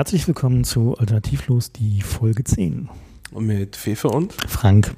Herzlich 0.00 0.26
willkommen 0.26 0.64
zu 0.64 0.96
Alternativlos, 0.96 1.72
die 1.72 2.00
Folge 2.00 2.42
10. 2.42 2.88
Mit 3.38 3.76
Fefe 3.76 4.08
und 4.08 4.32
Frank. 4.32 4.94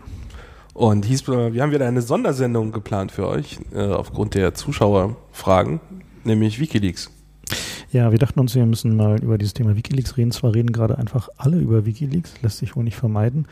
Und 0.75 1.05
hieß, 1.05 1.27
wir 1.27 1.61
haben 1.61 1.73
wieder 1.73 1.89
eine 1.89 2.03
Sondersendung 2.03 2.71
geplant 2.71 3.11
für 3.11 3.27
euch, 3.27 3.59
äh, 3.75 3.81
aufgrund 3.81 4.37
der 4.37 4.55
Zuschauerfragen, 4.55 5.81
nämlich 6.23 6.61
Wikileaks. 6.61 7.11
Ja, 7.91 8.13
wir 8.13 8.21
dachten 8.21 8.39
uns, 8.39 8.55
wir 8.55 8.65
müssen 8.65 8.95
mal 8.95 9.21
über 9.21 9.39
dieses 9.39 9.55
Thema 9.55 9.75
Wikileaks 9.75 10.17
reden. 10.17 10.31
Zwar 10.31 10.55
reden 10.55 10.71
gerade 10.71 10.97
einfach 10.97 11.29
alle 11.37 11.59
über 11.59 11.85
Wikileaks, 11.85 12.41
lässt 12.41 12.59
sich 12.59 12.77
wohl 12.77 12.85
nicht 12.85 12.97
vermeiden. 12.97 13.49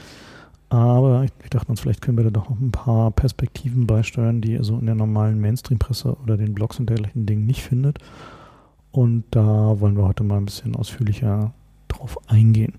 Aber 0.69 1.23
wir 1.23 1.51
dachten 1.51 1.73
uns, 1.73 1.81
vielleicht 1.81 2.01
können 2.01 2.17
wir 2.17 2.23
da 2.23 2.31
doch 2.31 2.49
noch 2.49 2.61
ein 2.61 2.71
paar 2.71 3.11
Perspektiven 3.11 3.89
beisteuern, 3.89 4.41
die 4.41 4.53
ihr 4.53 4.63
so 4.63 4.79
in 4.79 4.87
der 4.87 4.95
normalen 4.95 5.41
Mainstream-Presse 5.41 6.17
oder 6.23 6.37
den 6.37 6.55
Blogs 6.55 6.79
und 6.79 6.89
dergleichen 6.89 7.27
Dingen 7.27 7.45
nicht 7.45 7.63
findet. 7.63 7.99
Und 8.93 9.25
da 9.31 9.81
wollen 9.81 9.97
wir 9.97 10.05
heute 10.05 10.25
mal 10.25 10.39
ein 10.39 10.47
bisschen 10.47 10.75
ausführlicher 10.75 11.53
drauf 11.89 12.19
eingehen. 12.29 12.75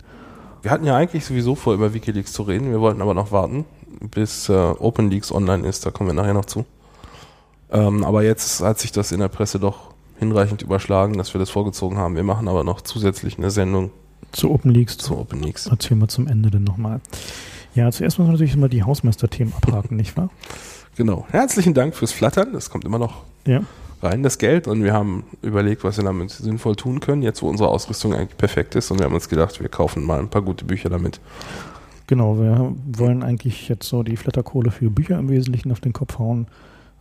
Wir 0.61 0.71
hatten 0.71 0.85
ja 0.85 0.95
eigentlich 0.95 1.25
sowieso 1.25 1.55
vor, 1.55 1.73
über 1.73 1.93
Wikileaks 1.93 2.33
zu 2.33 2.43
reden. 2.43 2.71
Wir 2.71 2.81
wollten 2.81 3.01
aber 3.01 3.13
noch 3.13 3.31
warten, 3.31 3.65
bis 4.11 4.49
äh, 4.49 4.53
OpenLeaks 4.53 5.31
online 5.31 5.67
ist. 5.67 5.85
Da 5.85 5.91
kommen 5.91 6.09
wir 6.09 6.13
nachher 6.13 6.33
noch 6.33 6.45
zu. 6.45 6.65
Ähm, 7.71 8.03
aber 8.03 8.23
jetzt 8.23 8.61
hat 8.61 8.79
sich 8.79 8.91
das 8.91 9.11
in 9.11 9.19
der 9.19 9.29
Presse 9.29 9.59
doch 9.59 9.91
hinreichend 10.19 10.61
überschlagen, 10.61 11.17
dass 11.17 11.33
wir 11.33 11.39
das 11.39 11.49
vorgezogen 11.49 11.97
haben. 11.97 12.15
Wir 12.15 12.23
machen 12.23 12.47
aber 12.47 12.63
noch 12.63 12.81
zusätzlich 12.81 13.37
eine 13.37 13.49
Sendung 13.49 13.91
zu 14.33 14.51
OpenLeaks. 14.51 14.97
Zu 14.97 15.17
OpenLeaks. 15.17 15.67
Erzählen 15.67 15.99
wir 15.99 16.07
zum 16.07 16.27
Ende 16.27 16.51
dann 16.51 16.63
nochmal. 16.63 17.01
Ja, 17.73 17.91
zuerst 17.91 18.19
muss 18.19 18.27
man 18.27 18.33
natürlich 18.33 18.55
mal 18.55 18.69
die 18.69 18.83
Hausmeister-Themen 18.83 19.53
abhaken, 19.53 19.95
nicht 19.97 20.15
wahr? 20.17 20.29
Genau. 20.95 21.25
Herzlichen 21.31 21.73
Dank 21.73 21.95
fürs 21.95 22.11
Flattern. 22.11 22.53
Das 22.53 22.69
kommt 22.69 22.85
immer 22.85 22.99
noch 22.99 23.23
ja. 23.47 23.61
Rein, 24.01 24.23
das 24.23 24.37
Geld. 24.37 24.67
Und 24.67 24.83
wir 24.83 24.93
haben 24.93 25.23
überlegt, 25.41 25.83
was 25.83 25.97
wir 25.97 26.03
damit 26.03 26.31
sinnvoll 26.31 26.75
tun 26.75 26.99
können, 26.99 27.21
jetzt 27.21 27.41
wo 27.41 27.47
unsere 27.47 27.69
Ausrüstung 27.69 28.13
eigentlich 28.13 28.37
perfekt 28.37 28.75
ist. 28.75 28.91
Und 28.91 28.99
wir 28.99 29.05
haben 29.05 29.13
uns 29.13 29.29
gedacht, 29.29 29.59
wir 29.59 29.69
kaufen 29.69 30.03
mal 30.03 30.19
ein 30.19 30.29
paar 30.29 30.41
gute 30.41 30.65
Bücher 30.65 30.89
damit. 30.89 31.19
Genau, 32.07 32.37
wir 32.37 32.75
wollen 32.97 33.23
eigentlich 33.23 33.69
jetzt 33.69 33.87
so 33.87 34.03
die 34.03 34.17
Flatterkohle 34.17 34.71
für 34.71 34.89
Bücher 34.89 35.17
im 35.17 35.29
Wesentlichen 35.29 35.71
auf 35.71 35.79
den 35.79 35.93
Kopf 35.93 36.19
hauen 36.19 36.47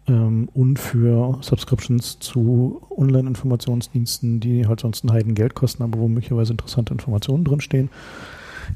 ähm, 0.07 0.49
und 0.55 0.79
für 0.79 1.39
Subscriptions 1.41 2.19
zu 2.21 2.81
Online-Informationsdiensten, 2.97 4.41
die 4.41 4.67
halt 4.67 4.81
sonst 4.81 5.05
ein 5.05 5.13
Heiden 5.13 5.35
Geld 5.35 5.55
kosten, 5.55 5.83
aber 5.83 5.99
wo 5.99 6.07
möglicherweise 6.07 6.53
interessante 6.53 6.93
Informationen 6.93 7.45
drinstehen. 7.45 7.91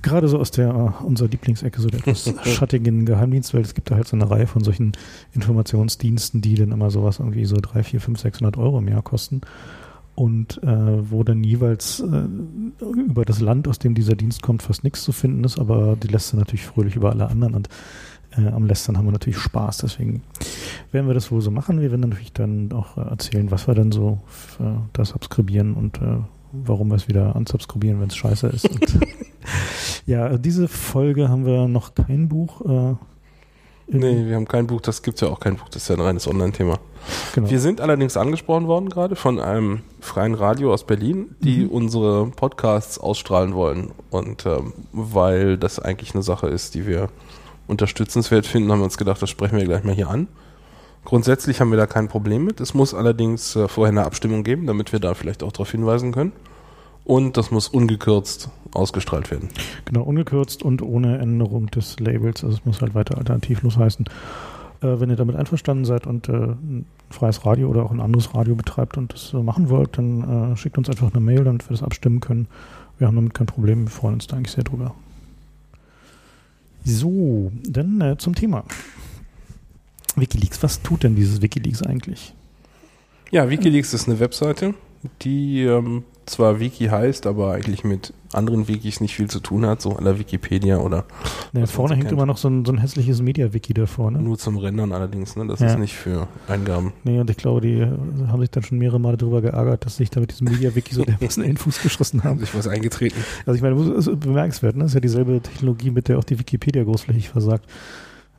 Gerade 0.02 0.28
so 0.28 0.38
aus 0.38 0.50
der 0.50 0.74
uh, 0.74 1.04
unserer 1.04 1.28
Lieblingsecke, 1.28 1.80
so 1.80 1.88
der 1.88 2.00
etwas 2.00 2.32
schattigen 2.44 3.06
Geheimdienstwelt. 3.06 3.66
Es 3.66 3.74
gibt 3.74 3.90
da 3.90 3.96
halt 3.96 4.08
so 4.08 4.16
eine 4.16 4.30
Reihe 4.30 4.46
von 4.46 4.62
solchen 4.62 4.92
Informationsdiensten, 5.32 6.40
die 6.40 6.54
dann 6.54 6.72
immer 6.72 6.90
sowas 6.90 7.18
irgendwie 7.18 7.44
so 7.44 7.56
3, 7.60 7.82
4, 7.82 8.00
5, 8.00 8.20
600 8.20 8.56
Euro 8.56 8.78
im 8.78 8.88
Jahr 8.88 9.02
kosten 9.02 9.42
und 10.14 10.62
äh, 10.62 11.10
wo 11.10 11.24
dann 11.24 11.42
jeweils 11.42 12.00
äh, 12.00 12.26
über 12.80 13.24
das 13.24 13.40
Land, 13.40 13.66
aus 13.68 13.78
dem 13.78 13.94
dieser 13.94 14.14
Dienst 14.14 14.42
kommt, 14.42 14.62
fast 14.62 14.84
nichts 14.84 15.02
zu 15.02 15.12
finden 15.12 15.42
ist, 15.44 15.58
aber 15.58 15.96
die 15.96 16.08
lässt 16.08 16.34
natürlich 16.34 16.66
fröhlich 16.66 16.96
über 16.96 17.10
alle 17.10 17.28
anderen 17.28 17.54
und 17.54 17.68
äh, 18.36 18.46
am 18.46 18.66
Lästern 18.66 18.96
haben 18.96 19.06
wir 19.06 19.12
natürlich 19.12 19.38
Spaß, 19.38 19.78
deswegen 19.78 20.22
werden 20.92 21.06
wir 21.06 21.14
das 21.14 21.30
wohl 21.30 21.40
so 21.40 21.50
machen. 21.50 21.80
Wir 21.80 21.90
werden 21.90 22.08
natürlich 22.08 22.32
dann 22.32 22.72
auch 22.72 22.96
äh, 22.96 23.00
erzählen, 23.00 23.50
was 23.50 23.66
wir 23.66 23.74
dann 23.74 23.92
so 23.92 24.20
für 24.26 24.82
das 24.92 25.10
subskribieren 25.10 25.74
und 25.74 25.98
äh, 25.98 26.18
warum 26.52 26.88
wir 26.88 26.96
es 26.96 27.08
wieder 27.08 27.34
unsubskribieren, 27.34 28.00
wenn 28.00 28.08
es 28.08 28.16
scheiße 28.16 28.46
ist. 28.48 28.68
ja, 30.06 30.36
diese 30.38 30.68
Folge 30.68 31.28
haben 31.28 31.46
wir 31.46 31.68
noch 31.68 31.94
kein 31.94 32.28
Buch. 32.28 32.60
Äh, 32.62 32.94
nee, 33.88 34.26
wir 34.26 34.36
haben 34.36 34.48
kein 34.48 34.66
Buch, 34.66 34.80
das 34.80 35.02
gibt 35.02 35.16
es 35.16 35.20
ja 35.22 35.28
auch 35.28 35.40
kein 35.40 35.56
Buch, 35.56 35.68
das 35.68 35.82
ist 35.82 35.88
ja 35.88 35.96
ein 35.96 36.00
reines 36.00 36.26
Online-Thema. 36.26 36.78
Genau. 37.34 37.50
Wir 37.50 37.60
sind 37.60 37.80
allerdings 37.80 38.16
angesprochen 38.16 38.66
worden 38.66 38.88
gerade 38.88 39.16
von 39.16 39.38
einem 39.38 39.82
freien 40.00 40.34
Radio 40.34 40.72
aus 40.72 40.84
Berlin, 40.84 41.34
die 41.40 41.64
mhm. 41.64 41.70
unsere 41.70 42.26
Podcasts 42.26 42.98
ausstrahlen 42.98 43.54
wollen. 43.54 43.92
Und 44.10 44.46
ähm, 44.46 44.72
weil 44.92 45.58
das 45.58 45.78
eigentlich 45.78 46.14
eine 46.14 46.22
Sache 46.22 46.48
ist, 46.48 46.74
die 46.74 46.86
wir 46.86 47.08
unterstützenswert 47.66 48.46
finden, 48.46 48.70
haben 48.70 48.80
wir 48.80 48.84
uns 48.84 48.98
gedacht, 48.98 49.20
das 49.20 49.30
sprechen 49.30 49.58
wir 49.58 49.64
gleich 49.64 49.84
mal 49.84 49.94
hier 49.94 50.08
an. 50.08 50.28
Grundsätzlich 51.04 51.60
haben 51.60 51.70
wir 51.70 51.76
da 51.76 51.86
kein 51.86 52.08
Problem 52.08 52.44
mit. 52.44 52.60
Es 52.60 52.72
muss 52.72 52.94
allerdings 52.94 53.56
äh, 53.56 53.68
vorher 53.68 53.90
eine 53.90 54.06
Abstimmung 54.06 54.42
geben, 54.42 54.66
damit 54.66 54.92
wir 54.92 55.00
da 55.00 55.14
vielleicht 55.14 55.42
auch 55.42 55.52
darauf 55.52 55.70
hinweisen 55.70 56.12
können. 56.12 56.32
Und 57.04 57.36
das 57.36 57.50
muss 57.50 57.68
ungekürzt 57.68 58.48
ausgestrahlt 58.72 59.30
werden. 59.30 59.50
Genau, 59.84 60.02
ungekürzt 60.02 60.62
und 60.62 60.82
ohne 60.82 61.18
Änderung 61.18 61.66
des 61.66 62.00
Labels. 62.00 62.42
Also 62.42 62.56
es 62.56 62.64
muss 62.64 62.80
halt 62.80 62.94
weiter 62.94 63.18
alternativlos 63.18 63.76
heißen. 63.76 64.06
Äh, 64.80 65.00
wenn 65.00 65.10
ihr 65.10 65.16
damit 65.16 65.36
einverstanden 65.36 65.84
seid 65.84 66.06
und 66.06 66.28
äh, 66.28 66.32
ein 66.32 66.86
freies 67.10 67.44
Radio 67.46 67.68
oder 67.68 67.84
auch 67.84 67.90
ein 67.90 68.00
anderes 68.00 68.34
Radio 68.34 68.54
betreibt 68.54 68.96
und 68.96 69.12
das 69.12 69.32
äh, 69.32 69.36
machen 69.36 69.68
wollt, 69.68 69.96
dann 69.98 70.52
äh, 70.52 70.56
schickt 70.56 70.78
uns 70.78 70.88
einfach 70.88 71.12
eine 71.12 71.24
Mail, 71.24 71.44
damit 71.44 71.68
wir 71.68 71.76
das 71.76 71.82
abstimmen 71.82 72.20
können. 72.20 72.48
Wir 72.98 73.06
haben 73.06 73.16
damit 73.16 73.34
kein 73.34 73.46
Problem. 73.46 73.84
Wir 73.84 73.90
freuen 73.90 74.14
uns 74.14 74.26
da 74.26 74.36
eigentlich 74.36 74.52
sehr 74.52 74.64
drüber. 74.64 74.94
So, 76.84 77.50
dann 77.62 78.00
äh, 78.00 78.18
zum 78.18 78.34
Thema. 78.34 78.64
Wikileaks, 80.16 80.62
was 80.62 80.82
tut 80.82 81.02
denn 81.02 81.16
dieses 81.16 81.42
Wikileaks 81.42 81.82
eigentlich? 81.82 82.34
Ja, 83.30 83.48
Wikileaks 83.50 83.94
ist 83.94 84.08
eine 84.08 84.20
Webseite, 84.20 84.74
die 85.22 85.62
ähm, 85.62 86.04
zwar 86.26 86.60
Wiki 86.60 86.86
heißt, 86.86 87.26
aber 87.26 87.52
eigentlich 87.52 87.84
mit 87.84 88.12
anderen 88.32 88.68
Wikis 88.68 89.00
nicht 89.00 89.14
viel 89.14 89.28
zu 89.28 89.40
tun 89.40 89.66
hat, 89.66 89.80
so 89.80 89.92
an 89.96 90.04
der 90.04 90.18
Wikipedia 90.18 90.78
oder. 90.78 91.04
Ja, 91.52 91.66
vorne 91.66 91.94
hängt 91.94 92.06
kennt. 92.06 92.12
immer 92.12 92.26
noch 92.26 92.36
so 92.36 92.48
ein, 92.48 92.64
so 92.64 92.72
ein 92.72 92.78
hässliches 92.78 93.22
Media-Wiki 93.22 93.74
davor, 93.74 94.10
ne? 94.10 94.18
Nur 94.20 94.38
zum 94.38 94.56
Rendern 94.56 94.92
allerdings, 94.92 95.36
ne? 95.36 95.46
Das 95.46 95.60
ja. 95.60 95.68
ist 95.68 95.78
nicht 95.78 95.94
für 95.94 96.28
Eingaben. 96.48 96.92
Nee, 97.04 97.20
und 97.20 97.30
ich 97.30 97.36
glaube, 97.36 97.60
die 97.60 97.82
haben 97.82 98.40
sich 98.40 98.50
dann 98.50 98.62
schon 98.62 98.78
mehrere 98.78 98.98
Male 98.98 99.16
darüber 99.16 99.40
geärgert, 99.40 99.84
dass 99.86 99.96
sich 99.96 100.10
da 100.10 100.20
mit 100.20 100.32
diesem 100.32 100.48
Media-Wiki 100.48 100.94
so 100.94 101.04
dermaßen 101.04 101.42
in 101.44 101.50
den 101.50 101.56
Fuß 101.56 101.80
geschossen 101.82 102.24
haben. 102.24 102.40
Sich 102.40 102.54
was 102.54 102.66
eingetreten. 102.66 103.22
Also 103.46 103.56
ich 103.56 103.62
meine, 103.62 103.76
das 103.76 104.06
ist 104.06 104.20
bemerkenswert, 104.20 104.76
ne? 104.76 104.84
Das 104.84 104.90
ist 104.92 104.94
ja 104.94 105.00
dieselbe 105.00 105.40
Technologie, 105.40 105.90
mit 105.90 106.08
der 106.08 106.18
auch 106.18 106.24
die 106.24 106.38
Wikipedia 106.38 106.82
großflächig 106.84 107.28
versagt. 107.28 107.66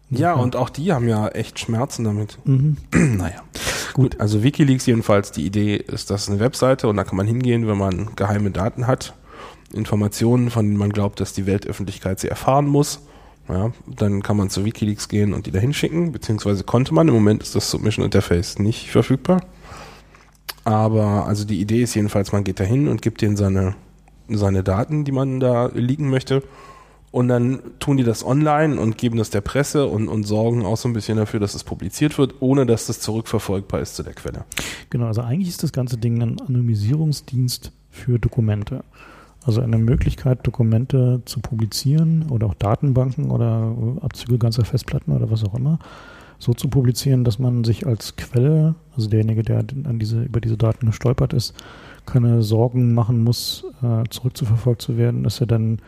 Ja, 0.09 0.33
und 0.33 0.55
auch 0.55 0.69
die 0.69 0.93
haben 0.93 1.07
ja 1.07 1.27
echt 1.29 1.59
Schmerzen 1.59 2.03
damit. 2.03 2.37
Mhm. 2.45 2.77
naja. 2.93 3.41
Gut, 3.95 4.19
also 4.19 4.43
Wikileaks 4.43 4.85
jedenfalls, 4.87 5.31
die 5.31 5.45
Idee 5.45 5.77
ist, 5.77 6.09
das 6.09 6.23
ist 6.23 6.29
eine 6.29 6.41
Webseite 6.41 6.89
und 6.89 6.97
da 6.97 7.05
kann 7.05 7.15
man 7.15 7.27
hingehen, 7.27 7.65
wenn 7.65 7.77
man 7.77 8.13
geheime 8.17 8.51
Daten 8.51 8.87
hat, 8.87 9.13
Informationen, 9.71 10.49
von 10.49 10.65
denen 10.65 10.77
man 10.77 10.91
glaubt, 10.91 11.21
dass 11.21 11.31
die 11.31 11.45
Weltöffentlichkeit 11.45 12.19
sie 12.19 12.27
erfahren 12.27 12.67
muss. 12.67 12.99
Ja, 13.47 13.71
dann 13.87 14.21
kann 14.21 14.35
man 14.35 14.49
zu 14.49 14.65
Wikileaks 14.65 15.07
gehen 15.07 15.33
und 15.33 15.45
die 15.45 15.51
da 15.51 15.59
hinschicken, 15.59 16.11
beziehungsweise 16.11 16.65
konnte 16.65 16.93
man. 16.93 17.07
Im 17.07 17.13
Moment 17.13 17.41
ist 17.41 17.55
das 17.55 17.71
Submission 17.71 18.03
Interface 18.03 18.59
nicht 18.59 18.89
verfügbar. 18.89 19.45
Aber 20.65 21.25
also 21.25 21.45
die 21.45 21.61
Idee 21.61 21.83
ist 21.83 21.95
jedenfalls, 21.95 22.33
man 22.33 22.43
geht 22.43 22.59
da 22.59 22.65
hin 22.65 22.89
und 22.89 23.01
gibt 23.01 23.21
denen 23.21 23.37
seine, 23.37 23.75
seine 24.27 24.61
Daten, 24.61 25.05
die 25.05 25.13
man 25.13 25.39
da 25.39 25.67
liegen 25.67 26.09
möchte 26.09 26.43
und 27.15 27.29
dann 27.29 27.59
tun 27.79 27.95
die 27.95 28.03
das 28.03 28.25
online 28.25 28.77
und 28.77 28.97
geben 28.97 29.17
das 29.17 29.29
der 29.29 29.39
Presse 29.39 29.85
und, 29.87 30.09
und 30.09 30.25
sorgen 30.25 30.65
auch 30.65 30.75
so 30.75 30.89
ein 30.89 30.93
bisschen 30.93 31.15
dafür, 31.15 31.39
dass 31.39 31.55
es 31.55 31.63
publiziert 31.63 32.17
wird, 32.17 32.35
ohne 32.41 32.65
dass 32.65 32.87
das 32.87 32.99
zurückverfolgbar 32.99 33.79
ist 33.79 33.95
zu 33.95 34.03
der 34.03 34.13
Quelle. 34.13 34.43
Genau, 34.89 35.05
also 35.05 35.21
eigentlich 35.21 35.47
ist 35.47 35.63
das 35.63 35.71
ganze 35.71 35.97
Ding 35.97 36.21
ein 36.21 36.41
Anonymisierungsdienst 36.41 37.71
für 37.89 38.19
Dokumente. 38.19 38.83
Also 39.45 39.61
eine 39.61 39.77
Möglichkeit, 39.77 40.45
Dokumente 40.45 41.21
zu 41.23 41.39
publizieren 41.39 42.25
oder 42.31 42.47
auch 42.47 42.53
Datenbanken 42.53 43.31
oder 43.31 43.73
Abzüge 44.01 44.37
ganzer 44.37 44.65
Festplatten 44.65 45.13
oder 45.13 45.31
was 45.31 45.45
auch 45.45 45.55
immer, 45.55 45.79
so 46.37 46.53
zu 46.53 46.67
publizieren, 46.67 47.23
dass 47.23 47.39
man 47.39 47.63
sich 47.63 47.87
als 47.87 48.17
Quelle, 48.17 48.75
also 48.93 49.07
derjenige, 49.07 49.43
der 49.43 49.59
an 49.59 49.99
diese, 49.99 50.23
über 50.23 50.41
diese 50.41 50.57
Daten 50.57 50.87
gestolpert 50.87 51.31
ist, 51.31 51.53
keine 52.05 52.43
Sorgen 52.43 52.93
machen 52.93 53.23
muss, 53.23 53.63
äh, 53.81 54.03
zurückzuverfolgt 54.09 54.81
zu 54.81 54.97
werden, 54.97 55.23
dass 55.23 55.39
er 55.39 55.47
dann 55.47 55.79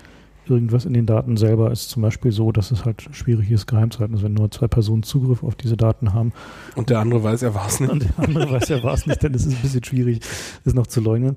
irgendwas 0.49 0.85
in 0.85 0.94
den 0.94 1.05
Daten 1.05 1.38
selber 1.38 1.71
ist 1.71 1.89
zum 1.89 2.01
Beispiel 2.01 2.31
so, 2.31 2.51
dass 2.51 2.71
es 2.71 2.85
halt 2.85 3.07
schwierig 3.11 3.51
ist, 3.51 3.67
geheim 3.67 3.91
zu 3.91 3.99
halten. 3.99 4.13
Also 4.13 4.25
wenn 4.25 4.33
nur 4.33 4.51
zwei 4.51 4.67
Personen 4.67 5.03
Zugriff 5.03 5.44
auf 5.44 5.55
diese 5.55 5.77
Daten 5.77 6.13
haben. 6.13 6.33
Und 6.75 6.89
der 6.89 6.99
andere 6.99 7.23
weiß, 7.23 7.44
er 7.44 7.53
war 7.53 7.67
es 7.67 7.79
nicht. 7.79 7.91
Und 7.91 8.03
der 8.03 8.19
andere 8.19 8.51
weiß, 8.51 8.69
er 8.69 8.83
war 8.83 8.94
es 8.94 9.05
nicht, 9.05 9.23
ist 9.23 9.45
es 9.45 9.53
ein 9.53 9.61
bisschen 9.61 9.83
schwierig, 9.83 10.21
das 10.63 10.73
noch 10.73 10.88
zu 10.88 11.01
leugnen. 11.01 11.35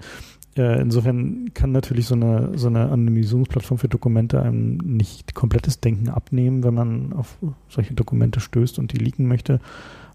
Äh, 0.56 0.80
insofern 0.80 1.50
kann 1.54 1.72
natürlich 1.72 2.06
so 2.06 2.14
eine, 2.14 2.58
so 2.58 2.66
eine 2.66 2.90
Anonymisierungsplattform 2.90 3.78
für 3.78 3.88
Dokumente 3.88 4.42
einem 4.42 4.78
nicht 4.78 5.34
komplettes 5.34 5.80
Denken 5.80 6.08
abnehmen, 6.08 6.64
wenn 6.64 6.74
man 6.74 7.12
auf 7.12 7.38
solche 7.68 7.94
Dokumente 7.94 8.40
stößt 8.40 8.78
und 8.78 8.92
die 8.92 8.98
leaken 8.98 9.26
möchte. 9.26 9.60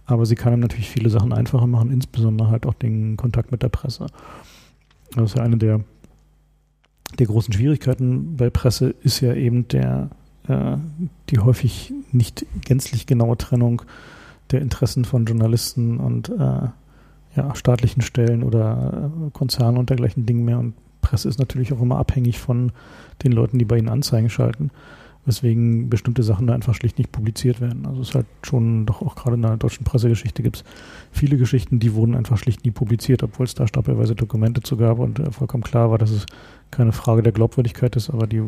Aber 0.05 0.25
sie 0.25 0.35
kann 0.35 0.53
einem 0.53 0.61
natürlich 0.61 0.89
viele 0.89 1.09
Sachen 1.09 1.33
einfacher 1.33 1.67
machen, 1.67 1.91
insbesondere 1.91 2.49
halt 2.49 2.65
auch 2.65 2.73
den 2.73 3.17
Kontakt 3.17 3.51
mit 3.51 3.63
der 3.63 3.69
Presse. 3.69 4.07
Das 5.15 5.31
ist 5.31 5.37
ja 5.37 5.43
eine 5.43 5.57
der 5.57 5.81
der 7.19 7.27
großen 7.27 7.53
Schwierigkeiten 7.53 8.35
bei 8.37 8.49
Presse 8.49 8.95
ist 9.01 9.21
ja 9.21 9.33
eben 9.33 9.67
der, 9.67 10.09
äh, 10.47 10.77
die 11.29 11.39
häufig 11.39 11.93
nicht 12.11 12.45
gänzlich 12.63 13.05
genaue 13.07 13.37
Trennung 13.37 13.81
der 14.51 14.61
Interessen 14.61 15.05
von 15.05 15.25
Journalisten 15.25 15.97
und 15.97 16.29
äh, 16.29 16.67
ja, 17.35 17.55
staatlichen 17.55 18.01
Stellen 18.01 18.43
oder 18.43 19.11
äh, 19.27 19.29
Konzernen 19.31 19.77
und 19.77 19.89
dergleichen 19.89 20.25
Dingen 20.25 20.45
mehr. 20.45 20.59
Und 20.59 20.73
Presse 21.01 21.29
ist 21.29 21.39
natürlich 21.39 21.73
auch 21.73 21.81
immer 21.81 21.97
abhängig 21.97 22.39
von 22.39 22.71
den 23.23 23.31
Leuten, 23.31 23.59
die 23.59 23.65
bei 23.65 23.77
ihnen 23.77 23.89
Anzeigen 23.89 24.29
schalten. 24.29 24.71
weswegen 25.25 25.89
bestimmte 25.89 26.21
Sachen 26.21 26.45
da 26.45 26.53
einfach 26.53 26.75
schlicht 26.75 26.99
nicht 26.99 27.11
publiziert 27.11 27.59
werden. 27.59 27.87
Also 27.87 28.01
es 28.01 28.09
ist 28.09 28.15
halt 28.15 28.27
schon, 28.43 28.85
doch 28.85 29.01
auch 29.01 29.15
gerade 29.15 29.35
in 29.35 29.41
der 29.41 29.57
deutschen 29.57 29.83
Pressegeschichte 29.83 30.43
gibt 30.43 30.57
es 30.57 30.63
viele 31.11 31.37
Geschichten, 31.37 31.79
die 31.79 31.95
wurden 31.95 32.15
einfach 32.15 32.37
schlicht 32.37 32.63
nie 32.63 32.71
publiziert, 32.71 33.23
obwohl 33.23 33.45
es 33.45 33.55
da 33.55 33.65
stapelweise 33.67 34.13
Dokumente 34.15 34.61
zu 34.61 34.77
gab 34.77 34.99
und 34.99 35.19
äh, 35.19 35.31
vollkommen 35.31 35.63
klar 35.63 35.89
war, 35.89 35.97
dass 35.97 36.11
es 36.11 36.27
keine 36.71 36.91
Frage 36.91 37.23
der 37.23 37.31
Glaubwürdigkeit 37.31 37.95
ist, 37.95 38.09
aber 38.09 38.27
die, 38.27 38.43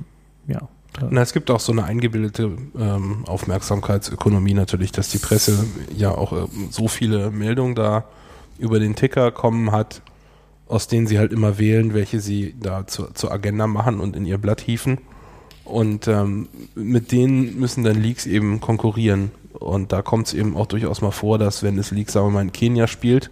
ja. 0.48 0.68
Na, 1.10 1.22
es 1.22 1.34
gibt 1.34 1.52
auch 1.52 1.60
so 1.60 1.72
eine 1.72 1.84
eingebildete 1.84 2.58
ähm, 2.78 3.24
Aufmerksamkeitsökonomie 3.28 4.54
natürlich, 4.54 4.92
dass 4.92 5.10
die 5.10 5.19
Presse 5.19 5.66
ja 5.96 6.12
auch 6.12 6.34
äh, 6.34 6.48
so 6.72 6.88
viele 6.88 7.30
Meldungen 7.30 7.75
da 7.75 8.06
über 8.58 8.80
den 8.80 8.96
Ticker 8.96 9.31
kommen 9.31 9.72
hat, 9.72 10.02
aus 10.68 10.88
denen 10.88 11.08
sie 11.08 11.19
halt 11.19 11.31
immer 11.31 11.60
wählen, 11.60 11.94
welche 11.94 12.19
sie 12.19 12.56
da 12.60 12.88
zu, 12.88 13.08
zur 13.14 13.31
Agenda 13.31 13.68
machen 13.68 14.00
und 14.00 14.16
in 14.16 14.25
ihr 14.25 14.38
Blatt 14.38 14.62
hieven. 14.62 14.98
Und 15.64 16.08
ähm, 16.08 16.48
mit 16.75 17.12
denen 17.12 17.60
müssen 17.60 17.84
dann 17.84 18.02
Leaks 18.02 18.25
eben 18.25 18.62
konkurrieren. 18.62 19.31
Und 19.54 19.92
da 19.92 20.02
kommt 20.02 20.28
es 20.28 20.34
eben 20.34 20.56
auch 20.56 20.66
durchaus 20.66 21.02
mal 21.02 21.12
vor, 21.12 21.38
dass 21.38 21.62
wenn 21.62 21.78
es 21.78 21.92
Leaks, 21.92 22.14
sagen 22.14 22.28
wir 22.28 22.31
mal, 22.31 22.42
in 22.42 22.54
Kenia 22.54 22.88
spielt, 22.88 23.30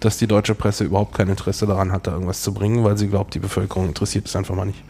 dass 0.00 0.18
die 0.18 0.26
deutsche 0.26 0.54
Presse 0.54 0.84
überhaupt 0.84 1.14
kein 1.14 1.28
Interesse 1.28 1.66
daran 1.66 1.92
hat, 1.92 2.06
da 2.06 2.12
irgendwas 2.12 2.42
zu 2.42 2.52
bringen, 2.52 2.84
weil 2.84 2.98
sie 2.98 3.08
glaubt, 3.08 3.34
die 3.34 3.38
Bevölkerung 3.38 3.88
interessiert 3.88 4.26
es 4.26 4.36
einfach 4.36 4.54
mal 4.54 4.66
nicht. 4.66 4.82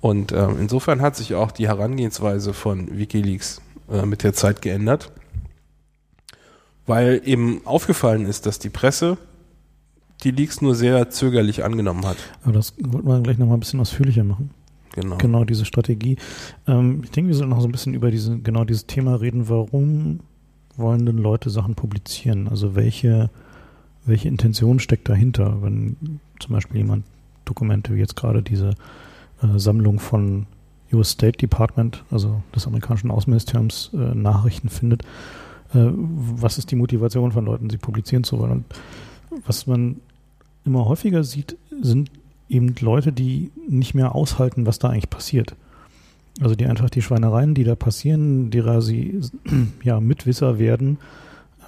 Und 0.00 0.32
äh, 0.32 0.48
insofern 0.60 1.00
hat 1.00 1.16
sich 1.16 1.34
auch 1.34 1.50
die 1.50 1.68
Herangehensweise 1.68 2.52
von 2.52 2.98
Wikileaks 2.98 3.62
äh, 3.90 4.04
mit 4.04 4.22
der 4.22 4.34
Zeit 4.34 4.60
geändert, 4.60 5.12
weil 6.86 7.22
eben 7.24 7.62
aufgefallen 7.64 8.26
ist, 8.26 8.46
dass 8.46 8.58
die 8.58 8.70
Presse 8.70 9.16
die 10.22 10.30
Leaks 10.30 10.60
nur 10.60 10.74
sehr 10.74 11.10
zögerlich 11.10 11.64
angenommen 11.64 12.06
hat. 12.06 12.16
Aber 12.42 12.52
das 12.52 12.74
wollten 12.78 13.06
wir 13.06 13.20
gleich 13.20 13.38
nochmal 13.38 13.56
ein 13.56 13.60
bisschen 13.60 13.80
ausführlicher 13.80 14.24
machen. 14.24 14.50
Genau. 14.94 15.18
Genau, 15.18 15.44
diese 15.44 15.64
Strategie. 15.64 16.16
Ähm, 16.66 17.00
ich 17.02 17.10
denke, 17.10 17.28
wir 17.28 17.34
sollten 17.34 17.50
noch 17.50 17.60
so 17.60 17.68
ein 17.68 17.72
bisschen 17.72 17.94
über 17.94 18.10
diese, 18.10 18.38
genau 18.38 18.64
dieses 18.64 18.86
Thema 18.86 19.16
reden. 19.16 19.48
Warum 19.48 20.20
wollen 20.76 21.04
denn 21.04 21.18
Leute 21.18 21.50
Sachen 21.50 21.74
publizieren? 21.74 22.48
Also 22.48 22.74
welche, 22.76 23.30
welche 24.06 24.28
Intention 24.28 24.78
steckt 24.78 25.08
dahinter, 25.08 25.62
wenn 25.62 26.20
zum 26.40 26.54
Beispiel 26.54 26.78
jemand 26.78 27.04
Dokumente 27.44 27.94
wie 27.94 27.98
jetzt 27.98 28.16
gerade 28.16 28.42
diese 28.42 28.70
äh, 29.42 29.58
Sammlung 29.58 29.98
von 29.98 30.46
US 30.92 31.10
State 31.10 31.38
Department, 31.38 32.04
also 32.10 32.42
des 32.54 32.66
amerikanischen 32.66 33.10
Außenministeriums, 33.10 33.90
äh, 33.94 34.14
Nachrichten 34.14 34.68
findet. 34.68 35.02
Äh, 35.72 35.90
was 35.92 36.58
ist 36.58 36.70
die 36.70 36.76
Motivation 36.76 37.32
von 37.32 37.44
Leuten, 37.44 37.70
sie 37.70 37.78
publizieren 37.78 38.24
zu 38.24 38.38
wollen? 38.38 38.52
Und 38.52 38.64
was 39.46 39.66
man 39.66 39.96
immer 40.64 40.84
häufiger 40.86 41.24
sieht, 41.24 41.56
sind 41.80 42.10
eben 42.48 42.74
Leute, 42.80 43.12
die 43.12 43.50
nicht 43.68 43.94
mehr 43.94 44.14
aushalten, 44.14 44.66
was 44.66 44.78
da 44.78 44.90
eigentlich 44.90 45.10
passiert. 45.10 45.56
Also 46.40 46.54
die 46.54 46.66
einfach 46.66 46.90
die 46.90 47.02
Schweinereien, 47.02 47.54
die 47.54 47.64
da 47.64 47.74
passieren, 47.74 48.50
derer 48.50 48.82
sie 48.82 49.20
ja 49.82 50.00
Mitwisser 50.00 50.58
werden, 50.58 50.98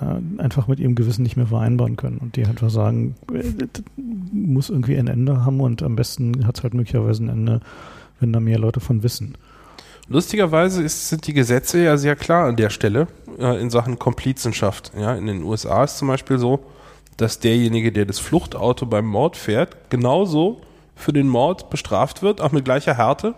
äh, 0.00 0.42
einfach 0.42 0.68
mit 0.68 0.80
ihrem 0.80 0.94
Gewissen 0.94 1.22
nicht 1.22 1.36
mehr 1.36 1.46
vereinbaren 1.46 1.96
können 1.96 2.18
und 2.18 2.36
die 2.36 2.44
einfach 2.44 2.70
sagen, 2.70 3.14
äh, 3.32 3.52
muss 4.32 4.70
irgendwie 4.70 4.96
ein 4.96 5.08
Ende 5.08 5.44
haben 5.44 5.60
und 5.60 5.82
am 5.82 5.96
besten 5.96 6.46
hat 6.46 6.58
es 6.58 6.62
halt 6.62 6.74
möglicherweise 6.74 7.24
ein 7.24 7.28
Ende, 7.28 7.60
wenn 8.20 8.32
da 8.32 8.40
mehr 8.40 8.58
Leute 8.58 8.80
von 8.80 9.02
wissen. 9.02 9.36
Lustigerweise 10.08 10.82
ist, 10.82 11.08
sind 11.08 11.26
die 11.26 11.32
Gesetze 11.32 11.82
ja 11.82 11.96
sehr 11.96 12.14
klar 12.14 12.46
an 12.46 12.56
der 12.56 12.70
Stelle 12.70 13.08
äh, 13.38 13.60
in 13.60 13.70
Sachen 13.70 13.98
Komplizenschaft. 13.98 14.92
Ja, 14.98 15.14
in 15.14 15.26
den 15.26 15.42
USA 15.42 15.84
ist 15.84 15.98
zum 15.98 16.08
Beispiel 16.08 16.38
so, 16.38 16.60
dass 17.16 17.40
derjenige, 17.40 17.90
der 17.90 18.04
das 18.04 18.18
Fluchtauto 18.18 18.86
beim 18.86 19.06
Mord 19.06 19.36
fährt, 19.36 19.90
genauso 19.90 20.60
für 20.94 21.12
den 21.12 21.28
Mord 21.28 21.70
bestraft 21.70 22.22
wird, 22.22 22.40
auch 22.40 22.52
mit 22.52 22.64
gleicher 22.64 22.96
Härte, 22.96 23.34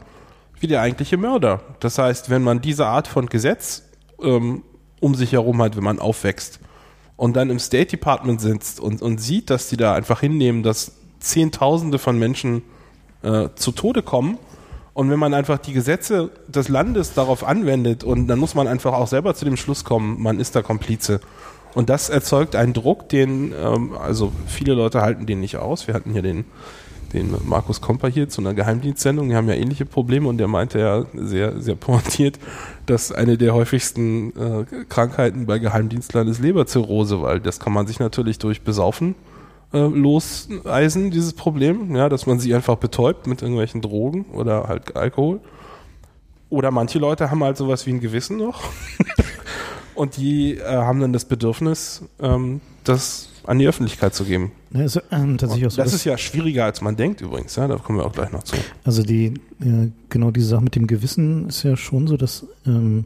wie 0.60 0.66
der 0.66 0.82
eigentliche 0.82 1.16
Mörder. 1.16 1.60
Das 1.80 1.98
heißt, 1.98 2.30
wenn 2.30 2.42
man 2.42 2.60
diese 2.60 2.86
Art 2.86 3.08
von 3.08 3.26
Gesetz 3.26 3.84
ähm, 4.22 4.62
um 5.00 5.14
sich 5.14 5.32
herum 5.32 5.60
hat, 5.62 5.76
wenn 5.76 5.84
man 5.84 5.98
aufwächst 5.98 6.60
und 7.16 7.36
dann 7.36 7.50
im 7.50 7.58
State 7.58 7.90
Department 7.90 8.40
sitzt 8.40 8.80
und, 8.80 9.02
und 9.02 9.18
sieht, 9.18 9.50
dass 9.50 9.68
die 9.68 9.76
da 9.76 9.94
einfach 9.94 10.20
hinnehmen, 10.20 10.62
dass 10.62 10.92
Zehntausende 11.20 11.98
von 11.98 12.18
Menschen 12.18 12.62
äh, 13.22 13.48
zu 13.56 13.72
Tode 13.72 14.02
kommen, 14.02 14.38
und 14.98 15.10
wenn 15.10 15.18
man 15.20 15.32
einfach 15.32 15.58
die 15.58 15.72
Gesetze 15.72 16.32
des 16.48 16.68
Landes 16.68 17.14
darauf 17.14 17.44
anwendet 17.44 18.02
und 18.02 18.26
dann 18.26 18.40
muss 18.40 18.56
man 18.56 18.66
einfach 18.66 18.92
auch 18.94 19.06
selber 19.06 19.32
zu 19.36 19.44
dem 19.44 19.56
Schluss 19.56 19.84
kommen, 19.84 20.20
man 20.20 20.40
ist 20.40 20.56
da 20.56 20.62
Komplize. 20.62 21.20
Und 21.72 21.88
das 21.88 22.08
erzeugt 22.08 22.56
einen 22.56 22.72
Druck, 22.72 23.08
den, 23.08 23.54
ähm, 23.56 23.96
also 23.96 24.32
viele 24.48 24.74
Leute 24.74 25.00
halten 25.00 25.24
den 25.24 25.38
nicht 25.38 25.56
aus. 25.56 25.86
Wir 25.86 25.94
hatten 25.94 26.10
hier 26.10 26.22
den, 26.22 26.46
den 27.12 27.34
Markus 27.44 27.80
Komper 27.80 28.08
hier 28.08 28.28
zu 28.28 28.40
einer 28.40 28.54
Geheimdienstsendung, 28.54 29.28
die 29.28 29.34
haben 29.34 29.48
ja 29.48 29.54
ähnliche 29.54 29.86
Probleme 29.86 30.28
und 30.28 30.38
der 30.38 30.48
meinte 30.48 30.78
ja 30.78 31.04
sehr, 31.14 31.60
sehr 31.60 31.74
pointiert, 31.74 32.38
dass 32.86 33.12
eine 33.12 33.38
der 33.38 33.54
häufigsten 33.54 34.30
äh, 34.36 34.84
Krankheiten 34.88 35.46
bei 35.46 35.58
Geheimdienstlern 35.58 36.28
ist 36.28 36.40
Leberzirrhose, 36.40 37.22
weil 37.22 37.40
das 37.40 37.60
kann 37.60 37.72
man 37.72 37.86
sich 37.86 37.98
natürlich 37.98 38.38
durch 38.38 38.62
Besaufen 38.62 39.14
äh, 39.72 39.78
loseisen, 39.78 41.10
dieses 41.10 41.32
Problem, 41.34 41.94
ja, 41.94 42.08
dass 42.08 42.26
man 42.26 42.38
sie 42.38 42.54
einfach 42.54 42.76
betäubt 42.76 43.26
mit 43.26 43.42
irgendwelchen 43.42 43.82
Drogen 43.82 44.24
oder 44.32 44.68
halt 44.68 44.96
Alkohol. 44.96 45.40
Oder 46.50 46.70
manche 46.70 46.98
Leute 46.98 47.30
haben 47.30 47.44
halt 47.44 47.58
sowas 47.58 47.86
wie 47.86 47.90
ein 47.90 48.00
Gewissen 48.00 48.38
noch. 48.38 48.62
und 49.94 50.16
die 50.16 50.54
äh, 50.54 50.64
haben 50.64 51.00
dann 51.00 51.12
das 51.12 51.26
Bedürfnis, 51.26 52.02
ähm, 52.20 52.60
das 52.84 53.28
an 53.44 53.58
die 53.58 53.66
Öffentlichkeit 53.66 54.14
zu 54.14 54.24
geben. 54.24 54.52
Also, 54.74 55.00
ähm, 55.10 55.38
so, 55.38 55.56
das 55.56 55.94
ist 55.94 56.04
ja 56.04 56.18
schwieriger, 56.18 56.64
als 56.64 56.80
man 56.80 56.96
denkt 56.96 57.20
übrigens. 57.20 57.56
Ja, 57.56 57.68
da 57.68 57.76
kommen 57.76 57.98
wir 57.98 58.06
auch 58.06 58.12
gleich 58.12 58.32
noch 58.32 58.42
zu. 58.42 58.56
Also 58.84 59.02
die 59.02 59.34
äh, 59.60 59.90
genau 60.08 60.30
diese 60.30 60.48
Sache 60.48 60.64
mit 60.64 60.74
dem 60.74 60.86
Gewissen 60.86 61.48
ist 61.48 61.62
ja 61.62 61.76
schon 61.76 62.06
so, 62.06 62.16
dass 62.16 62.46
ähm, 62.66 63.04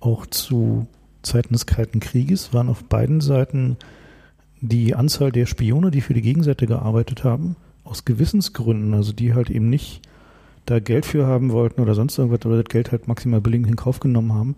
auch 0.00 0.26
zu 0.26 0.86
Zeiten 1.22 1.54
des 1.54 1.66
Kalten 1.66 2.00
Krieges 2.00 2.52
waren 2.52 2.68
auf 2.68 2.84
beiden 2.84 3.20
Seiten 3.20 3.76
die 4.60 4.94
Anzahl 4.94 5.32
der 5.32 5.46
Spione, 5.46 5.90
die 5.90 6.00
für 6.00 6.14
die 6.14 6.22
Gegenseite 6.22 6.66
gearbeitet 6.66 7.24
haben, 7.24 7.56
aus 7.84 8.04
Gewissensgründen, 8.04 8.94
also 8.94 9.12
die 9.12 9.34
halt 9.34 9.50
eben 9.50 9.68
nicht 9.68 10.00
da 10.66 10.80
Geld 10.80 11.04
für 11.04 11.26
haben 11.26 11.52
wollten 11.52 11.82
oder 11.82 11.94
sonst 11.94 12.16
irgendwas 12.18 12.46
oder 12.46 12.62
das 12.62 12.70
Geld 12.70 12.90
halt 12.90 13.06
maximal 13.06 13.40
billig 13.40 13.66
in 13.66 13.76
Kauf 13.76 14.00
genommen 14.00 14.32
haben, 14.32 14.56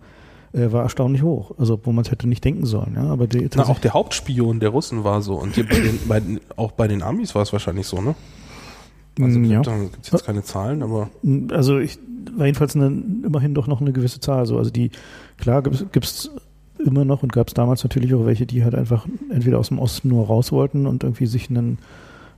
äh, 0.57 0.71
war 0.71 0.83
erstaunlich 0.83 1.21
hoch. 1.21 1.51
Also 1.57 1.79
wo 1.83 1.91
man 1.91 2.03
es 2.03 2.11
hätte 2.11 2.27
nicht 2.27 2.43
denken 2.43 2.65
sollen. 2.65 2.93
Ja? 2.95 3.03
Aber 3.03 3.27
die, 3.27 3.49
Na, 3.55 3.67
auch 3.67 3.79
der 3.79 3.93
Hauptspion 3.93 4.59
der 4.59 4.69
Russen 4.69 5.03
war 5.03 5.21
so. 5.21 5.35
Und 5.35 5.55
bei 5.55 5.79
den, 5.79 5.99
bei 6.07 6.21
auch 6.55 6.71
bei 6.71 6.87
den 6.87 7.03
Amis 7.03 7.35
war 7.35 7.43
es 7.43 7.53
wahrscheinlich 7.53 7.87
so, 7.87 8.01
ne? 8.01 8.15
Also 9.19 9.39
ja. 9.39 9.61
da 9.61 9.75
gibt 9.77 10.05
es 10.05 10.11
jetzt 10.11 10.25
keine 10.25 10.43
Zahlen, 10.43 10.83
aber. 10.83 11.09
Also 11.51 11.79
ich 11.79 11.97
war 12.35 12.45
jedenfalls 12.45 12.75
eine, 12.75 12.87
immerhin 12.87 13.55
doch 13.55 13.67
noch 13.67 13.81
eine 13.81 13.91
gewisse 13.91 14.19
Zahl. 14.19 14.45
So. 14.45 14.57
Also 14.57 14.69
die, 14.69 14.91
klar 15.37 15.63
gibt 15.63 16.05
es 16.05 16.29
immer 16.77 17.05
noch 17.05 17.23
und 17.23 17.33
gab 17.33 17.47
es 17.47 17.53
damals 17.55 17.83
natürlich 17.83 18.13
auch 18.13 18.25
welche, 18.25 18.45
die 18.45 18.63
halt 18.63 18.75
einfach 18.75 19.07
entweder 19.31 19.57
aus 19.57 19.69
dem 19.69 19.79
Osten 19.79 20.09
nur 20.09 20.27
raus 20.27 20.51
wollten 20.51 20.85
und 20.85 21.03
irgendwie 21.03 21.25
sich 21.25 21.49
einen 21.49 21.79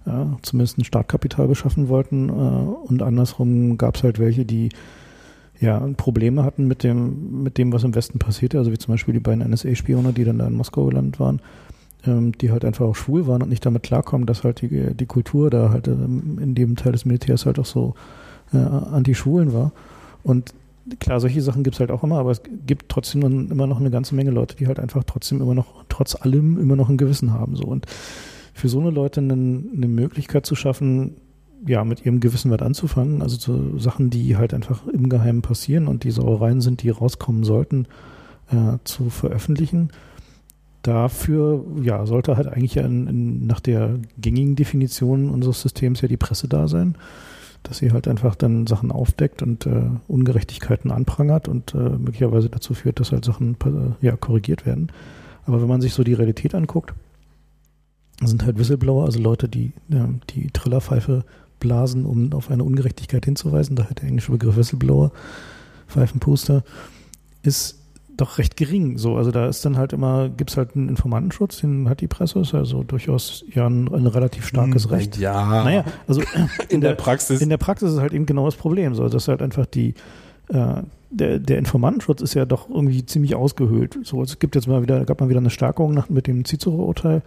ja, 0.05 0.37
zumindest 0.41 0.77
ein 0.77 0.85
Startkapital 0.85 1.47
beschaffen 1.47 1.89
wollten. 1.89 2.29
Äh, 2.29 2.31
und 2.31 3.01
andersrum 3.01 3.77
gab 3.77 3.95
es 3.95 4.03
halt 4.03 4.19
welche, 4.19 4.45
die 4.45 4.69
ja, 5.59 5.79
Probleme 5.97 6.43
hatten 6.43 6.67
mit 6.67 6.83
dem, 6.83 7.43
mit 7.43 7.57
dem, 7.57 7.73
was 7.73 7.83
im 7.83 7.93
Westen 7.93 8.19
passierte, 8.19 8.57
also 8.57 8.71
wie 8.71 8.77
zum 8.77 8.93
Beispiel 8.93 9.13
die 9.13 9.19
beiden 9.19 9.49
NSA-Spione, 9.49 10.13
die 10.13 10.23
dann 10.23 10.37
da 10.39 10.47
in 10.47 10.53
Moskau 10.53 10.85
gelandet 10.85 11.19
waren, 11.19 11.41
ähm, 12.05 12.31
die 12.31 12.51
halt 12.51 12.63
einfach 12.63 12.85
auch 12.85 12.95
schwul 12.95 13.27
waren 13.27 13.41
und 13.41 13.49
nicht 13.49 13.65
damit 13.65 13.83
klarkommen, 13.83 14.25
dass 14.25 14.43
halt 14.43 14.61
die, 14.61 14.93
die 14.93 15.05
Kultur 15.05 15.49
da 15.49 15.69
halt 15.69 15.87
ähm, 15.87 16.39
in 16.41 16.55
dem 16.55 16.77
Teil 16.77 16.93
des 16.93 17.05
Militärs 17.05 17.45
halt 17.45 17.59
auch 17.59 17.65
so 17.65 17.95
äh, 18.53 18.57
anti-schwulen 18.57 19.53
war. 19.53 19.73
Und 20.23 20.53
klar, 20.99 21.19
solche 21.19 21.41
Sachen 21.41 21.63
gibt 21.63 21.75
es 21.75 21.79
halt 21.81 21.91
auch 21.91 22.03
immer, 22.03 22.19
aber 22.19 22.31
es 22.31 22.41
gibt 22.65 22.87
trotzdem 22.89 23.51
immer 23.51 23.67
noch 23.67 23.81
eine 23.81 23.91
ganze 23.91 24.15
Menge 24.15 24.31
Leute, 24.31 24.55
die 24.55 24.67
halt 24.67 24.79
einfach 24.79 25.03
trotzdem 25.03 25.41
immer 25.41 25.55
noch, 25.55 25.83
trotz 25.89 26.15
allem 26.15 26.57
immer 26.57 26.77
noch 26.77 26.89
ein 26.89 26.97
Gewissen 26.97 27.33
haben. 27.33 27.57
So. 27.57 27.65
Und 27.65 27.85
für 28.53 28.69
so 28.69 28.79
eine 28.79 28.91
Leute 28.91 29.19
eine, 29.19 29.33
eine 29.33 29.87
Möglichkeit 29.87 30.45
zu 30.45 30.55
schaffen, 30.55 31.17
ja, 31.65 31.83
mit 31.83 32.05
ihrem 32.05 32.19
Gewissen 32.19 32.51
was 32.51 32.61
anzufangen. 32.61 33.21
Also 33.21 33.37
zu 33.37 33.77
Sachen, 33.77 34.09
die 34.09 34.37
halt 34.37 34.53
einfach 34.53 34.87
im 34.87 35.09
Geheimen 35.09 35.41
passieren 35.41 35.87
und 35.87 36.03
die 36.03 36.11
Sauereien 36.11 36.61
sind, 36.61 36.83
die 36.83 36.89
rauskommen 36.89 37.43
sollten, 37.43 37.87
äh, 38.51 38.77
zu 38.83 39.09
veröffentlichen. 39.09 39.89
Dafür, 40.81 41.65
ja, 41.81 42.05
sollte 42.05 42.37
halt 42.37 42.47
eigentlich 42.47 42.77
in, 42.77 43.07
in, 43.07 43.47
nach 43.47 43.59
der 43.59 43.99
gängigen 44.17 44.55
Definition 44.55 45.29
unseres 45.29 45.61
Systems 45.61 46.01
ja 46.01 46.07
die 46.07 46.17
Presse 46.17 46.47
da 46.47 46.67
sein, 46.69 46.95
dass 47.63 47.79
sie 47.79 47.91
halt 47.91 48.07
einfach 48.07 48.35
dann 48.35 48.65
Sachen 48.65 48.91
aufdeckt 48.91 49.43
und 49.43 49.65
äh, 49.65 49.89
Ungerechtigkeiten 50.07 50.91
anprangert 50.91 51.49
und 51.49 51.75
äh, 51.75 51.77
möglicherweise 51.77 52.49
dazu 52.49 52.73
führt, 52.73 53.01
dass 53.01 53.11
halt 53.11 53.25
Sachen 53.25 53.57
äh, 53.65 54.05
ja, 54.05 54.15
korrigiert 54.15 54.65
werden. 54.65 54.89
Aber 55.45 55.61
wenn 55.61 55.67
man 55.67 55.81
sich 55.81 55.93
so 55.93 56.03
die 56.03 56.13
Realität 56.13 56.55
anguckt, 56.55 56.93
sind 58.23 58.45
halt 58.45 58.57
Whistleblower, 58.57 59.05
also 59.05 59.19
Leute, 59.19 59.49
die 59.49 59.73
ja, 59.89 60.09
die 60.29 60.47
Trillerpfeife 60.47 61.23
blasen, 61.59 62.05
um 62.05 62.33
auf 62.33 62.49
eine 62.49 62.63
Ungerechtigkeit 62.63 63.25
hinzuweisen, 63.25 63.75
daher 63.75 63.93
der 63.93 64.07
englische 64.07 64.31
Begriff 64.31 64.55
Whistleblower, 64.55 65.11
Pfeifenpuster, 65.87 66.63
ist 67.41 67.79
doch 68.17 68.37
recht 68.37 68.57
gering. 68.57 68.97
So, 68.97 69.15
also 69.15 69.31
da 69.31 69.47
ist 69.47 69.63
dann 69.65 69.77
halt 69.77 69.93
immer, 69.93 70.29
gibt 70.29 70.51
es 70.51 70.57
halt 70.57 70.75
einen 70.75 70.89
Informantenschutz, 70.89 71.61
den 71.61 71.89
hat 71.89 72.01
die 72.01 72.07
Presse, 72.07 72.39
ist 72.39 72.53
also 72.53 72.83
durchaus 72.83 73.45
ja 73.53 73.67
ein, 73.67 73.87
ein 73.93 74.07
relativ 74.07 74.45
starkes 74.45 74.85
hm, 74.85 74.91
Recht. 74.91 75.17
Ja. 75.17 75.63
Naja, 75.63 75.85
also 76.07 76.21
in, 76.35 76.49
in 76.69 76.81
der, 76.81 76.91
der, 76.91 76.97
Praxis. 76.97 77.41
In 77.41 77.49
der 77.49 77.57
Praxis 77.57 77.93
ist 77.93 77.99
halt 77.99 78.13
eben 78.13 78.25
genau 78.25 78.45
das 78.45 78.55
Problem, 78.55 78.93
so, 78.95 79.07
dass 79.07 79.27
halt 79.27 79.41
einfach 79.41 79.65
die 79.65 79.93
äh, 80.49 80.81
der, 81.11 81.39
der 81.39 81.57
Informantenschutz 81.57 82.21
ist 82.21 82.33
ja 82.33 82.45
doch 82.45 82.69
irgendwie 82.69 83.05
ziemlich 83.05 83.35
ausgehöhlt. 83.35 83.97
So, 84.03 84.21
es 84.21 84.39
gibt 84.39 84.55
jetzt 84.55 84.67
mal 84.67 84.81
wieder, 84.81 85.05
gab 85.05 85.19
mal 85.21 85.29
wieder 85.29 85.39
eine 85.39 85.49
Stärkung 85.49 85.93
nach, 85.93 86.09
mit 86.09 86.27
dem 86.27 86.45
Cicero-Urteil, 86.45 87.23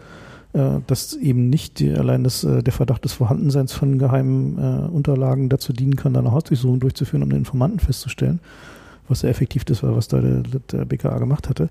dass 0.87 1.15
eben 1.15 1.49
nicht 1.49 1.79
die, 1.79 1.93
allein 1.93 2.25
das, 2.25 2.45
äh, 2.45 2.63
der 2.63 2.73
Verdacht 2.73 3.05
des 3.05 3.15
Vorhandenseins 3.15 3.73
von 3.73 3.99
geheimen 3.99 4.59
äh, 4.59 4.89
Unterlagen 4.91 5.49
dazu 5.49 5.73
dienen 5.73 5.97
kann, 5.97 6.17
eine 6.17 6.33
Hausdurchsuchung 6.33 6.81
durchzuführen, 6.81 7.23
um 7.23 7.31
den 7.31 7.39
Informanten 7.39 7.81
festzustellen, 7.81 8.41
was 9.09 9.21
sehr 9.21 9.31
effektiv 9.31 9.65
das 9.65 9.83
war, 9.83 9.97
was 9.97 10.09
da 10.09 10.21
der, 10.21 10.43
der 10.71 10.85
BKA 10.85 11.19
gemacht 11.19 11.49
hatte. 11.49 11.71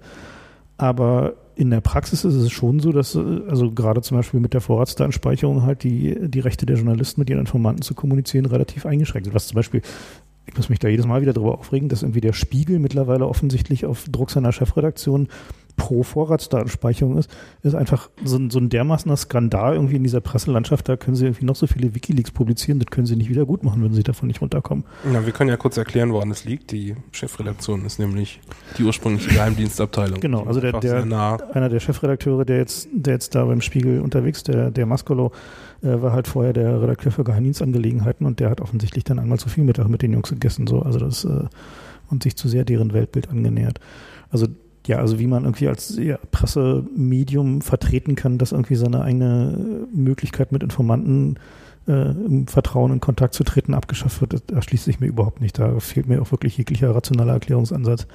Aber 0.77 1.33
in 1.55 1.69
der 1.69 1.81
Praxis 1.81 2.25
ist 2.25 2.33
es 2.33 2.51
schon 2.51 2.79
so, 2.79 2.91
dass, 2.91 3.13
äh, 3.13 3.41
also 3.47 3.71
gerade 3.71 4.01
zum 4.01 4.17
Beispiel 4.17 4.39
mit 4.39 4.55
der 4.55 4.61
Vorratsdatenspeicherung 4.61 5.61
halt 5.61 5.83
die, 5.83 6.17
die 6.27 6.39
Rechte 6.39 6.65
der 6.65 6.77
Journalisten 6.77 7.21
mit 7.21 7.29
ihren 7.29 7.39
Informanten 7.39 7.83
zu 7.83 7.93
kommunizieren 7.93 8.47
relativ 8.47 8.87
eingeschränkt 8.87 9.25
sind. 9.25 9.35
Was 9.35 9.47
zum 9.47 9.55
Beispiel 9.55 9.83
ich 10.47 10.57
muss 10.57 10.69
mich 10.69 10.79
da 10.79 10.87
jedes 10.87 11.05
Mal 11.05 11.21
wieder 11.21 11.33
darüber 11.33 11.57
aufregen, 11.57 11.87
dass 11.87 12.01
irgendwie 12.03 12.21
der 12.21 12.33
Spiegel 12.33 12.79
mittlerweile 12.79 13.27
offensichtlich 13.27 13.85
auf 13.85 14.05
Druck 14.09 14.31
seiner 14.31 14.51
Chefredaktion 14.51 15.27
pro 15.75 16.03
Vorratsdatenspeicherung 16.03 17.17
ist, 17.17 17.29
ist 17.63 17.75
einfach 17.75 18.09
so 18.23 18.37
ein, 18.37 18.49
so 18.49 18.59
ein 18.59 18.69
dermaßener 18.69 19.17
Skandal 19.17 19.75
irgendwie 19.75 19.95
in 19.95 20.03
dieser 20.03 20.21
Presselandschaft. 20.21 20.87
Da 20.89 20.97
können 20.97 21.15
sie 21.15 21.25
irgendwie 21.25 21.45
noch 21.45 21.55
so 21.55 21.67
viele 21.67 21.95
Wikileaks 21.95 22.31
publizieren, 22.31 22.79
das 22.79 22.87
können 22.87 23.07
sie 23.07 23.15
nicht 23.15 23.29
wieder 23.29 23.45
gut 23.45 23.63
machen, 23.63 23.83
wenn 23.83 23.93
sie 23.93 24.03
davon 24.03 24.27
nicht 24.27 24.41
runterkommen. 24.41 24.85
Ja, 25.11 25.25
wir 25.25 25.33
können 25.33 25.49
ja 25.49 25.57
kurz 25.57 25.77
erklären, 25.77 26.11
woran 26.13 26.31
es 26.31 26.45
liegt. 26.45 26.71
Die 26.71 26.95
Chefredaktion 27.11 27.85
ist 27.85 27.99
nämlich 27.99 28.39
die 28.77 28.83
ursprüngliche 28.83 29.29
Geheimdienstabteilung. 29.29 30.19
Genau, 30.19 30.43
also 30.43 30.59
der, 30.59 30.79
der 30.79 31.03
einer 31.53 31.69
der 31.69 31.79
Chefredakteure, 31.79 32.45
der 32.45 32.57
jetzt, 32.57 32.87
der 32.93 33.13
jetzt 33.13 33.35
da 33.35 33.45
beim 33.45 33.61
Spiegel 33.61 34.01
unterwegs, 34.01 34.43
der, 34.43 34.71
der 34.71 34.85
Mascolo, 34.85 35.31
äh, 35.81 36.01
war 36.01 36.13
halt 36.13 36.27
vorher 36.27 36.53
der 36.53 36.81
Redakteur 36.81 37.11
für 37.11 37.23
Geheimdienstangelegenheiten 37.23 38.25
und 38.25 38.39
der 38.39 38.49
hat 38.49 38.61
offensichtlich 38.61 39.03
dann 39.03 39.19
einmal 39.19 39.39
zu 39.39 39.49
viel 39.49 39.63
Mittag 39.63 39.87
mit 39.87 40.01
den 40.01 40.13
Jungs 40.13 40.29
gegessen, 40.29 40.67
so, 40.67 40.81
also 40.81 40.99
das, 40.99 41.25
äh, 41.25 41.45
und 42.09 42.23
sich 42.23 42.35
zu 42.35 42.47
sehr 42.47 42.65
deren 42.65 42.93
Weltbild 42.93 43.29
angenähert. 43.29 43.79
Also, 44.29 44.47
ja, 44.87 44.97
also 44.97 45.19
wie 45.19 45.27
man 45.27 45.43
irgendwie 45.43 45.67
als 45.67 45.97
ja, 45.97 46.17
Pressemedium 46.31 47.61
vertreten 47.61 48.15
kann, 48.15 48.37
dass 48.37 48.51
irgendwie 48.51 48.75
seine 48.75 49.03
eigene 49.03 49.87
Möglichkeit 49.93 50.51
mit 50.51 50.63
Informanten 50.63 51.35
äh, 51.87 52.11
im 52.11 52.47
Vertrauen 52.47 52.93
in 52.93 52.99
Kontakt 52.99 53.33
zu 53.33 53.43
treten 53.43 53.73
abgeschafft 53.73 54.21
wird, 54.21 54.43
da 54.47 54.61
schließt 54.61 54.85
sich 54.85 54.99
mir 54.99 55.07
überhaupt 55.07 55.41
nicht. 55.41 55.57
Da 55.57 55.79
fehlt 55.79 56.07
mir 56.07 56.21
auch 56.21 56.31
wirklich 56.31 56.57
jeglicher 56.57 56.93
rationaler 56.93 57.33
Erklärungsansatz. 57.33 58.07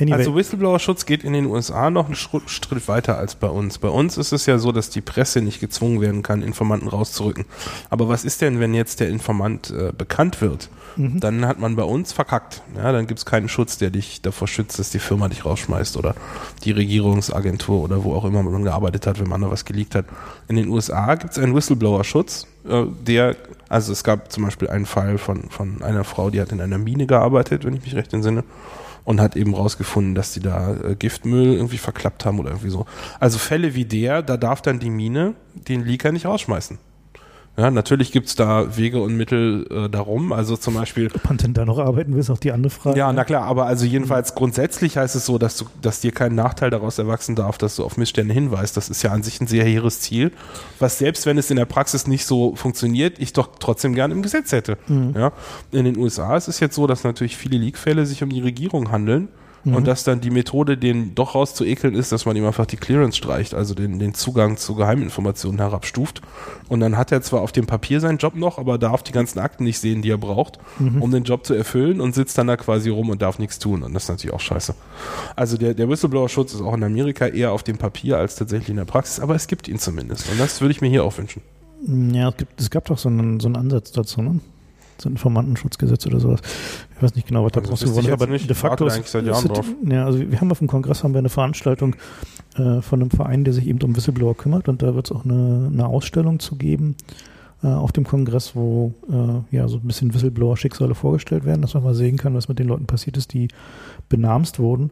Anyway. 0.00 0.16
Also 0.16 0.34
Whistleblower-Schutz 0.34 1.06
geht 1.06 1.22
in 1.22 1.32
den 1.32 1.46
USA 1.46 1.90
noch 1.90 2.06
einen 2.06 2.14
Schritt 2.14 2.88
weiter 2.88 3.18
als 3.18 3.34
bei 3.34 3.48
uns. 3.48 3.78
Bei 3.78 3.88
uns 3.88 4.16
ist 4.16 4.32
es 4.32 4.46
ja 4.46 4.58
so, 4.58 4.72
dass 4.72 4.90
die 4.90 5.00
Presse 5.00 5.42
nicht 5.42 5.60
gezwungen 5.60 6.00
werden 6.00 6.22
kann, 6.22 6.42
Informanten 6.42 6.88
rauszurücken. 6.88 7.44
Aber 7.88 8.08
was 8.08 8.24
ist 8.24 8.40
denn, 8.40 8.58
wenn 8.58 8.74
jetzt 8.74 9.00
der 9.00 9.08
Informant 9.08 9.70
äh, 9.70 9.92
bekannt 9.96 10.40
wird? 10.40 10.70
Mhm. 10.96 11.20
Dann 11.20 11.46
hat 11.46 11.58
man 11.58 11.76
bei 11.76 11.84
uns 11.84 12.12
verkackt. 12.12 12.62
Ja, 12.76 12.92
dann 12.92 13.06
gibt 13.06 13.18
es 13.18 13.26
keinen 13.26 13.48
Schutz, 13.48 13.78
der 13.78 13.90
dich 13.90 14.22
davor 14.22 14.48
schützt, 14.48 14.78
dass 14.78 14.90
die 14.90 14.98
Firma 14.98 15.28
dich 15.28 15.44
rausschmeißt 15.44 15.96
oder 15.96 16.14
die 16.64 16.72
Regierungsagentur 16.72 17.82
oder 17.82 18.04
wo 18.04 18.14
auch 18.14 18.24
immer 18.24 18.42
man 18.42 18.64
gearbeitet 18.64 19.06
hat, 19.06 19.20
wenn 19.20 19.28
man 19.28 19.40
da 19.40 19.50
was 19.50 19.64
geleakt 19.64 19.94
hat. 19.94 20.06
In 20.48 20.56
den 20.56 20.68
USA 20.68 21.14
gibt 21.14 21.32
es 21.32 21.38
einen 21.38 21.54
Whistleblower-Schutz, 21.54 22.46
der, 22.64 23.36
also 23.68 23.92
es 23.92 24.04
gab 24.04 24.30
zum 24.30 24.44
Beispiel 24.44 24.68
einen 24.68 24.86
Fall 24.86 25.18
von, 25.18 25.50
von 25.50 25.82
einer 25.82 26.04
Frau, 26.04 26.30
die 26.30 26.40
hat 26.40 26.52
in 26.52 26.60
einer 26.60 26.78
Mine 26.78 27.06
gearbeitet, 27.06 27.64
wenn 27.64 27.74
ich 27.74 27.82
mich 27.82 27.94
recht 27.94 28.12
entsinne 28.12 28.44
und 29.04 29.20
hat 29.20 29.36
eben 29.36 29.54
rausgefunden, 29.54 30.14
dass 30.14 30.32
die 30.32 30.40
da 30.40 30.74
äh, 30.74 30.94
Giftmüll 30.94 31.54
irgendwie 31.54 31.78
verklappt 31.78 32.24
haben 32.24 32.38
oder 32.38 32.50
irgendwie 32.50 32.70
so. 32.70 32.86
Also 33.18 33.38
Fälle 33.38 33.74
wie 33.74 33.84
der, 33.84 34.22
da 34.22 34.36
darf 34.36 34.62
dann 34.62 34.78
die 34.78 34.90
Mine 34.90 35.34
den 35.54 35.84
Leaker 35.84 36.12
nicht 36.12 36.26
rausschmeißen. 36.26 36.78
Ja, 37.56 37.70
natürlich 37.70 38.12
gibt's 38.12 38.34
da 38.34 38.78
Wege 38.78 39.00
und 39.02 39.14
Mittel 39.14 39.66
äh, 39.70 39.90
darum. 39.90 40.32
Also 40.32 40.56
zum 40.56 40.74
Beispiel. 40.74 41.10
Ob 41.14 41.24
man 41.26 41.36
denn 41.36 41.52
da 41.52 41.66
noch 41.66 41.78
arbeiten 41.78 42.14
will, 42.14 42.20
ist 42.20 42.30
auch 42.30 42.38
die 42.38 42.50
andere 42.50 42.70
Frage. 42.70 42.98
Ja, 42.98 43.12
na 43.12 43.24
klar, 43.24 43.44
aber 43.44 43.66
also 43.66 43.84
jedenfalls 43.84 44.34
grundsätzlich 44.34 44.96
heißt 44.96 45.14
es 45.16 45.26
so, 45.26 45.36
dass 45.36 45.58
du, 45.58 45.66
dass 45.82 46.00
dir 46.00 46.12
kein 46.12 46.34
Nachteil 46.34 46.70
daraus 46.70 46.98
erwachsen 46.98 47.34
darf, 47.34 47.58
dass 47.58 47.76
du 47.76 47.84
auf 47.84 47.98
Missstände 47.98 48.32
hinweist. 48.32 48.76
Das 48.78 48.88
ist 48.88 49.02
ja 49.02 49.10
an 49.10 49.22
sich 49.22 49.38
ein 49.40 49.46
sehr 49.46 49.64
hehres 49.64 50.00
Ziel, 50.00 50.32
was 50.78 50.98
selbst 50.98 51.26
wenn 51.26 51.36
es 51.36 51.50
in 51.50 51.56
der 51.56 51.66
Praxis 51.66 52.06
nicht 52.06 52.24
so 52.24 52.56
funktioniert, 52.56 53.18
ich 53.18 53.34
doch 53.34 53.50
trotzdem 53.58 53.94
gern 53.94 54.12
im 54.12 54.22
Gesetz 54.22 54.52
hätte. 54.52 54.78
Mhm. 54.88 55.14
Ja, 55.14 55.32
in 55.72 55.84
den 55.84 55.98
USA 55.98 56.36
ist 56.36 56.48
es 56.48 56.58
jetzt 56.58 56.74
so, 56.74 56.86
dass 56.86 57.04
natürlich 57.04 57.36
viele 57.36 57.58
Leak-Fälle 57.58 58.06
sich 58.06 58.22
um 58.22 58.30
die 58.30 58.40
Regierung 58.40 58.90
handeln 58.90 59.28
Mhm. 59.64 59.76
Und 59.76 59.86
dass 59.86 60.04
dann 60.04 60.20
die 60.20 60.30
Methode, 60.30 60.76
den 60.76 61.14
doch 61.14 61.34
rauszuekeln, 61.34 61.94
ist, 61.94 62.12
dass 62.12 62.26
man 62.26 62.36
ihm 62.36 62.44
einfach 62.44 62.66
die 62.66 62.76
Clearance 62.76 63.16
streicht, 63.16 63.54
also 63.54 63.74
den, 63.74 63.98
den 63.98 64.14
Zugang 64.14 64.56
zu 64.56 64.74
Geheiminformationen 64.74 65.60
herabstuft. 65.60 66.20
Und 66.68 66.80
dann 66.80 66.96
hat 66.96 67.12
er 67.12 67.22
zwar 67.22 67.42
auf 67.42 67.52
dem 67.52 67.66
Papier 67.66 68.00
seinen 68.00 68.18
Job 68.18 68.34
noch, 68.34 68.58
aber 68.58 68.78
darf 68.78 69.02
die 69.02 69.12
ganzen 69.12 69.38
Akten 69.38 69.64
nicht 69.64 69.78
sehen, 69.78 70.02
die 70.02 70.10
er 70.10 70.18
braucht, 70.18 70.58
mhm. 70.78 71.02
um 71.02 71.10
den 71.10 71.24
Job 71.24 71.46
zu 71.46 71.54
erfüllen 71.54 72.00
und 72.00 72.14
sitzt 72.14 72.36
dann 72.38 72.48
da 72.48 72.56
quasi 72.56 72.90
rum 72.90 73.10
und 73.10 73.22
darf 73.22 73.38
nichts 73.38 73.58
tun. 73.58 73.82
Und 73.82 73.94
das 73.94 74.04
ist 74.04 74.08
natürlich 74.08 74.34
auch 74.34 74.40
scheiße. 74.40 74.74
Also 75.36 75.56
der, 75.56 75.74
der 75.74 75.88
Whistleblower-Schutz 75.88 76.54
ist 76.54 76.60
auch 76.60 76.74
in 76.74 76.82
Amerika 76.82 77.26
eher 77.26 77.52
auf 77.52 77.62
dem 77.62 77.78
Papier 77.78 78.18
als 78.18 78.36
tatsächlich 78.36 78.70
in 78.70 78.76
der 78.76 78.84
Praxis, 78.84 79.20
aber 79.20 79.34
es 79.34 79.46
gibt 79.46 79.68
ihn 79.68 79.78
zumindest. 79.78 80.30
Und 80.30 80.40
das 80.40 80.60
würde 80.60 80.72
ich 80.72 80.80
mir 80.80 80.88
hier 80.88 81.04
auch 81.04 81.16
wünschen. 81.18 81.42
Ja, 81.86 82.28
es, 82.28 82.36
gibt, 82.36 82.60
es 82.60 82.70
gab 82.70 82.84
doch 82.86 82.98
so 82.98 83.08
einen, 83.08 83.40
so 83.40 83.48
einen 83.48 83.56
Ansatz 83.56 83.90
dazu, 83.92 84.22
ne? 84.22 84.40
So 85.02 85.08
ein 85.08 85.12
Informantenschutzgesetz 85.12 86.06
oder 86.06 86.20
sowas. 86.20 86.40
Ich 86.96 87.02
weiß 87.02 87.14
nicht 87.14 87.28
genau, 87.28 87.44
was 87.44 87.52
da 87.52 87.60
also 87.60 87.70
draus 87.70 87.80
geworden 87.80 88.06
ist, 88.06 88.12
aber 88.12 88.26
nicht. 88.26 88.48
de 88.48 88.56
facto 88.56 88.86
ist, 88.86 89.06
seit 89.06 89.26
Jahren 89.26 89.48
drauf. 89.48 89.66
Ja, 89.84 90.04
also 90.04 90.18
wir 90.18 90.40
haben 90.40 90.50
auf 90.50 90.58
dem 90.58 90.68
Kongress 90.68 91.04
haben 91.04 91.14
wir 91.14 91.18
eine 91.18 91.28
Veranstaltung 91.28 91.96
äh, 92.56 92.80
von 92.80 93.00
einem 93.00 93.10
Verein, 93.10 93.44
der 93.44 93.52
sich 93.52 93.66
eben 93.66 93.80
um 93.82 93.94
Whistleblower 93.96 94.36
kümmert 94.36 94.68
und 94.68 94.82
da 94.82 94.94
wird 94.94 95.06
es 95.06 95.12
auch 95.12 95.24
eine, 95.24 95.70
eine 95.72 95.86
Ausstellung 95.86 96.38
zu 96.38 96.56
geben 96.56 96.96
äh, 97.62 97.68
auf 97.68 97.92
dem 97.92 98.04
Kongress, 98.04 98.54
wo 98.54 98.94
äh, 99.10 99.56
ja 99.56 99.68
so 99.68 99.78
ein 99.78 99.86
bisschen 99.86 100.12
Whistleblower-Schicksale 100.14 100.94
vorgestellt 100.94 101.44
werden, 101.44 101.62
dass 101.62 101.74
man 101.74 101.84
mal 101.84 101.94
sehen 101.94 102.16
kann, 102.16 102.34
was 102.34 102.48
mit 102.48 102.58
den 102.58 102.68
Leuten 102.68 102.86
passiert 102.86 103.16
ist, 103.16 103.32
die 103.32 103.48
benamst 104.08 104.58
wurden, 104.58 104.90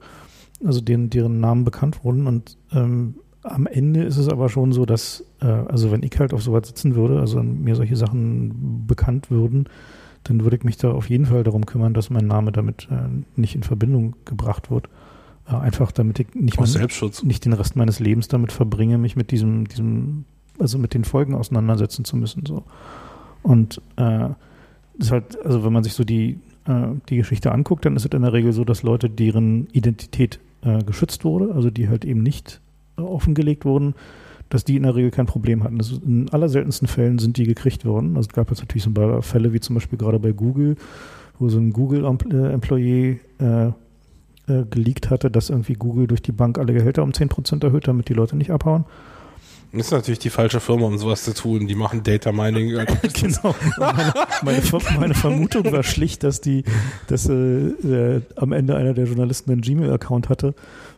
also 0.64 0.80
deren, 0.80 1.10
deren 1.10 1.40
Namen 1.40 1.64
bekannt 1.64 2.04
wurden 2.04 2.26
und 2.26 2.56
ähm, 2.72 3.14
am 3.42 3.66
Ende 3.66 4.02
ist 4.02 4.18
es 4.18 4.28
aber 4.28 4.48
schon 4.48 4.72
so, 4.72 4.84
dass, 4.84 5.24
äh, 5.40 5.46
also 5.46 5.90
wenn 5.90 6.02
ich 6.02 6.18
halt 6.18 6.34
auf 6.34 6.42
sowas 6.42 6.66
sitzen 6.66 6.94
würde, 6.94 7.20
also 7.20 7.42
mir 7.42 7.74
solche 7.74 7.96
Sachen 7.96 8.86
bekannt 8.86 9.30
würden, 9.30 9.66
dann 10.24 10.42
würde 10.42 10.56
ich 10.56 10.64
mich 10.64 10.76
da 10.76 10.90
auf 10.90 11.08
jeden 11.08 11.26
Fall 11.26 11.44
darum 11.44 11.66
kümmern, 11.66 11.94
dass 11.94 12.10
mein 12.10 12.26
Name 12.26 12.52
damit 12.52 12.88
äh, 12.90 13.08
nicht 13.36 13.54
in 13.54 13.62
Verbindung 13.62 14.16
gebracht 14.24 14.70
wird. 14.70 14.88
Äh, 15.48 15.54
einfach 15.54 15.92
damit 15.92 16.18
ich 16.20 16.34
nicht, 16.34 16.60
mein, 16.60 16.88
nicht 17.22 17.44
den 17.44 17.52
Rest 17.52 17.76
meines 17.76 18.00
Lebens 18.00 18.28
damit 18.28 18.52
verbringe, 18.52 18.98
mich 18.98 19.16
mit 19.16 19.30
diesem, 19.30 19.66
diesem, 19.66 20.24
also 20.58 20.78
mit 20.78 20.94
den 20.94 21.04
Folgen 21.04 21.34
auseinandersetzen 21.34 22.04
zu 22.04 22.16
müssen. 22.16 22.44
So. 22.46 22.64
Und 23.42 23.80
äh, 23.96 24.28
ist 24.98 25.10
halt, 25.10 25.38
also 25.44 25.64
wenn 25.64 25.72
man 25.72 25.82
sich 25.82 25.94
so 25.94 26.04
die, 26.04 26.38
äh, 26.66 26.88
die 27.08 27.16
Geschichte 27.16 27.52
anguckt, 27.52 27.84
dann 27.84 27.96
ist 27.96 28.04
es 28.04 28.12
in 28.12 28.22
der 28.22 28.32
Regel 28.32 28.52
so, 28.52 28.64
dass 28.64 28.82
Leute, 28.82 29.08
deren 29.08 29.68
Identität 29.72 30.38
äh, 30.62 30.84
geschützt 30.84 31.24
wurde, 31.24 31.54
also 31.54 31.70
die 31.70 31.88
halt 31.88 32.04
eben 32.04 32.22
nicht 32.22 32.60
äh, 32.98 33.02
offengelegt 33.02 33.64
wurden, 33.64 33.94
dass 34.50 34.64
die 34.64 34.76
in 34.76 34.82
der 34.82 34.94
Regel 34.94 35.10
kein 35.10 35.26
Problem 35.26 35.64
hatten. 35.64 35.78
Das 35.78 35.92
in 35.92 36.28
allerseltensten 36.28 36.88
Fällen 36.88 37.18
sind 37.18 37.36
die 37.38 37.44
gekriegt 37.44 37.84
worden. 37.86 38.16
Also 38.16 38.28
es 38.28 38.34
gab 38.34 38.50
jetzt 38.50 38.60
natürlich 38.60 38.82
so 38.82 38.90
ein 38.90 38.94
paar 38.94 39.22
Fälle, 39.22 39.52
wie 39.52 39.60
zum 39.60 39.74
Beispiel 39.74 39.98
gerade 39.98 40.18
bei 40.18 40.32
Google, 40.32 40.76
wo 41.38 41.48
so 41.48 41.58
ein 41.58 41.72
Google-Employee 41.72 43.20
äh, 43.38 43.66
äh, 43.66 43.72
geleakt 44.68 45.08
hatte, 45.08 45.30
dass 45.30 45.50
irgendwie 45.50 45.74
Google 45.74 46.08
durch 46.08 46.20
die 46.20 46.32
Bank 46.32 46.58
alle 46.58 46.74
Gehälter 46.74 47.04
um 47.04 47.12
10% 47.12 47.64
erhöht, 47.64 47.86
damit 47.88 48.08
die 48.08 48.14
Leute 48.14 48.36
nicht 48.36 48.50
abhauen. 48.50 48.84
Das 49.72 49.86
ist 49.86 49.92
natürlich 49.92 50.18
die 50.18 50.30
falsche 50.30 50.58
Firma, 50.58 50.86
um 50.86 50.98
sowas 50.98 51.22
zu 51.24 51.32
tun. 51.32 51.66
Die 51.66 51.74
machen 51.74 52.02
Data 52.02 52.32
Mining. 52.32 52.70
genau. 53.12 53.54
Meine, 53.78 54.12
meine, 54.42 54.62
meine, 54.98 55.14
Vermutung 55.14 55.70
war 55.70 55.84
schlicht, 55.84 56.24
dass 56.24 56.40
die, 56.40 56.64
dass 57.06 57.28
äh, 57.28 58.20
am 58.36 58.52
Ende 58.52 58.76
einer 58.76 58.94
der 58.94 59.04
Journalisten 59.04 59.52
einen 59.52 59.60
Gmail-Account 59.60 60.28
hatte 60.28 60.54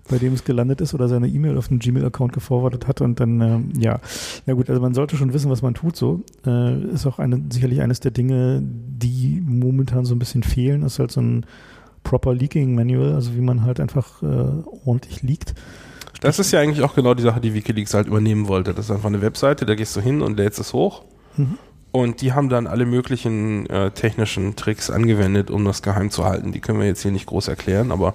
bei 0.08 0.18
dem 0.18 0.34
es 0.34 0.44
gelandet 0.44 0.80
ist 0.80 0.94
oder 0.94 1.08
seine 1.08 1.28
E-Mail 1.28 1.56
auf 1.56 1.70
einen 1.70 1.78
Gmail-Account 1.78 2.32
geforwardet 2.32 2.86
hat 2.86 3.00
und 3.00 3.20
dann, 3.20 3.40
äh, 3.40 3.80
ja, 3.80 4.00
ja 4.46 4.54
gut, 4.54 4.68
also 4.68 4.80
man 4.80 4.94
sollte 4.94 5.16
schon 5.16 5.32
wissen, 5.32 5.50
was 5.50 5.62
man 5.62 5.74
tut 5.74 5.96
so. 5.96 6.22
Äh, 6.46 6.82
ist 6.86 7.06
auch 7.06 7.18
eine, 7.18 7.40
sicherlich 7.50 7.80
eines 7.80 8.00
der 8.00 8.10
Dinge, 8.10 8.60
die 8.62 9.42
momentan 9.44 10.04
so 10.04 10.14
ein 10.14 10.18
bisschen 10.18 10.42
fehlen, 10.42 10.82
ist 10.82 10.98
halt 10.98 11.12
so 11.12 11.20
ein 11.20 11.46
proper 12.02 12.34
Leaking 12.34 12.74
Manual, 12.74 13.14
also 13.14 13.34
wie 13.34 13.40
man 13.40 13.62
halt 13.62 13.78
einfach 13.78 14.22
äh, 14.22 14.26
ordentlich 14.84 15.22
liegt. 15.22 15.54
Das 16.22 16.38
ist 16.38 16.52
ja 16.52 16.60
eigentlich 16.60 16.84
auch 16.84 16.94
genau 16.94 17.14
die 17.14 17.22
Sache, 17.24 17.40
die 17.40 17.52
Wikileaks 17.52 17.94
halt 17.94 18.06
übernehmen 18.06 18.46
wollte. 18.46 18.72
Das 18.72 18.84
ist 18.84 18.90
einfach 18.92 19.08
eine 19.08 19.22
Webseite, 19.22 19.66
da 19.66 19.74
gehst 19.74 19.96
du 19.96 20.00
hin 20.00 20.22
und 20.22 20.36
lädst 20.36 20.60
es 20.60 20.72
hoch. 20.72 21.02
Mhm. 21.36 21.58
Und 21.90 22.20
die 22.20 22.32
haben 22.32 22.48
dann 22.48 22.68
alle 22.68 22.86
möglichen 22.86 23.68
äh, 23.68 23.90
technischen 23.90 24.54
Tricks 24.54 24.88
angewendet, 24.88 25.50
um 25.50 25.64
das 25.64 25.82
geheim 25.82 26.10
zu 26.10 26.24
halten. 26.24 26.52
Die 26.52 26.60
können 26.60 26.78
wir 26.78 26.86
jetzt 26.86 27.02
hier 27.02 27.10
nicht 27.10 27.26
groß 27.26 27.48
erklären, 27.48 27.90
aber 27.90 28.14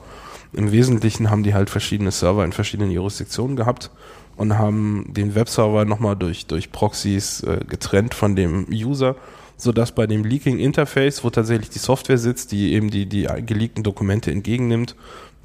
im 0.53 0.71
Wesentlichen 0.71 1.29
haben 1.29 1.43
die 1.43 1.53
halt 1.53 1.69
verschiedene 1.69 2.11
Server 2.11 2.45
in 2.45 2.53
verschiedenen 2.53 2.91
Jurisdiktionen 2.91 3.57
gehabt 3.57 3.91
und 4.37 4.57
haben 4.57 5.07
den 5.09 5.35
Webserver 5.35 5.83
nochmal 5.83 6.15
durch, 6.15 6.45
durch 6.45 6.71
Proxys 6.71 7.43
äh, 7.43 7.59
getrennt 7.67 8.13
von 8.13 8.37
dem 8.37 8.67
User, 8.71 9.17
sodass 9.57 9.91
bei 9.91 10.07
dem 10.07 10.23
Leaking 10.23 10.59
Interface, 10.59 11.25
wo 11.25 11.29
tatsächlich 11.29 11.69
die 11.69 11.79
Software 11.79 12.17
sitzt, 12.17 12.53
die 12.53 12.71
eben 12.71 12.89
die, 12.89 13.05
die 13.05 13.27
geleakten 13.45 13.83
Dokumente 13.83 14.31
entgegennimmt, 14.31 14.95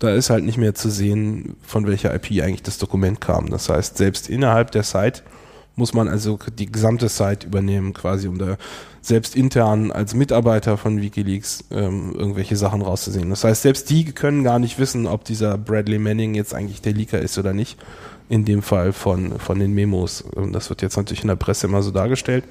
da 0.03 0.13
ist 0.13 0.31
halt 0.31 0.45
nicht 0.45 0.59
mehr 0.59 0.75
zu 0.75 0.91
sehen, 0.91 1.57
von 1.63 1.87
welcher 1.87 2.13
IP 2.13 2.43
eigentlich 2.43 2.63
das 2.63 2.79
Dokument 2.79 3.21
kam. 3.21 3.51
Das 3.51 3.69
heißt, 3.69 3.97
selbst 3.97 4.29
innerhalb 4.29 4.73
der 4.73 4.83
Site 4.83 5.23
muss 5.77 5.95
man 5.95 6.09
also 6.09 6.39
die 6.59 6.71
gesamte 6.71 7.09
Site 7.09 7.47
übernehmen, 7.47 7.93
quasi, 7.93 8.27
um 8.27 8.37
da 8.37 8.57
selbst 9.01 9.37
intern 9.37 9.93
als 9.93 10.15
Mitarbeiter 10.15 10.77
von 10.77 11.01
Wikileaks 11.01 11.65
ähm, 11.71 12.15
irgendwelche 12.17 12.57
Sachen 12.57 12.83
rauszusehen. 12.83 13.31
Das 13.31 13.45
heißt, 13.45 13.63
selbst 13.63 13.91
die 13.91 14.05
können 14.07 14.43
gar 14.43 14.59
nicht 14.59 14.79
wissen, 14.79 15.07
ob 15.07 15.25
dieser 15.25 15.57
Bradley 15.57 15.99
Manning 15.99 16.35
jetzt 16.35 16.53
eigentlich 16.53 16.83
der 16.83 16.95
Leaker 16.95 17.21
ist 17.21 17.39
oder 17.39 17.53
nicht. 17.53 17.79
In 18.29 18.45
dem 18.45 18.63
Fall 18.63 18.93
von, 18.93 19.39
von 19.39 19.59
den 19.59 19.73
Memos. 19.73 20.25
Das 20.53 20.69
wird 20.71 20.83
jetzt 20.83 20.97
natürlich 20.97 21.23
in 21.23 21.29
der 21.29 21.37
Presse 21.37 21.67
immer 21.67 21.83
so 21.83 21.91
dargestellt. 21.91 22.45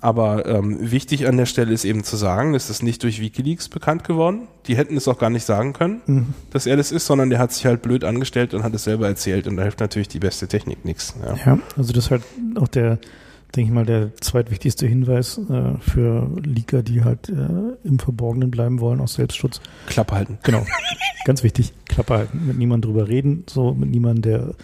Aber 0.00 0.46
ähm, 0.46 0.90
wichtig 0.90 1.26
an 1.26 1.36
der 1.36 1.46
Stelle 1.46 1.72
ist 1.72 1.84
eben 1.84 2.04
zu 2.04 2.16
sagen, 2.16 2.54
es 2.54 2.68
ist 2.68 2.82
nicht 2.82 3.02
durch 3.02 3.20
Wikileaks 3.20 3.68
bekannt 3.68 4.04
geworden. 4.04 4.46
Die 4.66 4.76
hätten 4.76 4.96
es 4.96 5.08
auch 5.08 5.18
gar 5.18 5.30
nicht 5.30 5.44
sagen 5.44 5.72
können, 5.72 6.00
mhm. 6.06 6.34
dass 6.50 6.66
er 6.66 6.76
das 6.76 6.92
ist, 6.92 7.06
sondern 7.06 7.30
der 7.30 7.38
hat 7.38 7.52
sich 7.52 7.64
halt 7.66 7.82
blöd 7.82 8.04
angestellt 8.04 8.52
und 8.52 8.62
hat 8.62 8.74
es 8.74 8.84
selber 8.84 9.06
erzählt 9.06 9.46
und 9.46 9.56
da 9.56 9.62
hilft 9.62 9.80
natürlich 9.80 10.08
die 10.08 10.18
beste 10.18 10.48
Technik 10.48 10.84
nichts. 10.84 11.14
Ja. 11.24 11.36
ja, 11.46 11.58
also 11.76 11.92
das 11.92 12.06
ist 12.06 12.10
halt 12.10 12.22
auch 12.56 12.68
der, 12.68 12.98
denke 13.54 13.70
ich 13.70 13.74
mal, 13.74 13.86
der 13.86 14.14
zweitwichtigste 14.16 14.86
Hinweis 14.86 15.38
äh, 15.38 15.78
für 15.80 16.30
Leaker, 16.44 16.82
die 16.82 17.02
halt 17.02 17.30
äh, 17.30 17.32
im 17.84 17.98
Verborgenen 17.98 18.50
bleiben 18.50 18.80
wollen 18.80 19.00
aus 19.00 19.14
Selbstschutz. 19.14 19.60
Klappe 19.86 20.14
halten. 20.14 20.38
Genau, 20.42 20.66
ganz 21.24 21.42
wichtig, 21.42 21.72
Klappe 21.88 22.14
halten. 22.14 22.46
Mit 22.46 22.58
niemandem 22.58 22.90
drüber 22.90 23.08
reden, 23.08 23.44
so 23.48 23.72
mit 23.72 23.90
niemandem, 23.90 24.22
der 24.22 24.54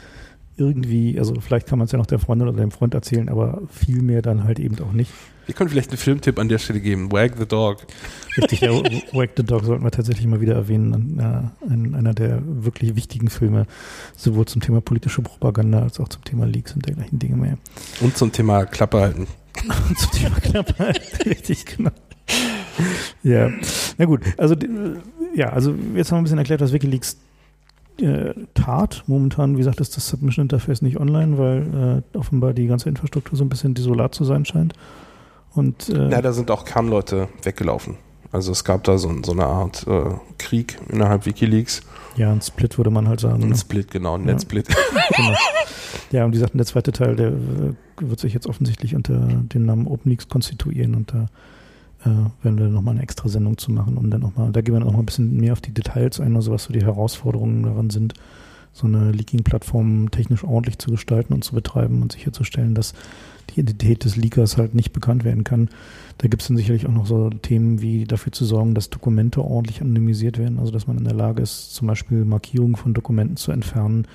irgendwie, 0.63 1.19
also 1.19 1.35
vielleicht 1.41 1.67
kann 1.67 1.79
man 1.79 1.87
es 1.87 1.93
ja 1.93 1.99
noch 1.99 2.07
der 2.07 2.19
Freundin 2.19 2.49
oder 2.49 2.59
dem 2.59 2.71
Freund 2.71 2.95
erzählen, 2.95 3.29
aber 3.29 3.63
viel 3.69 4.03
mehr 4.03 4.23
dann 4.23 4.45
halt 4.45 4.59
eben 4.59 4.79
auch 4.81 4.93
nicht. 4.93 5.11
Wir 5.47 5.55
können 5.55 5.71
vielleicht 5.71 5.91
einen 5.91 5.99
Filmtipp 5.99 6.39
an 6.39 6.49
der 6.49 6.59
Stelle 6.59 6.81
geben. 6.81 7.11
Wag 7.11 7.33
the 7.37 7.47
Dog. 7.47 7.79
Richtig, 8.37 8.61
ja, 8.61 8.71
Wag 9.13 9.31
the 9.37 9.43
Dog 9.43 9.65
sollten 9.65 9.83
wir 9.83 9.91
tatsächlich 9.91 10.27
mal 10.27 10.41
wieder 10.41 10.55
erwähnen. 10.55 11.19
Äh, 11.19 11.97
einer 11.97 12.15
der 12.15 12.41
wirklich 12.45 12.95
wichtigen 12.95 13.29
Filme, 13.29 13.67
sowohl 14.17 14.47
zum 14.47 14.63
Thema 14.63 14.81
politische 14.81 15.21
Propaganda 15.23 15.83
als 15.83 15.99
auch 15.99 16.09
zum 16.09 16.23
Thema 16.25 16.47
Leaks 16.47 16.75
und 16.75 16.87
dergleichen 16.87 17.19
Dinge 17.19 17.37
mehr. 17.37 17.59
Und 18.01 18.17
zum 18.17 18.31
Thema 18.31 18.65
Klappe 18.67 19.01
halten. 19.01 19.27
Und 19.89 19.99
zum 19.99 20.13
Thema 20.13 20.37
Klappe 20.41 20.79
halten, 20.79 21.23
richtig, 21.29 21.67
genau. 21.67 21.91
Ja, 23.23 23.51
na 23.99 24.05
gut. 24.05 24.21
Also, 24.39 24.55
ja, 25.35 25.51
also 25.51 25.75
jetzt 25.95 26.11
haben 26.11 26.17
wir 26.17 26.21
ein 26.21 26.25
bisschen 26.25 26.39
erklärt, 26.39 26.61
was 26.61 26.73
Wikileaks 26.73 27.19
äh, 28.01 28.35
tat. 28.55 29.05
Momentan, 29.07 29.55
wie 29.55 29.59
gesagt, 29.59 29.81
ist 29.81 29.97
das 29.97 30.09
Submission 30.09 30.45
Interface 30.45 30.83
nicht 30.83 30.99
online, 30.99 31.39
weil 31.39 32.03
äh, 32.15 32.19
offenbar 32.19 32.53
die 32.53 32.67
ganze 32.67 32.89
Infrastruktur 32.89 33.37
so 33.37 33.45
ein 33.45 33.49
bisschen 33.49 33.75
desolat 33.75 34.15
zu 34.15 34.25
sein 34.25 34.45
scheint. 34.45 34.75
Und, 35.55 35.89
äh, 35.91 36.11
ja, 36.11 36.23
da 36.23 36.33
sind 36.33 36.51
auch 36.51 36.65
Kernleute 36.65 37.29
weggelaufen. 37.43 37.97
Also 38.31 38.51
es 38.53 38.65
gab 38.65 38.85
da 38.85 38.97
so, 38.97 39.15
so 39.23 39.33
eine 39.33 39.45
Art 39.45 39.87
äh, 39.87 40.05
Krieg 40.39 40.79
innerhalb 40.89 41.27
Wikileaks. 41.27 41.83
Ja, 42.17 42.33
ein 42.33 42.41
Split 42.41 42.79
würde 42.79 42.91
man 42.91 43.07
halt 43.07 43.21
sagen. 43.21 43.43
Ein 43.43 43.51
ne? 43.51 43.57
Split, 43.57 43.91
genau, 43.91 44.17
ein 44.17 44.27
ja. 44.27 44.37
Genau. 45.17 45.37
Ja, 46.11 46.25
und 46.25 46.33
die 46.33 46.39
sagten, 46.39 46.59
der 46.59 46.67
zweite 46.67 46.93
Teil, 46.93 47.17
der 47.17 47.33
wird 48.01 48.21
sich 48.21 48.33
jetzt 48.33 48.47
offensichtlich 48.47 48.95
unter 48.95 49.15
dem 49.15 49.67
Namen 49.67 49.87
OpenLeaks 49.87 50.29
konstituieren 50.29 50.95
und 50.95 51.13
da 51.13 51.27
werden 52.05 52.59
wir 52.59 52.69
nochmal 52.69 52.95
eine 52.95 53.03
extra 53.03 53.29
Sendung 53.29 53.59
zu 53.59 53.71
machen 53.71 53.97
und 53.97 54.11
dann 54.11 54.21
nochmal, 54.21 54.53
da 54.53 54.61
gehen 54.61 54.75
wir 54.75 54.81
noch 54.81 54.93
mal 54.93 54.99
ein 54.99 55.07
bisschen 55.07 55.37
mehr 55.37 55.53
auf 55.53 55.61
die 55.61 55.73
Details 55.75 56.21
ein, 56.21 56.37
also 56.37 56.53
was 56.53 56.65
so 56.65 56.73
die 56.73 56.85
Herausforderungen 56.85 57.63
daran 57.63 57.91
sind, 57.91 58.15
so 58.73 58.87
eine 58.87 59.13
Leaking-Plattform 59.13 60.11
technisch 60.11 60.45
ordentlich 60.45 60.79
zu 60.79 60.91
gestalten 60.91 61.35
und 61.35 61.45
zu 61.45 61.55
betreiben 61.55 62.03
und 62.03 62.13
sicherzustellen, 62.13 62.75
dass 62.75 62.95
die 63.51 63.61
Identität 63.61 64.05
des 64.05 64.17
Leakers 64.17 64.57
halt 64.57 64.75
nicht 64.75 64.93
bekannt 64.93 65.25
werden 65.25 65.45
kann. 65.45 65.69
Da 66.19 66.29
gibt 66.29 66.43
es 66.43 66.49
dann 66.49 66.57
sicherlich 66.57 66.87
auch 66.87 66.93
noch 66.93 67.07
so 67.07 67.29
Themen 67.31 67.83
wie 67.83 68.05
dafür 68.05 68.33
zu 68.33 68.45
sorgen, 68.45 68.75
dass 68.75 68.89
Dokumente 68.91 69.43
ordentlich 69.43 69.81
anonymisiert 69.83 70.39
werden, 70.39 70.59
also 70.59 70.73
dass 70.73 70.87
man 70.87 70.99
in 70.99 71.05
der 71.05 71.15
Lage 71.15 71.43
ist, 71.43 71.75
zum 71.75 71.87
Beispiel 71.87 72.25
Markierungen 72.25 72.77
von 72.77 72.95
Dokumenten 72.95 73.37
zu 73.37 73.53
entfernen, 73.53 74.07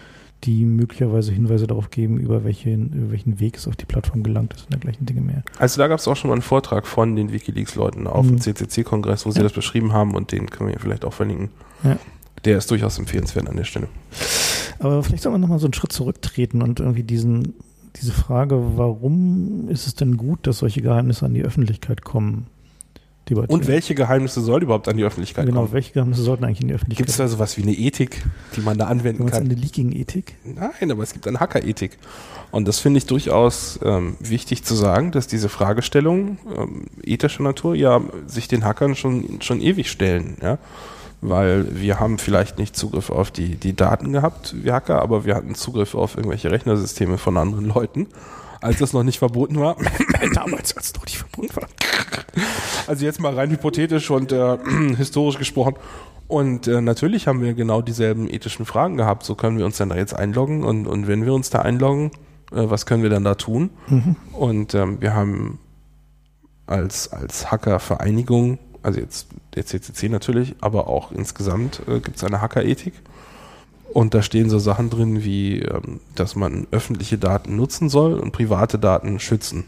die 0.43 0.65
möglicherweise 0.65 1.31
Hinweise 1.31 1.67
darauf 1.67 1.89
geben, 1.89 2.19
über 2.19 2.43
welchen, 2.43 2.93
über 2.93 3.11
welchen 3.11 3.39
Weg 3.39 3.57
es 3.57 3.67
auf 3.67 3.75
die 3.75 3.85
Plattform 3.85 4.23
gelangt 4.23 4.53
ist 4.53 4.65
und 4.65 4.73
dergleichen 4.73 5.05
Dinge 5.05 5.21
mehr. 5.21 5.43
Also 5.59 5.79
da 5.79 5.87
gab 5.87 5.99
es 5.99 6.07
auch 6.07 6.15
schon 6.15 6.29
mal 6.29 6.35
einen 6.35 6.41
Vortrag 6.41 6.85
von 6.85 7.15
den 7.15 7.31
Wikileaks-Leuten 7.31 8.07
auf 8.07 8.25
mhm. 8.25 8.39
dem 8.39 8.41
CCC-Kongress, 8.41 9.25
wo 9.25 9.31
sie 9.31 9.37
ja. 9.37 9.43
das 9.43 9.53
beschrieben 9.53 9.93
haben 9.93 10.15
und 10.15 10.31
den 10.31 10.49
können 10.49 10.69
wir 10.69 10.79
vielleicht 10.79 11.05
auch 11.05 11.13
verlinken. 11.13 11.49
Ja. 11.83 11.97
Der 12.45 12.57
ist 12.57 12.69
durchaus 12.69 12.99
empfehlenswert 12.99 13.49
an 13.49 13.57
der 13.57 13.63
Stelle. 13.63 13.87
Aber 14.79 15.01
vielleicht 15.03 15.23
soll 15.23 15.31
man 15.31 15.41
nochmal 15.41 15.59
so 15.59 15.65
einen 15.65 15.73
Schritt 15.73 15.91
zurücktreten 15.91 16.61
und 16.61 16.79
irgendwie 16.79 17.03
diesen 17.03 17.55
diese 17.99 18.11
Frage, 18.11 18.77
warum 18.77 19.69
ist 19.69 19.87
es 19.87 19.95
denn 19.95 20.17
gut, 20.17 20.45
dass 20.45 20.59
solche 20.59 20.81
Geheimnisse 20.81 21.25
an 21.25 21.33
die 21.33 21.43
Öffentlichkeit 21.43 22.03
kommen? 22.03 22.47
Und 23.35 23.67
welche 23.67 23.95
Geheimnisse 23.95 24.41
sollen 24.41 24.63
überhaupt 24.63 24.87
an 24.87 24.97
die 24.97 25.03
Öffentlichkeit 25.03 25.45
genau, 25.45 25.57
kommen? 25.57 25.67
Genau, 25.67 25.73
welche 25.73 25.93
Geheimnisse 25.93 26.21
sollten 26.21 26.43
eigentlich 26.45 26.61
in 26.61 26.67
die 26.69 26.73
Öffentlichkeit 26.73 27.07
kommen? 27.07 27.15
Gibt 27.15 27.27
es 27.27 27.31
da 27.31 27.37
sowas 27.37 27.57
wie 27.57 27.63
eine 27.63 27.73
Ethik, 27.73 28.23
die 28.55 28.61
man 28.61 28.77
da 28.77 28.87
anwenden 28.87 29.25
kann? 29.25 29.43
eine 29.43 29.53
Leaking-Ethik? 29.53 30.35
Nein, 30.43 30.91
aber 30.91 31.03
es 31.03 31.13
gibt 31.13 31.27
eine 31.27 31.39
Hacker-Ethik. 31.39 31.97
Und 32.51 32.67
das 32.67 32.79
finde 32.79 32.99
ich 32.99 33.05
durchaus 33.05 33.79
ähm, 33.83 34.15
wichtig 34.19 34.63
zu 34.63 34.75
sagen, 34.75 35.11
dass 35.11 35.27
diese 35.27 35.49
Fragestellungen 35.49 36.37
ähm, 36.57 36.85
ethischer 37.03 37.43
Natur 37.43 37.75
ja 37.75 38.01
sich 38.25 38.47
den 38.47 38.63
Hackern 38.63 38.95
schon, 38.95 39.41
schon 39.41 39.61
ewig 39.61 39.91
stellen. 39.91 40.37
Ja? 40.41 40.57
weil 41.21 41.81
wir 41.81 41.99
haben 41.99 42.19
vielleicht 42.19 42.59
nicht 42.59 42.75
Zugriff 42.75 43.09
auf 43.09 43.31
die, 43.31 43.55
die 43.55 43.75
Daten 43.75 44.13
gehabt, 44.13 44.55
wir 44.63 44.73
Hacker, 44.73 45.01
aber 45.01 45.25
wir 45.25 45.35
hatten 45.35 45.55
Zugriff 45.55 45.95
auf 45.95 46.15
irgendwelche 46.15 46.51
Rechnersysteme 46.51 47.17
von 47.17 47.37
anderen 47.37 47.65
Leuten, 47.65 48.07
als 48.61 48.79
das 48.79 48.93
noch 48.93 49.03
nicht 49.03 49.19
verboten 49.19 49.59
war. 49.59 49.75
Damals, 50.33 50.75
als 50.75 50.87
es 50.87 50.95
noch 50.95 51.05
nicht 51.05 51.17
verboten 51.17 51.55
war. 51.55 51.67
Also 52.85 53.03
jetzt 53.03 53.19
mal 53.19 53.33
rein 53.33 53.49
hypothetisch 53.51 54.09
und 54.11 54.31
äh, 54.31 54.57
historisch 54.97 55.37
gesprochen. 55.37 55.75
Und 56.27 56.67
äh, 56.67 56.79
natürlich 56.79 57.27
haben 57.27 57.41
wir 57.41 57.53
genau 57.53 57.81
dieselben 57.81 58.29
ethischen 58.29 58.65
Fragen 58.65 58.95
gehabt. 58.95 59.23
So 59.23 59.35
können 59.35 59.57
wir 59.57 59.65
uns 59.65 59.77
dann 59.77 59.89
da 59.89 59.95
jetzt 59.95 60.13
einloggen 60.13 60.63
und, 60.63 60.87
und 60.87 61.07
wenn 61.07 61.25
wir 61.25 61.33
uns 61.33 61.49
da 61.49 61.63
einloggen, 61.63 62.11
äh, 62.51 62.69
was 62.69 62.85
können 62.85 63.03
wir 63.03 63.09
dann 63.09 63.23
da 63.23 63.35
tun? 63.35 63.71
Mhm. 63.87 64.15
Und 64.31 64.73
ähm, 64.75 65.01
wir 65.01 65.15
haben 65.15 65.59
als, 66.65 67.11
als 67.11 67.51
Hackervereinigung 67.51 68.59
also 68.87 69.01
jetzt 69.01 69.27
der 69.55 69.65
CCC 69.65 70.07
natürlich, 70.07 70.55
aber 70.61 70.87
auch 70.87 71.11
insgesamt 71.11 71.81
äh, 71.87 71.99
gibt 71.99 72.15
es 72.15 72.23
eine 72.23 72.39
Hackerethik. 72.39 72.93
Und 73.93 74.13
da 74.13 74.21
stehen 74.21 74.49
so 74.49 74.59
Sachen 74.59 74.89
drin 74.89 75.23
wie, 75.23 75.59
ähm, 75.59 75.99
dass 76.15 76.35
man 76.35 76.67
öffentliche 76.71 77.17
Daten 77.17 77.55
nutzen 77.55 77.89
soll 77.89 78.13
und 78.15 78.31
private 78.31 78.79
Daten 78.79 79.19
schützen. 79.19 79.65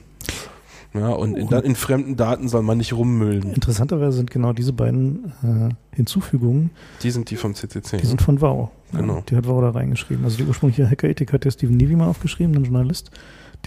Ja, 0.94 1.10
und 1.10 1.38
in, 1.38 1.48
in, 1.50 1.76
fremden 1.76 2.16
Daten 2.16 2.50
soll 2.50 2.64
man 2.64 2.80
nicht 2.80 2.94
rummüllen. 2.94 3.54
Interessanterweise 3.54 4.18
sind 4.18 4.32
genau 4.32 4.54
diese 4.54 4.74
beiden 4.74 5.34
äh, 5.44 5.96
Hinzufügungen. 5.96 6.72
Die 7.04 7.12
sind 7.12 7.30
die 7.30 7.36
vom 7.36 7.54
CCC. 7.54 7.98
Die 7.98 8.08
sind 8.08 8.22
von 8.24 8.42
Wow. 8.42 8.70
Genau. 8.92 9.18
Ja, 9.18 9.24
die 9.30 9.36
hat 9.36 9.48
Wow 9.48 9.62
da 9.62 9.70
reingeschrieben. 9.70 10.24
Also 10.26 10.38
die 10.38 10.46
ursprüngliche 10.46 10.90
Hackerethik 10.90 11.32
hat 11.32 11.46
der 11.46 11.52
Steven 11.52 11.78
Levy 11.78 11.96
mal 11.96 12.08
aufgeschrieben, 12.08 12.56
ein 12.56 12.64
Journalist, 12.64 13.12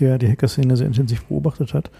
der 0.00 0.18
die 0.18 0.28
Hackerszene 0.28 0.76
sehr 0.76 0.88
intensiv 0.88 1.24
beobachtet 1.26 1.74
hat 1.74 1.92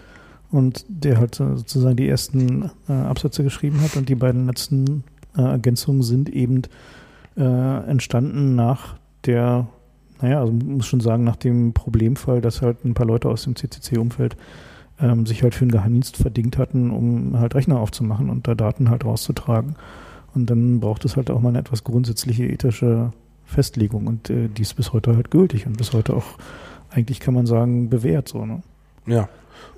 und 0.51 0.85
der 0.89 1.19
halt 1.19 1.35
sozusagen 1.35 1.95
die 1.95 2.09
ersten 2.09 2.69
äh, 2.89 2.91
Absätze 2.91 3.43
geschrieben 3.43 3.81
hat 3.81 3.95
und 3.95 4.09
die 4.09 4.15
beiden 4.15 4.47
letzten 4.47 5.05
äh, 5.37 5.41
Ergänzungen 5.41 6.03
sind 6.03 6.29
eben 6.29 6.63
äh, 7.37 7.89
entstanden 7.89 8.55
nach 8.55 8.95
der, 9.25 9.67
naja, 10.21 10.39
also 10.39 10.51
muss 10.51 10.85
schon 10.85 10.99
sagen, 10.99 11.23
nach 11.23 11.35
dem 11.35 11.73
Problemfall, 11.73 12.41
dass 12.41 12.61
halt 12.61 12.83
ein 12.85 12.93
paar 12.93 13.05
Leute 13.05 13.29
aus 13.29 13.43
dem 13.43 13.55
CCC-Umfeld 13.55 14.35
ähm, 14.99 15.25
sich 15.25 15.43
halt 15.43 15.55
für 15.55 15.63
einen 15.63 15.71
Geheimdienst 15.71 16.17
verdingt 16.17 16.57
hatten, 16.57 16.91
um 16.91 17.39
halt 17.39 17.55
Rechner 17.55 17.79
aufzumachen 17.79 18.29
und 18.29 18.47
da 18.47 18.55
Daten 18.55 18.89
halt 18.89 19.05
rauszutragen. 19.05 19.75
Und 20.35 20.49
dann 20.49 20.79
braucht 20.79 21.05
es 21.05 21.15
halt 21.15 21.29
auch 21.29 21.41
mal 21.41 21.49
eine 21.49 21.59
etwas 21.59 21.83
grundsätzliche 21.83 22.45
ethische 22.45 23.11
Festlegung 23.45 24.07
und 24.07 24.29
äh, 24.29 24.47
die 24.47 24.61
ist 24.61 24.73
bis 24.75 24.93
heute 24.93 25.15
halt 25.15 25.31
gültig 25.31 25.67
und 25.67 25.77
bis 25.77 25.93
heute 25.93 26.15
auch 26.15 26.37
eigentlich 26.89 27.19
kann 27.19 27.33
man 27.33 27.45
sagen 27.45 27.89
bewährt 27.89 28.27
so. 28.27 28.45
Ne? 28.45 28.61
Ja, 29.05 29.29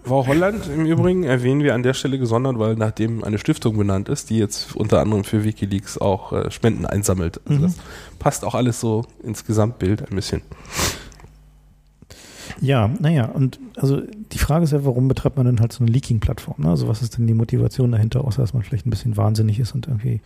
Wow 0.03 0.27
Holland 0.27 0.67
im 0.67 0.85
Übrigen 0.85 1.23
erwähnen 1.23 1.63
wir 1.63 1.73
an 1.73 1.81
der 1.81 1.95
Stelle 1.95 2.19
gesondert, 2.19 2.59
weil 2.59 2.75
nachdem 2.75 3.23
eine 3.23 3.39
Stiftung 3.39 3.77
benannt 3.77 4.07
ist, 4.07 4.29
die 4.29 4.37
jetzt 4.37 4.75
unter 4.75 5.01
anderem 5.01 5.23
für 5.23 5.43
Wikileaks 5.43 5.97
auch 5.97 6.31
äh, 6.31 6.51
Spenden 6.51 6.85
einsammelt. 6.85 7.41
Also 7.45 7.59
mhm. 7.59 7.63
das 7.63 7.75
passt 8.19 8.45
auch 8.45 8.53
alles 8.53 8.79
so 8.79 9.05
ins 9.23 9.45
Gesamtbild 9.45 10.09
ein 10.09 10.15
bisschen. 10.15 10.41
Ja, 12.61 12.89
naja, 12.99 13.25
und 13.25 13.59
also 13.75 14.01
die 14.31 14.37
Frage 14.37 14.63
ist 14.63 14.71
ja, 14.71 14.85
warum 14.85 15.07
betreibt 15.07 15.37
man 15.37 15.45
denn 15.45 15.59
halt 15.59 15.73
so 15.73 15.83
eine 15.83 15.91
Leaking-Plattform? 15.91 16.61
Ne? 16.63 16.69
Also 16.69 16.87
was 16.87 17.01
ist 17.01 17.17
denn 17.17 17.27
die 17.27 17.33
Motivation 17.33 17.91
dahinter, 17.91 18.23
außer 18.23 18.41
dass 18.41 18.53
man 18.53 18.63
vielleicht 18.63 18.85
ein 18.85 18.91
bisschen 18.91 19.17
wahnsinnig 19.17 19.59
ist 19.59 19.73
und 19.73 19.87
irgendwie 19.87 20.21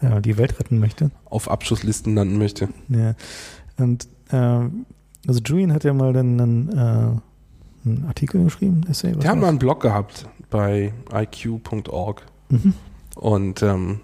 äh, 0.00 0.20
die 0.20 0.36
Welt 0.36 0.58
retten 0.58 0.78
möchte? 0.78 1.10
Auf 1.26 1.50
Abschusslisten 1.50 2.14
landen 2.14 2.38
möchte. 2.38 2.68
Ja, 2.88 3.14
und 3.76 4.08
äh, 4.30 4.68
also 5.26 5.40
Julian 5.44 5.72
hat 5.72 5.84
ja 5.84 5.92
mal 5.92 6.12
dann 6.12 6.40
einen 6.40 6.68
äh, 6.70 7.20
einen 7.84 8.04
Artikel 8.06 8.44
geschrieben, 8.44 8.82
Essay? 8.88 9.12
Die 9.12 9.28
haben 9.28 9.40
mal 9.40 9.48
einen 9.48 9.58
Blog 9.58 9.80
gehabt 9.80 10.26
bei 10.50 10.92
iq.org. 11.12 12.22
Mhm. 12.48 12.74
Und 13.16 13.62
ähm, 13.62 14.00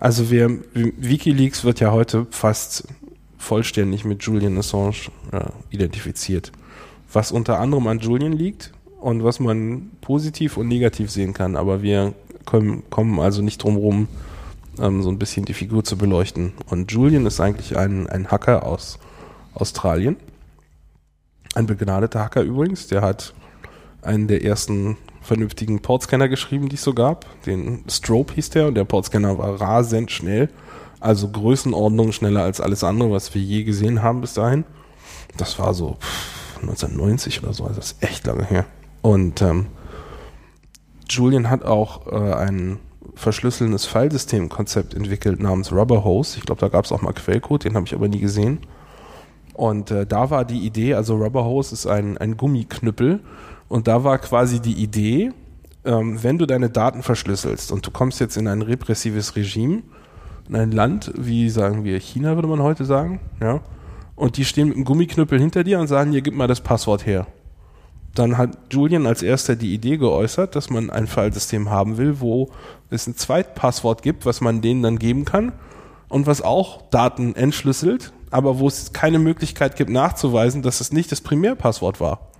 also 0.00 0.30
wir, 0.30 0.50
Wikileaks 0.74 1.64
wird 1.64 1.80
ja 1.80 1.92
heute 1.92 2.26
fast 2.30 2.86
vollständig 3.38 4.04
mit 4.04 4.22
Julian 4.22 4.58
Assange 4.58 5.10
äh, 5.32 5.44
identifiziert. 5.70 6.52
Was 7.12 7.30
unter 7.32 7.60
anderem 7.60 7.86
an 7.86 8.00
Julian 8.00 8.32
liegt 8.32 8.72
und 9.00 9.22
was 9.22 9.38
man 9.38 9.90
positiv 10.00 10.56
und 10.56 10.68
negativ 10.68 11.10
sehen 11.10 11.32
kann. 11.32 11.56
Aber 11.56 11.82
wir 11.82 12.14
kommen, 12.44 12.82
kommen 12.90 13.20
also 13.20 13.42
nicht 13.42 13.62
drum 13.62 13.76
rum, 13.76 14.08
ähm, 14.80 15.02
so 15.02 15.10
ein 15.10 15.18
bisschen 15.18 15.44
die 15.44 15.54
Figur 15.54 15.84
zu 15.84 15.96
beleuchten. 15.96 16.52
Und 16.70 16.90
Julian 16.90 17.26
ist 17.26 17.40
eigentlich 17.40 17.76
ein, 17.76 18.06
ein 18.08 18.30
Hacker 18.30 18.66
aus 18.66 18.98
Australien 19.54 20.16
ein 21.54 21.66
begnadeter 21.66 22.20
Hacker 22.20 22.42
übrigens, 22.42 22.86
der 22.88 23.02
hat 23.02 23.34
einen 24.02 24.28
der 24.28 24.44
ersten 24.44 24.96
vernünftigen 25.22 25.80
Portscanner 25.80 26.28
geschrieben, 26.28 26.68
die 26.68 26.76
es 26.76 26.82
so 26.82 26.92
gab. 26.92 27.24
Den 27.44 27.84
Strobe 27.88 28.34
hieß 28.34 28.50
der 28.50 28.68
und 28.68 28.74
der 28.74 28.84
Portscanner 28.84 29.38
war 29.38 29.60
rasend 29.60 30.10
schnell. 30.10 30.50
Also 31.00 31.28
Größenordnung 31.28 32.12
schneller 32.12 32.42
als 32.42 32.60
alles 32.60 32.84
andere, 32.84 33.10
was 33.10 33.34
wir 33.34 33.42
je 33.42 33.64
gesehen 33.64 34.02
haben 34.02 34.20
bis 34.20 34.34
dahin. 34.34 34.64
Das 35.36 35.58
war 35.58 35.74
so 35.74 35.96
1990 36.60 37.42
oder 37.42 37.52
so, 37.52 37.64
also 37.64 37.76
das 37.76 37.92
ist 37.92 38.02
echt 38.02 38.26
lange 38.26 38.44
her. 38.44 38.66
Und 39.02 39.42
ähm, 39.42 39.66
Julian 41.08 41.50
hat 41.50 41.64
auch 41.64 42.06
äh, 42.06 42.34
ein 42.34 42.78
verschlüsselndes 43.14 43.86
Filesystem-Konzept 43.86 44.94
entwickelt 44.94 45.40
namens 45.40 45.72
Rubberhose. 45.72 46.38
Ich 46.38 46.44
glaube, 46.44 46.60
da 46.60 46.68
gab 46.68 46.84
es 46.84 46.92
auch 46.92 47.02
mal 47.02 47.12
Quellcode, 47.12 47.64
den 47.64 47.74
habe 47.74 47.86
ich 47.86 47.94
aber 47.94 48.08
nie 48.08 48.20
gesehen. 48.20 48.58
Und 49.54 49.90
äh, 49.90 50.04
da 50.04 50.30
war 50.30 50.44
die 50.44 50.66
Idee, 50.66 50.94
also 50.94 51.16
Rubberhose 51.16 51.74
ist 51.74 51.86
ein, 51.86 52.18
ein 52.18 52.36
Gummiknüppel, 52.36 53.20
und 53.68 53.88
da 53.88 54.04
war 54.04 54.18
quasi 54.18 54.60
die 54.60 54.74
Idee, 54.74 55.32
ähm, 55.84 56.22
wenn 56.22 56.38
du 56.38 56.46
deine 56.46 56.70
Daten 56.70 57.02
verschlüsselst 57.02 57.72
und 57.72 57.86
du 57.86 57.90
kommst 57.90 58.20
jetzt 58.20 58.36
in 58.36 58.46
ein 58.46 58.62
repressives 58.62 59.36
Regime, 59.36 59.82
in 60.48 60.56
ein 60.56 60.72
Land, 60.72 61.12
wie 61.16 61.48
sagen 61.48 61.84
wir 61.84 61.98
China, 61.98 62.34
würde 62.34 62.48
man 62.48 62.62
heute 62.62 62.84
sagen, 62.84 63.20
ja, 63.40 63.60
und 64.16 64.36
die 64.36 64.44
stehen 64.44 64.68
mit 64.68 64.76
einem 64.76 64.84
Gummiknüppel 64.84 65.40
hinter 65.40 65.64
dir 65.64 65.80
und 65.80 65.88
sagen, 65.88 66.12
hier, 66.12 66.22
gib 66.22 66.34
mal 66.34 66.46
das 66.46 66.60
Passwort 66.60 67.06
her. 67.06 67.26
Dann 68.14 68.38
hat 68.38 68.56
Julian 68.72 69.06
als 69.06 69.22
erster 69.22 69.56
die 69.56 69.74
Idee 69.74 69.96
geäußert, 69.96 70.54
dass 70.54 70.70
man 70.70 70.90
ein 70.90 71.08
Fallsystem 71.08 71.68
haben 71.68 71.96
will, 71.96 72.20
wo 72.20 72.50
es 72.90 73.08
ein 73.08 73.16
Zweitpasswort 73.16 74.02
gibt, 74.02 74.24
was 74.24 74.40
man 74.40 74.60
denen 74.60 74.82
dann 74.82 75.00
geben 75.00 75.24
kann 75.24 75.52
und 76.08 76.26
was 76.28 76.42
auch 76.42 76.82
Daten 76.90 77.34
entschlüsselt, 77.34 78.12
aber 78.34 78.58
wo 78.58 78.66
es 78.66 78.92
keine 78.92 79.20
Möglichkeit 79.20 79.76
gibt 79.76 79.90
nachzuweisen, 79.90 80.60
dass 80.62 80.80
es 80.80 80.90
nicht 80.90 81.12
das 81.12 81.20
Primärpasswort 81.20 82.00
war. 82.00 82.32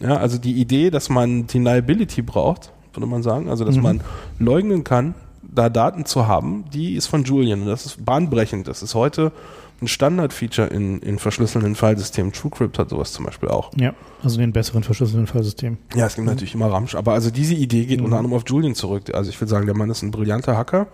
Ja, 0.00 0.16
also 0.16 0.36
die 0.36 0.54
Idee, 0.54 0.90
dass 0.90 1.10
man 1.10 1.46
Deniability 1.46 2.22
braucht, 2.22 2.72
würde 2.92 3.06
man 3.06 3.22
sagen, 3.22 3.48
also 3.48 3.64
dass 3.64 3.76
mhm. 3.76 3.82
man 3.82 4.00
leugnen 4.40 4.82
kann, 4.82 5.14
da 5.42 5.68
Daten 5.68 6.04
zu 6.06 6.26
haben, 6.26 6.64
die 6.72 6.94
ist 6.94 7.06
von 7.06 7.22
Julian. 7.22 7.62
Und 7.62 7.68
das 7.68 7.86
ist 7.86 8.04
bahnbrechend. 8.04 8.66
Das 8.66 8.82
ist 8.82 8.96
heute 8.96 9.30
ein 9.80 9.86
Standardfeature 9.86 10.66
in, 10.66 10.98
in 10.98 11.20
verschlüsselnden 11.20 11.76
Filesystemen. 11.76 12.32
TrueCrypt 12.32 12.76
hat 12.80 12.90
sowas 12.90 13.12
zum 13.12 13.24
Beispiel 13.24 13.48
auch. 13.48 13.70
Ja, 13.76 13.94
also 14.24 14.38
den 14.38 14.52
besseren 14.52 14.82
verschlüsselten 14.82 15.28
Filesystemen. 15.28 15.78
Ja, 15.94 16.06
es 16.06 16.16
gibt 16.16 16.26
mhm. 16.26 16.32
natürlich 16.32 16.54
immer 16.54 16.66
Ramsch, 16.66 16.96
aber 16.96 17.12
also 17.12 17.30
diese 17.30 17.54
Idee 17.54 17.84
geht 17.84 18.00
mhm. 18.00 18.06
unter 18.06 18.18
anderem 18.18 18.34
auf 18.34 18.42
Julian 18.44 18.74
zurück. 18.74 19.14
Also 19.14 19.30
ich 19.30 19.40
würde 19.40 19.50
sagen, 19.50 19.66
der 19.66 19.76
Mann 19.76 19.88
ist 19.88 20.02
ein 20.02 20.10
brillanter 20.10 20.56
Hacker 20.56 20.88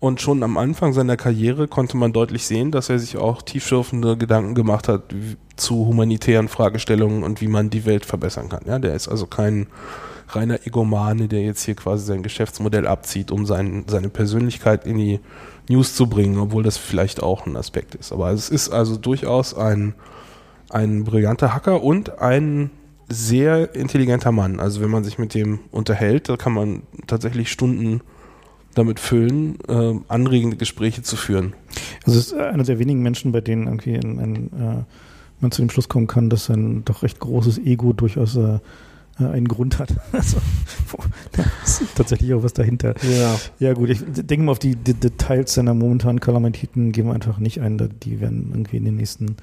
und 0.00 0.20
schon 0.20 0.42
am 0.42 0.56
Anfang 0.56 0.92
seiner 0.92 1.16
Karriere 1.16 1.66
konnte 1.66 1.96
man 1.96 2.12
deutlich 2.12 2.46
sehen, 2.46 2.70
dass 2.70 2.88
er 2.88 2.98
sich 2.98 3.16
auch 3.16 3.42
tiefschürfende 3.42 4.16
Gedanken 4.16 4.54
gemacht 4.54 4.86
hat 4.86 5.14
zu 5.56 5.86
humanitären 5.86 6.48
Fragestellungen 6.48 7.24
und 7.24 7.40
wie 7.40 7.48
man 7.48 7.68
die 7.70 7.84
Welt 7.84 8.04
verbessern 8.04 8.48
kann. 8.48 8.62
Ja, 8.66 8.78
der 8.78 8.94
ist 8.94 9.08
also 9.08 9.26
kein 9.26 9.66
reiner 10.28 10.66
Egomane, 10.66 11.26
der 11.26 11.42
jetzt 11.42 11.64
hier 11.64 11.74
quasi 11.74 12.06
sein 12.06 12.22
Geschäftsmodell 12.22 12.86
abzieht, 12.86 13.30
um 13.30 13.44
sein, 13.46 13.84
seine 13.88 14.08
Persönlichkeit 14.08 14.86
in 14.86 14.98
die 14.98 15.20
News 15.68 15.94
zu 15.94 16.06
bringen, 16.06 16.38
obwohl 16.38 16.62
das 16.62 16.76
vielleicht 16.76 17.22
auch 17.22 17.46
ein 17.46 17.56
Aspekt 17.56 17.94
ist. 17.94 18.12
Aber 18.12 18.30
es 18.30 18.50
ist 18.50 18.68
also 18.68 18.96
durchaus 18.96 19.54
ein, 19.54 19.94
ein 20.70 21.04
brillanter 21.04 21.54
Hacker 21.54 21.82
und 21.82 22.20
ein 22.20 22.70
sehr 23.08 23.74
intelligenter 23.74 24.32
Mann. 24.32 24.60
Also 24.60 24.80
wenn 24.80 24.90
man 24.90 25.02
sich 25.02 25.18
mit 25.18 25.34
dem 25.34 25.60
unterhält, 25.70 26.28
da 26.28 26.36
kann 26.36 26.52
man 26.52 26.82
tatsächlich 27.06 27.50
Stunden 27.50 28.02
damit 28.74 29.00
füllen, 29.00 29.58
äh, 29.68 29.94
anregende 30.08 30.56
Gespräche 30.56 31.02
zu 31.02 31.16
führen. 31.16 31.54
Also 32.04 32.18
es 32.18 32.26
ist 32.28 32.34
einer 32.34 32.62
der 32.62 32.78
wenigen 32.78 33.02
Menschen, 33.02 33.32
bei 33.32 33.40
denen 33.40 33.66
irgendwie 33.66 33.96
ein, 33.96 34.18
ein, 34.18 34.36
äh, 34.58 34.84
man 35.40 35.50
zu 35.50 35.62
dem 35.62 35.70
Schluss 35.70 35.88
kommen 35.88 36.06
kann, 36.06 36.30
dass 36.30 36.48
ein 36.48 36.84
doch 36.84 37.02
recht 37.02 37.18
großes 37.18 37.58
Ego 37.58 37.92
durchaus 37.92 38.36
äh, 38.36 38.58
äh 39.20 39.24
einen 39.24 39.48
Grund 39.48 39.78
hat. 39.78 39.94
Also, 40.12 40.38
da 41.32 41.44
ist 41.64 41.82
tatsächlich 41.94 42.32
auch 42.34 42.42
was 42.42 42.54
dahinter. 42.54 42.94
Ja, 43.02 43.38
ja 43.58 43.72
gut, 43.74 43.90
ich 43.90 44.00
denke 44.06 44.44
mal 44.44 44.52
auf 44.52 44.58
die, 44.58 44.76
die 44.76 44.94
Details 44.94 45.54
seiner 45.54 45.74
momentanen 45.74 46.20
Kalamitäten 46.20 46.92
gehen 46.92 47.06
wir 47.06 47.14
einfach 47.14 47.38
nicht 47.38 47.60
ein. 47.60 47.78
Die 48.02 48.20
werden 48.20 48.48
irgendwie 48.52 48.78
in 48.78 48.84
den 48.84 48.96
nächsten 48.96 49.36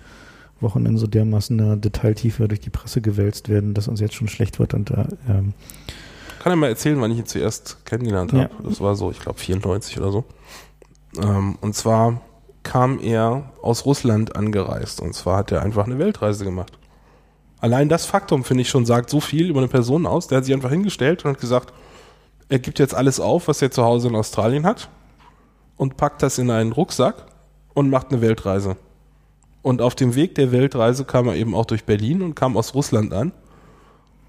Wochen 0.59 0.85
in 0.85 0.97
so 0.97 1.07
dermaßen 1.07 1.59
einer 1.59 1.77
Detailtiefe 1.77 2.47
durch 2.47 2.61
die 2.61 2.69
Presse 2.69 3.01
gewälzt 3.01 3.49
werden, 3.49 3.73
dass 3.73 3.87
uns 3.87 3.99
jetzt 3.99 4.15
schon 4.15 4.27
schlecht 4.27 4.59
wird 4.59 4.73
und 4.73 4.89
da 4.89 5.07
ähm, 5.29 5.53
kann 6.45 6.51
ja 6.51 6.57
mal 6.57 6.67
erzählen, 6.67 7.01
wann 7.01 7.09
ich 7.09 7.17
ihn 7.17 7.25
zuerst 7.25 7.83
kennengelernt 7.85 8.31
habe. 8.31 8.43
Ja. 8.43 8.49
Das 8.61 8.79
war 8.79 8.95
so, 8.95 9.09
ich 9.09 9.19
glaube 9.19 9.39
94 9.39 9.97
oder 9.97 10.11
so. 10.11 10.25
Ähm, 11.17 11.57
und 11.59 11.73
zwar 11.73 12.21
kam 12.61 12.99
er 12.99 13.51
aus 13.63 13.87
Russland 13.87 14.35
angereist 14.35 15.01
und 15.01 15.15
zwar 15.15 15.37
hat 15.37 15.51
er 15.51 15.63
einfach 15.63 15.85
eine 15.85 15.97
Weltreise 15.97 16.43
gemacht. 16.43 16.77
Allein 17.61 17.89
das 17.89 18.05
Faktum, 18.05 18.43
finde 18.43 18.61
ich 18.61 18.69
schon, 18.69 18.85
sagt 18.85 19.09
so 19.09 19.21
viel 19.21 19.49
über 19.49 19.59
eine 19.59 19.69
Person 19.69 20.05
aus. 20.05 20.27
Der 20.27 20.37
hat 20.37 20.45
sich 20.45 20.53
einfach 20.53 20.69
hingestellt 20.69 21.25
und 21.25 21.31
hat 21.31 21.41
gesagt, 21.41 21.73
er 22.47 22.59
gibt 22.59 22.77
jetzt 22.77 22.93
alles 22.93 23.19
auf, 23.19 23.47
was 23.47 23.59
er 23.63 23.71
zu 23.71 23.83
Hause 23.83 24.09
in 24.09 24.15
Australien 24.15 24.67
hat 24.67 24.87
und 25.77 25.97
packt 25.97 26.21
das 26.21 26.37
in 26.37 26.51
einen 26.51 26.73
Rucksack 26.73 27.25
und 27.73 27.89
macht 27.89 28.11
eine 28.11 28.21
Weltreise. 28.21 28.77
Und 29.63 29.81
auf 29.81 29.95
dem 29.95 30.13
Weg 30.13 30.35
der 30.35 30.51
Weltreise 30.51 31.05
kam 31.05 31.27
er 31.27 31.33
eben 31.37 31.55
auch 31.55 31.65
durch 31.65 31.85
Berlin 31.85 32.21
und 32.21 32.35
kam 32.35 32.55
aus 32.55 32.75
Russland 32.75 33.13
an 33.15 33.31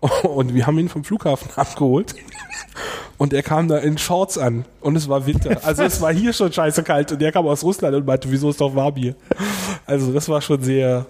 und 0.23 0.55
wir 0.55 0.67
haben 0.67 0.79
ihn 0.79 0.89
vom 0.89 1.05
Flughafen 1.05 1.51
abgeholt. 1.57 2.15
Und 3.19 3.33
er 3.33 3.43
kam 3.43 3.69
da 3.69 3.79
in 3.79 3.97
Shorts 3.97 4.37
an. 4.37 4.67
Und 4.81 4.97
es 4.97 5.09
war 5.09 5.27
Winter. 5.27 5.59
Also 5.65 5.83
es 5.85 6.01
war 6.01 6.13
hier 6.13 6.33
schon 6.33 6.53
scheiße 6.53 6.83
kalt. 6.83 7.13
Und 7.13 7.23
er 7.23 7.33
kam 7.33 7.47
aus 7.47 7.63
Russland 7.63 7.95
und 7.97 8.07
meinte, 8.07 8.31
wieso 8.31 8.51
ist 8.51 8.61
doch 8.61 8.75
warm 8.75 8.95
hier? 8.97 9.15
Also 9.87 10.13
das 10.13 10.29
war 10.29 10.41
schon 10.41 10.63
sehr, 10.63 11.07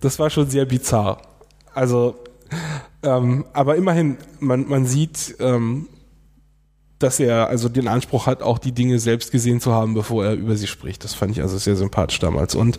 das 0.00 0.18
war 0.18 0.30
schon 0.30 0.48
sehr 0.48 0.64
bizarr. 0.64 1.20
Also, 1.74 2.14
ähm, 3.02 3.44
aber 3.52 3.76
immerhin, 3.76 4.18
man, 4.38 4.68
man 4.68 4.86
sieht, 4.86 5.36
ähm, 5.40 5.88
dass 6.98 7.20
er 7.20 7.48
also 7.48 7.68
den 7.68 7.88
Anspruch 7.88 8.26
hat, 8.26 8.42
auch 8.42 8.58
die 8.58 8.72
Dinge 8.72 8.98
selbst 8.98 9.30
gesehen 9.30 9.60
zu 9.60 9.72
haben, 9.72 9.94
bevor 9.94 10.24
er 10.24 10.34
über 10.34 10.56
sie 10.56 10.66
spricht. 10.66 11.04
Das 11.04 11.14
fand 11.14 11.32
ich 11.32 11.42
also 11.42 11.56
sehr 11.58 11.76
sympathisch 11.76 12.18
damals. 12.18 12.54
Und 12.54 12.78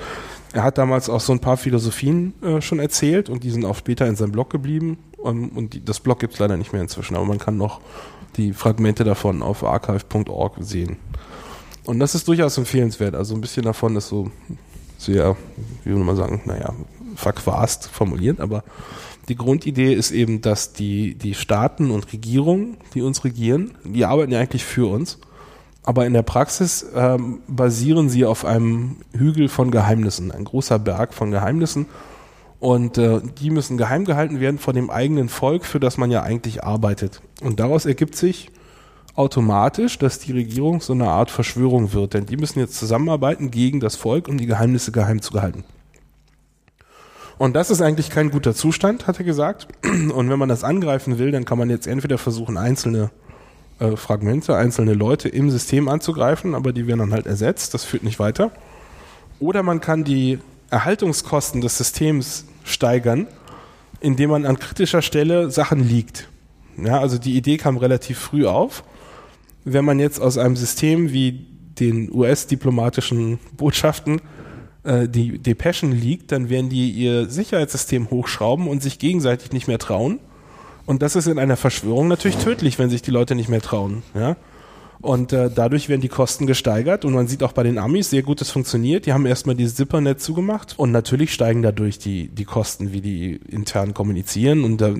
er 0.51 0.63
hat 0.63 0.77
damals 0.77 1.10
auch 1.10 1.21
so 1.21 1.32
ein 1.32 1.39
paar 1.39 1.58
Philosophien 1.58 2.34
äh, 2.43 2.62
schon 2.62 2.79
erzählt 2.79 3.29
und 3.29 3.43
die 3.43 3.51
sind 3.51 3.65
auch 3.65 3.75
später 3.75 4.08
in 4.08 4.15
seinem 4.15 4.32
Blog 4.32 4.49
geblieben. 4.49 4.97
Um, 5.21 5.49
und 5.49 5.73
die, 5.73 5.84
das 5.84 5.99
Blog 5.99 6.19
gibt 6.19 6.34
es 6.34 6.39
leider 6.39 6.55
nicht 6.55 6.71
mehr 6.71 6.82
inzwischen, 6.82 7.15
aber 7.15 7.25
man 7.25 7.39
kann 7.39 7.58
noch 7.58 7.82
die 8.38 8.53
Fragmente 8.53 9.03
davon 9.03 9.41
auf 9.41 9.63
archive.org 9.63 10.55
sehen. 10.60 10.97
Und 11.84 11.99
das 11.99 12.15
ist 12.15 12.27
durchaus 12.27 12.58
empfehlenswert. 12.58 13.15
Also 13.15 13.36
ein 13.36 13.41
bisschen 13.41 13.63
davon 13.63 13.95
ist 13.95 14.08
so 14.08 14.32
sehr, 14.97 15.36
wie 15.84 15.91
würde 15.91 16.03
man 16.03 16.15
sagen, 16.15 16.41
naja, 16.45 16.73
verquast 17.15 17.88
formuliert, 17.88 18.39
aber 18.39 18.63
die 19.27 19.36
Grundidee 19.36 19.93
ist 19.93 20.12
eben, 20.12 20.41
dass 20.41 20.73
die, 20.73 21.15
die 21.15 21.36
Staaten 21.36 21.91
und 21.91 22.12
Regierungen, 22.12 22.77
die 22.93 23.01
uns 23.01 23.23
regieren, 23.23 23.75
die 23.84 24.05
arbeiten 24.05 24.32
ja 24.32 24.39
eigentlich 24.39 24.63
für 24.63 24.89
uns, 24.89 25.19
aber 25.84 26.05
in 26.05 26.13
der 26.13 26.23
Praxis 26.23 26.86
ähm, 26.95 27.39
basieren 27.47 28.10
sie 28.10 28.25
auf 28.25 28.45
einem 28.45 28.97
Hügel 29.13 29.47
von 29.49 29.71
Geheimnissen, 29.71 30.32
ein 30.32 30.45
großer 30.45 30.79
Berg 30.79 31.13
von 31.13 31.32
Geheimnissen 31.32 31.88
und 32.59 32.97
äh, 32.97 33.21
die 33.39 33.49
müssen 33.51 33.77
geheim 33.77 34.05
gehalten 34.05 34.39
werden 34.39 34.59
von 34.59 34.75
dem 34.75 34.89
eigenen 34.89 35.29
Volk, 35.29 35.65
für 35.65 35.79
das 35.79 35.97
man 35.97 36.11
ja 36.11 36.23
eigentlich 36.23 36.63
arbeitet. 36.63 37.21
Und 37.41 37.59
daraus 37.59 37.85
ergibt 37.85 38.15
sich 38.15 38.51
automatisch, 39.15 39.97
dass 39.97 40.19
die 40.19 40.31
Regierung 40.31 40.81
so 40.81 40.93
eine 40.93 41.09
Art 41.09 41.31
Verschwörung 41.31 41.93
wird, 41.93 42.13
denn 42.13 42.25
die 42.25 42.37
müssen 42.37 42.59
jetzt 42.59 42.75
zusammenarbeiten 42.75 43.51
gegen 43.51 43.79
das 43.79 43.95
Volk, 43.95 44.27
um 44.27 44.37
die 44.37 44.45
Geheimnisse 44.45 44.91
geheim 44.91 45.21
zu 45.21 45.31
gehalten. 45.31 45.63
Und 47.37 47.55
das 47.55 47.71
ist 47.71 47.81
eigentlich 47.81 48.09
kein 48.09 48.31
guter 48.31 48.53
Zustand, 48.53 49.07
hat 49.07 49.17
er 49.17 49.23
gesagt. 49.23 49.67
Und 49.83 50.29
wenn 50.29 50.37
man 50.37 50.49
das 50.49 50.65
angreifen 50.65 51.17
will, 51.17 51.31
dann 51.31 51.45
kann 51.45 51.57
man 51.57 51.69
jetzt 51.69 51.87
entweder 51.87 52.17
versuchen, 52.17 52.57
einzelne 52.57 53.11
äh, 53.79 53.95
Fragmente, 53.95 54.57
einzelne 54.57 54.93
Leute 54.93 55.29
im 55.29 55.49
System 55.49 55.87
anzugreifen, 55.87 56.53
aber 56.53 56.73
die 56.73 56.85
werden 56.85 56.99
dann 56.99 57.13
halt 57.13 57.27
ersetzt. 57.27 57.73
Das 57.73 57.85
führt 57.85 58.03
nicht 58.03 58.19
weiter. 58.19 58.51
Oder 59.39 59.63
man 59.63 59.79
kann 59.79 60.03
die 60.03 60.39
Erhaltungskosten 60.69 61.62
des 61.62 61.77
Systems 61.77 62.45
steigern, 62.63 63.27
indem 63.99 64.29
man 64.29 64.45
an 64.45 64.60
kritischer 64.60 65.01
Stelle 65.01 65.51
Sachen 65.51 65.88
liegt. 65.88 66.29
Ja, 66.77 66.99
also 66.99 67.17
die 67.17 67.36
Idee 67.36 67.58
kam 67.58 67.77
relativ 67.77 68.17
früh 68.17 68.45
auf. 68.45 68.84
Wenn 69.65 69.86
man 69.86 69.99
jetzt 69.99 70.21
aus 70.21 70.38
einem 70.38 70.55
System 70.55 71.12
wie 71.12 71.45
den 71.79 72.13
US-diplomatischen 72.13 73.39
Botschaften 73.58 74.21
äh, 74.84 75.08
die 75.08 75.39
Depeschen 75.39 75.91
liegt, 75.91 76.32
dann 76.32 76.49
werden 76.49 76.69
die 76.69 76.91
ihr 76.91 77.29
Sicherheitssystem 77.29 78.10
hochschrauben 78.10 78.67
und 78.67 78.82
sich 78.82 78.99
gegenseitig 78.99 79.51
nicht 79.51 79.67
mehr 79.67 79.79
trauen. 79.79 80.19
Und 80.86 81.01
das 81.01 81.15
ist 81.15 81.27
in 81.27 81.38
einer 81.38 81.58
Verschwörung 81.58 82.08
natürlich 82.08 82.38
tödlich, 82.38 82.79
wenn 82.79 82.89
sich 82.89 83.01
die 83.01 83.12
Leute 83.12 83.36
nicht 83.36 83.49
mehr 83.49 83.62
trauen. 83.62 84.03
Ja? 84.15 84.36
Und 85.01 85.31
äh, 85.31 85.49
dadurch 85.49 85.88
werden 85.88 86.01
die 86.01 86.09
Kosten 86.09 86.45
gesteigert 86.45 87.05
und 87.05 87.13
man 87.13 87.27
sieht 87.27 87.41
auch 87.41 87.53
bei 87.53 87.63
den 87.63 87.77
Amis 87.77 88.09
sehr 88.09 88.21
gut, 88.21 88.41
es 88.41 88.51
funktioniert. 88.51 89.05
Die 89.05 89.13
haben 89.13 89.25
erstmal 89.25 89.55
dieses 89.55 89.75
Zippernet 89.75 90.19
zugemacht 90.19 90.73
und 90.77 90.91
natürlich 90.91 91.33
steigen 91.33 91.62
dadurch 91.62 91.99
die, 91.99 92.27
die 92.27 92.43
Kosten, 92.43 92.91
wie 92.91 92.99
die 92.99 93.39
intern 93.47 93.93
kommunizieren 93.93 94.65
und 94.65 94.81
da 94.81 94.93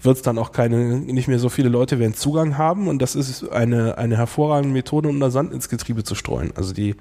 wird 0.00 0.16
es 0.16 0.22
dann 0.22 0.38
auch 0.38 0.52
keine, 0.52 0.98
nicht 0.98 1.28
mehr 1.28 1.38
so 1.38 1.50
viele 1.50 1.68
Leute 1.68 1.98
werden 1.98 2.14
Zugang 2.14 2.56
haben 2.56 2.88
und 2.88 3.02
das 3.02 3.14
ist 3.14 3.50
eine, 3.50 3.98
eine 3.98 4.16
hervorragende 4.16 4.72
Methode, 4.72 5.10
um 5.10 5.20
da 5.20 5.30
Sand 5.30 5.52
ins 5.52 5.68
Getriebe 5.68 6.04
zu 6.04 6.14
streuen. 6.14 6.52
Also 6.56 6.72
die, 6.72 6.94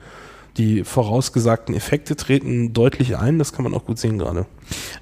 die 0.57 0.83
vorausgesagten 0.83 1.73
Effekte 1.73 2.17
treten 2.17 2.73
deutlich 2.73 3.15
ein, 3.15 3.39
das 3.39 3.53
kann 3.53 3.63
man 3.63 3.73
auch 3.73 3.85
gut 3.85 3.99
sehen 3.99 4.19
gerade. 4.19 4.47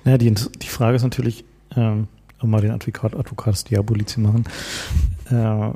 Naja, 0.04 0.20
die, 0.20 0.32
die 0.32 0.68
Frage 0.68 0.96
ist 0.96 1.04
natürlich, 1.04 1.44
ähm, 1.76 2.08
um 2.40 2.52
mal 2.52 2.62
den 2.62 2.72
Advokat, 2.72 3.16
Advocatus 3.16 3.64
Diaboli 3.64 4.06
zu 4.06 4.22
machen, 4.22 4.44
äh, 5.32 5.72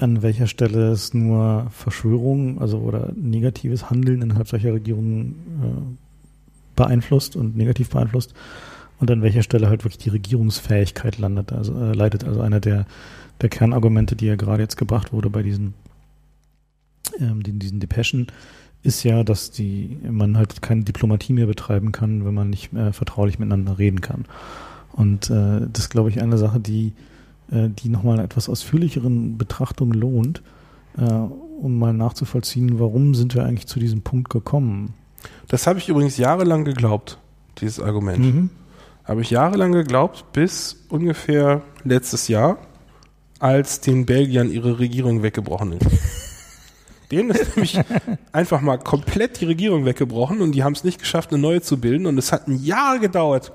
an 0.00 0.22
welcher 0.22 0.46
Stelle 0.46 0.90
es 0.90 1.12
nur 1.14 1.66
Verschwörung, 1.70 2.60
also 2.60 2.78
oder 2.78 3.12
negatives 3.14 3.90
Handeln 3.90 4.22
innerhalb 4.22 4.48
solcher 4.48 4.72
Regierungen 4.72 5.34
äh, 5.62 6.76
beeinflusst 6.76 7.36
und 7.36 7.56
negativ 7.56 7.90
beeinflusst 7.90 8.34
und 8.98 9.10
an 9.10 9.22
welcher 9.22 9.42
Stelle 9.42 9.68
halt 9.68 9.84
wirklich 9.84 9.98
die 9.98 10.10
Regierungsfähigkeit 10.10 11.18
landet, 11.18 11.52
also 11.52 11.74
äh, 11.74 11.92
leidet. 11.92 12.24
Also 12.24 12.40
einer 12.40 12.60
der, 12.60 12.86
der 13.40 13.48
Kernargumente, 13.48 14.16
die 14.16 14.26
ja 14.26 14.36
gerade 14.36 14.62
jetzt 14.62 14.76
gebracht 14.76 15.12
wurde 15.12 15.28
bei 15.28 15.42
diesen, 15.42 15.74
ähm, 17.18 17.42
den, 17.42 17.58
diesen 17.58 17.80
Depeschen, 17.80 18.28
ist 18.82 19.02
ja, 19.04 19.24
dass 19.24 19.50
die 19.50 19.98
man 20.08 20.36
halt 20.36 20.62
keine 20.62 20.84
Diplomatie 20.84 21.32
mehr 21.32 21.46
betreiben 21.46 21.92
kann, 21.92 22.24
wenn 22.24 22.34
man 22.34 22.50
nicht 22.50 22.72
äh, 22.72 22.92
vertraulich 22.92 23.38
miteinander 23.38 23.78
reden 23.78 24.00
kann. 24.00 24.24
Und 24.92 25.30
äh, 25.30 25.66
das 25.72 25.84
ist, 25.84 25.90
glaube 25.90 26.10
ich, 26.10 26.20
eine 26.20 26.38
Sache, 26.38 26.60
die 26.60 26.92
äh, 27.52 27.68
die 27.68 27.88
nochmal 27.88 28.14
eine 28.14 28.24
etwas 28.24 28.48
ausführlicheren 28.48 29.36
Betrachtung 29.36 29.92
lohnt, 29.92 30.42
äh, 30.96 31.02
um 31.04 31.78
mal 31.78 31.92
nachzuvollziehen, 31.92 32.80
warum 32.80 33.14
sind 33.14 33.34
wir 33.34 33.44
eigentlich 33.44 33.66
zu 33.66 33.78
diesem 33.78 34.02
Punkt 34.02 34.30
gekommen. 34.30 34.94
Das 35.48 35.66
habe 35.66 35.78
ich 35.78 35.88
übrigens 35.88 36.16
jahrelang 36.16 36.64
geglaubt, 36.64 37.18
dieses 37.58 37.78
Argument. 37.78 38.18
Mhm. 38.18 38.50
Habe 39.04 39.22
ich 39.22 39.30
jahrelang 39.30 39.72
geglaubt, 39.72 40.32
bis 40.32 40.84
ungefähr 40.88 41.62
letztes 41.84 42.28
Jahr, 42.28 42.58
als 43.38 43.80
den 43.80 44.06
Belgiern 44.06 44.50
ihre 44.50 44.78
Regierung 44.78 45.22
weggebrochen 45.22 45.72
ist. 45.72 45.86
Denen 47.10 47.30
ist 47.30 47.56
nämlich 47.56 47.78
einfach 48.32 48.62
mal 48.62 48.78
komplett 48.78 49.40
die 49.40 49.44
Regierung 49.44 49.84
weggebrochen 49.84 50.40
und 50.40 50.52
die 50.52 50.64
haben 50.64 50.72
es 50.72 50.84
nicht 50.84 50.98
geschafft, 50.98 51.30
eine 51.30 51.42
neue 51.42 51.60
zu 51.60 51.78
bilden. 51.78 52.06
Und 52.06 52.16
es 52.16 52.32
hat 52.32 52.48
ein 52.48 52.62
Jahr 52.64 52.98
gedauert, 52.98 53.52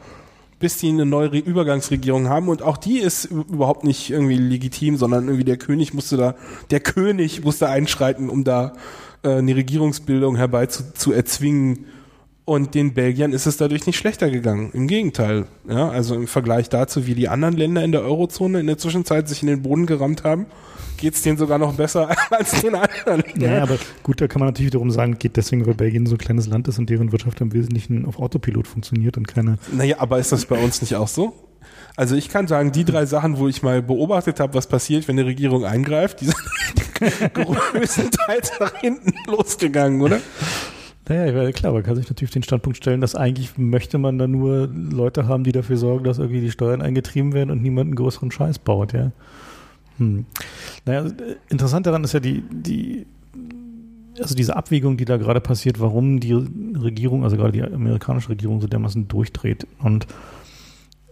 bis 0.59 0.77
die 0.77 0.89
eine 0.89 1.05
neue 1.05 1.37
Übergangsregierung 1.37 2.29
haben 2.29 2.49
und 2.49 2.61
auch 2.61 2.77
die 2.77 2.99
ist 2.99 3.25
überhaupt 3.25 3.83
nicht 3.83 4.09
irgendwie 4.09 4.37
legitim, 4.37 4.97
sondern 4.97 5.25
irgendwie 5.25 5.43
der 5.43 5.57
König 5.57 5.93
musste 5.93 6.17
da, 6.17 6.35
der 6.71 6.79
König 6.79 7.43
musste 7.43 7.69
einschreiten, 7.69 8.29
um 8.29 8.43
da 8.43 8.73
äh, 9.23 9.35
eine 9.35 9.55
Regierungsbildung 9.55 10.35
herbei 10.35 10.65
zu, 10.65 10.93
zu 10.93 11.11
erzwingen. 11.11 11.85
Und 12.47 12.75
den 12.75 12.93
Belgiern 12.93 13.33
ist 13.33 13.45
es 13.45 13.57
dadurch 13.57 13.87
nicht 13.87 13.97
schlechter 13.97 14.29
gegangen. 14.29 14.71
Im 14.71 14.87
Gegenteil. 14.87 15.47
Ja, 15.67 15.89
also 15.89 16.15
im 16.15 16.27
Vergleich 16.27 16.69
dazu, 16.69 17.05
wie 17.05 17.13
die 17.13 17.27
anderen 17.27 17.57
Länder 17.57 17.83
in 17.83 17.91
der 17.91 18.03
Eurozone 18.03 18.61
in 18.61 18.67
der 18.67 18.77
Zwischenzeit 18.77 19.27
sich 19.27 19.41
in 19.41 19.49
den 19.49 19.63
Boden 19.63 19.85
gerammt 19.85 20.23
haben, 20.23 20.45
geht 20.95 21.15
es 21.15 21.23
denen 21.23 21.37
sogar 21.37 21.57
noch 21.57 21.73
besser 21.73 22.09
als 22.29 22.61
den 22.61 22.73
anderen. 22.75 23.21
Ja, 23.37 23.55
ja, 23.55 23.63
aber 23.63 23.77
gut, 24.01 24.21
da 24.21 24.29
kann 24.29 24.39
man 24.39 24.47
natürlich 24.47 24.67
wiederum 24.67 24.91
sagen, 24.91 25.19
geht 25.19 25.35
deswegen, 25.35 25.65
weil 25.65 25.73
Belgien 25.73 26.05
so 26.05 26.15
ein 26.15 26.19
kleines 26.19 26.47
Land 26.47 26.69
ist 26.69 26.79
und 26.79 26.89
deren 26.89 27.11
Wirtschaft 27.11 27.41
im 27.41 27.51
Wesentlichen 27.51 28.05
auf 28.05 28.17
Autopilot 28.17 28.65
funktioniert 28.65 29.17
und 29.17 29.27
keine. 29.27 29.57
Naja, 29.73 29.97
aber 29.99 30.17
ist 30.17 30.31
das 30.31 30.45
bei 30.45 30.57
uns 30.57 30.79
nicht 30.79 30.95
auch 30.95 31.09
so? 31.09 31.33
Also 31.97 32.15
ich 32.15 32.29
kann 32.29 32.47
sagen, 32.47 32.71
die 32.71 32.85
drei 32.85 33.05
Sachen, 33.05 33.39
wo 33.39 33.49
ich 33.49 33.61
mal 33.61 33.81
beobachtet 33.81 34.39
habe, 34.39 34.53
was 34.53 34.67
passiert, 34.67 35.05
wenn 35.09 35.19
eine 35.19 35.27
Regierung 35.27 35.65
eingreift, 35.65 36.21
die 36.21 36.27
sind 36.27 37.33
größtenteils 37.33 38.53
nach 38.61 38.75
hinten 38.77 39.11
losgegangen, 39.29 40.01
oder? 40.01 40.21
Naja, 41.09 41.51
klar, 41.51 41.73
man 41.73 41.83
kann 41.83 41.95
sich 41.95 42.09
natürlich 42.09 42.31
den 42.31 42.43
Standpunkt 42.43 42.77
stellen, 42.77 42.99
dass 42.99 43.15
eigentlich 43.15 43.57
möchte 43.57 43.97
man 43.97 44.17
da 44.17 44.27
nur 44.27 44.67
Leute 44.67 45.27
haben, 45.27 45.43
die 45.43 45.53
dafür 45.53 45.77
sorgen, 45.77 46.03
dass 46.03 46.17
irgendwie 46.17 46.41
die 46.41 46.51
Steuern 46.51 46.81
eingetrieben 46.81 47.33
werden 47.33 47.49
und 47.49 47.61
niemand 47.61 47.87
einen 47.87 47.95
größeren 47.95 48.31
Scheiß 48.31 48.59
baut, 48.59 48.93
ja. 48.93 49.11
Hm. 49.97 50.25
Naja, 50.85 51.09
interessant 51.49 51.87
daran 51.87 52.03
ist 52.03 52.13
ja 52.13 52.19
die, 52.19 52.43
die, 52.51 53.05
also 54.19 54.35
diese 54.35 54.55
Abwägung, 54.55 54.97
die 54.97 55.05
da 55.05 55.17
gerade 55.17 55.41
passiert, 55.41 55.79
warum 55.79 56.19
die 56.19 56.33
Regierung, 56.33 57.23
also 57.23 57.37
gerade 57.37 57.53
die 57.53 57.63
amerikanische 57.63 58.29
Regierung 58.29 58.61
so 58.61 58.67
dermaßen 58.67 59.07
durchdreht. 59.07 59.65
Und 59.79 60.07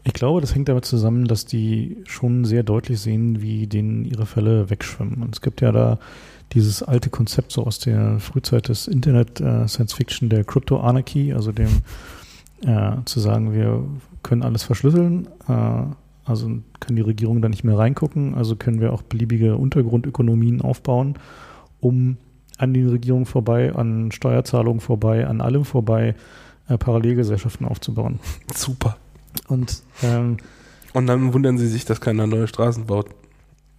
ich 0.04 0.14
glaube, 0.14 0.42
das 0.42 0.54
hängt 0.54 0.70
damit 0.70 0.86
zusammen, 0.86 1.26
dass 1.26 1.46
die 1.46 1.98
schon 2.06 2.46
sehr 2.46 2.64
deutlich 2.64 3.00
sehen, 3.00 3.42
wie 3.42 3.66
denen 3.66 4.06
ihre 4.06 4.26
Fälle 4.26 4.70
wegschwimmen. 4.70 5.24
Und 5.24 5.34
es 5.34 5.42
gibt 5.42 5.62
ja 5.62 5.72
da 5.72 6.00
dieses 6.54 6.84
alte 6.84 7.10
Konzept 7.10 7.52
so 7.52 7.66
aus 7.66 7.80
der 7.80 8.20
Frühzeit 8.20 8.70
des 8.70 8.88
Internet 8.88 9.42
äh, 9.42 9.68
Science 9.68 9.94
Fiction, 9.94 10.30
der 10.30 10.44
Crypto 10.44 10.80
Anarchy, 10.80 11.34
also 11.34 11.52
dem 11.52 11.70
äh, 12.66 12.98
zu 13.06 13.20
sagen, 13.20 13.54
wir 13.54 13.84
können 14.24 14.44
alles 14.44 14.64
verschlüsseln, 14.64 15.28
äh, 15.48 15.84
also 16.24 16.50
kann 16.80 16.96
die 16.96 17.02
Regierung 17.02 17.42
da 17.42 17.50
nicht 17.50 17.64
mehr 17.64 17.78
reingucken. 17.78 18.36
Also 18.36 18.56
können 18.56 18.82
wir 18.82 18.94
auch 18.94 19.04
beliebige 19.04 19.58
Untergrundökonomien 19.58 20.62
aufbauen, 20.62 21.20
um 21.80 22.18
an 22.58 22.74
den 22.74 22.90
Regierungen 22.90 23.26
vorbei, 23.26 23.74
an 23.74 24.12
Steuerzahlungen 24.12 24.80
vorbei, 24.80 25.28
an 25.28 25.42
allem 25.42 25.66
vorbei 25.66 26.16
äh, 26.68 26.78
Parallelgesellschaften 26.78 27.68
aufzubauen. 27.68 28.20
Super. 28.56 28.98
Und, 29.48 29.84
ähm, 30.02 30.38
und 30.94 31.08
dann 31.08 31.34
wundern 31.34 31.58
sie 31.58 31.68
sich, 31.68 31.86
dass 31.86 32.02
keiner 32.02 32.26
neue 32.26 32.48
Straßen 32.48 32.86
baut. 32.86 33.08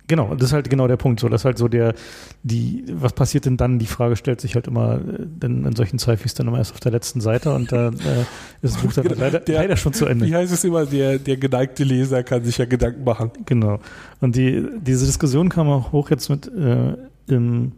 Genau, 0.09 0.35
das 0.35 0.49
ist 0.49 0.53
halt 0.53 0.71
genau 0.71 0.87
der 0.87 0.97
Punkt. 0.97 1.21
So, 1.21 1.29
das 1.29 1.41
ist 1.41 1.45
halt 1.45 1.59
so 1.59 1.67
der, 1.67 1.95
die, 2.43 2.85
was 2.93 3.13
passiert 3.13 3.45
denn 3.45 3.57
dann? 3.57 3.79
Die 3.79 3.87
Frage 3.87 4.17
stellt 4.17 4.41
sich 4.41 4.55
halt 4.55 4.69
immer, 4.69 4.97
äh, 4.97 5.27
denn 5.27 5.65
in 5.65 5.75
solchen 5.75 5.99
Zeifis 5.99 6.35
dann 6.35 6.47
immer 6.47 6.59
erst 6.59 6.73
auf 6.73 6.81
der 6.81 6.93
letzten 6.93 7.21
Seite 7.21 7.53
und 7.53 7.73
da 7.73 7.89
äh, 7.89 8.21
ist 8.63 8.77
das 8.77 8.83
Buch 8.83 8.93
dann 8.93 9.05
genau, 9.09 9.21
leider, 9.21 9.41
der, 9.41 9.61
leider 9.61 9.77
schon 9.77 9.93
zu 9.93 10.07
Ende. 10.07 10.27
Wie 10.27 10.35
heißt 10.35 10.53
es 10.53 10.63
immer, 10.63 10.87
der, 10.87 11.19
der 11.19 11.37
geneigte 11.37 11.83
Leser 11.83 12.23
kann 12.23 12.45
sich 12.45 12.59
ja 12.59 12.67
Gedanken 12.67 13.05
machen. 13.05 13.31
Genau. 13.47 13.81
Und 14.21 14.37
die, 14.37 14.65
diese 14.81 15.07
Diskussion 15.07 15.49
kam 15.49 15.69
auch 15.69 15.93
hoch 15.93 16.11
jetzt 16.11 16.29
mit 16.29 16.47
äh, 16.47 16.97
im, 17.27 17.73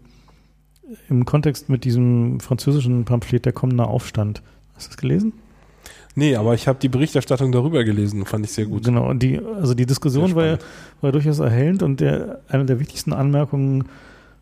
im 1.09 1.25
Kontext 1.25 1.69
mit 1.69 1.85
diesem 1.85 2.41
französischen 2.41 3.05
Pamphlet 3.05 3.47
Der 3.47 3.53
kommende 3.53 3.87
Aufstand. 3.87 4.43
Hast 4.75 4.87
du 4.87 4.91
das 4.91 4.97
gelesen? 4.99 5.33
Nee, 6.19 6.35
aber 6.35 6.55
ich 6.55 6.67
habe 6.67 6.81
die 6.81 6.89
Berichterstattung 6.89 7.53
darüber 7.53 7.85
gelesen, 7.85 8.27
fand 8.27 8.45
ich 8.45 8.51
sehr 8.51 8.67
gut. 8.67 8.83
Genau, 8.83 9.09
und 9.09 9.23
die, 9.23 9.39
also 9.39 9.75
die 9.75 9.87
Diskussion 9.87 10.35
war, 10.35 10.59
war 11.01 11.13
durchaus 11.13 11.39
erhellend 11.39 11.85
und 11.85 12.01
der, 12.01 12.41
eine 12.49 12.67
der 12.67 12.81
wichtigsten 12.81 13.13
Anmerkungen 13.13 13.85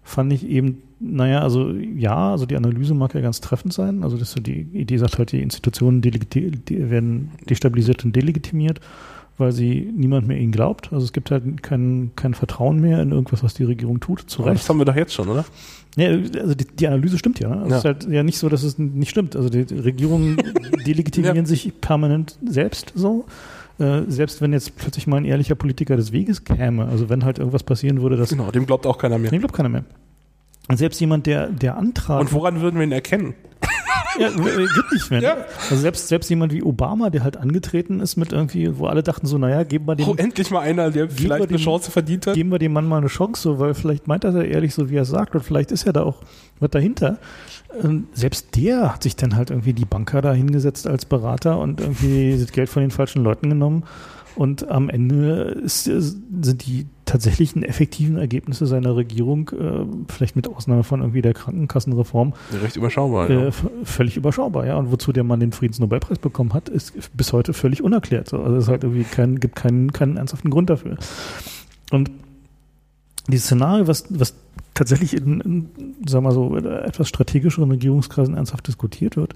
fand 0.03 0.33
ich 0.33 0.49
eben, 0.49 0.81
naja, 1.01 1.41
also 1.43 1.73
ja, 1.73 2.31
also 2.31 2.47
die 2.47 2.57
Analyse 2.57 2.95
mag 2.95 3.12
ja 3.12 3.21
ganz 3.21 3.43
treffend 3.43 3.75
sein. 3.75 4.05
Also 4.05 4.17
das, 4.17 4.35
die 4.37 4.62
Idee 4.73 4.97
sagt 4.97 5.19
halt, 5.19 5.33
die 5.33 5.43
Institutionen 5.43 6.01
die 6.01 6.51
werden 6.91 7.33
destabilisiert 7.47 8.07
und 8.07 8.17
delegitimiert, 8.17 8.81
weil 9.38 9.53
sie 9.53 9.92
niemand 9.94 10.27
mehr 10.27 10.38
ihnen 10.38 10.53
glaubt. 10.53 10.92
Also 10.92 11.05
es 11.05 11.12
gibt 11.12 11.31
halt 11.31 11.62
kein, 11.62 12.12
kein 12.16 12.35
Vertrauen 12.35 12.81
mehr 12.81 13.01
in 13.03 13.12
irgendwas, 13.12 13.42
was 13.42 13.55
die 13.55 13.64
Regierung 13.64 14.01
tut. 14.01 14.29
Zu 14.29 14.42
Recht. 14.42 14.61
Das 14.61 14.68
haben 14.68 14.79
wir 14.79 14.85
doch 14.85 14.96
jetzt 14.96 15.12
schon, 15.12 15.29
oder? 15.29 15.44
Ja, 15.96 16.09
also 16.09 16.55
die, 16.55 16.66
die 16.66 16.87
Analyse 16.87 17.18
stimmt 17.18 17.40
ja. 17.40 17.49
Ne? 17.49 17.57
Also 17.57 17.70
ja. 17.70 17.77
Es 17.77 17.79
ist 17.79 17.85
halt 17.85 18.09
ja 18.09 18.22
nicht 18.22 18.38
so, 18.38 18.49
dass 18.49 18.62
es 18.62 18.79
nicht 18.79 19.11
stimmt. 19.11 19.37
Also 19.37 19.49
die 19.49 19.62
Regierungen 19.75 20.37
delegitimieren 20.87 21.37
ja. 21.37 21.46
sich 21.46 21.81
permanent 21.81 22.38
selbst 22.46 22.92
so. 22.94 23.25
Äh, 23.79 24.03
selbst 24.09 24.40
wenn 24.40 24.53
jetzt 24.53 24.77
plötzlich 24.77 25.07
mal 25.07 25.18
ein 25.18 25.27
ehrlicher 25.27 25.55
Politiker 25.55 25.96
des 25.96 26.12
Weges 26.12 26.44
käme, 26.44 26.87
also 26.87 27.11
wenn 27.11 27.25
halt 27.25 27.38
irgendwas 27.38 27.62
passieren 27.62 28.01
würde, 28.01 28.16
dass. 28.16 28.31
Genau, 28.31 28.51
dem 28.51 28.66
glaubt 28.66 28.87
auch 28.87 28.96
keiner 28.96 29.18
mehr. 29.18 29.31
Dem 29.31 29.40
glaubt 29.40 29.55
keiner 29.55 29.68
mehr. 29.68 29.85
Und 30.68 30.79
selbst 30.79 31.01
jemand, 31.01 31.27
der, 31.27 31.49
der 31.49 31.77
Antrag. 31.77 32.20
Und 32.20 32.33
woran 32.33 32.61
würden 32.61 32.77
wir 32.77 32.85
ihn 32.85 32.92
erkennen? 32.92 33.35
Ja, 34.18 34.30
gibt 34.30 34.92
nicht 34.92 35.11
mehr. 35.11 35.20
Ja. 35.20 35.37
Also 35.70 35.76
selbst, 35.76 36.09
selbst 36.09 36.30
jemand 36.30 36.52
wie 36.52 36.62
Obama, 36.62 37.11
der 37.11 37.22
halt 37.22 37.37
angetreten 37.37 38.00
ist 38.00 38.16
mit 38.16 38.32
irgendwie, 38.32 38.78
wo 38.78 38.87
alle 38.87 39.02
dachten 39.02 39.26
so, 39.26 39.37
naja, 39.37 39.62
geben 39.62 39.87
wir 39.87 39.94
dem. 39.94 40.09
Oh, 40.09 40.14
endlich 40.16 40.50
mal 40.50 40.61
einer, 40.61 40.90
der 40.90 41.11
vielleicht 41.11 41.35
eine 41.35 41.46
dem, 41.46 41.59
Chance 41.59 41.90
verdient 41.90 42.26
hat. 42.26 42.35
Geben 42.35 42.50
wir 42.50 42.59
dem 42.59 42.72
Mann 42.72 42.87
mal 42.88 42.98
eine 42.98 43.09
Chance, 43.09 43.42
so, 43.42 43.59
weil 43.59 43.74
vielleicht 43.74 44.06
meint 44.06 44.24
er 44.24 44.32
ja 44.32 44.42
ehrlich 44.42 44.74
so, 44.74 44.88
wie 44.88 44.96
er 44.96 45.04
sagt, 45.04 45.35
und 45.35 45.42
vielleicht 45.42 45.70
ist 45.70 45.85
ja 45.85 45.92
da 45.92 46.02
auch 46.02 46.22
was 46.61 46.70
dahinter. 46.70 47.18
Und 47.82 48.06
selbst 48.14 48.56
der 48.56 48.94
hat 48.94 49.02
sich 49.02 49.16
dann 49.16 49.37
halt 49.37 49.50
irgendwie 49.50 49.74
die 49.74 49.85
Banker 49.85 50.22
da 50.22 50.32
hingesetzt 50.32 50.87
als 50.87 51.04
Berater 51.04 51.59
und 51.59 51.80
irgendwie 51.80 52.38
das 52.40 52.52
Geld 52.52 52.70
von 52.70 52.80
den 52.80 52.90
falschen 52.90 53.22
Leuten 53.22 53.50
genommen 53.50 53.85
und 54.37 54.68
am 54.68 54.90
Ende 54.90 55.42
ist, 55.64 55.85
sind 55.85 56.66
die 56.66 56.87
tatsächlichen 57.07 57.62
effektiven 57.62 58.18
Ergebnisse 58.18 58.66
seiner 58.66 58.94
Regierung, 58.96 59.51
äh, 59.51 59.87
vielleicht 60.12 60.37
mit 60.37 60.49
Ausnahme 60.49 60.83
von 60.83 61.01
irgendwie 61.01 61.22
der 61.22 61.33
Krankenkassenreform, 61.33 62.35
recht 62.62 62.77
überschaubar. 62.77 63.31
Äh, 63.31 63.44
ja. 63.44 63.51
Völlig 63.85 64.16
überschaubar, 64.16 64.66
ja. 64.66 64.77
Und 64.77 64.92
wozu 64.92 65.12
der 65.12 65.25
Mann 65.25 65.40
den 65.40 65.53
Friedensnobelpreis 65.53 66.18
bekommen 66.18 66.53
hat, 66.53 66.68
ist 66.68 66.92
bis 67.16 67.33
heute 67.33 67.55
völlig 67.55 67.83
unerklärt. 67.83 68.29
So. 68.29 68.42
Also 68.42 68.57
es 68.57 68.68
halt 68.68 68.85
irgendwie 68.85 69.05
kein, 69.05 69.40
gibt 69.40 69.57
keinen, 69.57 69.92
keinen 69.92 70.16
ernsthaften 70.16 70.51
Grund 70.51 70.68
dafür. 70.68 70.99
Und 71.92 72.11
dieses 73.29 73.46
Szenario, 73.46 73.87
was, 73.87 74.05
was 74.11 74.35
tatsächlich 74.75 75.14
in, 75.14 75.40
in 75.40 75.70
sagen 76.07 76.25
wir 76.25 76.33
so, 76.33 76.57
etwas 76.57 77.09
strategischeren 77.09 77.70
Regierungskreisen 77.70 78.35
ernsthaft 78.35 78.66
diskutiert 78.66 79.16
wird, 79.16 79.35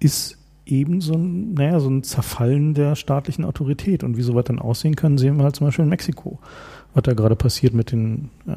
ist 0.00 0.38
eben 0.66 1.00
so 1.00 1.14
ein, 1.14 1.54
naja, 1.54 1.80
so 1.80 1.88
ein 1.88 2.02
Zerfallen 2.02 2.74
der 2.74 2.96
staatlichen 2.96 3.44
Autorität. 3.44 4.04
Und 4.04 4.16
wie 4.16 4.22
sowas 4.22 4.44
dann 4.44 4.58
aussehen 4.58 4.96
kann, 4.96 5.18
sehen 5.18 5.36
wir 5.36 5.44
halt 5.44 5.56
zum 5.56 5.66
Beispiel 5.66 5.84
in 5.84 5.90
Mexiko, 5.90 6.38
was 6.94 7.02
da 7.02 7.12
gerade 7.14 7.36
passiert 7.36 7.74
mit 7.74 7.92
den, 7.92 8.30
äh, 8.46 8.52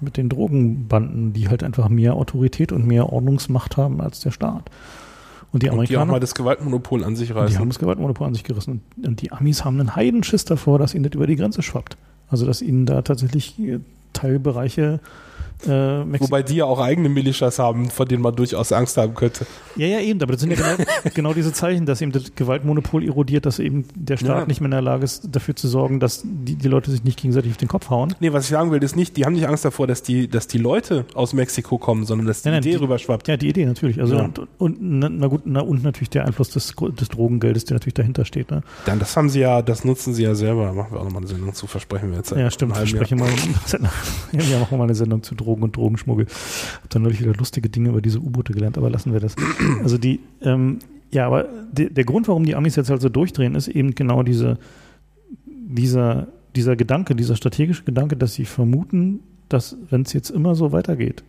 mit 0.00 0.16
den 0.16 0.28
Drogenbanden, 0.28 1.32
die 1.32 1.48
halt 1.48 1.62
einfach 1.62 1.88
mehr 1.88 2.14
Autorität 2.14 2.72
und 2.72 2.86
mehr 2.86 3.12
Ordnungsmacht 3.12 3.76
haben 3.76 4.00
als 4.00 4.20
der 4.20 4.30
Staat. 4.30 4.70
Und 5.50 5.62
die 5.62 5.70
Amerikaner. 5.70 5.80
Und 5.80 5.88
die 5.88 5.96
haben 5.96 6.10
mal 6.10 6.20
das 6.20 6.34
Gewaltmonopol 6.34 7.04
an 7.04 7.16
sich 7.16 7.34
reißen. 7.34 7.54
Die 7.54 7.58
haben 7.58 7.68
das 7.68 7.78
Gewaltmonopol 7.78 8.26
an 8.26 8.34
sich 8.34 8.44
gerissen. 8.44 8.82
Und 9.02 9.22
die 9.22 9.32
Amis 9.32 9.64
haben 9.64 9.80
einen 9.80 9.96
Heidenschiss 9.96 10.44
davor, 10.44 10.78
dass 10.78 10.94
ihnen 10.94 11.04
das 11.04 11.14
über 11.14 11.26
die 11.26 11.36
Grenze 11.36 11.62
schwappt. 11.62 11.96
Also, 12.28 12.44
dass 12.44 12.60
ihnen 12.60 12.84
da 12.84 13.00
tatsächlich 13.00 13.58
äh, 13.58 13.80
Teilbereiche 14.12 15.00
äh, 15.66 16.20
Wobei 16.20 16.42
die 16.42 16.56
ja 16.56 16.66
auch 16.66 16.78
eigene 16.78 17.08
Militias 17.08 17.58
haben, 17.58 17.90
von 17.90 18.06
denen 18.06 18.22
man 18.22 18.34
durchaus 18.34 18.72
Angst 18.72 18.96
haben 18.96 19.14
könnte. 19.14 19.46
Ja, 19.76 19.86
ja, 19.86 20.00
eben, 20.00 20.22
aber 20.22 20.32
das 20.32 20.42
sind 20.42 20.50
ja 20.50 20.56
genau, 20.56 20.90
genau 21.14 21.32
diese 21.34 21.52
Zeichen, 21.52 21.84
dass 21.84 22.00
eben 22.00 22.12
das 22.12 22.34
Gewaltmonopol 22.36 23.04
erodiert, 23.04 23.44
dass 23.44 23.58
eben 23.58 23.84
der 23.94 24.16
Staat 24.16 24.40
ja. 24.40 24.46
nicht 24.46 24.60
mehr 24.60 24.66
in 24.66 24.72
der 24.72 24.82
Lage 24.82 25.04
ist, 25.04 25.28
dafür 25.32 25.56
zu 25.56 25.66
sorgen, 25.66 25.98
dass 25.98 26.22
die, 26.24 26.54
die 26.54 26.68
Leute 26.68 26.90
sich 26.92 27.02
nicht 27.02 27.20
gegenseitig 27.20 27.50
auf 27.50 27.56
den 27.56 27.68
Kopf 27.68 27.90
hauen. 27.90 28.14
Nee, 28.20 28.32
was 28.32 28.44
ich 28.44 28.50
sagen 28.50 28.70
will, 28.70 28.82
ist 28.82 28.94
nicht, 28.94 29.16
die 29.16 29.24
haben 29.24 29.32
nicht 29.32 29.48
Angst 29.48 29.64
davor, 29.64 29.88
dass 29.88 30.02
die, 30.02 30.28
dass 30.28 30.46
die 30.46 30.58
Leute 30.58 31.04
aus 31.14 31.32
Mexiko 31.32 31.78
kommen, 31.78 32.04
sondern 32.04 32.28
dass 32.28 32.42
die 32.42 32.48
nein, 32.48 32.60
nein, 32.60 32.62
Idee 32.62 32.76
die, 32.76 32.84
rüberschwappt. 32.84 33.26
Ja, 33.26 33.36
die 33.36 33.48
Idee 33.48 33.66
natürlich. 33.66 34.00
Also 34.00 34.16
ja. 34.16 34.24
und, 34.24 34.40
und 34.58 34.78
na, 34.80 35.26
gut, 35.26 35.42
na, 35.44 35.60
und 35.60 35.82
natürlich 35.82 36.10
der 36.10 36.24
Einfluss 36.24 36.50
des, 36.50 36.74
des 36.76 37.08
Drogengeldes, 37.08 37.64
der 37.64 37.74
natürlich 37.74 37.94
dahinter 37.94 38.24
steht. 38.24 38.50
Ne? 38.52 38.62
Dann 38.86 39.00
das 39.00 39.16
haben 39.16 39.28
sie 39.28 39.40
ja, 39.40 39.62
das 39.62 39.84
nutzen 39.84 40.14
sie 40.14 40.22
ja 40.22 40.36
selber. 40.36 40.72
Machen 40.72 40.92
wir 40.92 41.00
auch 41.00 41.04
nochmal 41.04 41.22
eine 41.22 41.28
Sendung 41.28 41.52
zu, 41.52 41.66
versprechen 41.66 42.10
wir 42.10 42.18
jetzt. 42.18 42.30
Ja, 42.30 42.48
stimmt, 42.50 42.76
versprechen 42.76 43.18
wir 43.18 43.26
mal. 43.26 43.32
ja, 44.32 44.58
machen 44.60 44.70
wir 44.70 44.78
mal 44.78 44.84
eine 44.84 44.94
Sendung 44.94 45.22
zu 45.24 45.34
Drogen 45.34 45.47
und 45.52 45.76
Drogenschmuggel. 45.76 46.26
Hab 46.82 46.90
dann 46.90 47.02
neulich 47.02 47.20
wieder 47.20 47.34
lustige 47.34 47.68
Dinge 47.68 47.90
über 47.90 48.00
diese 48.00 48.20
U-Boote 48.20 48.52
gelernt, 48.52 48.78
aber 48.78 48.90
lassen 48.90 49.12
wir 49.12 49.20
das. 49.20 49.36
Also 49.82 49.98
die, 49.98 50.20
ähm, 50.42 50.78
ja, 51.10 51.26
aber 51.26 51.48
de, 51.72 51.90
der 51.90 52.04
Grund, 52.04 52.28
warum 52.28 52.44
die 52.44 52.54
Amis 52.54 52.76
jetzt 52.76 52.90
halt 52.90 53.00
so 53.00 53.08
durchdrehen, 53.08 53.54
ist 53.54 53.68
eben 53.68 53.94
genau 53.94 54.22
diese, 54.22 54.58
dieser, 55.46 56.28
dieser 56.54 56.76
Gedanke, 56.76 57.14
dieser 57.14 57.36
strategische 57.36 57.84
Gedanke, 57.84 58.16
dass 58.16 58.34
sie 58.34 58.44
vermuten, 58.44 59.20
dass, 59.48 59.76
wenn 59.90 60.02
es 60.02 60.12
jetzt 60.12 60.30
immer 60.30 60.54
so 60.54 60.72
weitergeht, 60.72 61.22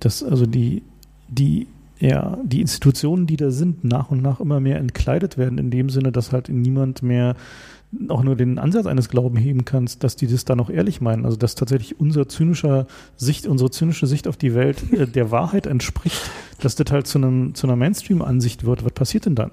dass 0.00 0.22
also 0.22 0.46
die, 0.46 0.82
die, 1.28 1.68
ja, 1.98 2.38
die 2.42 2.60
Institutionen, 2.60 3.26
die 3.26 3.36
da 3.36 3.50
sind, 3.50 3.84
nach 3.84 4.10
und 4.10 4.22
nach 4.22 4.40
immer 4.40 4.60
mehr 4.60 4.78
entkleidet 4.78 5.38
werden, 5.38 5.58
in 5.58 5.70
dem 5.70 5.88
Sinne, 5.88 6.12
dass 6.12 6.32
halt 6.32 6.48
niemand 6.48 7.02
mehr 7.02 7.36
auch 8.08 8.22
nur 8.22 8.36
den 8.36 8.58
Ansatz 8.58 8.86
eines 8.86 9.08
Glauben 9.08 9.36
heben 9.36 9.64
kannst, 9.64 10.04
dass 10.04 10.16
die 10.16 10.26
das 10.26 10.44
da 10.44 10.56
noch 10.56 10.70
ehrlich 10.70 11.00
meinen. 11.00 11.24
Also 11.24 11.36
dass 11.36 11.54
tatsächlich 11.54 11.98
unser 11.98 12.28
zynischer 12.28 12.86
Sicht, 13.16 13.46
unsere 13.46 13.70
zynische 13.70 14.06
Sicht 14.06 14.28
auf 14.28 14.36
die 14.36 14.54
Welt 14.54 14.92
äh, 14.92 15.06
der 15.06 15.30
Wahrheit 15.30 15.66
entspricht, 15.66 16.20
dass 16.60 16.74
das 16.74 16.90
halt 16.90 17.06
zu, 17.06 17.18
einem, 17.18 17.54
zu 17.54 17.66
einer 17.66 17.76
Mainstream-Ansicht 17.76 18.64
wird. 18.64 18.84
Was 18.84 18.92
passiert 18.92 19.26
denn 19.26 19.34
dann? 19.34 19.50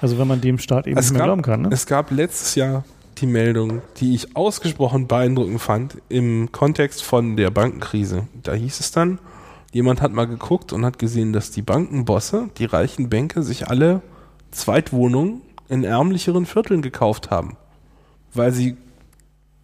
Also 0.00 0.18
wenn 0.18 0.26
man 0.26 0.40
dem 0.40 0.58
Staat 0.58 0.86
eben 0.86 0.98
es 0.98 1.06
nicht 1.06 1.12
mehr 1.12 1.20
gab, 1.20 1.26
glauben 1.28 1.42
kann. 1.42 1.62
Ne? 1.62 1.68
Es 1.72 1.86
gab 1.86 2.10
letztes 2.10 2.56
Jahr 2.56 2.84
die 3.18 3.26
Meldung, 3.26 3.82
die 3.98 4.14
ich 4.14 4.36
ausgesprochen 4.36 5.06
beeindruckend 5.06 5.60
fand, 5.60 5.98
im 6.08 6.50
Kontext 6.50 7.02
von 7.02 7.36
der 7.36 7.50
Bankenkrise. 7.50 8.26
Da 8.42 8.54
hieß 8.54 8.80
es 8.80 8.90
dann, 8.90 9.18
jemand 9.72 10.00
hat 10.00 10.12
mal 10.12 10.26
geguckt 10.26 10.72
und 10.72 10.84
hat 10.84 10.98
gesehen, 10.98 11.32
dass 11.32 11.50
die 11.50 11.62
Bankenbosse, 11.62 12.50
die 12.58 12.66
reichen 12.66 13.08
Bänke, 13.08 13.42
sich 13.42 13.68
alle 13.68 14.02
Zweitwohnungen 14.50 15.40
in 15.68 15.84
ärmlicheren 15.84 16.46
Vierteln 16.46 16.82
gekauft 16.82 17.30
haben. 17.30 17.56
Weil 18.34 18.52
sie 18.52 18.76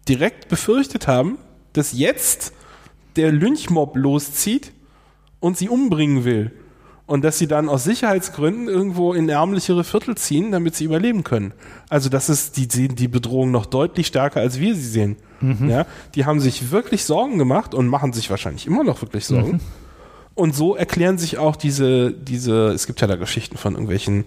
direkt 0.07 0.49
befürchtet 0.49 1.07
haben, 1.07 1.37
dass 1.73 1.93
jetzt 1.93 2.53
der 3.15 3.31
Lynchmob 3.31 3.95
loszieht 3.95 4.73
und 5.39 5.57
sie 5.57 5.69
umbringen 5.69 6.25
will. 6.25 6.51
Und 7.05 7.23
dass 7.23 7.39
sie 7.39 7.47
dann 7.47 7.69
aus 7.69 7.85
Sicherheitsgründen 7.85 8.67
irgendwo 8.67 9.13
in 9.13 9.29
ärmlichere 9.29 9.83
Viertel 9.83 10.15
ziehen, 10.15 10.51
damit 10.51 10.75
sie 10.75 10.83
überleben 10.83 11.23
können. 11.23 11.53
Also 11.89 12.07
das 12.07 12.29
ist, 12.29 12.55
die 12.57 12.67
sehen 12.71 12.95
die 12.95 13.07
Bedrohung 13.07 13.49
noch 13.49 13.65
deutlich 13.65 14.07
stärker, 14.07 14.41
als 14.41 14.59
wir 14.59 14.75
sie 14.75 14.87
sehen. 14.87 15.15
Mhm. 15.41 15.69
Ja, 15.69 15.87
die 16.13 16.25
haben 16.25 16.39
sich 16.39 16.69
wirklich 16.69 17.05
Sorgen 17.05 17.39
gemacht 17.39 17.73
und 17.73 17.87
machen 17.87 18.13
sich 18.13 18.29
wahrscheinlich 18.29 18.67
immer 18.67 18.83
noch 18.83 19.01
wirklich 19.01 19.25
Sorgen. 19.25 19.53
Mhm. 19.53 19.59
Und 20.35 20.55
so 20.55 20.75
erklären 20.75 21.17
sich 21.17 21.37
auch 21.37 21.55
diese, 21.55 22.11
diese, 22.11 22.69
es 22.69 22.87
gibt 22.87 23.01
ja 23.01 23.07
da 23.07 23.15
Geschichten 23.15 23.57
von 23.57 23.73
irgendwelchen 23.73 24.25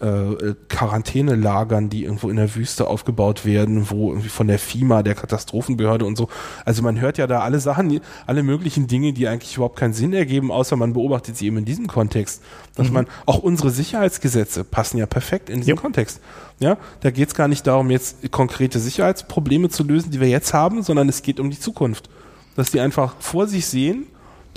äh, 0.00 0.54
Quarantänelagern, 0.68 1.88
die 1.88 2.04
irgendwo 2.04 2.30
in 2.30 2.36
der 2.36 2.54
Wüste 2.54 2.86
aufgebaut 2.86 3.44
werden, 3.44 3.90
wo 3.90 4.10
irgendwie 4.10 4.28
von 4.28 4.46
der 4.46 4.58
FIMA, 4.58 5.02
der 5.02 5.14
Katastrophenbehörde 5.14 6.04
und 6.04 6.16
so. 6.16 6.28
Also 6.64 6.82
man 6.82 7.00
hört 7.00 7.18
ja 7.18 7.26
da 7.26 7.40
alle 7.40 7.58
Sachen, 7.58 8.00
alle 8.26 8.42
möglichen 8.42 8.86
Dinge, 8.86 9.12
die 9.12 9.26
eigentlich 9.26 9.56
überhaupt 9.56 9.76
keinen 9.76 9.94
Sinn 9.94 10.12
ergeben, 10.12 10.52
außer 10.52 10.76
man 10.76 10.92
beobachtet 10.92 11.36
sie 11.36 11.46
eben 11.46 11.56
in 11.56 11.64
diesem 11.64 11.88
Kontext. 11.88 12.42
Dass 12.76 12.88
mhm. 12.88 12.94
man, 12.94 13.06
auch 13.26 13.38
unsere 13.38 13.70
Sicherheitsgesetze 13.70 14.62
passen 14.62 14.98
ja 14.98 15.06
perfekt 15.06 15.50
in 15.50 15.60
diesem 15.60 15.74
ja. 15.74 15.80
Kontext. 15.80 16.20
Ja, 16.60 16.76
da 17.00 17.10
geht 17.10 17.28
es 17.28 17.34
gar 17.34 17.48
nicht 17.48 17.66
darum, 17.66 17.90
jetzt 17.90 18.30
konkrete 18.30 18.78
Sicherheitsprobleme 18.78 19.68
zu 19.68 19.82
lösen, 19.82 20.10
die 20.10 20.20
wir 20.20 20.28
jetzt 20.28 20.54
haben, 20.54 20.82
sondern 20.82 21.08
es 21.08 21.22
geht 21.22 21.40
um 21.40 21.50
die 21.50 21.58
Zukunft. 21.58 22.08
Dass 22.54 22.70
die 22.70 22.80
einfach 22.80 23.16
vor 23.18 23.46
sich 23.46 23.66
sehen, 23.66 24.06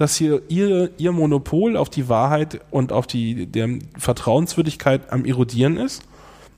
dass 0.02 0.16
hier 0.16 0.42
ihr, 0.48 0.90
ihr 0.98 1.12
Monopol 1.12 1.78
auf 1.78 1.88
die 1.88 2.10
Wahrheit 2.10 2.60
und 2.72 2.92
auf 2.92 3.06
die 3.06 3.46
der 3.46 3.70
Vertrauenswürdigkeit 3.98 5.14
am 5.14 5.26
erodieren 5.26 5.78
ist 5.78 6.02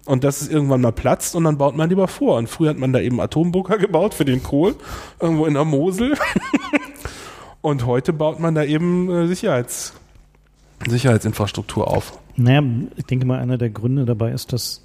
und 0.06 0.24
dass 0.24 0.42
es 0.42 0.48
irgendwann 0.48 0.80
mal 0.80 0.94
platzt 0.94 1.36
und 1.36 1.44
dann 1.44 1.58
baut 1.58 1.76
man 1.76 1.90
lieber 1.90 2.08
vor. 2.08 2.38
Und 2.38 2.48
früher 2.48 2.70
hat 2.70 2.78
man 2.78 2.94
da 2.94 3.02
eben 3.02 3.20
Atombunker 3.20 3.78
gebaut 3.78 4.14
für 4.14 4.24
den 4.24 4.44
Kohl, 4.44 4.76
irgendwo 5.20 5.46
in 5.46 5.56
der 5.56 5.66
Mosel. 5.66 6.16
und 7.62 7.86
heute 7.86 8.14
baut 8.14 8.40
man 8.40 8.56
da 8.56 8.64
eben 8.64 9.10
äh, 9.10 9.28
Sicherheits, 9.28 9.94
Sicherheitsinfrastruktur 10.88 11.90
auf. 11.90 12.18
Naja, 12.38 12.64
ich 12.96 13.06
denke 13.06 13.26
mal, 13.26 13.40
einer 13.40 13.58
der 13.58 13.72
Gründe 13.72 14.06
dabei 14.06 14.32
ist, 14.32 14.54
dass 14.54 14.84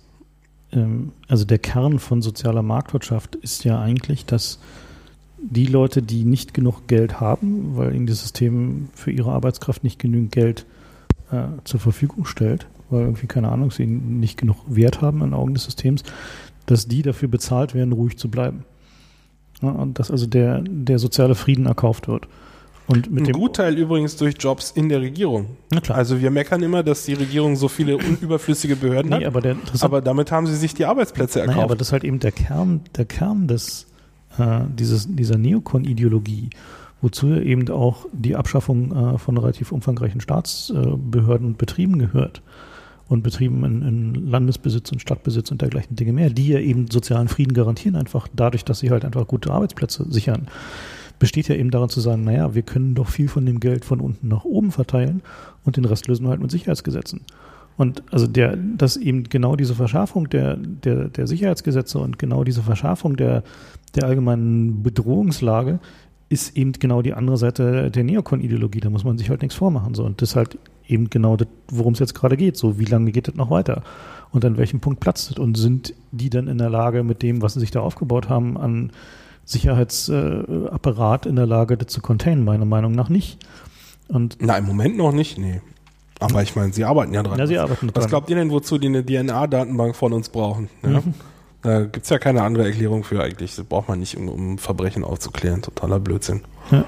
ähm, 0.73 1.13
also 1.29 1.45
der 1.45 1.59
Kern 1.61 2.01
von 2.01 2.23
sozialer 2.23 2.63
Marktwirtschaft 2.63 3.37
ist 3.37 3.63
ja 3.63 3.81
eigentlich, 3.81 4.27
dass 4.27 4.59
die 5.41 5.67
Leute, 5.67 6.03
die 6.03 6.25
nicht 6.25 6.55
genug 6.55 6.87
Geld 6.87 7.21
haben, 7.21 7.77
weil 7.77 7.95
ihnen 7.95 8.07
das 8.07 8.21
System 8.21 8.89
für 8.95 9.11
ihre 9.11 9.33
Arbeitskraft 9.33 9.85
nicht 9.85 9.99
genügend 9.99 10.33
Geld 10.33 10.67
äh, 11.31 11.45
zur 11.65 11.81
Verfügung 11.81 12.25
stellt, 12.25 12.67
weil 12.91 13.03
irgendwie, 13.03 13.27
keine 13.27 13.51
Ahnung, 13.51 13.71
sie 13.71 13.87
nicht 13.87 14.39
genug 14.39 14.57
Wert 14.67 15.01
haben 15.01 15.23
in 15.23 15.35
Augen 15.35 15.55
des 15.55 15.65
Systems, 15.65 16.03
dass 16.67 16.89
die 16.89 17.03
dafür 17.03 17.29
bezahlt 17.29 17.75
werden, 17.75 17.93
ruhig 17.93 18.19
zu 18.19 18.31
bleiben. 18.31 18.65
Ja, 19.63 19.71
und 19.71 19.99
dass 19.99 20.11
also 20.11 20.27
der, 20.27 20.63
der 20.63 20.99
soziale 20.99 21.35
Frieden 21.35 21.67
erkauft 21.67 22.09
wird. 22.09 22.29
Und 22.87 23.11
mit 23.11 23.25
Ein 23.25 23.27
dem 23.27 23.37
Gutteil 23.37 23.77
übrigens 23.77 24.17
durch 24.17 24.37
Jobs 24.39 24.71
in 24.71 24.89
der 24.89 25.03
Regierung. 25.03 25.57
Na 25.71 25.81
klar. 25.81 25.99
Also 25.99 26.23
wir 26.23 26.31
meckern 26.31 26.63
immer, 26.63 26.83
dass 26.83 27.05
die 27.05 27.13
Regierung 27.13 27.55
so 27.55 27.69
viele 27.69 27.99
unüberflüssige 27.99 28.77
Behörden 28.77 29.11
nee, 29.11 29.27
hat. 29.27 29.37
Aber, 29.37 29.57
aber, 29.81 30.01
damit 30.01 30.33
haben 30.33 30.47
sie 30.47 30.57
sich 30.57 30.73
die 30.73 30.87
Arbeitsplätze 30.87 31.41
erkauft. 31.41 31.57
Naja, 31.57 31.65
aber 31.65 31.77
das 31.77 31.89
ist 31.89 31.93
halt 31.93 32.05
eben 32.05 32.19
der 32.19 32.33
Kern, 32.33 32.81
der 32.97 33.05
Kern 33.05 33.47
des, 33.47 33.89
äh, 34.39 34.61
dieses, 34.79 35.07
dieser 35.09 35.39
Neokon-Ideologie, 35.39 36.51
wozu 37.01 37.35
eben 37.35 37.69
auch 37.71 38.07
die 38.13 38.37
Abschaffung 38.37 38.93
äh, 38.93 39.19
von 39.19 39.39
relativ 39.39 39.73
umfangreichen 39.73 40.21
Staatsbehörden 40.21 41.47
und 41.47 41.59
Betrieben 41.59 41.99
gehört 41.99 42.43
und 43.09 43.23
Betrieben 43.23 43.65
in, 43.65 43.83
in, 43.83 44.15
Landesbesitz 44.31 44.93
und 44.93 45.01
Stadtbesitz 45.01 45.51
und 45.51 45.63
dergleichen 45.63 45.97
Dinge 45.97 46.13
mehr, 46.13 46.31
die 46.31 46.49
ja 46.49 46.59
eben 46.61 46.91
sozialen 46.91 47.29
Frieden 47.29 47.55
garantieren, 47.55 47.97
einfach 47.97 48.29
dadurch, 48.35 48.65
dass 48.65 48.81
sie 48.81 48.91
halt 48.91 49.05
einfach 49.05 49.27
gute 49.27 49.51
Arbeitsplätze 49.51 50.07
sichern, 50.11 50.49
besteht 51.19 51.49
ja 51.49 51.57
eben 51.57 51.71
daran 51.71 51.89
zu 51.89 52.01
sagen, 52.01 52.25
naja, 52.25 52.55
wir 52.55 52.63
können 52.63 52.95
doch 52.95 53.09
viel 53.09 53.29
von 53.29 53.45
dem 53.45 53.61
Geld 53.61 53.85
von 53.85 54.01
unten 54.01 54.29
nach 54.29 54.45
oben 54.45 54.71
verteilen 54.71 55.23
und 55.65 55.77
den 55.77 55.85
Rest 55.85 56.07
lösen 56.07 56.27
wir 56.27 56.31
halt 56.31 56.41
mit 56.41 56.51
Sicherheitsgesetzen. 56.51 57.23
Und 57.77 58.03
also 58.13 58.27
der, 58.27 58.57
dass 58.57 58.97
eben 58.97 59.25
genau 59.25 59.55
diese 59.55 59.75
Verschärfung 59.75 60.29
der, 60.29 60.57
der, 60.57 61.09
der 61.09 61.27
Sicherheitsgesetze 61.29 61.99
und 61.99 62.19
genau 62.19 62.43
diese 62.43 62.63
Verschärfung 62.63 63.17
der, 63.17 63.45
der 63.93 64.05
allgemeinen 64.05 64.83
Bedrohungslage 64.83 65.81
ist 66.29 66.57
eben 66.57 66.73
genau 66.73 67.03
die 67.03 67.15
andere 67.15 67.39
Seite 67.39 67.91
der 67.91 68.05
Neokon-Ideologie. 68.05 68.81
Da 68.81 68.91
muss 68.91 69.05
man 69.05 69.17
sich 69.19 69.31
halt 69.31 69.43
nichts 69.43 69.57
vormachen. 69.57 69.95
So. 69.95 70.05
Und 70.05 70.21
das 70.21 70.31
ist 70.31 70.37
halt 70.37 70.59
eben 70.87 71.09
genau 71.11 71.37
das, 71.37 71.49
worum 71.71 71.95
es 71.95 71.99
jetzt 71.99 72.15
gerade 72.15 72.37
geht. 72.37 72.57
So, 72.57 72.79
wie 72.79 72.85
lange 72.85 73.13
geht 73.13 73.29
das 73.29 73.35
noch 73.35 73.51
weiter? 73.51 73.83
Und 74.31 74.45
an 74.45 74.59
welchem 74.59 74.81
Punkt 74.81 75.01
platzt 75.01 75.31
es? 75.31 75.39
Und 75.39 75.57
sind 75.57 75.95
die 76.13 76.29
dann 76.29 76.49
in 76.49 76.59
der 76.59 76.71
Lage, 76.71 77.03
mit 77.03 77.23
dem, 77.23 77.41
was 77.41 77.55
sie 77.55 77.61
sich 77.61 77.71
da 77.71 77.81
aufgebaut 77.81 78.29
haben, 78.29 78.59
an 78.59 78.93
Sicherheitsapparat 79.45 81.25
in 81.25 81.37
der 81.37 81.47
Lage, 81.47 81.79
das 81.79 81.89
zu 81.89 82.03
containen? 82.03 82.45
Meiner 82.45 82.67
Meinung 82.67 82.93
nach 82.93 83.09
nicht. 83.09 83.39
Und 84.09 84.37
Na, 84.41 84.59
im 84.59 84.67
Moment 84.67 84.97
noch 84.99 85.13
nicht, 85.13 85.39
nee. 85.39 85.63
Aber 86.21 86.43
ich 86.43 86.57
meine, 86.57 86.73
sie 86.73 86.85
arbeiten 86.85 87.15
ja 87.15 87.23
dran. 87.23 87.39
Ja, 87.39 87.47
sie 87.47 87.59
arbeiten 87.59 87.87
dran. 87.89 87.97
Was 88.03 88.09
glaubt 88.09 88.29
ihr 88.29 88.37
denn, 88.37 88.51
wozu 88.51 88.77
die 88.77 88.89
eine 88.89 89.05
DNA-Datenbank 89.05 89.95
von 89.95 90.13
uns 90.13 90.29
brauchen? 90.29 90.69
Ja? 90.83 91.01
Mhm. 91.01 91.15
Da 91.69 91.81
gibt 91.83 92.05
es 92.05 92.09
ja 92.09 92.19
keine 92.19 92.45
andere 92.45 92.65
Erklärung 92.65 93.05
für 93.05 93.23
eigentlich. 93.23 93.55
Das 93.55 93.67
braucht 93.67 93.89
man 93.89 94.01
nicht, 94.01 94.17
um, 94.17 94.31
um 94.31 94.57
Verbrechen 94.57 95.05
aufzuklären. 95.05 95.61
Totaler 95.61 96.01
Blödsinn. 96.01 96.41
Ja. 96.71 96.87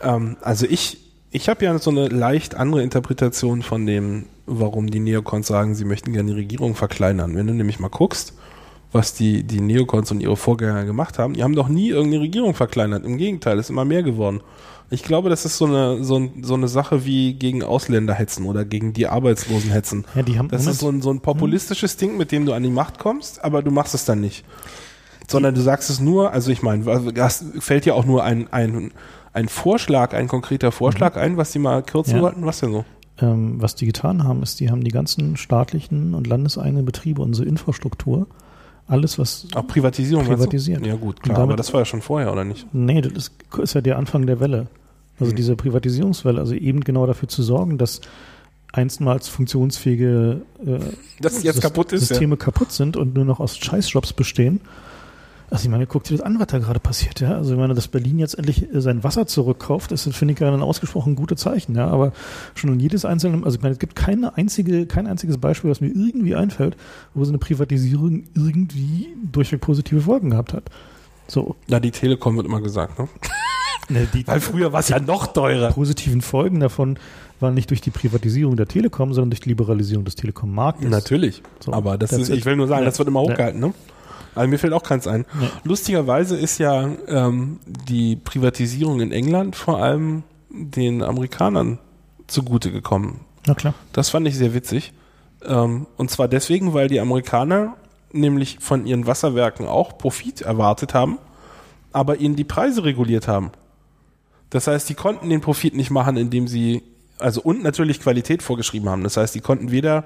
Ähm, 0.00 0.36
also 0.42 0.64
ich, 0.64 0.98
ich 1.32 1.48
habe 1.48 1.64
ja 1.64 1.76
so 1.78 1.90
eine 1.90 2.06
leicht 2.06 2.54
andere 2.54 2.84
Interpretation 2.84 3.62
von 3.62 3.84
dem, 3.84 4.26
warum 4.46 4.88
die 4.92 5.00
Neokons 5.00 5.48
sagen, 5.48 5.74
sie 5.74 5.84
möchten 5.84 6.12
gerne 6.12 6.30
die 6.30 6.36
Regierung 6.36 6.76
verkleinern. 6.76 7.34
Wenn 7.34 7.48
du 7.48 7.52
nämlich 7.52 7.80
mal 7.80 7.88
guckst, 7.88 8.34
was 8.92 9.12
die, 9.12 9.42
die 9.42 9.60
Neokons 9.60 10.12
und 10.12 10.20
ihre 10.20 10.36
Vorgänger 10.36 10.84
gemacht 10.84 11.18
haben, 11.18 11.34
die 11.34 11.42
haben 11.42 11.56
doch 11.56 11.68
nie 11.68 11.88
irgendeine 11.88 12.22
Regierung 12.22 12.54
verkleinert. 12.54 13.04
Im 13.04 13.18
Gegenteil, 13.18 13.58
es 13.58 13.66
ist 13.66 13.70
immer 13.70 13.84
mehr 13.84 14.04
geworden. 14.04 14.40
Ich 14.92 15.02
glaube, 15.02 15.30
das 15.30 15.46
ist 15.46 15.56
so 15.56 15.64
eine, 15.64 16.04
so, 16.04 16.28
so 16.42 16.52
eine 16.52 16.68
Sache 16.68 17.06
wie 17.06 17.32
gegen 17.32 17.62
Ausländer 17.62 18.12
hetzen 18.12 18.44
oder 18.44 18.66
gegen 18.66 18.92
die 18.92 19.06
Arbeitslosen 19.06 19.70
hetzen. 19.70 20.04
Ja, 20.14 20.22
die 20.22 20.38
haben 20.38 20.48
das 20.48 20.66
ist 20.66 20.80
so 20.80 20.90
ein, 20.90 21.00
so 21.00 21.10
ein 21.10 21.20
populistisches 21.20 21.96
Ding, 21.96 22.18
mit 22.18 22.30
dem 22.30 22.44
du 22.44 22.52
an 22.52 22.62
die 22.62 22.70
Macht 22.70 22.98
kommst, 22.98 23.42
aber 23.42 23.62
du 23.62 23.70
machst 23.70 23.94
es 23.94 24.04
dann 24.04 24.20
nicht. 24.20 24.44
Sondern 25.26 25.54
du 25.54 25.62
sagst 25.62 25.88
es 25.88 25.98
nur, 25.98 26.32
also 26.32 26.50
ich 26.50 26.62
meine, 26.62 27.12
das 27.12 27.42
fällt 27.58 27.86
ja 27.86 27.94
auch 27.94 28.04
nur 28.04 28.22
ein, 28.22 28.52
ein, 28.52 28.92
ein 29.32 29.48
Vorschlag, 29.48 30.12
ein 30.12 30.28
konkreter 30.28 30.72
Vorschlag 30.72 31.14
mhm. 31.14 31.22
ein, 31.22 31.36
was 31.38 31.52
sie 31.52 31.58
mal 31.58 31.82
kürzen 31.82 32.16
ja. 32.16 32.22
wollten? 32.22 32.44
Was 32.44 32.60
denn 32.60 32.72
so? 32.72 32.84
Ähm, 33.18 33.62
was 33.62 33.74
die 33.74 33.86
getan 33.86 34.24
haben, 34.24 34.42
ist, 34.42 34.60
die 34.60 34.70
haben 34.70 34.84
die 34.84 34.90
ganzen 34.90 35.38
staatlichen 35.38 36.12
und 36.12 36.26
landeseigenen 36.26 36.84
Betriebe, 36.84 37.22
unsere 37.22 37.48
Infrastruktur, 37.48 38.26
alles, 38.88 39.18
was. 39.18 39.46
Auch 39.54 39.66
Privatisierung. 39.66 40.26
Privatisiert. 40.26 40.84
Ja, 40.84 40.96
gut, 40.96 41.22
klar. 41.22 41.36
Damit, 41.36 41.50
aber 41.50 41.56
das 41.56 41.72
war 41.72 41.80
ja 41.80 41.84
schon 41.86 42.02
vorher, 42.02 42.30
oder 42.30 42.44
nicht? 42.44 42.66
Nee, 42.74 43.00
das 43.00 43.30
ist 43.58 43.74
ja 43.74 43.80
der 43.80 43.96
Anfang 43.96 44.26
der 44.26 44.38
Welle. 44.38 44.66
Also 45.22 45.30
hm. 45.30 45.36
diese 45.36 45.56
Privatisierungswelle, 45.56 46.40
also 46.40 46.54
eben 46.54 46.80
genau 46.80 47.06
dafür 47.06 47.28
zu 47.28 47.42
sorgen, 47.42 47.78
dass 47.78 48.00
einstmals 48.72 49.28
funktionsfähige 49.28 50.42
äh, 50.66 50.78
das 51.20 51.42
jetzt 51.42 51.60
kaputt 51.60 51.92
ist, 51.92 52.08
Systeme 52.08 52.34
ja. 52.34 52.36
kaputt 52.36 52.72
sind 52.72 52.96
und 52.96 53.14
nur 53.14 53.24
noch 53.24 53.38
aus 53.38 53.56
Scheißjobs 53.56 54.14
bestehen. 54.14 54.60
Also 55.48 55.64
ich 55.64 55.70
meine, 55.70 55.86
guck 55.86 56.04
dir 56.04 56.16
das 56.16 56.24
an, 56.24 56.40
was 56.40 56.46
da 56.46 56.58
gerade 56.58 56.80
passiert, 56.80 57.20
ja. 57.20 57.36
Also 57.36 57.52
ich 57.52 57.58
meine, 57.58 57.74
dass 57.74 57.86
Berlin 57.86 58.18
jetzt 58.18 58.38
endlich 58.38 58.74
äh, 58.74 58.80
sein 58.80 59.04
Wasser 59.04 59.26
zurückkauft, 59.26 59.92
ist, 59.92 60.08
finde 60.14 60.34
ich 60.34 60.40
ja 60.40 60.52
ein 60.52 60.62
ausgesprochen 60.62 61.14
gutes 61.14 61.40
Zeichen, 61.40 61.76
ja. 61.76 61.86
Aber 61.86 62.12
schon 62.54 62.72
in 62.72 62.80
jedes 62.80 63.04
einzelne, 63.04 63.44
also 63.44 63.58
ich 63.58 63.62
meine, 63.62 63.74
es 63.74 63.78
gibt 63.78 63.94
keine 63.94 64.36
einzige, 64.36 64.86
kein 64.86 65.06
einziges 65.06 65.38
Beispiel, 65.38 65.70
was 65.70 65.80
mir 65.80 65.88
irgendwie 65.88 66.34
einfällt, 66.34 66.76
wo 67.14 67.22
so 67.24 67.30
eine 67.30 67.38
Privatisierung 67.38 68.24
irgendwie 68.34 69.08
durchweg 69.30 69.60
positive 69.60 70.00
Folgen 70.00 70.30
gehabt 70.30 70.54
hat. 70.54 70.64
So. 71.28 71.56
Na, 71.68 71.80
die 71.80 71.90
Telekom 71.90 72.36
wird 72.36 72.46
immer 72.46 72.60
gesagt, 72.60 72.98
ne? 72.98 73.08
ne 73.88 74.08
die, 74.12 74.26
Weil 74.26 74.40
früher 74.40 74.72
war 74.72 74.80
es 74.80 74.88
ja 74.88 75.00
noch 75.00 75.28
teurer. 75.28 75.72
Positiven 75.72 76.20
Folgen 76.20 76.60
davon 76.60 76.98
waren 77.40 77.54
nicht 77.54 77.70
durch 77.70 77.80
die 77.80 77.90
Privatisierung 77.90 78.56
der 78.56 78.68
Telekom, 78.68 79.12
sondern 79.12 79.30
durch 79.30 79.40
die 79.40 79.48
Liberalisierung 79.50 80.04
des 80.04 80.14
Telekom-Marktes. 80.14 80.88
Natürlich. 80.88 81.42
So, 81.60 81.72
aber 81.72 81.98
das 81.98 82.12
ist, 82.12 82.28
ich 82.30 82.44
will 82.44 82.56
nur 82.56 82.68
sagen, 82.68 82.82
ja, 82.82 82.86
das 82.86 82.98
wird 82.98 83.08
immer 83.08 83.20
hochgehalten, 83.20 83.60
ne? 83.60 83.74
Also 84.34 84.48
mir 84.48 84.58
fällt 84.58 84.72
auch 84.72 84.82
keins 84.82 85.06
ein. 85.06 85.26
Ja. 85.40 85.50
Lustigerweise 85.64 86.36
ist 86.36 86.58
ja 86.58 86.88
ähm, 87.06 87.60
die 87.66 88.16
Privatisierung 88.16 89.00
in 89.00 89.12
England 89.12 89.56
vor 89.56 89.82
allem 89.82 90.22
den 90.48 91.02
Amerikanern 91.02 91.78
zugute 92.28 92.70
gekommen. 92.70 93.20
Na 93.46 93.54
klar. 93.54 93.74
Das 93.92 94.10
fand 94.10 94.26
ich 94.26 94.36
sehr 94.36 94.54
witzig. 94.54 94.92
Ähm, 95.44 95.86
und 95.96 96.10
zwar 96.10 96.28
deswegen, 96.28 96.72
weil 96.72 96.88
die 96.88 97.00
Amerikaner 97.00 97.76
nämlich 98.12 98.58
von 98.60 98.86
ihren 98.86 99.06
Wasserwerken 99.06 99.66
auch 99.66 99.98
Profit 99.98 100.42
erwartet 100.42 100.94
haben, 100.94 101.18
aber 101.92 102.16
ihnen 102.16 102.36
die 102.36 102.44
Preise 102.44 102.84
reguliert 102.84 103.28
haben. 103.28 103.50
Das 104.50 104.66
heißt, 104.66 104.88
die 104.88 104.94
konnten 104.94 105.30
den 105.30 105.40
Profit 105.40 105.74
nicht 105.74 105.90
machen, 105.90 106.16
indem 106.16 106.46
sie 106.46 106.82
also 107.18 107.40
und 107.40 107.62
natürlich 107.62 108.00
Qualität 108.00 108.42
vorgeschrieben 108.42 108.88
haben. 108.88 109.04
Das 109.04 109.16
heißt, 109.16 109.34
die 109.34 109.40
konnten 109.40 109.70
weder 109.70 110.04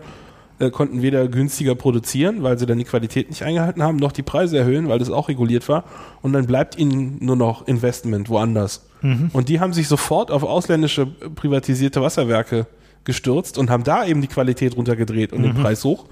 äh, 0.58 0.70
konnten 0.70 1.02
weder 1.02 1.28
günstiger 1.28 1.74
produzieren, 1.74 2.42
weil 2.42 2.58
sie 2.58 2.64
dann 2.64 2.78
die 2.78 2.84
Qualität 2.84 3.28
nicht 3.28 3.42
eingehalten 3.42 3.82
haben, 3.82 3.96
noch 3.96 4.12
die 4.12 4.22
Preise 4.22 4.56
erhöhen, 4.56 4.88
weil 4.88 4.98
das 4.98 5.10
auch 5.10 5.28
reguliert 5.28 5.68
war. 5.68 5.84
Und 6.22 6.32
dann 6.32 6.46
bleibt 6.46 6.78
ihnen 6.78 7.18
nur 7.20 7.36
noch 7.36 7.66
Investment 7.66 8.30
woanders. 8.30 8.86
Mhm. 9.02 9.30
Und 9.34 9.50
die 9.50 9.60
haben 9.60 9.74
sich 9.74 9.86
sofort 9.86 10.30
auf 10.30 10.44
ausländische 10.44 11.06
privatisierte 11.06 12.00
Wasserwerke 12.00 12.66
gestürzt 13.04 13.58
und 13.58 13.68
haben 13.68 13.84
da 13.84 14.06
eben 14.06 14.22
die 14.22 14.28
Qualität 14.28 14.76
runtergedreht 14.76 15.34
und 15.34 15.40
mhm. 15.40 15.44
den 15.44 15.54
Preis 15.54 15.84
hoch. 15.84 16.06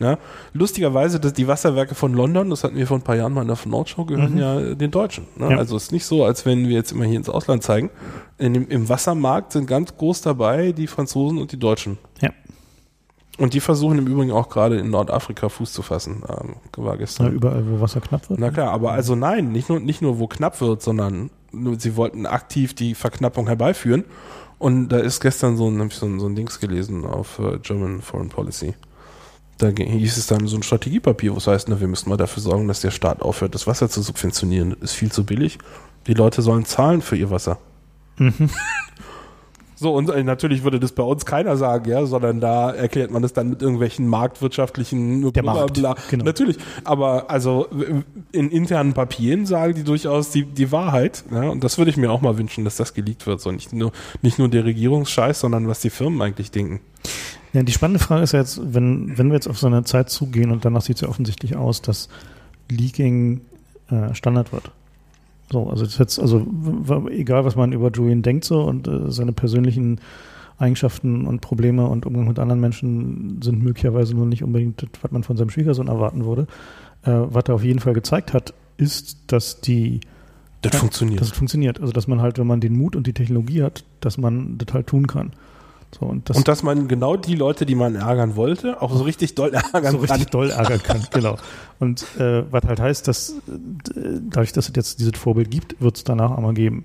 Ja, 0.00 0.16
lustigerweise, 0.54 1.20
dass 1.20 1.34
die 1.34 1.46
Wasserwerke 1.46 1.94
von 1.94 2.14
London, 2.14 2.48
das 2.48 2.64
hatten 2.64 2.76
wir 2.76 2.86
vor 2.86 2.96
ein 2.96 3.02
paar 3.02 3.16
Jahren 3.16 3.34
mal 3.34 3.42
in 3.42 3.48
der 3.48 3.58
Nordshow, 3.66 4.06
gehören 4.06 4.32
mhm. 4.32 4.38
ja 4.38 4.74
den 4.74 4.90
Deutschen. 4.90 5.26
Ne? 5.36 5.50
Ja. 5.50 5.58
Also 5.58 5.76
es 5.76 5.84
ist 5.84 5.92
nicht 5.92 6.06
so, 6.06 6.24
als 6.24 6.46
wenn 6.46 6.68
wir 6.68 6.74
jetzt 6.74 6.90
immer 6.90 7.04
hier 7.04 7.18
ins 7.18 7.28
Ausland 7.28 7.62
zeigen. 7.62 7.90
Dem, 8.38 8.66
Im 8.68 8.88
Wassermarkt 8.88 9.52
sind 9.52 9.66
ganz 9.66 9.94
groß 9.94 10.22
dabei 10.22 10.72
die 10.72 10.86
Franzosen 10.86 11.36
und 11.36 11.52
die 11.52 11.58
Deutschen. 11.58 11.98
Ja. 12.22 12.30
Und 13.36 13.52
die 13.52 13.60
versuchen 13.60 13.98
im 13.98 14.06
Übrigen 14.06 14.32
auch 14.32 14.48
gerade 14.48 14.78
in 14.78 14.88
Nordafrika 14.88 15.50
Fuß 15.50 15.72
zu 15.74 15.82
fassen. 15.82 16.22
Ähm, 16.28 16.54
war 16.82 16.96
gestern. 16.96 17.26
Ja, 17.26 17.32
überall, 17.32 17.64
wo 17.70 17.82
Wasser 17.82 18.00
knapp 18.00 18.28
wird. 18.30 18.40
Na 18.40 18.50
klar, 18.50 18.72
aber 18.72 18.92
also 18.92 19.14
nein, 19.14 19.52
nicht 19.52 19.68
nur, 19.68 19.80
nicht 19.80 20.00
nur 20.00 20.18
wo 20.18 20.28
knapp 20.28 20.62
wird, 20.62 20.80
sondern 20.80 21.30
sie 21.76 21.96
wollten 21.96 22.24
aktiv 22.24 22.72
die 22.72 22.94
Verknappung 22.94 23.48
herbeiführen. 23.48 24.04
Und 24.58 24.88
da 24.88 24.98
ist 24.98 25.20
gestern 25.20 25.58
so 25.58 25.68
ein, 25.68 25.90
so 25.90 26.06
ein, 26.06 26.20
so 26.20 26.26
ein 26.26 26.34
Dings 26.34 26.58
gelesen 26.58 27.04
auf 27.04 27.38
uh, 27.38 27.58
German 27.62 28.00
Foreign 28.00 28.28
Policy 28.30 28.74
da 29.60 29.68
hieß 29.68 30.16
es 30.16 30.26
dann 30.26 30.46
so 30.46 30.56
ein 30.56 30.62
Strategiepapier, 30.62 31.36
was 31.36 31.46
heißt, 31.46 31.68
na, 31.68 31.80
wir 31.80 31.88
müssen 31.88 32.08
mal 32.08 32.16
dafür 32.16 32.42
sorgen, 32.42 32.66
dass 32.68 32.80
der 32.80 32.90
Staat 32.90 33.20
aufhört, 33.20 33.54
das 33.54 33.66
Wasser 33.66 33.88
zu 33.88 34.00
subventionieren. 34.02 34.70
Das 34.80 34.92
ist 34.92 34.96
viel 34.96 35.12
zu 35.12 35.24
billig. 35.24 35.58
Die 36.06 36.14
Leute 36.14 36.40
sollen 36.40 36.64
zahlen 36.64 37.02
für 37.02 37.16
ihr 37.16 37.30
Wasser. 37.30 37.58
Mhm. 38.16 38.50
So, 39.82 39.94
und 39.94 40.10
äh, 40.10 40.22
natürlich 40.22 40.62
würde 40.62 40.78
das 40.78 40.92
bei 40.92 41.02
uns 41.02 41.24
keiner 41.24 41.56
sagen, 41.56 41.88
ja, 41.88 42.04
sondern 42.04 42.38
da 42.38 42.70
erklärt 42.70 43.10
man 43.10 43.24
es 43.24 43.32
dann 43.32 43.48
mit 43.48 43.62
irgendwelchen 43.62 44.06
marktwirtschaftlichen 44.08 45.32
Der 45.32 45.42
Markt, 45.42 45.72
bla, 45.72 45.94
genau. 46.10 46.26
Natürlich. 46.26 46.58
Aber 46.84 47.30
also 47.30 47.66
in 48.30 48.50
internen 48.50 48.92
Papieren 48.92 49.46
sagen 49.46 49.72
die 49.72 49.82
durchaus 49.82 50.32
die, 50.32 50.44
die 50.44 50.70
Wahrheit. 50.70 51.24
Ja, 51.30 51.48
und 51.48 51.64
das 51.64 51.78
würde 51.78 51.90
ich 51.90 51.96
mir 51.96 52.12
auch 52.12 52.20
mal 52.20 52.36
wünschen, 52.36 52.66
dass 52.66 52.76
das 52.76 52.92
geleakt 52.92 53.26
wird. 53.26 53.40
So 53.40 53.52
nicht 53.52 53.72
nur, 53.72 53.92
nicht 54.20 54.38
nur 54.38 54.50
der 54.50 54.66
Regierungsscheiß, 54.66 55.40
sondern 55.40 55.66
was 55.66 55.80
die 55.80 55.88
Firmen 55.88 56.20
eigentlich 56.20 56.50
denken. 56.50 56.80
Ja, 57.52 57.62
die 57.62 57.72
spannende 57.72 57.98
Frage 57.98 58.22
ist 58.22 58.32
jetzt, 58.32 58.60
wenn, 58.74 59.18
wenn 59.18 59.28
wir 59.28 59.34
jetzt 59.34 59.48
auf 59.48 59.58
so 59.58 59.66
eine 59.66 59.84
Zeit 59.84 60.08
zugehen 60.10 60.50
und 60.50 60.64
danach 60.64 60.82
sieht 60.82 60.96
es 60.96 61.02
ja 61.02 61.08
offensichtlich 61.08 61.56
aus, 61.56 61.82
dass 61.82 62.08
Leaking 62.70 63.40
äh, 63.90 64.14
Standard 64.14 64.52
wird. 64.52 64.70
So, 65.50 65.68
also 65.68 65.84
das 65.84 65.98
jetzt, 65.98 66.20
also 66.20 66.46
egal 67.10 67.44
was 67.44 67.56
man 67.56 67.72
über 67.72 67.90
Julian 67.90 68.22
denkt 68.22 68.44
so 68.44 68.62
und 68.62 68.86
äh, 68.86 69.10
seine 69.10 69.32
persönlichen 69.32 70.00
Eigenschaften 70.58 71.26
und 71.26 71.40
Probleme 71.40 71.86
und 71.86 72.06
Umgang 72.06 72.28
mit 72.28 72.38
anderen 72.38 72.60
Menschen 72.60 73.40
sind 73.42 73.62
möglicherweise 73.62 74.14
nur 74.14 74.26
nicht 74.26 74.44
unbedingt 74.44 74.82
das, 74.82 74.90
was 75.02 75.10
man 75.10 75.24
von 75.24 75.36
seinem 75.36 75.50
Schwiegersohn 75.50 75.88
erwarten 75.88 76.24
würde. 76.24 76.46
Äh, 77.02 77.10
was 77.10 77.44
er 77.48 77.54
auf 77.54 77.64
jeden 77.64 77.80
Fall 77.80 77.94
gezeigt 77.94 78.32
hat, 78.32 78.54
ist, 78.76 79.18
dass 79.26 79.60
die 79.60 80.00
das 80.62 80.74
ja, 80.74 80.78
funktioniert. 80.78 81.20
Dass 81.20 81.28
es 81.28 81.34
funktioniert. 81.36 81.80
Also 81.80 81.92
dass 81.92 82.06
man 82.06 82.20
halt, 82.20 82.38
wenn 82.38 82.46
man 82.46 82.60
den 82.60 82.76
Mut 82.76 82.94
und 82.94 83.06
die 83.06 83.14
Technologie 83.14 83.62
hat, 83.62 83.84
dass 84.00 84.18
man 84.18 84.58
das 84.58 84.72
halt 84.74 84.86
tun 84.86 85.06
kann. 85.06 85.32
So, 85.98 86.06
und, 86.06 86.30
das 86.30 86.36
und 86.36 86.46
dass 86.46 86.62
man 86.62 86.86
genau 86.86 87.16
die 87.16 87.34
Leute, 87.34 87.66
die 87.66 87.74
man 87.74 87.96
ärgern 87.96 88.36
wollte, 88.36 88.80
auch 88.80 88.94
so 88.94 89.02
richtig 89.02 89.34
doll 89.34 89.50
ärgern 89.54 89.82
kann. 89.82 89.92
So 89.92 89.98
richtig 89.98 90.26
doll 90.26 90.50
ärgern 90.50 90.82
kann, 90.82 91.06
genau. 91.12 91.36
Und 91.78 92.02
äh, 92.18 92.44
was 92.50 92.64
halt 92.64 92.80
heißt, 92.80 93.08
dass 93.08 93.30
äh, 93.30 93.32
dadurch, 94.30 94.52
dass 94.52 94.68
es 94.68 94.76
jetzt 94.76 95.00
dieses 95.00 95.18
Vorbild 95.18 95.50
gibt, 95.50 95.80
wird 95.80 95.96
es 95.96 96.04
danach 96.04 96.30
einmal 96.30 96.54
geben. 96.54 96.84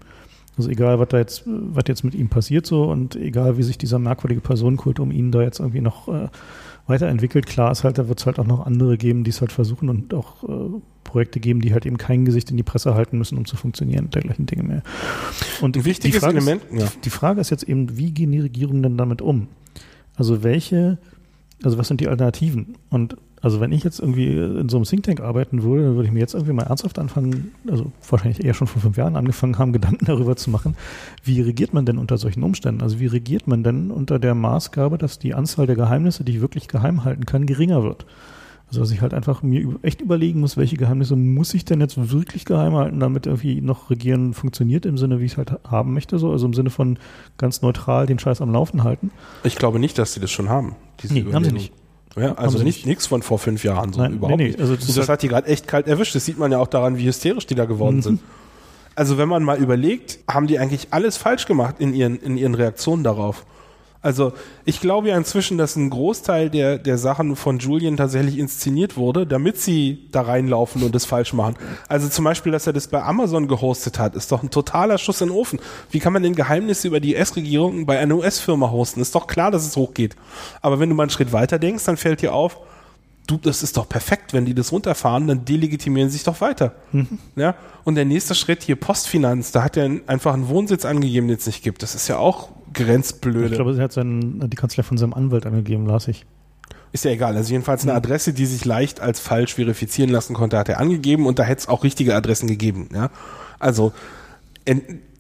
Also 0.58 0.70
egal, 0.70 1.00
was 1.00 1.10
da 1.10 1.18
jetzt, 1.18 1.44
was 1.46 1.84
jetzt 1.88 2.04
mit 2.04 2.16
ihm 2.16 2.30
passiert 2.30 2.66
so 2.66 2.86
und 2.86 3.16
egal, 3.16 3.58
wie 3.58 3.64
sich 3.64 3.78
dieser 3.78 4.00
merkwürdige 4.00 4.42
Personenkult 4.42 5.00
um 5.00 5.12
ihn 5.12 5.32
da 5.32 5.42
jetzt 5.42 5.60
irgendwie 5.60 5.82
noch 5.82 6.08
äh, 6.08 6.30
weiterentwickelt, 6.88 7.46
klar 7.46 7.72
ist 7.72 7.84
halt, 7.84 7.98
da 7.98 8.08
wird 8.08 8.20
es 8.20 8.26
halt 8.26 8.40
auch 8.40 8.46
noch 8.46 8.66
andere 8.66 8.98
geben, 8.98 9.24
die 9.24 9.32
es 9.32 9.42
halt 9.42 9.52
versuchen 9.52 9.90
und 9.90 10.14
auch 10.14 10.44
äh, 10.44 10.82
Projekte 11.04 11.40
geben, 11.40 11.62
die 11.62 11.74
halt 11.74 11.86
eben 11.86 11.98
kein 11.98 12.26
Gesicht 12.26 12.52
in 12.52 12.58
die 12.58 12.64
Presse 12.64 12.94
halten 12.94 13.18
müssen, 13.18 13.38
um 13.38 13.46
zu 13.46 13.56
funktionieren 13.56 14.06
und 14.06 14.16
dergleichen 14.16 14.46
Dinge 14.46 14.64
mehr. 14.64 14.84
Und 15.62 15.78
Ein 15.78 15.86
wichtiges 15.86 16.22
die 16.22 16.28
Element. 16.28 16.64
Ist, 16.72 16.82
ja. 16.82 16.88
Die 17.04 17.10
Frage 17.10 17.42
ist 17.42 17.50
jetzt 17.50 17.64
eben, 17.64 17.98
wie 17.98 18.12
gehen 18.12 18.32
die 18.32 18.40
Regierungen 18.40 18.84
denn 18.84 18.98
damit 18.98 19.22
um? 19.22 19.48
Also 20.16 20.44
welche, 20.44 20.98
also 21.64 21.78
was 21.78 21.88
sind 21.88 22.02
die 22.02 22.08
Alternativen? 22.08 22.76
Und 22.90 23.18
also 23.46 23.60
wenn 23.60 23.72
ich 23.72 23.84
jetzt 23.84 24.00
irgendwie 24.00 24.32
in 24.32 24.70
so 24.70 24.78
einem 24.78 24.86
Think 24.86 25.04
Tank 25.04 25.22
arbeiten 25.22 25.62
würde, 25.62 25.84
dann 25.84 25.94
würde 25.94 26.08
ich 26.08 26.12
mir 26.12 26.20
jetzt 26.20 26.34
irgendwie 26.34 26.54
mal 26.54 26.64
ernsthaft 26.64 26.98
anfangen, 26.98 27.52
also 27.70 27.92
wahrscheinlich 28.10 28.44
eher 28.44 28.56
schon 28.56 28.66
vor 28.66 28.82
fünf 28.82 28.98
Jahren 28.98 29.16
angefangen 29.16 29.60
haben, 29.60 29.72
Gedanken 29.72 30.04
darüber 30.06 30.36
zu 30.36 30.50
machen, 30.50 30.76
wie 31.24 31.42
regiert 31.42 31.72
man 31.72 31.86
denn 31.86 32.00
unter 32.00 32.18
solchen 32.18 32.42
Umständen? 32.42 32.82
Also 32.82 33.00
wie 33.00 33.06
regiert 33.06 33.46
man 33.46 33.64
denn 33.64 33.92
unter 33.92 34.18
der 34.18 34.34
Maßgabe, 34.34 34.98
dass 34.98 35.20
die 35.20 35.36
Anzahl 35.36 35.68
der 35.68 35.76
Geheimnisse, 35.76 36.24
die 36.24 36.38
ich 36.38 36.42
wirklich 36.42 36.68
geheim 36.68 37.04
halten 37.04 37.28
kann, 37.28 37.46
geringer 37.46 37.84
wird? 37.84 38.08
Also 38.68 38.80
dass 38.80 38.90
ich 38.90 39.02
halt 39.02 39.14
einfach 39.14 39.44
mir 39.44 39.76
echt 39.84 40.02
überlegen 40.02 40.40
muss, 40.40 40.58
welche 40.58 40.76
Geheimnisse 40.76 41.16
muss 41.16 41.54
ich 41.54 41.66
denn 41.66 41.82
jetzt 41.82 42.12
wirklich 42.12 42.46
geheim 42.46 42.74
halten, 42.74 43.00
damit 43.00 43.28
irgendwie 43.28 43.62
noch 43.62 43.92
Regieren 43.92 44.34
funktioniert 44.34 44.88
im 44.88 44.98
Sinne, 44.98 45.20
wie 45.20 45.26
ich 45.26 45.34
es 45.34 45.38
halt 45.38 45.52
haben 45.70 45.94
möchte, 45.94 46.18
so 46.18 46.32
also 46.32 46.48
im 46.48 46.56
Sinne 46.56 46.72
von 46.72 46.98
ganz 47.38 47.62
neutral 47.62 48.08
den 48.08 48.18
Scheiß 48.18 48.42
am 48.42 48.52
Laufen 48.52 48.84
halten. 48.84 49.12
Ich 49.44 49.56
glaube 49.56 49.78
nicht, 49.78 50.00
dass 50.00 50.16
sie 50.16 50.20
das 50.20 50.32
schon 50.32 50.50
haben. 50.50 50.76
nee, 51.12 51.24
haben 51.32 51.44
sie 51.44 51.52
nicht. 51.52 51.74
Ja, 52.16 52.34
also 52.36 52.64
nicht 52.64 52.86
nichts 52.86 53.08
von 53.08 53.22
vor 53.22 53.40
fünf 53.40 53.64
Jahren 53.64 53.92
so 53.92 54.02
Nein, 54.02 54.14
überhaupt 54.14 54.38
nee, 54.38 54.50
nee. 54.50 54.62
Also 54.62 54.76
das, 54.76 54.94
das 54.94 55.10
hat 55.10 55.22
die 55.22 55.28
gerade 55.28 55.48
echt 55.48 55.68
kalt 55.68 55.88
erwischt. 55.88 56.16
Das 56.16 56.24
sieht 56.26 56.38
man 56.38 56.52
ja 56.52 56.60
auch 56.60 56.68
daran, 56.68 56.98
wie 56.98 57.06
hysterisch 57.06 57.46
die 57.46 57.56
da 57.56 57.66
geworden 57.66 57.98
mhm. 57.98 58.02
sind. 58.02 58.20
Also 58.96 59.18
wenn 59.18 59.28
man 59.28 59.44
mal 59.44 59.58
überlegt, 59.58 60.20
haben 60.30 60.48
die 60.48 60.58
eigentlich 60.58 60.88
alles 60.92 61.18
falsch 61.18 61.46
gemacht 61.46 61.76
in 61.80 61.94
ihren 61.94 62.18
in 62.22 62.38
ihren 62.38 62.56
Reaktionen 62.56 63.04
darauf. 63.04 63.46
Also 64.06 64.34
ich 64.66 64.82
glaube 64.82 65.10
ja 65.10 65.18
inzwischen, 65.18 65.58
dass 65.58 65.76
ein 65.76 65.90
Großteil 65.90 66.52
der, 66.52 66.78
der 66.78 67.00
Sachen 67.00 67.36
von 67.36 67.58
Julian 67.58 67.98
tatsächlich 67.98 68.38
inszeniert 68.38 68.98
wurde, 68.98 69.26
damit 69.26 69.58
sie 69.60 70.08
da 70.12 70.22
reinlaufen 70.22 70.84
und 70.84 70.94
das 70.94 71.06
falsch 71.06 71.34
machen. 71.34 71.56
Also 71.88 72.08
zum 72.08 72.24
Beispiel, 72.24 72.52
dass 72.52 72.68
er 72.68 72.74
das 72.74 72.88
bei 72.88 73.02
Amazon 73.02 73.48
gehostet 73.48 73.98
hat, 73.98 74.14
ist 74.14 74.32
doch 74.32 74.44
ein 74.44 74.52
totaler 74.52 75.00
Schuss 75.00 75.22
in 75.22 75.30
den 75.30 75.36
Ofen. 75.36 75.60
Wie 75.90 75.98
kann 75.98 76.14
man 76.14 76.22
denn 76.22 76.36
Geheimnisse 76.36 76.88
über 76.88 77.00
die 77.00 77.16
US-Regierung 77.16 77.88
bei 77.88 77.98
einer 77.98 78.16
US-Firma 78.16 78.70
hosten? 78.70 79.02
Ist 79.02 79.16
doch 79.16 79.26
klar, 79.26 79.50
dass 79.50 79.66
es 79.66 79.76
hochgeht. 79.76 80.16
Aber 80.62 80.80
wenn 80.80 80.90
du 80.90 80.94
mal 80.94 81.04
einen 81.04 81.10
Schritt 81.10 81.34
weiter 81.34 81.58
denkst, 81.58 81.86
dann 81.86 81.98
fällt 81.98 82.22
dir 82.22 82.36
auf, 82.36 82.60
du, 83.26 83.38
das 83.38 83.64
ist 83.64 83.76
doch 83.76 83.90
perfekt, 83.90 84.34
wenn 84.34 84.46
die 84.46 84.54
das 84.54 84.72
runterfahren, 84.72 85.26
dann 85.26 85.46
delegitimieren 85.46 86.12
sie 86.12 86.18
sich 86.18 86.26
doch 86.26 86.42
weiter. 86.42 86.76
Mhm. 86.92 87.18
Ja? 87.36 87.56
Und 87.84 87.96
der 87.96 88.06
nächste 88.06 88.36
Schritt 88.36 88.62
hier 88.62 88.76
Postfinanz, 88.76 89.52
da 89.52 89.64
hat 89.64 89.78
er 89.78 89.90
einfach 90.06 90.36
einen 90.36 90.48
Wohnsitz 90.48 90.86
angegeben, 90.86 91.28
den 91.28 91.38
es 91.38 91.48
nicht 91.48 91.64
gibt. 91.64 91.82
Das 91.82 91.96
ist 91.96 92.08
ja 92.08 92.20
auch 92.20 92.50
grenzblöde. 92.76 93.48
Ich 93.48 93.54
glaube, 93.54 93.74
sie 93.74 93.82
hat 93.82 93.92
seinen, 93.92 94.50
die 94.50 94.58
Kanzler 94.58 94.84
von 94.84 94.98
seinem 94.98 95.14
Anwalt 95.14 95.46
angegeben, 95.46 95.86
las 95.88 96.08
ich. 96.08 96.26
Ist 96.92 97.04
ja 97.04 97.12
egal. 97.12 97.36
Also 97.36 97.52
jedenfalls 97.52 97.84
eine 97.84 97.94
Adresse, 97.94 98.34
die 98.34 98.46
sich 98.46 98.64
leicht 98.64 99.02
als 99.02 99.20
falsch 99.20 99.56
verifizieren 99.56 100.10
lassen 100.10 100.34
konnte, 100.34 100.58
hat 100.58 100.70
er 100.70 100.80
angegeben 100.80 101.26
und 101.26 101.40
da 101.40 101.44
hätte 101.44 101.62
es 101.62 101.68
auch 101.68 101.84
richtige 101.84 102.16
Adressen 102.16 102.48
gegeben. 102.48 102.90
Ja? 102.94 103.10
Also 103.60 103.92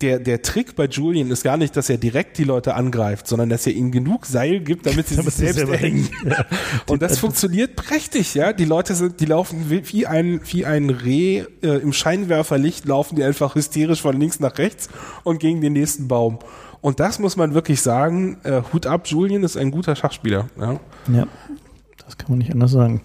der, 0.02 0.20
der 0.20 0.42
Trick 0.42 0.76
bei 0.76 0.86
Julian 0.86 1.30
ist 1.30 1.44
gar 1.44 1.58
nicht, 1.58 1.78
dass 1.78 1.90
er 1.90 1.98
direkt 1.98 2.38
die 2.40 2.44
Leute 2.44 2.74
angreift, 2.74 3.28
sondern 3.28 3.50
dass 3.50 3.68
er 3.68 3.74
ihnen 3.74 3.92
genug 3.92 4.26
Seil 4.26 4.60
gibt, 4.60 4.88
damit 4.88 5.08
sie 5.08 5.16
damit 5.18 5.34
sich 5.34 5.54
selbst 5.54 5.72
erhängen. 5.72 6.10
Ja. 6.26 6.46
Und 6.88 7.02
das 7.02 7.20
funktioniert 7.20 7.76
prächtig, 7.76 8.34
ja. 8.34 8.54
Die 8.54 8.66
Leute 8.66 8.96
sind, 8.96 9.20
die 9.20 9.26
laufen 9.26 9.70
wie 9.70 10.08
ein, 10.08 10.42
wie 10.46 10.66
ein 10.66 10.90
Reh 10.90 11.44
äh, 11.62 11.68
im 11.78 11.94
Scheinwerferlicht, 11.94 12.86
laufen 12.86 13.16
die 13.16 13.24
einfach 13.24 13.54
hysterisch 13.54 14.02
von 14.02 14.20
links 14.20 14.40
nach 14.40 14.58
rechts 14.58 14.90
und 15.24 15.40
gegen 15.40 15.62
den 15.62 15.74
nächsten 15.74 16.08
Baum. 16.08 16.40
Und 16.86 17.00
das 17.00 17.18
muss 17.18 17.36
man 17.36 17.56
wirklich 17.56 17.82
sagen, 17.82 18.38
äh, 18.44 18.62
Hut 18.72 18.86
ab, 18.86 19.08
Julian 19.08 19.42
ist 19.42 19.58
ein 19.58 19.72
guter 19.72 19.96
Schachspieler. 19.96 20.50
Ja, 20.56 20.80
ja 21.12 21.26
das 22.06 22.16
kann 22.16 22.30
man 22.30 22.38
nicht 22.38 22.54
anders 22.54 22.70
sagen. 22.70 23.02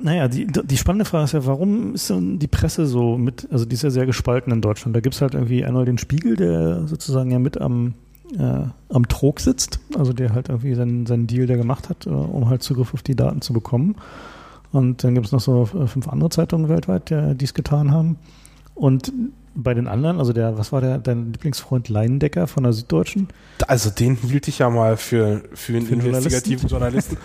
Naja, 0.00 0.28
die, 0.28 0.46
die 0.46 0.76
spannende 0.76 1.06
Frage 1.06 1.24
ist 1.24 1.32
ja, 1.32 1.44
warum 1.44 1.94
ist 1.94 2.08
denn 2.08 2.38
die 2.38 2.46
Presse 2.46 2.86
so 2.86 3.18
mit, 3.18 3.48
also 3.50 3.64
die 3.64 3.74
ist 3.74 3.82
ja 3.82 3.90
sehr 3.90 4.06
gespalten 4.06 4.52
in 4.52 4.60
Deutschland. 4.60 4.94
Da 4.94 5.00
gibt 5.00 5.16
es 5.16 5.22
halt 5.22 5.34
irgendwie 5.34 5.64
einmal 5.64 5.86
den 5.86 5.98
Spiegel, 5.98 6.36
der 6.36 6.86
sozusagen 6.86 7.32
ja 7.32 7.40
mit 7.40 7.60
am, 7.60 7.94
äh, 8.38 8.62
am 8.90 9.08
Trog 9.08 9.40
sitzt, 9.40 9.80
also 9.98 10.12
der 10.12 10.32
halt 10.32 10.48
irgendwie 10.48 10.74
seinen, 10.74 11.04
seinen 11.06 11.26
Deal, 11.26 11.48
der 11.48 11.56
gemacht 11.56 11.88
hat, 11.88 12.06
äh, 12.06 12.10
um 12.10 12.48
halt 12.48 12.62
Zugriff 12.62 12.94
auf 12.94 13.02
die 13.02 13.16
Daten 13.16 13.40
zu 13.40 13.54
bekommen. 13.54 13.96
Und 14.70 15.02
dann 15.02 15.14
gibt 15.14 15.26
es 15.26 15.32
noch 15.32 15.40
so 15.40 15.64
fünf 15.64 16.06
andere 16.06 16.30
Zeitungen 16.30 16.68
weltweit, 16.68 17.10
die 17.10 17.44
es 17.44 17.54
getan 17.54 17.90
haben. 17.90 18.18
Und 18.76 19.12
bei 19.56 19.74
den 19.74 19.88
anderen, 19.88 20.18
also 20.18 20.32
der, 20.32 20.58
was 20.58 20.70
war 20.70 20.80
der, 20.80 20.98
dein 20.98 21.32
Lieblingsfreund 21.32 21.88
Leindecker 21.88 22.46
von 22.46 22.62
der 22.62 22.72
Süddeutschen? 22.72 23.28
Also 23.66 23.90
den 23.90 24.16
hielt 24.16 24.46
ich 24.48 24.58
ja 24.58 24.70
mal 24.70 24.96
für, 24.96 25.42
für 25.54 25.76
einen 25.76 25.86
für 25.86 25.94
investigativen 25.94 26.68
Journalisten. 26.68 27.16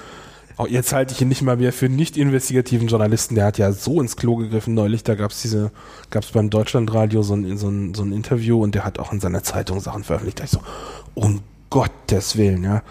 Auch 0.57 0.67
jetzt 0.67 0.93
halte 0.93 1.13
ich 1.13 1.21
ihn 1.21 1.27
nicht 1.27 1.41
mal 1.41 1.57
mehr 1.57 1.73
für 1.73 1.89
nicht 1.89 2.17
investigativen 2.17 2.88
Journalisten. 2.88 3.36
Der 3.36 3.45
hat 3.45 3.57
ja 3.57 3.71
so 3.71 3.99
ins 3.99 4.15
Klo 4.15 4.36
gegriffen 4.36 4.73
neulich. 4.73 5.03
Da 5.03 5.15
gab 5.15 5.32
es 5.32 5.41
diese, 5.41 5.71
gab 6.09 6.23
es 6.23 6.32
beim 6.32 6.49
Deutschlandradio 6.49 7.23
so 7.23 7.34
ein, 7.34 7.57
so, 7.57 7.67
ein, 7.67 7.93
so 7.93 8.03
ein 8.03 8.11
Interview 8.11 8.61
und 8.61 8.75
der 8.75 8.86
hat 8.86 8.99
auch 8.99 9.11
in 9.11 9.19
seiner 9.19 9.43
Zeitung 9.43 9.79
Sachen 9.79 10.03
veröffentlicht. 10.03 10.39
Da 10.39 10.43
ich 10.45 10.51
so, 10.51 10.61
um 11.15 11.41
Gottes 11.69 12.38
Willen, 12.38 12.63
ja. 12.63 12.84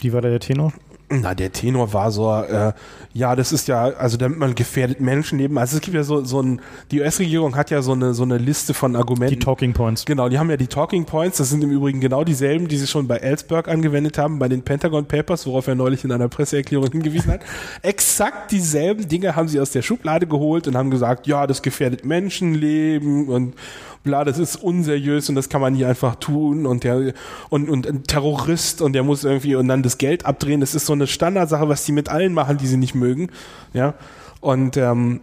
Wie 0.00 0.12
war 0.12 0.20
da 0.20 0.28
der 0.28 0.40
Tenor? 0.40 0.72
Na, 1.10 1.34
der 1.34 1.52
Tenor 1.52 1.94
war 1.94 2.10
so, 2.10 2.30
äh, 2.30 2.72
ja, 3.14 3.34
das 3.34 3.50
ist 3.50 3.66
ja, 3.66 3.84
also 3.84 4.18
damit 4.18 4.38
man 4.38 4.54
gefährdet 4.54 5.00
Menschenleben. 5.00 5.56
Also 5.56 5.76
es 5.76 5.80
gibt 5.80 5.94
ja 5.94 6.02
so, 6.02 6.22
so 6.22 6.42
ein, 6.42 6.60
die 6.90 7.00
US-Regierung 7.00 7.56
hat 7.56 7.70
ja 7.70 7.80
so 7.80 7.92
eine, 7.92 8.12
so 8.12 8.24
eine 8.24 8.36
Liste 8.36 8.74
von 8.74 8.94
Argumenten. 8.94 9.34
Die 9.34 9.38
Talking 9.38 9.72
Points. 9.72 10.04
Genau, 10.04 10.28
die 10.28 10.38
haben 10.38 10.50
ja 10.50 10.58
die 10.58 10.66
Talking 10.66 11.06
Points. 11.06 11.38
Das 11.38 11.48
sind 11.48 11.64
im 11.64 11.70
Übrigen 11.70 12.00
genau 12.00 12.24
dieselben, 12.24 12.68
die 12.68 12.76
sie 12.76 12.86
schon 12.86 13.08
bei 13.08 13.16
Ellsberg 13.16 13.68
angewendet 13.68 14.18
haben, 14.18 14.38
bei 14.38 14.48
den 14.48 14.62
Pentagon 14.62 15.06
Papers, 15.06 15.46
worauf 15.46 15.66
er 15.66 15.76
neulich 15.76 16.04
in 16.04 16.12
einer 16.12 16.28
Presseerklärung 16.28 16.88
hingewiesen 16.92 17.32
hat. 17.32 17.40
Exakt 17.80 18.50
dieselben 18.50 19.08
Dinge 19.08 19.34
haben 19.34 19.48
sie 19.48 19.60
aus 19.60 19.70
der 19.70 19.80
Schublade 19.80 20.26
geholt 20.26 20.68
und 20.68 20.76
haben 20.76 20.90
gesagt, 20.90 21.26
ja, 21.26 21.46
das 21.46 21.62
gefährdet 21.62 22.04
Menschenleben 22.04 23.28
und 23.28 23.54
bla, 24.02 24.24
das 24.24 24.38
ist 24.38 24.56
unseriös 24.56 25.28
und 25.28 25.34
das 25.34 25.48
kann 25.48 25.60
man 25.60 25.74
hier 25.74 25.88
einfach 25.88 26.16
tun 26.16 26.66
und 26.66 26.84
der 26.84 27.12
und, 27.50 27.68
und 27.68 27.86
ein 27.86 28.04
Terrorist 28.04 28.82
und 28.82 28.92
der 28.92 29.02
muss 29.02 29.24
irgendwie 29.24 29.54
und 29.54 29.68
dann 29.68 29.82
das 29.82 29.98
Geld 29.98 30.26
abdrehen. 30.26 30.60
Das 30.60 30.74
ist 30.74 30.86
so 30.86 30.92
eine 30.92 31.06
Standardsache, 31.06 31.68
was 31.68 31.84
die 31.84 31.92
mit 31.92 32.08
allen 32.08 32.32
machen, 32.32 32.58
die 32.58 32.66
sie 32.66 32.76
nicht 32.76 32.94
mögen. 32.94 33.28
Ja. 33.72 33.94
Und 34.40 34.76
ähm, 34.76 35.20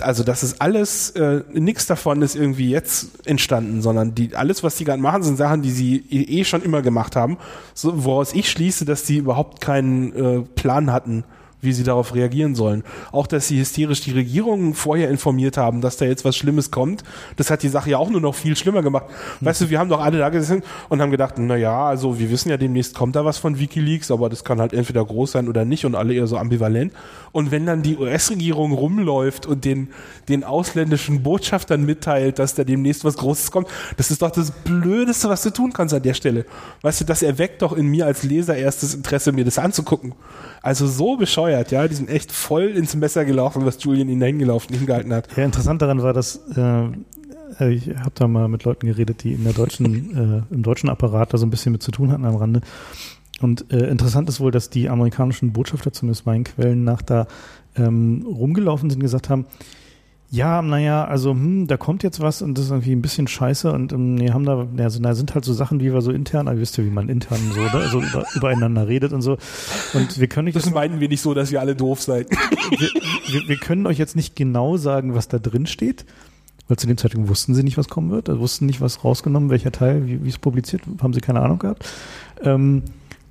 also 0.00 0.24
das 0.24 0.42
ist 0.42 0.60
alles, 0.60 1.10
äh, 1.10 1.42
nichts 1.52 1.86
davon 1.86 2.22
ist 2.22 2.34
irgendwie 2.34 2.70
jetzt 2.70 3.26
entstanden, 3.26 3.82
sondern 3.82 4.14
die, 4.14 4.34
alles, 4.34 4.62
was 4.62 4.76
die 4.76 4.84
gerade 4.84 5.00
machen, 5.00 5.22
sind 5.22 5.36
Sachen, 5.36 5.62
die 5.62 5.70
sie 5.70 6.04
eh 6.10 6.44
schon 6.44 6.62
immer 6.62 6.82
gemacht 6.82 7.16
haben, 7.16 7.38
so, 7.74 8.04
woraus 8.04 8.34
ich 8.34 8.50
schließe, 8.50 8.84
dass 8.84 9.06
sie 9.06 9.18
überhaupt 9.18 9.60
keinen 9.60 10.12
äh, 10.12 10.40
Plan 10.42 10.92
hatten, 10.92 11.24
wie 11.66 11.74
sie 11.74 11.84
darauf 11.84 12.14
reagieren 12.14 12.54
sollen. 12.54 12.82
Auch, 13.12 13.26
dass 13.26 13.48
sie 13.48 13.60
hysterisch 13.60 14.00
die 14.00 14.12
Regierung 14.12 14.72
vorher 14.72 15.10
informiert 15.10 15.58
haben, 15.58 15.82
dass 15.82 15.98
da 15.98 16.06
jetzt 16.06 16.24
was 16.24 16.34
Schlimmes 16.36 16.70
kommt, 16.70 17.04
das 17.36 17.50
hat 17.50 17.62
die 17.62 17.68
Sache 17.68 17.90
ja 17.90 17.98
auch 17.98 18.08
nur 18.08 18.22
noch 18.22 18.34
viel 18.34 18.56
schlimmer 18.56 18.82
gemacht. 18.82 19.04
Weißt 19.40 19.60
du, 19.60 19.68
wir 19.70 19.78
haben 19.78 19.90
doch 19.90 20.00
alle 20.00 20.18
da 20.18 20.30
gesessen 20.30 20.62
und 20.88 21.02
haben 21.02 21.10
gedacht, 21.10 21.34
na 21.36 21.56
ja, 21.56 21.86
also 21.86 22.18
wir 22.18 22.30
wissen 22.30 22.48
ja, 22.48 22.56
demnächst 22.56 22.94
kommt 22.94 23.16
da 23.16 23.24
was 23.26 23.36
von 23.36 23.58
Wikileaks, 23.58 24.10
aber 24.10 24.30
das 24.30 24.44
kann 24.44 24.60
halt 24.60 24.72
entweder 24.72 25.04
groß 25.04 25.32
sein 25.32 25.48
oder 25.48 25.64
nicht 25.64 25.84
und 25.84 25.94
alle 25.94 26.14
eher 26.14 26.26
so 26.26 26.38
ambivalent. 26.38 26.92
Und 27.32 27.50
wenn 27.50 27.66
dann 27.66 27.82
die 27.82 27.96
US-Regierung 27.96 28.72
rumläuft 28.72 29.44
und 29.44 29.64
den, 29.64 29.88
den 30.28 30.44
ausländischen 30.44 31.22
Botschaftern 31.22 31.84
mitteilt, 31.84 32.38
dass 32.38 32.54
da 32.54 32.64
demnächst 32.64 33.04
was 33.04 33.16
Großes 33.16 33.50
kommt, 33.50 33.68
das 33.96 34.10
ist 34.10 34.22
doch 34.22 34.30
das 34.30 34.50
Blödeste, 34.50 35.28
was 35.28 35.42
du 35.42 35.50
tun 35.50 35.72
kannst 35.72 35.92
an 35.92 36.02
der 36.02 36.14
Stelle. 36.14 36.46
Weißt 36.82 37.00
du, 37.00 37.04
das 37.04 37.22
erweckt 37.22 37.62
doch 37.62 37.72
in 37.72 37.86
mir 37.86 38.06
als 38.06 38.22
Leser 38.22 38.56
erstes 38.56 38.94
Interesse, 38.94 39.32
mir 39.32 39.44
das 39.44 39.58
anzugucken. 39.58 40.14
Also 40.66 40.88
so 40.88 41.16
bescheuert, 41.16 41.70
ja. 41.70 41.86
Die 41.86 41.94
sind 41.94 42.10
echt 42.10 42.32
voll 42.32 42.64
ins 42.64 42.96
Messer 42.96 43.24
gelaufen, 43.24 43.64
was 43.64 43.80
Julian 43.84 44.08
ihnen 44.08 44.20
hingelaufen, 44.20 44.74
hingehalten 44.74 45.14
hat. 45.14 45.28
Ja, 45.36 45.44
interessant 45.44 45.80
daran 45.80 46.02
war, 46.02 46.12
dass 46.12 46.40
äh, 46.56 47.72
ich 47.72 47.90
habe 47.90 48.10
da 48.14 48.26
mal 48.26 48.48
mit 48.48 48.64
Leuten 48.64 48.88
geredet, 48.88 49.22
die 49.22 49.34
in 49.34 49.44
der 49.44 49.52
deutschen, 49.52 50.44
äh, 50.50 50.52
im 50.52 50.64
deutschen 50.64 50.88
Apparat 50.88 51.32
da 51.32 51.38
so 51.38 51.46
ein 51.46 51.50
bisschen 51.50 51.70
mit 51.70 51.84
zu 51.84 51.92
tun 51.92 52.10
hatten 52.10 52.24
am 52.24 52.34
Rande. 52.34 52.62
Und 53.40 53.72
äh, 53.72 53.86
interessant 53.86 54.28
ist 54.28 54.40
wohl, 54.40 54.50
dass 54.50 54.68
die 54.68 54.88
amerikanischen 54.88 55.52
Botschafter, 55.52 55.92
zumindest 55.92 56.26
meinen 56.26 56.42
Quellen 56.42 56.82
nach, 56.82 57.00
da 57.00 57.28
ähm, 57.76 58.26
rumgelaufen 58.26 58.90
sind 58.90 58.98
und 58.98 59.04
gesagt 59.04 59.30
haben, 59.30 59.46
ja, 60.36 60.60
naja, 60.60 61.04
also 61.06 61.30
hm, 61.30 61.66
da 61.66 61.78
kommt 61.78 62.02
jetzt 62.02 62.20
was 62.20 62.42
und 62.42 62.56
das 62.58 62.66
ist 62.66 62.70
irgendwie 62.70 62.92
ein 62.92 63.00
bisschen 63.00 63.26
scheiße 63.26 63.72
und 63.72 63.92
ähm, 63.92 64.16
nee, 64.16 64.30
haben 64.30 64.44
da, 64.44 64.68
ja, 64.76 64.90
so, 64.90 65.00
da 65.00 65.14
sind 65.14 65.34
halt 65.34 65.46
so 65.46 65.54
Sachen, 65.54 65.80
wie 65.80 65.92
wir 65.92 66.02
so 66.02 66.12
intern, 66.12 66.46
aber 66.46 66.56
ihr 66.56 66.60
wisst 66.60 66.76
ja, 66.76 66.84
wie 66.84 66.90
man 66.90 67.08
intern 67.08 67.40
so, 67.54 67.60
ne, 67.60 67.88
so 67.90 68.00
über, 68.02 68.24
übereinander 68.34 68.86
redet 68.86 69.14
und 69.14 69.22
so. 69.22 69.38
Und 69.94 70.20
wir 70.20 70.28
können 70.28 70.44
nicht. 70.44 70.56
Das 70.56 70.70
meinen 70.70 71.00
wir 71.00 71.08
nicht 71.08 71.22
so, 71.22 71.32
dass 71.32 71.52
wir 71.52 71.60
alle 71.60 71.74
doof 71.74 72.02
seid. 72.02 72.28
Wir, 72.68 72.90
wir, 73.28 73.48
wir 73.48 73.56
können 73.58 73.86
euch 73.86 73.96
jetzt 73.96 74.16
nicht 74.16 74.34
genau 74.34 74.76
sagen, 74.76 75.14
was 75.14 75.28
da 75.28 75.38
drin 75.38 75.66
steht, 75.66 76.04
weil 76.66 76.76
zu 76.76 76.88
dem 76.88 76.96
Zeitpunkt 76.96 77.28
wussten 77.28 77.54
sie 77.54 77.62
nicht, 77.62 77.78
was 77.78 77.88
kommen 77.88 78.10
wird, 78.10 78.28
also 78.28 78.40
wussten 78.40 78.66
nicht, 78.66 78.80
was 78.80 79.04
rausgenommen, 79.04 79.50
welcher 79.50 79.70
Teil, 79.70 80.06
wie, 80.06 80.24
wie 80.24 80.28
es 80.28 80.38
publiziert, 80.38 80.82
haben 81.00 81.12
sie 81.12 81.20
keine 81.20 81.40
Ahnung 81.40 81.60
gehabt. 81.60 81.88
Ähm, 82.42 82.82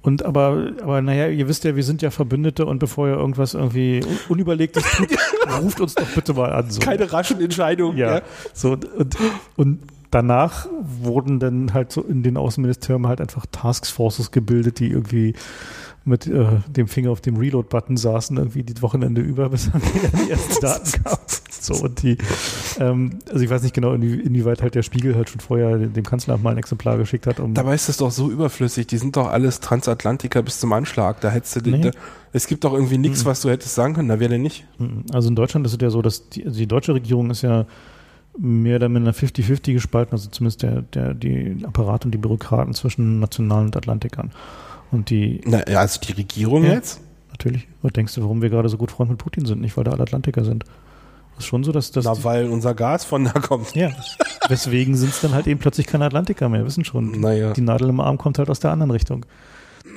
und 0.06 0.24
aber, 0.24 0.72
aber 0.84 1.02
naja, 1.02 1.30
ihr 1.30 1.48
wisst 1.48 1.64
ja, 1.64 1.76
wir 1.76 1.84
sind 1.84 2.04
ja 2.04 2.12
Verbündete 2.12 2.68
und 2.68 2.78
bevor 2.78 3.08
ihr 3.08 3.16
irgendwas 3.16 3.56
irgendwie 3.56 4.06
Unüberlegtes 4.30 4.84
tut, 4.84 5.10
ruft 5.64 5.82
uns 5.82 5.96
doch 5.96 6.08
bitte 6.14 6.36
mal 6.36 6.54
an. 6.54 6.70
So. 6.70 6.80
Keine 6.80 7.12
raschen 7.12 7.42
Entscheidungen. 7.42 7.98
Ja. 7.98 8.18
ja. 8.18 8.22
So, 8.54 8.74
und, 8.74 9.18
und 9.56 9.80
danach 10.12 10.68
wurden 10.80 11.40
dann 11.40 11.74
halt 11.74 11.92
so 11.92 12.04
in 12.04 12.22
den 12.22 12.38
Außenministerien 12.38 13.08
halt 13.08 13.20
einfach 13.20 13.48
Taskforces 13.52 14.30
gebildet, 14.30 14.78
die 14.78 14.92
irgendwie 14.92 15.34
mit 16.06 16.28
äh, 16.28 16.46
dem 16.68 16.88
Finger 16.88 17.10
auf 17.10 17.22
dem 17.22 17.38
Reload-Button 17.38 17.98
saßen, 17.98 18.38
irgendwie 18.38 18.64
die 18.64 18.80
Wochenende 18.82 19.22
über, 19.22 19.50
bis 19.52 19.72
dann 19.72 19.82
die 19.82 20.32
ersten 20.32 20.62
Daten 20.62 21.04
kamen. 21.04 21.18
So, 21.66 21.74
und 21.84 22.04
die, 22.04 22.18
ähm, 22.80 23.20
also 23.28 23.44
ich 23.44 23.50
weiß 23.50 23.64
nicht 23.64 23.74
genau, 23.74 23.94
inwie 23.94 24.20
inwieweit 24.22 24.62
halt 24.62 24.76
der 24.76 24.84
Spiegel 24.84 25.16
halt 25.16 25.30
schon 25.30 25.42
vorher 25.42 25.78
dem 25.78 26.04
Kanzler 26.04 26.38
mal 26.38 26.52
ein 26.52 26.58
Exemplar 26.58 26.98
geschickt 26.98 27.26
hat. 27.26 27.40
Um 27.40 27.56
Dabei 27.56 27.74
ist 27.74 27.90
das 27.90 27.98
doch 27.98 28.12
so 28.12 28.30
überflüssig. 28.30 28.86
Die 28.86 28.98
sind 28.98 29.18
doch 29.18 29.28
alles 29.28 29.62
Transatlantiker 29.62 30.44
bis 30.44 30.60
zum 30.60 30.72
Anschlag. 30.74 31.22
Da 31.22 31.32
hättest 31.32 31.66
du, 31.66 31.72
nee. 31.72 31.82
da, 31.82 31.92
es 32.34 32.46
gibt 32.46 32.64
doch 32.66 32.74
irgendwie 32.74 33.00
nichts, 33.00 33.24
mhm. 33.24 33.30
was 33.30 33.42
du 33.42 33.50
hättest 33.50 33.74
sagen 33.74 33.96
können. 33.96 34.10
Da 34.10 34.20
wäre 34.20 34.30
der 34.30 34.40
nicht. 34.40 34.66
Mhm. 34.78 35.06
Also 35.12 35.30
in 35.30 35.36
Deutschland 35.36 35.66
ist 35.66 35.74
es 35.74 35.82
ja 35.82 35.90
so, 35.90 36.04
dass 36.04 36.30
die, 36.30 36.46
also 36.46 36.58
die 36.58 36.68
deutsche 36.68 36.94
Regierung 36.94 37.32
ist 37.32 37.42
ja 37.42 37.66
mehr 38.38 38.76
oder 38.76 38.90
minder 38.90 39.12
50-50 39.12 39.74
gespalten, 39.74 40.12
also 40.12 40.30
zumindest 40.30 40.62
der, 40.62 40.82
der, 40.82 41.14
die 41.14 41.58
Apparate 41.64 42.08
und 42.08 42.12
die 42.12 42.18
Bürokraten 42.18 42.74
zwischen 42.74 43.20
Nationalen 43.20 43.68
und 43.68 43.78
Atlantikern. 43.78 44.32
Und 44.96 45.10
die. 45.10 45.42
Na, 45.46 45.60
also 45.60 46.00
die 46.00 46.14
Regierung 46.14 46.64
ja, 46.64 46.74
jetzt? 46.74 47.02
Natürlich. 47.32 47.68
Was 47.82 47.92
denkst 47.92 48.16
du, 48.16 48.22
warum 48.22 48.42
wir 48.42 48.50
gerade 48.50 48.70
so 48.70 48.78
gut 48.78 48.92
Freund 48.92 49.10
mit 49.10 49.20
Putin 49.20 49.46
sind? 49.46 49.62
Nicht, 49.62 49.76
weil 49.76 49.84
da 49.84 49.92
alle 49.92 50.04
Atlantiker 50.04 50.46
sind. 50.46 50.64
Das 51.36 51.44
ist 51.44 51.48
schon 51.48 51.66
so, 51.66 51.74
dass 51.74 51.92
das. 51.92 52.06
Na, 52.06 52.24
weil 52.24 52.48
unser 52.50 52.74
Gas 52.74 53.04
von 53.04 53.26
da 53.26 53.34
kommt. 53.34 53.76
Ja. 53.76 53.92
Deswegen 54.50 54.96
sind 54.96 55.10
es 55.10 55.20
dann 55.20 55.34
halt 55.34 55.48
eben 55.48 55.60
plötzlich 55.60 55.86
keine 55.86 56.06
Atlantiker 56.06 56.48
mehr, 56.48 56.66
wissen 56.66 56.86
schon. 56.86 57.20
Naja. 57.20 57.52
Die 57.52 57.62
Nadel 57.62 57.90
im 57.90 58.00
Arm 58.00 58.18
kommt 58.18 58.40
halt 58.40 58.50
aus 58.50 58.62
der 58.62 58.72
anderen 58.72 58.92
Richtung. 58.92 59.26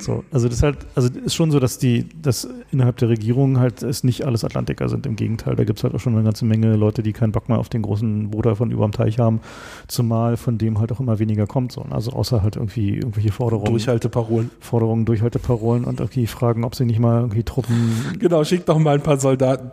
So, 0.01 0.23
also 0.31 0.47
das 0.47 0.57
ist 0.57 0.63
halt, 0.63 0.77
also 0.95 1.09
ist 1.09 1.35
schon 1.35 1.51
so, 1.51 1.59
dass 1.59 1.77
die, 1.77 2.07
dass 2.21 2.47
innerhalb 2.71 2.97
der 2.97 3.09
Regierung 3.09 3.59
halt 3.59 3.83
es 3.83 4.03
nicht 4.03 4.25
alles 4.25 4.43
Atlantiker 4.43 4.89
sind. 4.89 5.05
Im 5.05 5.15
Gegenteil, 5.15 5.55
da 5.55 5.63
gibt 5.63 5.79
es 5.79 5.83
halt 5.83 5.93
auch 5.93 5.99
schon 5.99 6.13
eine 6.15 6.23
ganze 6.23 6.45
Menge 6.45 6.75
Leute, 6.75 7.03
die 7.03 7.13
keinen 7.13 7.31
Bock 7.31 7.49
mehr 7.49 7.59
auf 7.59 7.69
den 7.69 7.81
großen 7.81 8.29
Bruder 8.29 8.55
von 8.55 8.71
überm 8.71 8.91
Teich 8.91 9.19
haben, 9.19 9.41
zumal 9.87 10.37
von 10.37 10.57
dem 10.57 10.79
halt 10.79 10.91
auch 10.91 10.99
immer 10.99 11.19
weniger 11.19 11.47
kommt. 11.47 11.71
So. 11.71 11.81
Also 11.89 12.11
außer 12.11 12.41
halt 12.41 12.55
irgendwie 12.55 12.95
irgendwelche 12.95 13.31
Forderungen. 13.31 13.71
Durchhalteparolen. 13.71 14.51
Forderungen, 14.59 15.05
Durchhalteparolen 15.05 15.83
und 15.83 15.99
irgendwie 15.99 16.27
fragen, 16.27 16.63
ob 16.63 16.75
sie 16.75 16.85
nicht 16.85 16.99
mal 16.99 17.21
irgendwie 17.21 17.43
Truppen. 17.43 18.17
Genau, 18.19 18.43
schickt 18.43 18.69
doch 18.69 18.79
mal 18.79 18.95
ein 18.95 19.03
paar 19.03 19.19
Soldaten 19.19 19.71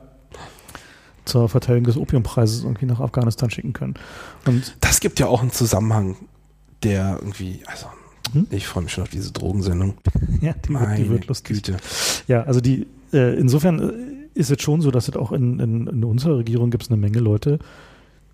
zur 1.24 1.48
Verteilung 1.48 1.84
des 1.84 1.96
Opiumpreises 1.96 2.64
irgendwie 2.64 2.86
nach 2.86 3.00
Afghanistan 3.00 3.50
schicken 3.50 3.72
können. 3.72 3.94
Und 4.46 4.76
das 4.80 5.00
gibt 5.00 5.18
ja 5.18 5.26
auch 5.26 5.42
einen 5.42 5.50
Zusammenhang, 5.50 6.16
der 6.82 7.18
irgendwie, 7.20 7.60
also 7.66 7.86
hm? 8.32 8.46
Ich 8.50 8.66
freue 8.66 8.84
mich 8.84 8.92
schon 8.92 9.02
auf 9.02 9.10
diese 9.10 9.32
Drogensendung. 9.32 9.94
ja, 10.40 10.52
die, 10.52 10.72
Meine 10.72 10.96
die 10.96 11.08
wird 11.08 11.26
lustig. 11.26 11.62
Güte. 11.62 11.76
Ja, 12.28 12.42
also 12.42 12.60
die, 12.60 12.86
äh, 13.12 13.38
insofern 13.38 13.80
äh, 13.80 13.92
ist 14.38 14.50
es 14.50 14.60
schon 14.60 14.80
so, 14.80 14.90
dass 14.90 15.08
es 15.08 15.16
auch 15.16 15.32
in, 15.32 15.60
in, 15.60 15.86
in 15.86 16.04
unserer 16.04 16.38
Regierung 16.38 16.70
gibt 16.70 16.84
es 16.84 16.90
eine 16.90 16.98
Menge 16.98 17.18
Leute, 17.18 17.58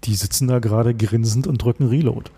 die 0.05 0.14
sitzen 0.14 0.49
da 0.49 0.59
gerade 0.59 0.95
grinsend 0.95 1.47
und 1.47 1.62
drücken 1.62 1.88
Reload. 1.88 2.30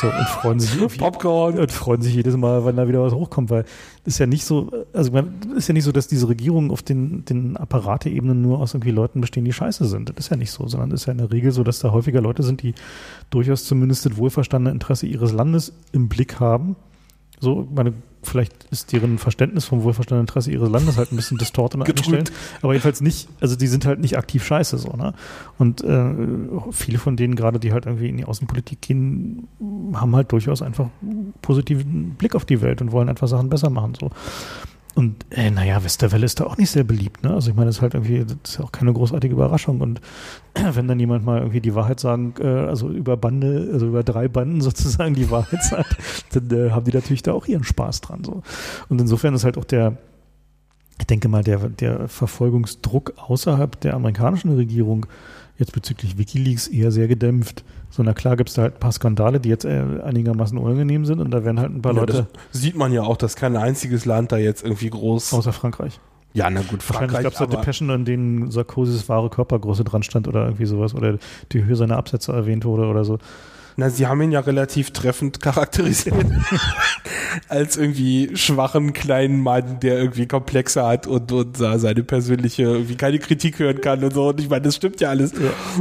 So, 0.00 0.08
und 0.08 0.28
freuen 0.28 0.60
sich 0.60 0.82
auf 0.84 0.96
Popcorn 0.96 1.58
und 1.58 1.70
freuen 1.70 2.02
sich 2.02 2.14
jedes 2.14 2.36
Mal, 2.36 2.64
wenn 2.64 2.76
da 2.76 2.88
wieder 2.88 3.02
was 3.02 3.14
hochkommt, 3.14 3.50
weil 3.50 3.64
ist 4.04 4.18
ja 4.18 4.26
nicht 4.26 4.44
so, 4.44 4.70
also 4.92 5.12
man, 5.12 5.34
ist 5.56 5.68
ja 5.68 5.74
nicht 5.74 5.84
so, 5.84 5.92
dass 5.92 6.08
diese 6.08 6.28
Regierungen 6.28 6.70
auf 6.70 6.82
den, 6.82 7.24
den 7.24 7.56
Apparatebenen 7.56 8.40
nur 8.40 8.58
aus 8.58 8.74
irgendwie 8.74 8.90
Leuten 8.90 9.20
bestehen, 9.20 9.44
die 9.44 9.52
scheiße 9.52 9.84
sind. 9.84 10.08
Das 10.08 10.26
ist 10.26 10.30
ja 10.30 10.36
nicht 10.36 10.50
so, 10.50 10.66
sondern 10.66 10.90
es 10.92 11.02
ist 11.02 11.06
ja 11.06 11.12
in 11.12 11.18
der 11.18 11.30
Regel 11.30 11.52
so, 11.52 11.62
dass 11.62 11.78
da 11.78 11.92
häufiger 11.92 12.20
Leute 12.20 12.42
sind, 12.42 12.62
die 12.62 12.74
durchaus 13.30 13.64
zumindest 13.64 14.06
das 14.06 14.16
wohlverstandene 14.16 14.72
Interesse 14.72 15.06
ihres 15.06 15.32
Landes 15.32 15.72
im 15.92 16.08
Blick 16.08 16.40
haben. 16.40 16.76
So, 17.40 17.66
meine, 17.74 17.94
vielleicht 18.22 18.64
ist 18.70 18.92
deren 18.92 19.18
Verständnis 19.18 19.64
vom 19.64 19.82
wohlverstandenen 19.82 20.26
Interesse 20.26 20.50
ihres 20.50 20.68
Landes 20.68 20.98
halt 20.98 21.10
ein 21.10 21.16
bisschen 21.16 21.38
distorted 21.38 21.80
eingestellt, 21.80 22.30
aber 22.60 22.74
jedenfalls 22.74 23.00
nicht, 23.00 23.28
also 23.40 23.56
die 23.56 23.66
sind 23.66 23.86
halt 23.86 23.98
nicht 23.98 24.18
aktiv 24.18 24.44
scheiße 24.44 24.76
so, 24.76 24.92
ne? 24.92 25.14
Und 25.58 25.82
äh, 25.82 26.12
viele 26.70 26.98
von 26.98 27.16
denen 27.16 27.36
gerade, 27.36 27.58
die 27.58 27.72
halt 27.72 27.86
irgendwie 27.86 28.10
in 28.10 28.18
die 28.18 28.26
Außenpolitik 28.26 28.82
gehen, 28.82 29.48
haben 29.94 30.14
halt 30.14 30.30
durchaus 30.32 30.60
einfach 30.60 30.88
positiven 31.40 32.10
Blick 32.18 32.34
auf 32.34 32.44
die 32.44 32.60
Welt 32.60 32.82
und 32.82 32.92
wollen 32.92 33.08
einfach 33.08 33.28
Sachen 33.28 33.48
besser 33.48 33.70
machen 33.70 33.94
so. 33.98 34.10
Und 34.94 35.24
äh, 35.30 35.50
naja, 35.50 35.82
Westerwelle 35.84 36.26
ist 36.26 36.40
da 36.40 36.44
auch 36.44 36.56
nicht 36.56 36.70
sehr 36.70 36.84
beliebt. 36.84 37.22
Ne? 37.22 37.32
Also 37.32 37.50
ich 37.50 37.56
meine, 37.56 37.66
das 37.66 37.76
ist 37.76 37.82
halt 37.82 37.94
irgendwie, 37.94 38.24
das 38.24 38.36
ist 38.44 38.58
ja 38.58 38.64
auch 38.64 38.72
keine 38.72 38.92
großartige 38.92 39.32
Überraschung. 39.32 39.80
Und 39.80 40.00
wenn 40.54 40.88
dann 40.88 40.98
jemand 40.98 41.24
mal 41.24 41.38
irgendwie 41.38 41.60
die 41.60 41.74
Wahrheit 41.74 42.00
sagen, 42.00 42.34
äh, 42.40 42.46
also 42.46 42.88
über 42.88 43.16
Bande, 43.16 43.70
also 43.72 43.86
über 43.86 44.02
drei 44.02 44.28
Banden 44.28 44.60
sozusagen 44.60 45.14
die 45.14 45.30
Wahrheit 45.30 45.62
sagt, 45.62 45.96
dann 46.32 46.50
äh, 46.50 46.70
haben 46.70 46.84
die 46.84 46.92
natürlich 46.92 47.22
da 47.22 47.32
auch 47.32 47.46
ihren 47.46 47.64
Spaß 47.64 48.00
dran. 48.00 48.24
So. 48.24 48.42
Und 48.88 49.00
insofern 49.00 49.34
ist 49.34 49.44
halt 49.44 49.58
auch 49.58 49.64
der, 49.64 49.96
ich 50.98 51.06
denke 51.06 51.28
mal, 51.28 51.44
der, 51.44 51.68
der 51.68 52.08
Verfolgungsdruck 52.08 53.14
außerhalb 53.16 53.80
der 53.80 53.94
amerikanischen 53.94 54.54
Regierung 54.54 55.06
jetzt 55.60 55.72
bezüglich 55.72 56.18
Wikileaks 56.18 56.66
eher 56.66 56.90
sehr 56.90 57.06
gedämpft. 57.06 57.64
So, 57.90 58.02
na 58.02 58.14
klar 58.14 58.36
gibt 58.36 58.48
es 58.48 58.56
da 58.56 58.62
halt 58.62 58.74
ein 58.74 58.80
paar 58.80 58.92
Skandale, 58.92 59.40
die 59.40 59.48
jetzt 59.48 59.64
äh, 59.64 59.82
einigermaßen 60.02 60.58
unangenehm 60.58 61.04
sind 61.04 61.20
und 61.20 61.30
da 61.30 61.44
werden 61.44 61.60
halt 61.60 61.70
ein 61.70 61.82
paar 61.82 61.94
ja, 61.94 62.00
Leute. 62.00 62.26
sieht 62.50 62.76
man 62.76 62.92
ja 62.92 63.02
auch, 63.02 63.16
dass 63.16 63.36
kein 63.36 63.56
einziges 63.56 64.04
Land 64.04 64.32
da 64.32 64.38
jetzt 64.38 64.64
irgendwie 64.64 64.90
groß. 64.90 65.32
Außer 65.32 65.52
Frankreich. 65.52 66.00
Ja, 66.32 66.48
na 66.48 66.62
gut, 66.62 66.82
Frankreich. 66.82 67.12
Wahrscheinlich 67.12 67.38
gab 67.38 67.48
es 67.48 67.50
da 67.50 67.56
Depeschen, 67.58 67.90
an 67.90 68.04
denen 68.04 68.50
Sarkozys 68.50 69.08
wahre 69.08 69.30
Körpergröße 69.30 69.84
dran 69.84 70.02
stand 70.02 70.28
oder 70.28 70.44
irgendwie 70.44 70.66
sowas 70.66 70.94
oder 70.94 71.18
die 71.52 71.64
Höhe 71.64 71.74
seiner 71.76 71.96
Absätze 71.96 72.32
erwähnt 72.32 72.64
wurde 72.64 72.86
oder 72.86 73.04
so. 73.04 73.18
Na, 73.76 73.90
sie 73.90 74.06
haben 74.06 74.20
ihn 74.22 74.32
ja 74.32 74.40
relativ 74.40 74.90
treffend 74.90 75.40
charakterisiert 75.40 76.14
als 77.48 77.76
irgendwie 77.76 78.36
schwachen 78.36 78.92
kleinen 78.92 79.40
Mann, 79.40 79.80
der 79.80 79.98
irgendwie 79.98 80.26
Komplexe 80.26 80.84
hat 80.84 81.06
und, 81.06 81.32
und 81.32 81.56
seine 81.56 82.02
persönliche 82.02 82.62
irgendwie 82.62 82.96
keine 82.96 83.18
Kritik 83.18 83.58
hören 83.58 83.80
kann 83.80 84.02
und 84.04 84.12
so. 84.12 84.28
Und 84.28 84.40
ich 84.40 84.48
meine, 84.48 84.62
das 84.62 84.76
stimmt 84.76 85.00
ja 85.00 85.10
alles. 85.10 85.32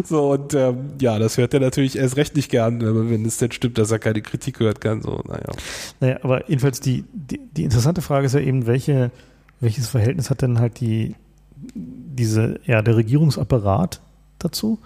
So 0.05 0.31
und 0.31 0.53
ähm, 0.53 0.91
ja, 0.99 1.19
das 1.19 1.37
hört 1.37 1.53
er 1.53 1.59
natürlich 1.59 1.97
erst 1.97 2.17
recht 2.17 2.35
nicht 2.35 2.49
gern, 2.49 2.81
wenn 3.09 3.25
es 3.25 3.37
denn 3.37 3.51
stimmt, 3.51 3.77
dass 3.77 3.91
er 3.91 3.99
keine 3.99 4.21
Kritik 4.21 4.59
hören 4.59 4.79
kann. 4.79 5.01
So, 5.01 5.21
naja. 5.27 5.49
Naja, 5.99 6.19
aber 6.23 6.49
jedenfalls 6.49 6.79
die, 6.79 7.03
die, 7.13 7.39
die 7.55 7.63
interessante 7.63 8.01
Frage 8.01 8.25
ist 8.25 8.33
ja 8.33 8.39
eben, 8.39 8.65
welche, 8.65 9.11
welches 9.59 9.89
Verhältnis 9.89 10.29
hat 10.29 10.41
denn 10.41 10.59
halt 10.59 10.79
die 10.79 11.15
diese, 11.63 12.59
ja, 12.65 12.81
der 12.81 12.95
Regierungsapparat 12.95 14.01
dazu? 14.39 14.79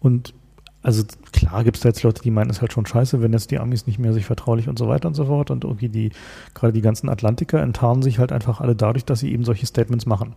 Und 0.00 0.34
also 0.82 1.04
klar 1.32 1.62
gibt 1.64 1.76
es 1.76 1.82
da 1.82 1.90
jetzt 1.90 2.02
Leute, 2.02 2.22
die 2.22 2.30
meinen, 2.30 2.50
es 2.50 2.56
ist 2.56 2.60
halt 2.62 2.72
schon 2.72 2.86
scheiße, 2.86 3.20
wenn 3.20 3.32
jetzt 3.32 3.50
die 3.50 3.58
Amis 3.58 3.86
nicht 3.86 3.98
mehr 3.98 4.12
sich 4.12 4.24
vertraulich 4.24 4.68
und 4.68 4.78
so 4.78 4.88
weiter 4.88 5.08
und 5.08 5.14
so 5.14 5.26
fort 5.26 5.50
und 5.50 5.64
irgendwie 5.64 5.88
die, 5.88 6.10
gerade 6.54 6.72
die 6.72 6.80
ganzen 6.80 7.08
Atlantiker 7.08 7.60
enttarnen 7.60 8.02
sich 8.02 8.18
halt 8.18 8.32
einfach 8.32 8.60
alle 8.60 8.74
dadurch, 8.74 9.04
dass 9.04 9.20
sie 9.20 9.32
eben 9.32 9.44
solche 9.44 9.66
Statements 9.66 10.06
machen. 10.06 10.34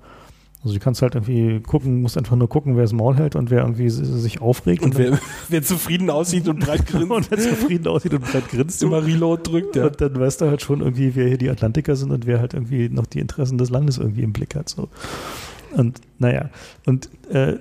Also 0.63 0.75
du 0.75 0.79
kannst 0.79 1.01
halt 1.01 1.15
irgendwie 1.15 1.59
gucken, 1.59 2.01
musst 2.01 2.17
einfach 2.17 2.37
nur 2.37 2.47
gucken, 2.47 2.77
wer 2.77 2.85
es 2.85 2.93
Maul 2.93 3.17
hält 3.17 3.35
und 3.35 3.51
wer 3.51 3.63
irgendwie 3.63 3.89
sich 3.89 4.41
aufregt. 4.41 4.81
Und, 4.81 4.95
und 4.95 4.97
wer, 4.97 5.19
wer, 5.49 5.61
zufrieden 5.61 6.09
aussieht 6.09 6.47
und 6.47 6.59
breit 6.59 6.85
grinst. 6.87 7.11
und 7.11 7.31
wer 7.31 7.37
zufrieden 7.37 7.87
aussieht 7.87 8.13
und 8.13 8.23
breit 8.23 8.47
grinst. 8.47 8.81
Immer 8.81 9.05
Reload 9.05 9.43
drückt, 9.43 9.75
ja. 9.75 9.87
Und 9.87 9.99
dann 9.99 10.17
weißt 10.17 10.39
du 10.39 10.45
halt 10.45 10.61
schon 10.61 10.79
irgendwie, 10.79 11.15
wer 11.15 11.27
hier 11.27 11.37
die 11.37 11.49
Atlantiker 11.49 11.97
sind 11.97 12.11
und 12.11 12.25
wer 12.25 12.39
halt 12.39 12.53
irgendwie 12.53 12.87
noch 12.87 13.05
die 13.05 13.19
Interessen 13.19 13.57
des 13.57 13.71
Landes 13.71 13.97
irgendwie 13.97 14.23
im 14.23 14.31
Blick 14.31 14.55
hat. 14.55 14.69
So. 14.69 14.87
Und 15.75 15.99
naja, 16.17 16.49
und 16.85 17.09
äh, 17.29 17.57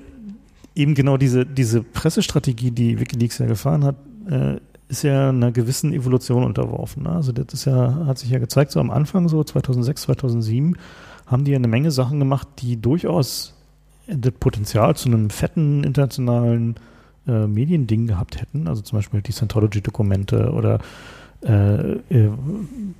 eben 0.74 0.94
genau 0.94 1.16
diese, 1.16 1.44
diese 1.46 1.82
Pressestrategie, 1.82 2.70
die 2.70 2.98
Wikileaks 2.98 3.38
ja 3.38 3.46
gefahren 3.46 3.84
hat, 3.84 3.96
äh, 4.28 4.56
ist 4.88 5.02
ja 5.04 5.30
einer 5.30 5.52
gewissen 5.52 5.92
Evolution 5.92 6.44
unterworfen. 6.44 7.04
Ne? 7.04 7.10
Also 7.10 7.32
das 7.32 7.52
ist 7.52 7.64
ja, 7.64 8.06
hat 8.06 8.18
sich 8.18 8.30
ja 8.30 8.38
gezeigt, 8.38 8.72
so 8.72 8.80
am 8.80 8.90
Anfang, 8.90 9.28
so 9.28 9.42
2006, 9.42 10.02
2007, 10.02 10.76
haben 11.26 11.44
die 11.44 11.52
ja 11.52 11.56
eine 11.56 11.68
Menge 11.68 11.90
Sachen 11.90 12.18
gemacht, 12.18 12.48
die 12.58 12.80
durchaus 12.80 13.54
das 14.06 14.32
Potenzial 14.32 14.96
zu 14.96 15.08
einem 15.08 15.30
fetten 15.30 15.84
internationalen 15.84 16.76
äh, 17.26 17.46
Mediending 17.46 18.06
gehabt 18.06 18.40
hätten. 18.40 18.68
Also 18.68 18.82
zum 18.82 18.98
Beispiel 18.98 19.22
die 19.22 19.32
Scientology-Dokumente 19.32 20.50
oder 20.50 20.80
äh, 21.42 21.92
äh, 22.10 22.30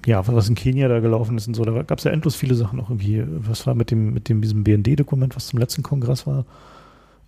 ja, 0.07 0.27
was 0.27 0.49
in 0.49 0.55
Kenia 0.55 0.89
da 0.89 1.01
gelaufen 1.01 1.37
ist 1.37 1.47
und 1.47 1.55
so. 1.55 1.65
Da 1.65 1.83
gab 1.83 1.99
es 1.99 2.05
ja 2.05 2.11
endlos 2.11 2.35
viele 2.35 2.55
Sachen 2.55 2.79
noch 2.79 2.91
irgendwie. 2.91 3.23
Was 3.27 3.67
war 3.67 3.75
mit 3.75 3.91
dem, 3.91 4.13
mit 4.13 4.29
dem 4.29 4.41
diesem 4.41 4.65
BND-Dokument, 4.65 5.37
was 5.37 5.49
zum 5.49 5.59
letzten 5.59 5.83
Kongress 5.83 6.27
war? 6.27 6.45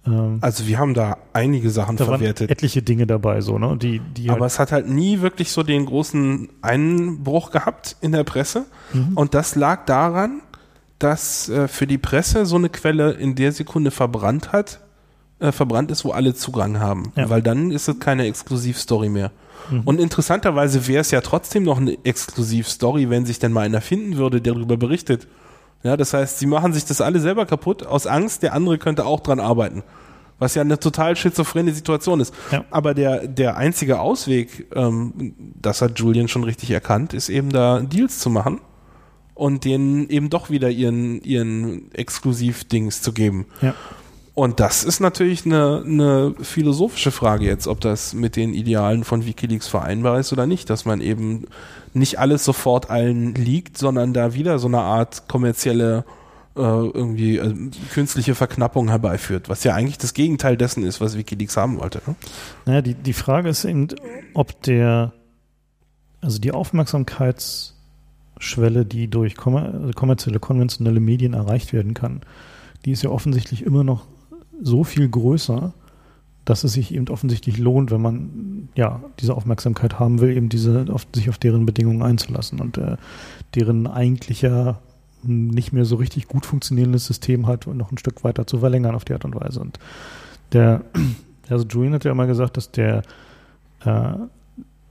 Ähm, 0.07 0.38
also 0.40 0.66
wir 0.66 0.78
haben 0.78 0.94
da 0.94 1.18
einige 1.32 1.70
Sachen 1.70 1.96
da 1.96 2.05
verwertet. 2.05 2.50
etliche 2.50 2.82
Dinge 2.82 3.07
dabei, 3.07 3.40
so, 3.40 3.59
ne? 3.59 3.76
Die, 3.76 4.00
die 4.00 4.30
Aber 4.30 4.42
halt 4.42 4.52
es 4.52 4.59
hat 4.59 4.72
halt 4.72 4.88
nie 4.88 5.20
wirklich 5.20 5.50
so 5.50 5.62
den 5.62 5.86
großen 5.86 6.48
Einbruch 6.62 7.50
gehabt 7.50 7.96
in 8.00 8.12
der 8.12 8.24
Presse. 8.24 8.66
Mhm. 8.92 9.12
Und 9.14 9.34
das 9.34 9.55
lag 9.55 9.84
daran, 9.86 10.42
dass 10.98 11.48
äh, 11.48 11.68
für 11.68 11.86
die 11.86 11.98
Presse 11.98 12.46
so 12.46 12.57
eine 12.57 12.68
Quelle 12.68 13.12
in 13.12 13.34
der 13.34 13.52
Sekunde 13.52 13.90
verbrannt 13.90 14.52
hat, 14.52 14.80
äh, 15.40 15.52
verbrannt 15.52 15.90
ist, 15.90 16.05
wo 16.05 16.12
alle 16.12 16.34
Zugang 16.34 16.78
haben. 16.78 17.12
Ja. 17.16 17.28
Weil 17.28 17.42
dann 17.42 17.70
ist 17.70 17.88
es 17.88 17.98
keine 17.98 18.26
Exklusivstory 18.26 19.09
mehr. 19.09 19.30
Mhm. 19.70 19.80
Und 19.84 20.00
interessanterweise 20.00 20.86
wäre 20.86 21.00
es 21.00 21.11
ja 21.11 21.20
trotzdem 21.20 21.64
noch 21.64 21.78
eine 21.78 21.96
Exklusivstory, 22.05 23.11
wenn 23.11 23.26
sich 23.26 23.38
denn 23.38 23.52
mal 23.52 23.62
einer 23.62 23.80
finden 23.80 24.16
würde, 24.16 24.40
der 24.40 24.55
darüber 24.55 24.76
berichtet. 24.76 25.26
Ja, 25.85 25.97
das 25.99 26.14
heißt, 26.14 26.39
sie 26.39 26.47
machen 26.47 26.72
sich 26.72 26.87
das 26.87 27.01
alle 27.01 27.20
selber 27.20 27.45
kaputt 27.45 27.87
aus 27.87 28.07
Angst, 28.07 28.43
der 28.43 28.55
andere 28.55 28.78
könnte 28.78 29.05
auch 29.05 29.20
dran 29.20 29.39
arbeiten. 29.39 29.85
Was 30.39 30.55
ja 30.57 30.62
eine 30.62 30.80
total 30.80 31.14
schizophrene 31.14 31.72
Situation 31.72 32.20
ist. 32.20 32.35
Ja. 32.51 32.64
Aber 32.70 32.95
der, 32.95 33.28
der 33.28 33.57
einzige 33.57 34.01
Ausweg, 34.01 34.66
ähm, 34.74 35.35
das 35.61 35.80
hat 35.82 35.99
Julian 35.99 36.26
schon 36.26 36.43
richtig 36.43 36.70
erkannt, 36.70 37.12
ist 37.12 37.28
eben 37.28 37.51
da 37.51 37.80
Deals 37.80 38.18
zu 38.18 38.30
machen 38.30 38.61
und 39.35 39.64
denen 39.64 40.09
eben 40.09 40.30
doch 40.30 40.51
wieder 40.51 40.70
ihren, 40.70 41.20
ihren 41.22 41.93
Exklusiv-Dings 41.93 43.03
zu 43.03 43.12
geben. 43.12 43.47
Ja. 43.61 43.74
Und 44.35 44.59
das 44.59 44.82
ist 44.82 44.99
natürlich 44.99 45.47
eine, 45.47 45.85
eine 45.87 46.35
philosophische 46.41 47.12
Frage 47.12 47.45
jetzt, 47.45 47.68
ob 47.68 47.80
das 47.80 48.14
mit 48.14 48.35
den 48.35 48.53
Idealen 48.53 49.05
von 49.05 49.24
Wikileaks 49.24 49.68
vereinbar 49.68 50.18
ist 50.18 50.32
oder 50.32 50.47
nicht, 50.47 50.68
dass 50.70 50.85
man 50.85 51.01
eben 51.01 51.47
nicht 51.93 52.18
alles 52.18 52.45
sofort 52.45 52.91
allen 52.91 53.32
liegt, 53.35 53.78
sondern 53.78 54.12
da 54.12 54.35
wieder 54.35 54.59
so 54.59 54.66
eine 54.66 54.80
Art 54.80 55.28
kommerzielle 55.28 56.05
äh, 56.57 56.61
irgendwie 56.61 57.39
äh, 57.39 57.55
künstliche 57.93 58.35
Verknappung 58.35 58.89
herbeiführt, 58.89 59.49
was 59.49 59.62
ja 59.62 59.74
eigentlich 59.74 59.99
das 59.99 60.14
Gegenteil 60.14 60.57
dessen 60.57 60.85
ist, 60.85 61.01
was 61.01 61.16
Wikileaks 61.16 61.57
haben 61.57 61.78
wollte. 61.78 62.03
Ne? 62.07 62.16
Naja, 62.66 62.82
die, 62.82 62.95
die 62.95 63.12
Frage 63.12 63.49
ist 63.49 63.64
eben, 63.64 63.87
ob 64.35 64.61
der, 64.62 65.12
also 66.20 66.41
die 66.41 66.51
Aufmerksamkeitsschwelle, 66.51 68.85
die 68.85 69.07
durch 69.07 69.37
kommer 69.37 69.93
kommerzielle, 69.95 70.41
konventionelle 70.41 70.99
Medien 70.99 71.35
erreicht 71.35 71.72
werden 71.72 71.95
kann, 71.95 72.22
die 72.85 72.91
ist 72.91 73.03
ja 73.03 73.11
offensichtlich 73.11 73.64
immer 73.64 73.85
noch 73.85 74.07
so 74.62 74.84
viel 74.84 75.09
größer, 75.09 75.72
dass 76.44 76.64
es 76.64 76.74
sich 76.74 76.94
eben 76.94 77.09
offensichtlich 77.09 77.59
lohnt, 77.59 77.90
wenn 77.90 78.02
man 78.02 78.68
ja 78.74 79.02
diese 79.20 79.34
Aufmerksamkeit 79.34 79.98
haben 79.98 80.20
will, 80.20 80.36
eben 80.36 80.48
diese 80.48 80.86
auf, 80.90 81.07
sich 81.14 81.30
auf 81.30 81.38
deren 81.38 81.64
Bedingungen 81.64 82.02
einzulassen 82.02 82.61
und 82.61 82.76
äh, 82.76 82.96
deren 83.55 83.86
eigentlicher 83.86 84.80
nicht 85.22 85.72
mehr 85.72 85.86
so 85.86 85.96
richtig 85.96 86.28
gut 86.28 86.44
funktionierendes 86.44 87.07
System 87.07 87.46
halt 87.46 87.66
noch 87.66 87.90
ein 87.90 87.98
Stück 87.98 88.24
weiter 88.24 88.46
zu 88.46 88.59
verlängern 88.59 88.94
auf 88.94 89.07
die 89.07 89.14
Art 89.14 89.24
und 89.24 89.34
Weise. 89.34 89.61
Und 89.61 89.78
der, 90.52 90.84
also 91.48 91.64
Julian 91.66 91.94
hat 91.94 92.05
ja 92.05 92.12
immer 92.12 92.26
gesagt, 92.26 92.59
dass 92.59 92.70
der 92.70 93.02
äh, 93.80 94.14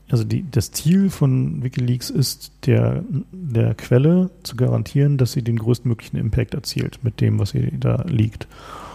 also 0.09 0.23
die, 0.23 0.45
das 0.49 0.71
Ziel 0.71 1.09
von 1.09 1.63
Wikileaks 1.63 2.09
ist, 2.09 2.51
der, 2.65 3.03
der 3.31 3.73
Quelle 3.73 4.29
zu 4.43 4.55
garantieren, 4.55 5.17
dass 5.17 5.31
sie 5.31 5.41
den 5.41 5.57
größtmöglichen 5.57 6.19
Impact 6.19 6.53
erzielt 6.53 6.99
mit 7.03 7.19
dem, 7.21 7.39
was 7.39 7.49
sie 7.49 7.71
da 7.79 8.03
liegt. 8.07 8.47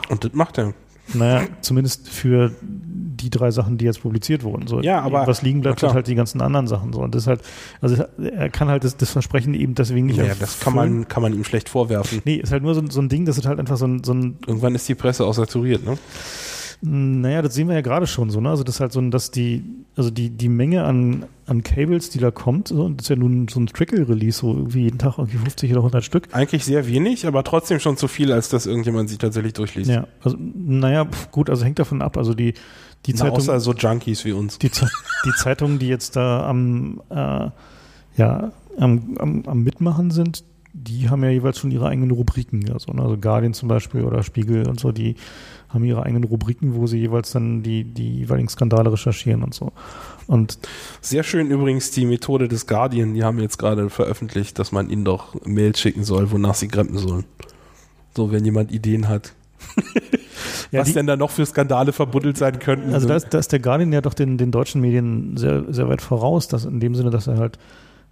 Und 0.08 0.24
das 0.24 0.32
macht 0.32 0.58
er. 0.58 0.74
Naja, 1.14 1.46
zumindest 1.62 2.08
für 2.08 2.52
die 2.60 3.30
drei 3.30 3.50
Sachen, 3.50 3.78
die 3.78 3.84
jetzt 3.84 4.02
publiziert 4.02 4.44
wurden. 4.44 4.66
So, 4.66 4.80
ja, 4.80 5.00
aber 5.00 5.26
was 5.26 5.42
liegen 5.42 5.62
bleibt, 5.62 5.80
sind 5.80 5.92
halt 5.94 6.06
die 6.06 6.14
ganzen 6.14 6.40
anderen 6.40 6.66
Sachen. 6.66 6.92
So 6.92 7.00
und 7.00 7.14
das 7.14 7.26
halt, 7.26 7.40
also 7.80 8.04
er 8.18 8.50
kann 8.50 8.68
halt 8.68 8.84
das, 8.84 8.96
das 8.96 9.10
Versprechen 9.10 9.54
eben 9.54 9.74
deswegen 9.74 10.06
nicht. 10.06 10.18
Ja, 10.18 10.34
das 10.38 10.60
kann 10.60 10.74
man 10.74 11.08
kann 11.08 11.22
man 11.22 11.32
ihm 11.32 11.44
schlecht 11.44 11.68
vorwerfen. 11.68 12.22
Nee, 12.24 12.36
ist 12.36 12.52
halt 12.52 12.62
nur 12.62 12.74
so, 12.74 12.82
so 12.90 13.00
ein 13.00 13.08
Ding, 13.08 13.24
das 13.24 13.38
ist 13.38 13.46
halt 13.46 13.58
einfach 13.58 13.76
so 13.76 13.86
ein, 13.86 14.04
so 14.04 14.12
ein. 14.12 14.38
Irgendwann 14.46 14.74
ist 14.74 14.88
die 14.88 14.94
Presse 14.94 15.24
auch 15.24 15.34
saturiert, 15.34 15.84
ne? 15.84 15.98
Naja, 16.80 17.42
das 17.42 17.54
sehen 17.54 17.66
wir 17.66 17.74
ja 17.74 17.80
gerade 17.80 18.06
schon 18.06 18.30
so, 18.30 18.40
ne? 18.40 18.50
Also 18.50 18.62
das 18.62 18.76
ist 18.76 18.80
halt 18.80 18.92
so, 18.92 19.00
dass 19.10 19.32
die, 19.32 19.64
also 19.96 20.10
die, 20.10 20.30
die 20.30 20.48
Menge 20.48 20.84
an, 20.84 21.26
an 21.46 21.64
Cables, 21.64 22.10
die 22.10 22.20
da 22.20 22.30
kommt, 22.30 22.68
so, 22.68 22.88
das 22.88 23.06
ist 23.06 23.08
ja 23.08 23.16
nun 23.16 23.48
so 23.48 23.58
ein 23.58 23.66
Trickle-Release, 23.66 24.38
so 24.38 24.54
irgendwie 24.54 24.82
jeden 24.82 24.98
Tag 24.98 25.18
irgendwie 25.18 25.38
50 25.38 25.72
oder 25.72 25.80
100 25.80 26.04
Stück. 26.04 26.28
Eigentlich 26.30 26.64
sehr 26.64 26.86
wenig, 26.86 27.26
aber 27.26 27.42
trotzdem 27.42 27.80
schon 27.80 27.96
zu 27.96 28.06
viel, 28.06 28.32
als 28.32 28.48
dass 28.48 28.66
irgendjemand 28.66 29.08
sich 29.08 29.18
tatsächlich 29.18 29.54
durchliest. 29.54 29.90
Ja, 29.90 30.06
also 30.22 30.36
naja, 30.38 31.06
gut, 31.32 31.50
also 31.50 31.64
hängt 31.64 31.80
davon 31.80 32.00
ab. 32.00 32.16
Also 32.16 32.34
die, 32.34 32.54
Die 33.06 33.12
Na, 33.12 33.18
Zeitung, 33.18 33.38
außer 33.38 33.58
so 33.58 33.72
Junkies 33.72 34.24
wie 34.24 34.32
uns. 34.32 34.58
Die, 34.58 34.70
die 34.70 35.32
Zeitungen, 35.36 35.80
die 35.80 35.88
jetzt 35.88 36.14
da 36.14 36.48
am, 36.48 37.00
äh, 37.10 37.50
ja, 38.16 38.52
am, 38.78 39.16
am, 39.18 39.42
am 39.46 39.62
Mitmachen 39.64 40.12
sind, 40.12 40.44
die 40.78 41.10
haben 41.10 41.22
ja 41.24 41.30
jeweils 41.30 41.58
schon 41.58 41.70
ihre 41.70 41.88
eigenen 41.88 42.10
Rubriken. 42.10 42.70
Also, 42.72 42.92
ne, 42.92 43.02
also 43.02 43.16
Guardian 43.16 43.54
zum 43.54 43.68
Beispiel 43.68 44.04
oder 44.04 44.22
Spiegel 44.22 44.68
und 44.68 44.78
so, 44.78 44.92
die 44.92 45.16
haben 45.68 45.84
ihre 45.84 46.02
eigenen 46.02 46.24
Rubriken, 46.24 46.74
wo 46.74 46.86
sie 46.86 46.98
jeweils 46.98 47.32
dann 47.32 47.62
die, 47.62 47.84
die 47.84 48.18
jeweiligen 48.18 48.48
Skandale 48.48 48.92
recherchieren 48.92 49.42
und 49.42 49.54
so. 49.54 49.72
Und 50.26 50.58
Sehr 51.00 51.22
schön 51.22 51.50
übrigens 51.50 51.90
die 51.90 52.06
Methode 52.06 52.48
des 52.48 52.66
Guardian, 52.66 53.14
die 53.14 53.24
haben 53.24 53.38
jetzt 53.38 53.58
gerade 53.58 53.90
veröffentlicht, 53.90 54.58
dass 54.58 54.72
man 54.72 54.88
ihnen 54.88 55.04
doch 55.04 55.34
Mails 55.44 55.80
schicken 55.80 56.04
soll, 56.04 56.30
wonach 56.30 56.54
sie 56.54 56.68
grampen 56.68 56.98
sollen. 56.98 57.24
So, 58.16 58.32
wenn 58.32 58.44
jemand 58.44 58.72
Ideen 58.72 59.08
hat. 59.08 59.34
ja, 60.70 60.80
was 60.80 60.88
die, 60.88 60.94
denn 60.94 61.06
da 61.06 61.16
noch 61.16 61.30
für 61.30 61.44
Skandale 61.44 61.92
verbuddelt 61.92 62.38
sein 62.38 62.58
könnten. 62.58 62.94
Also 62.94 63.08
da 63.08 63.16
ist, 63.16 63.28
da 63.34 63.38
ist 63.38 63.52
der 63.52 63.58
Guardian 63.58 63.92
ja 63.92 64.00
doch 64.00 64.14
den, 64.14 64.38
den 64.38 64.50
deutschen 64.50 64.80
Medien 64.80 65.36
sehr, 65.36 65.64
sehr 65.72 65.88
weit 65.88 66.00
voraus, 66.00 66.48
dass 66.48 66.64
in 66.64 66.80
dem 66.80 66.94
Sinne, 66.94 67.10
dass 67.10 67.26
er 67.26 67.36
halt 67.36 67.58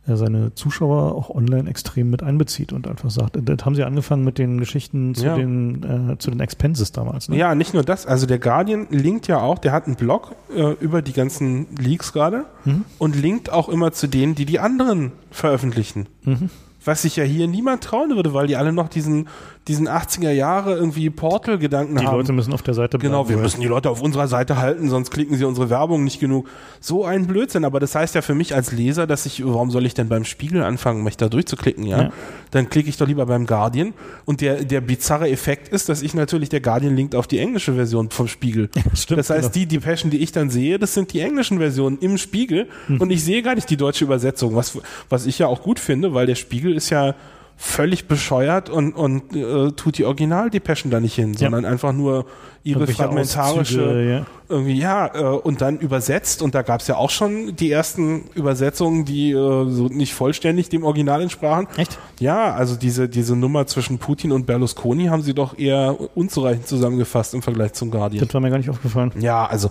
er 0.06 0.16
seine 0.16 0.54
Zuschauer 0.54 1.14
auch 1.14 1.30
online 1.30 1.68
extrem 1.68 2.10
mit 2.10 2.22
einbezieht 2.22 2.72
und 2.72 2.86
einfach 2.86 3.10
sagt, 3.10 3.38
das 3.40 3.64
haben 3.64 3.74
sie 3.74 3.84
angefangen 3.84 4.24
mit 4.24 4.38
den 4.38 4.58
Geschichten 4.58 5.14
zu, 5.14 5.26
ja. 5.26 5.36
den, 5.36 6.12
äh, 6.12 6.18
zu 6.18 6.30
den 6.30 6.40
Expenses 6.40 6.92
damals. 6.92 7.28
Ne? 7.28 7.36
Ja, 7.36 7.54
nicht 7.54 7.74
nur 7.74 7.82
das, 7.82 8.06
also 8.06 8.26
der 8.26 8.38
Guardian 8.38 8.86
linkt 8.90 9.26
ja 9.26 9.40
auch, 9.40 9.58
der 9.58 9.72
hat 9.72 9.86
einen 9.86 9.96
Blog 9.96 10.34
äh, 10.54 10.72
über 10.80 11.02
die 11.02 11.12
ganzen 11.12 11.66
Leaks 11.76 12.12
gerade 12.12 12.44
mhm. 12.64 12.84
und 12.98 13.16
linkt 13.16 13.50
auch 13.50 13.68
immer 13.68 13.92
zu 13.92 14.06
denen, 14.06 14.34
die 14.34 14.46
die 14.46 14.60
anderen 14.60 15.12
veröffentlichen. 15.30 16.08
Mhm. 16.22 16.50
Was 16.84 17.02
sich 17.02 17.16
ja 17.16 17.24
hier 17.24 17.48
niemand 17.48 17.82
trauen 17.82 18.14
würde, 18.14 18.32
weil 18.32 18.46
die 18.46 18.56
alle 18.56 18.72
noch 18.72 18.88
diesen 18.88 19.26
diesen 19.68 19.88
80er 19.88 20.30
Jahre 20.30 20.76
irgendwie 20.76 21.10
Portal-Gedanken 21.10 21.98
haben. 21.98 22.06
Die 22.06 22.10
Leute 22.10 22.32
müssen 22.32 22.52
auf 22.52 22.62
der 22.62 22.74
Seite 22.74 22.98
bleiben. 22.98 23.12
Genau, 23.12 23.28
wir 23.28 23.36
müssen 23.36 23.60
die 23.60 23.66
Leute 23.66 23.90
auf 23.90 24.00
unserer 24.00 24.28
Seite 24.28 24.58
halten, 24.58 24.88
sonst 24.88 25.10
klicken 25.10 25.36
sie 25.36 25.44
unsere 25.44 25.70
Werbung 25.70 26.04
nicht 26.04 26.20
genug. 26.20 26.48
So 26.80 27.04
ein 27.04 27.26
Blödsinn, 27.26 27.64
aber 27.64 27.80
das 27.80 27.94
heißt 27.96 28.14
ja 28.14 28.22
für 28.22 28.36
mich 28.36 28.54
als 28.54 28.70
Leser, 28.70 29.08
dass 29.08 29.26
ich, 29.26 29.44
warum 29.44 29.72
soll 29.72 29.84
ich 29.84 29.94
denn 29.94 30.08
beim 30.08 30.24
Spiegel 30.24 30.62
anfangen, 30.62 31.02
mich 31.02 31.16
da 31.16 31.28
durchzuklicken, 31.28 31.84
ja? 31.84 32.02
ja. 32.02 32.12
Dann 32.52 32.70
klicke 32.70 32.88
ich 32.88 32.96
doch 32.96 33.08
lieber 33.08 33.26
beim 33.26 33.44
Guardian. 33.46 33.92
Und 34.24 34.40
der, 34.40 34.64
der 34.64 34.80
bizarre 34.80 35.28
Effekt 35.28 35.68
ist, 35.68 35.88
dass 35.88 36.00
ich 36.00 36.14
natürlich, 36.14 36.48
der 36.48 36.60
Guardian 36.60 36.94
linkt 36.94 37.16
auf 37.16 37.26
die 37.26 37.40
englische 37.40 37.74
Version 37.74 38.10
vom 38.10 38.28
Spiegel. 38.28 38.70
Ja, 38.76 38.82
stimmt, 38.94 39.18
das 39.18 39.30
heißt, 39.30 39.52
genau. 39.52 39.64
die 39.64 39.66
Depeschen, 39.66 40.10
die 40.10 40.18
ich 40.18 40.32
dann 40.32 40.50
sehe, 40.50 40.78
das 40.78 40.92
sind 40.92 41.12
die 41.12 41.20
englischen 41.20 41.58
Versionen 41.58 41.98
im 41.98 42.18
Spiegel. 42.18 42.68
Hm. 42.88 43.00
Und 43.00 43.10
ich 43.10 43.24
sehe 43.24 43.42
gar 43.42 43.54
nicht 43.54 43.70
die 43.70 43.78
deutsche 43.78 44.04
Übersetzung, 44.04 44.54
was, 44.54 44.78
was 45.08 45.26
ich 45.26 45.38
ja 45.38 45.46
auch 45.46 45.62
gut 45.62 45.80
finde, 45.80 46.12
weil 46.12 46.26
der 46.26 46.34
Spiegel 46.34 46.74
ist 46.74 46.90
ja, 46.90 47.14
völlig 47.56 48.06
bescheuert 48.06 48.68
und, 48.68 48.92
und 48.92 49.34
äh, 49.34 49.72
tut 49.72 49.96
die 49.96 50.04
Original-Depeschen 50.04 50.90
da 50.90 51.00
nicht 51.00 51.14
hin, 51.14 51.32
ja. 51.32 51.38
sondern 51.38 51.64
einfach 51.64 51.92
nur 51.92 52.26
ihre 52.62 52.86
fragmentarische 52.86 53.82
Auszüge, 53.82 54.10
ja. 54.10 54.26
irgendwie, 54.48 54.78
ja, 54.78 55.14
äh, 55.14 55.22
und 55.22 55.62
dann 55.62 55.78
übersetzt 55.78 56.42
und 56.42 56.54
da 56.54 56.62
gab 56.62 56.80
es 56.82 56.86
ja 56.86 56.96
auch 56.96 57.10
schon 57.10 57.56
die 57.56 57.70
ersten 57.70 58.24
Übersetzungen, 58.34 59.06
die 59.06 59.30
äh, 59.30 59.70
so 59.70 59.86
nicht 59.86 60.12
vollständig 60.12 60.68
dem 60.68 60.84
Original 60.84 61.22
entsprachen. 61.22 61.68
Echt? 61.76 61.98
Ja, 62.20 62.52
also 62.52 62.76
diese, 62.76 63.08
diese 63.08 63.36
Nummer 63.36 63.66
zwischen 63.66 63.98
Putin 63.98 64.32
und 64.32 64.46
Berlusconi 64.46 65.06
haben 65.06 65.22
sie 65.22 65.32
doch 65.32 65.58
eher 65.58 65.96
unzureichend 66.14 66.66
zusammengefasst 66.66 67.32
im 67.32 67.40
Vergleich 67.40 67.72
zum 67.72 67.90
Guardian. 67.90 68.24
Das 68.24 68.34
war 68.34 68.40
mir 68.42 68.50
gar 68.50 68.58
nicht 68.58 68.70
aufgefallen. 68.70 69.12
Ja, 69.18 69.46
also 69.46 69.70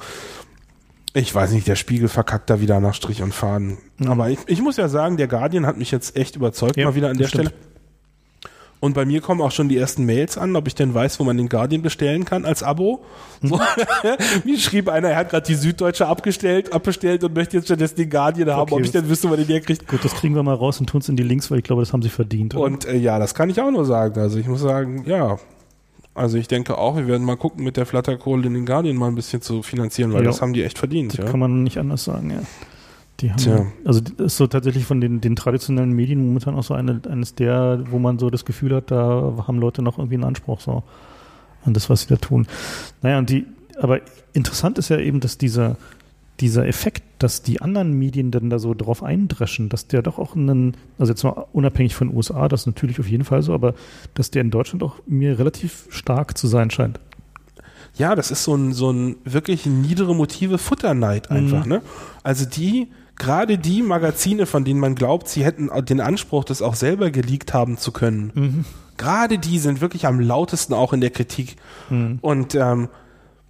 ich 1.13 1.33
weiß 1.33 1.51
nicht, 1.51 1.67
der 1.67 1.75
Spiegel 1.75 2.09
verkackt 2.09 2.49
da 2.49 2.59
wieder 2.59 2.79
nach 2.79 2.93
Strich 2.93 3.21
und 3.21 3.33
Faden. 3.33 3.77
Mhm. 3.99 4.07
Aber 4.09 4.29
ich, 4.29 4.39
ich 4.47 4.61
muss 4.61 4.75
ja 4.75 4.89
sagen, 4.89 5.17
der 5.17 5.27
Guardian 5.27 5.65
hat 5.65 5.77
mich 5.77 5.91
jetzt 5.91 6.17
echt 6.17 6.35
überzeugt, 6.35 6.77
ja, 6.77 6.85
mal 6.85 6.95
wieder 6.95 7.09
an 7.09 7.17
der 7.17 7.27
stimmt. 7.27 7.49
Stelle. 7.49 7.74
Und 8.79 8.93
bei 8.93 9.05
mir 9.05 9.21
kommen 9.21 9.41
auch 9.41 9.51
schon 9.51 9.69
die 9.69 9.77
ersten 9.77 10.05
Mails 10.05 10.37
an, 10.37 10.55
ob 10.55 10.67
ich 10.67 10.75
denn 10.75 10.93
weiß, 10.93 11.19
wo 11.19 11.23
man 11.23 11.37
den 11.37 11.49
Guardian 11.49 11.81
bestellen 11.81 12.25
kann 12.25 12.45
als 12.45 12.61
Abo. 12.61 13.03
So. 13.41 13.59
mir 14.45 14.59
schrieb 14.59 14.89
einer, 14.89 15.09
er 15.09 15.15
hat 15.15 15.29
gerade 15.29 15.47
die 15.47 15.55
Süddeutsche 15.55 16.07
abgestellt, 16.07 16.73
abbestellt 16.73 17.23
und 17.23 17.33
möchte 17.33 17.57
jetzt 17.57 17.65
stattdessen 17.65 17.95
den 17.95 18.09
Guardian 18.09 18.49
haben, 18.49 18.61
okay, 18.61 18.75
ob 18.75 18.81
ich 18.81 18.91
denn 18.91 19.09
wüsste, 19.09 19.27
man 19.27 19.37
den 19.37 19.47
herkriegt. 19.47 19.87
Gut, 19.87 20.03
das 20.03 20.13
kriegen 20.13 20.35
wir 20.35 20.43
mal 20.43 20.53
raus 20.53 20.79
und 20.79 20.87
tun 20.87 21.01
es 21.01 21.09
in 21.09 21.15
die 21.15 21.23
Links, 21.23 21.49
weil 21.49 21.59
ich 21.59 21.63
glaube, 21.63 21.81
das 21.81 21.93
haben 21.93 22.01
sie 22.01 22.09
verdient. 22.09 22.53
Oder? 22.53 22.65
Und 22.65 22.85
äh, 22.85 22.97
ja, 22.97 23.17
das 23.17 23.33
kann 23.33 23.49
ich 23.49 23.59
auch 23.59 23.71
nur 23.71 23.85
sagen. 23.85 24.19
Also 24.19 24.37
ich 24.37 24.47
muss 24.47 24.61
sagen, 24.61 25.03
ja, 25.07 25.39
also 26.13 26.37
ich 26.37 26.47
denke 26.47 26.77
auch, 26.77 26.95
wir 26.95 27.07
werden 27.07 27.25
mal 27.25 27.37
gucken, 27.37 27.63
mit 27.63 27.77
der 27.77 27.85
Flatterkohle 27.85 28.43
den 28.43 28.65
Guardian 28.65 28.95
mal 28.95 29.07
ein 29.07 29.15
bisschen 29.15 29.41
zu 29.41 29.63
finanzieren, 29.63 30.13
weil 30.13 30.21
ja. 30.21 30.27
das 30.27 30.41
haben 30.41 30.53
die 30.53 30.63
echt 30.63 30.77
verdient. 30.77 31.13
Das 31.13 31.25
ja. 31.25 31.31
kann 31.31 31.39
man 31.39 31.63
nicht 31.63 31.77
anders 31.77 32.05
sagen, 32.05 32.29
ja. 32.29 32.39
Die 33.21 33.31
haben, 33.31 33.37
Tja. 33.37 33.65
also 33.85 34.01
das 34.01 34.33
ist 34.33 34.37
so 34.37 34.47
tatsächlich 34.47 34.85
von 34.85 34.99
den, 34.99 35.21
den 35.21 35.35
traditionellen 35.35 35.91
Medien 35.91 36.25
momentan 36.25 36.55
auch 36.55 36.63
so 36.63 36.73
eine, 36.73 37.01
eines 37.09 37.33
der, 37.35 37.83
wo 37.89 37.97
man 37.97 38.19
so 38.19 38.29
das 38.29 38.43
Gefühl 38.43 38.75
hat, 38.75 38.91
da 38.91 39.45
haben 39.47 39.59
Leute 39.59 39.81
noch 39.81 39.97
irgendwie 39.97 40.15
einen 40.15 40.25
Anspruch 40.25 40.59
so 40.59 40.83
an 41.63 41.73
das, 41.73 41.89
was 41.89 42.01
sie 42.01 42.07
da 42.07 42.17
tun. 42.17 42.45
Naja, 43.01 43.17
und 43.17 43.29
die, 43.29 43.45
aber 43.79 44.01
interessant 44.33 44.77
ist 44.77 44.89
ja 44.89 44.99
eben, 44.99 45.21
dass 45.21 45.37
dieser, 45.37 45.77
dieser 46.41 46.67
Effekt, 46.67 47.03
dass 47.19 47.41
die 47.41 47.61
anderen 47.61 47.93
Medien 47.93 48.31
dann 48.31 48.49
da 48.49 48.59
so 48.59 48.73
drauf 48.73 49.01
eindreschen, 49.01 49.69
dass 49.69 49.87
der 49.87 50.01
doch 50.01 50.19
auch 50.19 50.35
einen, 50.35 50.75
also 50.99 51.13
jetzt 51.13 51.23
mal 51.23 51.45
unabhängig 51.53 51.95
von 51.95 52.09
den 52.09 52.17
USA, 52.17 52.49
das 52.49 52.61
ist 52.61 52.67
natürlich 52.67 52.99
auf 52.99 53.07
jeden 53.07 53.23
Fall 53.23 53.41
so, 53.41 53.53
aber 53.53 53.75
dass 54.13 54.31
der 54.31 54.41
in 54.41 54.51
Deutschland 54.51 54.83
auch 54.83 54.95
mir 55.07 55.39
relativ 55.39 55.87
stark 55.89 56.37
zu 56.37 56.47
sein 56.47 56.69
scheint. 56.69 56.99
Ja, 57.97 58.15
das 58.15 58.29
ist 58.29 58.43
so 58.43 58.55
ein, 58.55 58.73
so 58.73 58.91
ein 58.91 59.15
wirklich 59.23 59.65
niedere 59.65 60.13
Motive 60.13 60.57
Futterneid 60.57 61.31
einfach, 61.31 61.63
mhm. 61.63 61.71
ne? 61.71 61.81
Also 62.23 62.45
die, 62.45 62.89
gerade 63.15 63.57
die 63.57 63.81
Magazine, 63.81 64.45
von 64.45 64.65
denen 64.65 64.79
man 64.79 64.95
glaubt, 64.95 65.27
sie 65.27 65.45
hätten 65.45 65.69
den 65.85 66.01
Anspruch, 66.01 66.43
das 66.43 66.61
auch 66.61 66.75
selber 66.75 67.11
geleakt 67.11 67.53
haben 67.53 67.77
zu 67.77 67.91
können, 67.91 68.31
mhm. 68.33 68.65
gerade 68.97 69.37
die 69.37 69.59
sind 69.59 69.81
wirklich 69.81 70.05
am 70.05 70.19
lautesten 70.19 70.73
auch 70.73 70.93
in 70.93 71.01
der 71.01 71.11
Kritik. 71.11 71.55
Mhm. 71.89 72.19
Und 72.21 72.55
ähm, 72.55 72.89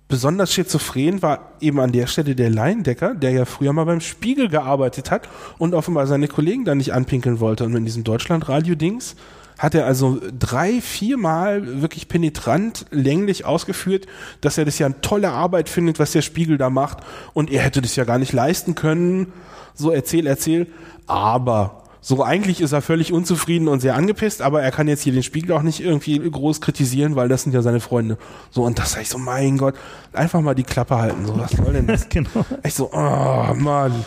besonders 0.07 0.53
schizophren 0.53 1.22
war 1.22 1.53
eben 1.59 1.80
an 1.80 1.91
der 1.91 2.07
Stelle 2.07 2.36
der 2.36 2.49
Leindecker, 2.49 3.16
der 3.16 3.32
ja 3.32 3.45
früher 3.45 3.74
mal 3.74 3.86
beim 3.86 4.01
Spiegel 4.01 4.49
gearbeitet 4.49 5.11
hat 5.11 5.28
und 5.57 5.74
offenbar 5.74 6.07
seine 6.07 6.28
Kollegen 6.28 6.66
da 6.66 6.76
nicht 6.76 6.93
anpinkeln 6.93 7.39
wollte. 7.39 7.66
Und 7.66 7.76
in 7.76 7.86
diesem 7.86 8.03
Deutschlandradio-Dings 8.03 9.16
hat 9.58 9.76
er 9.76 9.86
also 9.86 10.20
drei, 10.38 10.82
viermal 10.82 11.82
wirklich 11.82 12.08
penetrant, 12.08 12.86
länglich 12.91 13.45
ausgeführt, 13.45 14.06
dass 14.41 14.58
er 14.58 14.66
das 14.66 14.80
ja 14.80 14.88
eine 14.88 15.01
tolle 15.01 15.32
Arbeit 15.32 15.70
findet, 15.70 15.99
was 15.99 16.12
der 16.12 16.22
Spiegel 16.22 16.58
da 16.58 16.70
macht 16.70 16.99
und 17.34 17.49
er 17.49 17.62
hätte 17.62 17.82
das 17.82 17.95
ja 17.95 18.03
gar 18.03 18.18
nicht 18.18 18.34
leisten 18.34 18.76
können 18.76 19.34
so 19.76 19.91
erzähl, 19.91 20.26
erzähl, 20.26 20.68
aber 21.06 21.84
so 22.01 22.24
eigentlich 22.24 22.62
ist 22.62 22.72
er 22.72 22.82
völlig 22.82 23.12
unzufrieden 23.12 23.68
und 23.68 23.80
sehr 23.80 23.95
angepisst, 23.95 24.41
aber 24.41 24.62
er 24.62 24.72
kann 24.72 24.88
jetzt 24.88 25.01
hier 25.01 25.14
den 25.14 25.24
Spiegel 25.24 25.53
auch 25.53 25.64
nicht 25.64 25.80
irgendwie 25.80 26.20
groß 26.20 26.62
kritisieren, 26.62 27.16
weil 27.16 27.30
das 27.30 27.43
sind 27.43 27.53
ja 27.53 27.62
seine 27.62 27.80
Freunde. 27.80 28.18
So, 28.51 28.64
und 28.64 28.78
das 28.80 28.91
sag 28.93 29.01
ich 29.01 29.10
so, 29.10 29.18
mein 29.18 29.58
Gott, 29.58 29.76
einfach 30.14 30.41
mal 30.41 30.56
die 30.56 30.64
Klappe 30.64 30.97
halten. 30.97 31.26
So, 31.26 31.38
was 31.38 31.51
soll 31.51 31.74
denn 31.74 31.88
das? 31.88 32.08
genau. 32.10 32.45
Ich 32.64 32.74
so, 32.74 32.91
oh 32.93 33.53
Mann. 33.56 34.06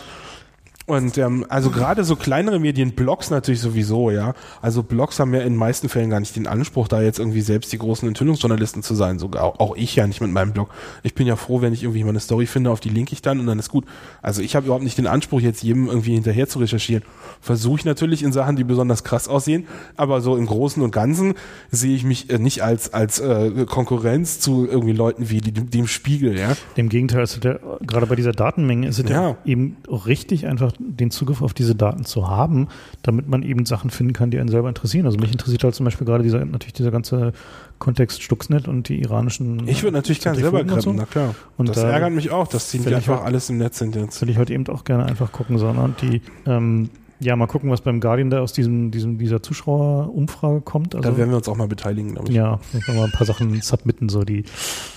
Und 0.89 1.19
ähm, 1.19 1.45
also 1.49 1.69
gerade 1.69 2.03
so 2.03 2.15
kleinere 2.15 2.59
Medien, 2.59 2.93
Blogs 2.93 3.29
natürlich 3.29 3.61
sowieso, 3.61 4.09
ja. 4.09 4.33
Also 4.59 4.81
Blogs 4.81 5.19
haben 5.19 5.35
ja 5.35 5.41
in 5.41 5.53
den 5.53 5.55
meisten 5.55 5.87
Fällen 5.87 6.09
gar 6.09 6.19
nicht 6.19 6.35
den 6.35 6.47
Anspruch, 6.47 6.87
da 6.87 6.99
jetzt 6.99 7.19
irgendwie 7.19 7.41
selbst 7.41 7.71
die 7.71 7.77
großen 7.77 8.07
Enthüllungsjournalisten 8.07 8.81
zu 8.81 8.95
sein. 8.95 9.19
Sogar 9.19 9.61
auch, 9.61 9.75
ich 9.75 9.95
ja 9.95 10.07
nicht 10.07 10.19
mit 10.19 10.31
meinem 10.31 10.51
Blog. 10.51 10.71
Ich 11.03 11.13
bin 11.13 11.27
ja 11.27 11.35
froh, 11.35 11.61
wenn 11.61 11.73
ich 11.73 11.83
irgendwie 11.83 12.03
mal 12.03 12.09
eine 12.09 12.19
Story 12.19 12.47
finde, 12.47 12.71
auf 12.71 12.79
die 12.79 12.89
link 12.89 13.11
ich 13.11 13.21
dann 13.21 13.39
und 13.39 13.45
dann 13.45 13.59
ist 13.59 13.69
gut. 13.69 13.85
Also 14.23 14.41
ich 14.41 14.55
habe 14.55 14.65
überhaupt 14.65 14.83
nicht 14.83 14.97
den 14.97 15.05
Anspruch, 15.05 15.41
jetzt 15.41 15.61
jedem 15.61 15.85
irgendwie 15.85 16.15
hinterher 16.15 16.49
zu 16.49 16.57
recherchieren. 16.57 17.03
Versuche 17.39 17.81
ich 17.81 17.85
natürlich 17.85 18.23
in 18.23 18.31
Sachen, 18.31 18.55
die 18.55 18.63
besonders 18.63 19.03
krass 19.03 19.27
aussehen, 19.27 19.67
aber 19.95 20.21
so 20.21 20.37
im 20.37 20.47
Großen 20.47 20.81
und 20.81 20.89
Ganzen 20.89 21.35
sehe 21.69 21.95
ich 21.95 22.03
mich 22.03 22.31
äh, 22.31 22.39
nicht 22.39 22.63
als 22.63 22.95
als 22.95 23.19
äh, 23.19 23.67
Konkurrenz 23.67 24.39
zu 24.39 24.67
irgendwie 24.67 24.93
Leuten 24.93 25.29
wie 25.29 25.39
die, 25.39 25.51
dem 25.51 25.85
Spiegel, 25.85 26.35
ja. 26.35 26.55
Dem 26.77 26.89
Gegenteil, 26.89 27.25
ist 27.25 27.43
ja, 27.43 27.59
gerade 27.81 28.07
bei 28.07 28.15
dieser 28.15 28.31
Datenmenge 28.31 28.87
ist 28.87 28.97
es 28.97 29.07
ja. 29.07 29.29
ja 29.29 29.37
eben 29.45 29.77
auch 29.87 30.07
richtig 30.07 30.47
einfach 30.47 30.71
den 30.79 31.11
Zugriff 31.11 31.41
auf 31.41 31.53
diese 31.53 31.75
Daten 31.75 32.05
zu 32.05 32.27
haben, 32.27 32.67
damit 33.03 33.27
man 33.27 33.43
eben 33.43 33.65
Sachen 33.65 33.89
finden 33.89 34.13
kann, 34.13 34.31
die 34.31 34.39
einen 34.39 34.49
selber 34.49 34.69
interessieren. 34.69 35.05
Also 35.05 35.17
mich 35.17 35.31
interessiert 35.31 35.63
halt 35.63 35.75
zum 35.75 35.83
Beispiel 35.83 36.07
gerade 36.07 36.23
dieser, 36.23 36.43
natürlich 36.45 36.73
dieser 36.73 36.91
ganze 36.91 37.33
Kontext 37.77 38.23
Stuxnet 38.23 38.67
und 38.67 38.89
die 38.89 39.01
iranischen. 39.01 39.67
Ich 39.67 39.83
würde 39.83 39.97
natürlich 39.97 40.21
gerne 40.21 40.39
selber 40.39 40.63
graben, 40.63 40.81
so. 40.81 40.93
na 40.93 41.05
klar. 41.05 41.35
Und 41.57 41.69
das 41.69 41.75
da 41.75 41.89
ärgert 41.89 42.11
mich 42.11 42.31
auch, 42.31 42.47
dass 42.47 42.71
die 42.71 42.79
nicht 42.79 42.93
einfach 42.93 43.17
halt, 43.17 43.25
alles 43.25 43.49
im 43.49 43.57
Netz 43.57 43.79
sind 43.79 43.95
jetzt. 43.95 44.21
Will 44.21 44.29
ich 44.29 44.37
heute 44.37 44.53
eben 44.53 44.67
auch 44.67 44.83
gerne 44.83 45.05
einfach 45.05 45.31
gucken, 45.31 45.57
sondern 45.57 45.95
die, 46.01 46.21
ähm, 46.45 46.89
ja, 47.19 47.35
mal 47.35 47.47
gucken, 47.47 47.69
was 47.69 47.81
beim 47.81 47.99
Guardian 47.99 48.29
da 48.29 48.39
aus 48.39 48.53
diesem, 48.53 48.91
diesem, 48.91 49.17
dieser 49.17 49.43
Zuschauerumfrage 49.43 50.61
kommt. 50.61 50.95
Also, 50.95 51.09
da 51.09 51.17
werden 51.17 51.29
wir 51.29 51.37
uns 51.37 51.49
auch 51.49 51.57
mal 51.57 51.67
beteiligen, 51.67 52.13
glaube 52.13 52.29
ich. 52.29 52.35
Ja, 52.35 52.59
ich 52.73 52.87
mal 52.87 53.03
ein 53.03 53.11
paar 53.11 53.27
Sachen 53.27 53.59
submitten, 53.61 54.07
so 54.07 54.23
die, 54.23 54.45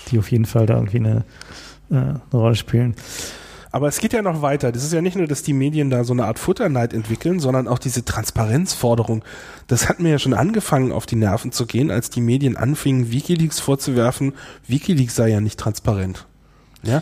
die 0.09 0.19
auf 0.19 0.31
jeden 0.31 0.45
Fall 0.45 0.65
da 0.65 0.75
irgendwie 0.75 0.99
eine, 0.99 1.25
äh, 1.89 1.95
eine 1.95 2.21
Rolle 2.31 2.55
spielen. 2.55 2.95
Aber 3.73 3.87
es 3.87 3.97
geht 3.97 4.13
ja 4.13 4.21
noch 4.21 4.43
weiter. 4.43 4.71
Das 4.71 4.83
ist 4.83 4.93
ja 4.93 5.01
nicht 5.01 5.17
nur, 5.17 5.25
dass 5.25 5.41
die 5.41 5.51
Medien 5.51 5.89
da 5.89 6.03
so 6.03 6.13
eine 6.13 6.25
Art 6.25 6.37
Futterneid 6.37 6.93
entwickeln, 6.93 7.39
sondern 7.39 7.67
auch 7.67 7.79
diese 7.79 8.05
Transparenzforderung. 8.05 9.25
Das 9.67 9.89
hat 9.89 9.99
mir 9.99 10.11
ja 10.11 10.19
schon 10.19 10.35
angefangen, 10.35 10.91
auf 10.91 11.07
die 11.07 11.15
Nerven 11.15 11.51
zu 11.51 11.65
gehen, 11.65 11.89
als 11.89 12.11
die 12.11 12.21
Medien 12.21 12.55
anfingen, 12.55 13.11
Wikileaks 13.11 13.59
vorzuwerfen. 13.59 14.33
Wikileaks 14.67 15.15
sei 15.15 15.29
ja 15.29 15.41
nicht 15.41 15.59
transparent. 15.59 16.27
Ja? 16.83 17.01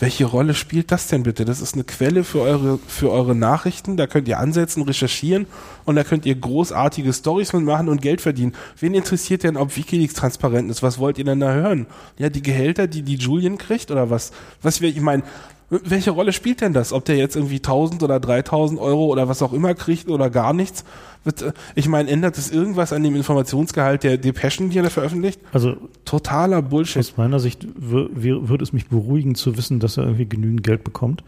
welche 0.00 0.24
Rolle 0.24 0.54
spielt 0.54 0.92
das 0.92 1.08
denn 1.08 1.24
bitte? 1.24 1.44
Das 1.44 1.60
ist 1.60 1.74
eine 1.74 1.84
Quelle 1.84 2.24
für 2.24 2.40
eure, 2.40 2.78
für 2.86 3.10
eure 3.10 3.34
Nachrichten. 3.34 3.96
Da 3.96 4.06
könnt 4.06 4.28
ihr 4.28 4.38
ansetzen, 4.38 4.82
recherchieren 4.82 5.46
und 5.84 5.96
da 5.96 6.04
könnt 6.04 6.24
ihr 6.24 6.34
großartige 6.34 7.12
Stories 7.12 7.52
mitmachen 7.52 7.88
und 7.88 8.00
Geld 8.00 8.22
verdienen. 8.22 8.54
Wen 8.78 8.94
interessiert 8.94 9.42
denn, 9.42 9.58
ob 9.58 9.76
Wikileaks 9.76 10.14
transparent 10.14 10.70
ist? 10.70 10.82
Was 10.82 10.98
wollt 10.98 11.18
ihr 11.18 11.24
denn 11.24 11.40
da 11.40 11.52
hören? 11.52 11.86
Ja, 12.18 12.30
die 12.30 12.42
Gehälter, 12.42 12.86
die 12.86 13.02
die 13.02 13.16
Julian 13.16 13.58
kriegt 13.58 13.90
oder 13.90 14.08
was? 14.08 14.32
Was 14.62 14.80
wir, 14.80 14.88
ich 14.88 15.00
meine, 15.00 15.22
welche 15.70 16.10
Rolle 16.10 16.32
spielt 16.32 16.60
denn 16.60 16.72
das? 16.72 16.92
Ob 16.92 17.04
der 17.04 17.16
jetzt 17.16 17.36
irgendwie 17.36 17.56
1000 17.56 18.02
oder 18.02 18.18
3000 18.18 18.80
Euro 18.80 19.06
oder 19.06 19.28
was 19.28 19.40
auch 19.40 19.52
immer 19.52 19.74
kriegt 19.74 20.08
oder 20.08 20.28
gar 20.28 20.52
nichts? 20.52 20.84
Äh, 21.24 21.52
ich 21.76 21.88
meine, 21.88 22.10
ändert 22.10 22.36
es 22.38 22.50
irgendwas 22.50 22.92
an 22.92 23.02
dem 23.04 23.14
Informationsgehalt 23.14 24.02
der 24.02 24.18
Depeschen, 24.18 24.70
die 24.70 24.78
er 24.78 24.82
da 24.82 24.90
veröffentlicht? 24.90 25.40
Also 25.52 25.76
totaler 26.04 26.60
Bullshit. 26.60 26.98
Aus 26.98 27.16
meiner 27.16 27.38
Sicht 27.38 27.66
würde 27.76 28.62
es 28.62 28.72
mich 28.72 28.88
beruhigen 28.88 29.36
zu 29.36 29.56
wissen, 29.56 29.78
dass 29.78 29.96
er 29.96 30.04
irgendwie 30.04 30.28
genügend 30.28 30.64
Geld 30.64 30.82
bekommt. 30.82 31.22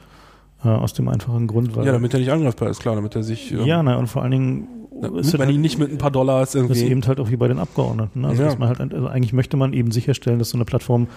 Äh, 0.65 0.69
aus 0.69 0.93
dem 0.93 1.09
einfachen 1.09 1.47
Grund, 1.47 1.77
weil. 1.77 1.87
Ja, 1.87 1.93
damit 1.93 2.13
er 2.13 2.21
nicht 2.21 2.31
angreifbar 2.31 2.69
ist, 2.69 2.81
klar, 2.81 2.97
damit 2.97 3.15
er 3.15 3.23
sich. 3.23 3.53
Ähm, 3.53 3.65
ja, 3.65 3.83
na, 3.83 3.97
und 3.97 4.09
vor 4.09 4.23
allen 4.23 4.33
Dingen. 4.33 4.69
Na, 5.01 5.19
ist 5.19 5.37
man 5.37 5.51
ihn 5.51 5.61
nicht 5.61 5.79
mit 5.79 5.91
ein 5.91 5.99
paar 5.99 6.11
Dollars 6.11 6.55
irgendwie. 6.55 6.75
Das 6.75 6.83
ist 6.83 6.89
eben 6.89 7.07
halt 7.07 7.19
auch 7.19 7.31
wie 7.31 7.37
bei 7.37 7.49
den 7.49 7.59
Abgeordneten. 7.59 8.21
Ne? 8.21 8.29
Also, 8.29 8.43
ja. 8.43 8.49
dass 8.49 8.59
man 8.59 8.69
halt, 8.69 8.81
also 8.81 9.07
eigentlich 9.07 9.33
möchte 9.33 9.57
man 9.57 9.73
eben 9.73 9.91
sicherstellen, 9.91 10.39
dass 10.39 10.51
so 10.51 10.57
eine 10.57 10.65
Plattform 10.65 11.09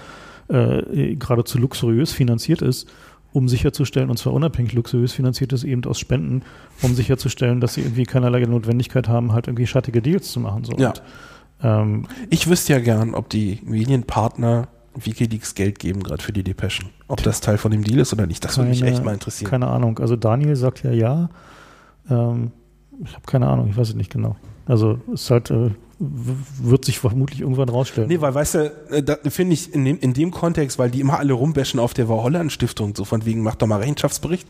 äh, 0.47 1.15
geradezu 1.15 1.59
luxuriös 1.59 2.11
finanziert 2.11 2.61
ist 2.61 2.87
um 3.35 3.49
sicherzustellen, 3.49 4.09
und 4.09 4.17
zwar 4.17 4.31
unabhängig 4.31 4.71
luxuriös 4.71 5.11
finanziert 5.11 5.51
ist, 5.51 5.65
eben 5.65 5.83
aus 5.83 5.99
Spenden, 5.99 6.43
um 6.81 6.95
sicherzustellen, 6.95 7.59
dass 7.59 7.73
sie 7.73 7.81
irgendwie 7.81 8.05
keinerlei 8.05 8.39
Notwendigkeit 8.39 9.09
haben, 9.09 9.33
halt 9.33 9.47
irgendwie 9.47 9.67
schattige 9.67 10.01
Deals 10.01 10.31
zu 10.31 10.39
machen. 10.39 10.63
So. 10.63 10.71
Ja. 10.77 10.89
Und, 10.89 11.01
ähm, 11.61 12.07
ich 12.29 12.47
wüsste 12.47 12.71
ja 12.73 12.79
gern, 12.79 13.13
ob 13.13 13.29
die 13.29 13.59
Medienpartner 13.65 14.69
Wikileaks 14.95 15.53
Geld 15.53 15.79
geben, 15.79 16.01
gerade 16.01 16.23
für 16.23 16.31
die 16.31 16.43
Depeschen. 16.43 16.91
Ob 17.09 17.21
das 17.23 17.41
Teil 17.41 17.57
von 17.57 17.71
dem 17.71 17.83
Deal 17.83 17.99
ist 17.99 18.13
oder 18.13 18.25
nicht, 18.25 18.45
das 18.45 18.55
keine, 18.55 18.69
würde 18.69 18.79
mich 18.79 18.89
echt 18.89 19.03
mal 19.03 19.13
interessieren. 19.13 19.51
Keine 19.51 19.67
Ahnung. 19.67 19.99
Also 19.99 20.15
Daniel 20.15 20.55
sagt 20.55 20.83
ja 20.83 20.91
ja. 20.91 21.29
Ähm, 22.09 22.53
ich 23.03 23.13
habe 23.13 23.25
keine 23.25 23.47
Ahnung, 23.47 23.67
ich 23.67 23.75
weiß 23.75 23.89
es 23.89 23.95
nicht 23.95 24.13
genau. 24.13 24.37
Also 24.65 24.99
es 25.13 25.23
ist 25.23 25.31
halt 25.31 25.51
äh, 25.51 25.71
wird 25.99 26.85
sich 26.85 26.99
vermutlich 26.99 27.41
irgendwann 27.41 27.69
rausstellen. 27.69 28.09
Nee, 28.09 28.19
weil 28.19 28.33
weißt 28.33 28.55
du, 28.55 28.71
äh, 28.89 29.03
da 29.03 29.17
finde 29.29 29.53
ich 29.53 29.73
in 29.73 29.85
dem, 29.85 29.99
in 29.99 30.13
dem 30.13 30.31
Kontext, 30.31 30.77
weil 30.77 30.91
die 30.91 30.99
immer 30.99 31.19
alle 31.19 31.33
rumbäschen 31.33 31.79
auf 31.79 31.93
der 31.93 32.07
Holland 32.07 32.51
Stiftung, 32.51 32.95
so 32.95 33.05
von 33.05 33.25
wegen, 33.25 33.41
macht 33.43 33.61
doch 33.61 33.67
mal 33.67 33.79
Rechenschaftsbericht. 33.79 34.47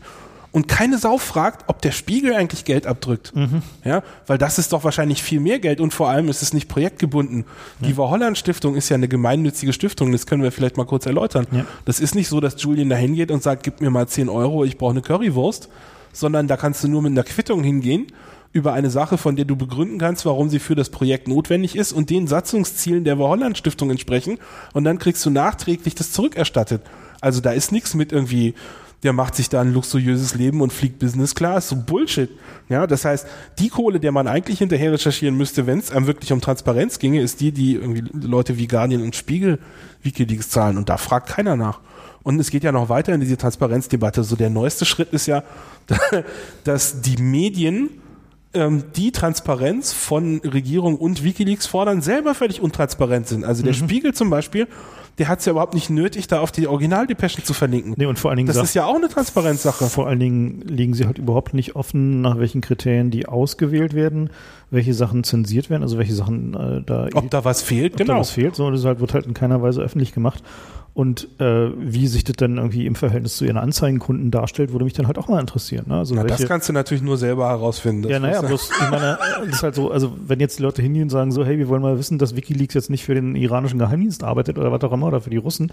Und 0.52 0.68
keine 0.68 0.96
Sau 0.96 1.18
fragt, 1.18 1.68
ob 1.68 1.82
der 1.82 1.92
Spiegel 1.92 2.34
eigentlich 2.34 2.64
Geld 2.64 2.86
abdrückt. 2.86 3.36
Mhm. 3.36 3.62
Ja, 3.84 4.02
weil 4.26 4.38
das 4.38 4.58
ist 4.58 4.72
doch 4.72 4.84
wahrscheinlich 4.84 5.22
viel 5.22 5.38
mehr 5.38 5.58
Geld 5.58 5.80
und 5.80 5.92
vor 5.92 6.08
allem 6.08 6.28
ist 6.28 6.40
es 6.40 6.54
nicht 6.54 6.68
projektgebunden. 6.68 7.44
Ja. 7.80 7.88
Die 7.88 7.96
Holland 7.96 8.38
Stiftung 8.38 8.74
ist 8.74 8.88
ja 8.88 8.94
eine 8.94 9.06
gemeinnützige 9.06 9.72
Stiftung, 9.72 10.12
das 10.12 10.26
können 10.26 10.42
wir 10.42 10.52
vielleicht 10.52 10.78
mal 10.78 10.86
kurz 10.86 11.04
erläutern. 11.04 11.46
Ja. 11.50 11.66
Das 11.84 12.00
ist 12.00 12.14
nicht 12.14 12.28
so, 12.28 12.40
dass 12.40 12.60
Julian 12.62 12.88
da 12.88 12.96
hingeht 12.96 13.30
und 13.30 13.42
sagt, 13.42 13.64
gib 13.64 13.80
mir 13.80 13.90
mal 13.90 14.08
10 14.08 14.30
Euro, 14.30 14.64
ich 14.64 14.78
brauche 14.78 14.92
eine 14.92 15.02
Currywurst, 15.02 15.68
sondern 16.12 16.48
da 16.48 16.56
kannst 16.56 16.82
du 16.82 16.88
nur 16.88 17.02
mit 17.02 17.12
einer 17.12 17.24
Quittung 17.24 17.62
hingehen 17.62 18.06
über 18.52 18.72
eine 18.72 18.90
Sache, 18.90 19.18
von 19.18 19.36
der 19.36 19.44
du 19.44 19.56
begründen 19.56 19.98
kannst, 19.98 20.24
warum 20.24 20.48
sie 20.48 20.58
für 20.58 20.74
das 20.74 20.90
Projekt 20.90 21.28
notwendig 21.28 21.76
ist 21.76 21.92
und 21.92 22.10
den 22.10 22.26
Satzungszielen 22.26 23.04
der 23.04 23.18
Holland 23.18 23.58
Stiftung 23.58 23.90
entsprechen 23.90 24.38
und 24.72 24.84
dann 24.84 24.98
kriegst 24.98 25.24
du 25.26 25.30
nachträglich 25.30 25.94
das 25.94 26.12
zurückerstattet. 26.12 26.82
Also 27.20 27.40
da 27.40 27.52
ist 27.52 27.72
nichts 27.72 27.94
mit 27.94 28.12
irgendwie, 28.12 28.54
der 29.02 29.12
macht 29.12 29.34
sich 29.34 29.48
da 29.48 29.60
ein 29.60 29.72
luxuriöses 29.72 30.34
Leben 30.34 30.60
und 30.60 30.72
fliegt 30.72 30.98
Business 30.98 31.34
Class, 31.34 31.68
so 31.68 31.76
Bullshit. 31.76 32.30
Ja, 32.68 32.86
das 32.86 33.04
heißt, 33.04 33.26
die 33.58 33.68
Kohle, 33.68 34.00
der 34.00 34.12
man 34.12 34.26
eigentlich 34.26 34.58
hinterher 34.58 34.92
recherchieren 34.92 35.36
müsste, 35.36 35.66
wenn 35.66 35.78
es 35.78 35.90
einem 35.90 36.06
wirklich 36.06 36.32
um 36.32 36.40
Transparenz 36.40 36.98
ginge, 36.98 37.20
ist 37.20 37.40
die, 37.40 37.52
die 37.52 37.74
irgendwie 37.74 38.04
Leute 38.12 38.58
wie 38.58 38.66
Guardian 38.66 39.02
und 39.02 39.14
Spiegel 39.14 39.58
Wikileaks 40.02 40.48
zahlen 40.50 40.78
und 40.78 40.88
da 40.88 40.96
fragt 40.96 41.28
keiner 41.28 41.56
nach. 41.56 41.80
Und 42.22 42.40
es 42.40 42.50
geht 42.50 42.64
ja 42.64 42.72
noch 42.72 42.88
weiter 42.88 43.14
in 43.14 43.20
diese 43.20 43.36
Transparenzdebatte. 43.36 44.24
So 44.24 44.34
der 44.34 44.50
neueste 44.50 44.84
Schritt 44.84 45.12
ist 45.12 45.26
ja, 45.26 45.44
dass 46.64 47.00
die 47.00 47.22
Medien 47.22 47.90
die 48.54 49.12
Transparenz 49.12 49.92
von 49.92 50.38
Regierung 50.38 50.96
und 50.96 51.22
Wikileaks 51.22 51.66
fordern, 51.66 52.00
selber 52.00 52.34
völlig 52.34 52.60
untransparent 52.62 53.28
sind. 53.28 53.44
Also 53.44 53.62
der 53.62 53.74
mhm. 53.74 53.78
Spiegel 53.78 54.14
zum 54.14 54.30
Beispiel, 54.30 54.66
der 55.18 55.28
hat 55.28 55.38
es 55.38 55.46
ja 55.46 55.52
überhaupt 55.52 55.74
nicht 55.74 55.88
nötig, 55.88 56.28
da 56.28 56.40
auf 56.40 56.52
die 56.52 56.66
Originaldepeschen 56.66 57.44
zu 57.44 57.54
verlinken. 57.54 57.94
Nee, 57.96 58.06
und 58.06 58.18
vor 58.18 58.30
allen 58.30 58.36
Dingen 58.36 58.48
das 58.48 58.56
ist 58.56 58.74
ja 58.74 58.84
auch 58.84 58.96
eine 58.96 59.08
Transparenzsache. 59.08 59.86
Vor 59.86 60.06
allen 60.06 60.20
Dingen 60.20 60.60
legen 60.60 60.92
sie 60.94 61.06
halt 61.06 61.18
überhaupt 61.18 61.54
nicht 61.54 61.74
offen, 61.74 62.20
nach 62.20 62.38
welchen 62.38 62.60
Kriterien 62.60 63.10
die 63.10 63.26
ausgewählt 63.26 63.94
werden, 63.94 64.30
welche 64.70 64.92
Sachen 64.92 65.24
zensiert 65.24 65.70
werden, 65.70 65.82
also 65.82 65.96
welche 65.96 66.14
Sachen 66.14 66.54
äh, 66.54 66.82
da. 66.84 67.08
Ob 67.14 67.30
da 67.30 67.44
was 67.44 67.62
fehlt, 67.62 67.94
ob 67.94 67.98
genau. 67.98 68.14
Da 68.14 68.20
was 68.20 68.30
fehlt, 68.30 68.56
so 68.56 68.70
das 68.70 68.84
halt, 68.84 69.00
wird 69.00 69.14
halt 69.14 69.26
in 69.26 69.34
keiner 69.34 69.62
Weise 69.62 69.80
öffentlich 69.80 70.12
gemacht. 70.12 70.42
Und 70.96 71.28
äh, 71.40 71.68
wie 71.76 72.06
sich 72.06 72.24
das 72.24 72.36
dann 72.36 72.56
irgendwie 72.56 72.86
im 72.86 72.94
Verhältnis 72.94 73.36
zu 73.36 73.44
ihren 73.44 73.58
Anzeigenkunden 73.58 74.30
darstellt, 74.30 74.72
würde 74.72 74.86
mich 74.86 74.94
dann 74.94 75.06
halt 75.06 75.18
auch 75.18 75.28
mal 75.28 75.38
interessieren. 75.38 75.84
Ne? 75.88 75.98
Also 75.98 76.14
Na, 76.14 76.22
welche, 76.22 76.38
das 76.38 76.48
kannst 76.48 76.70
du 76.70 76.72
natürlich 76.72 77.02
nur 77.02 77.18
selber 77.18 77.50
herausfinden. 77.50 78.08
Ja, 78.08 78.18
naja, 78.18 78.40
bloß, 78.40 78.70
ich 78.70 78.90
meine, 78.90 79.18
das 79.44 79.56
ist 79.56 79.62
halt 79.62 79.74
so, 79.74 79.90
also 79.90 80.16
wenn 80.26 80.40
jetzt 80.40 80.58
die 80.58 80.62
Leute 80.62 80.80
hingehen 80.80 81.02
und 81.02 81.10
sagen 81.10 81.32
so, 81.32 81.44
hey, 81.44 81.58
wir 81.58 81.68
wollen 81.68 81.82
mal 81.82 81.98
wissen, 81.98 82.16
dass 82.16 82.34
Wikileaks 82.34 82.72
jetzt 82.72 82.88
nicht 82.88 83.04
für 83.04 83.14
den 83.14 83.36
iranischen 83.36 83.78
Geheimdienst 83.78 84.24
arbeitet 84.24 84.56
oder 84.56 84.72
was 84.72 84.80
auch 84.84 84.92
immer 84.94 85.05
oder 85.06 85.20
für 85.20 85.30
die 85.30 85.36
Russen, 85.36 85.70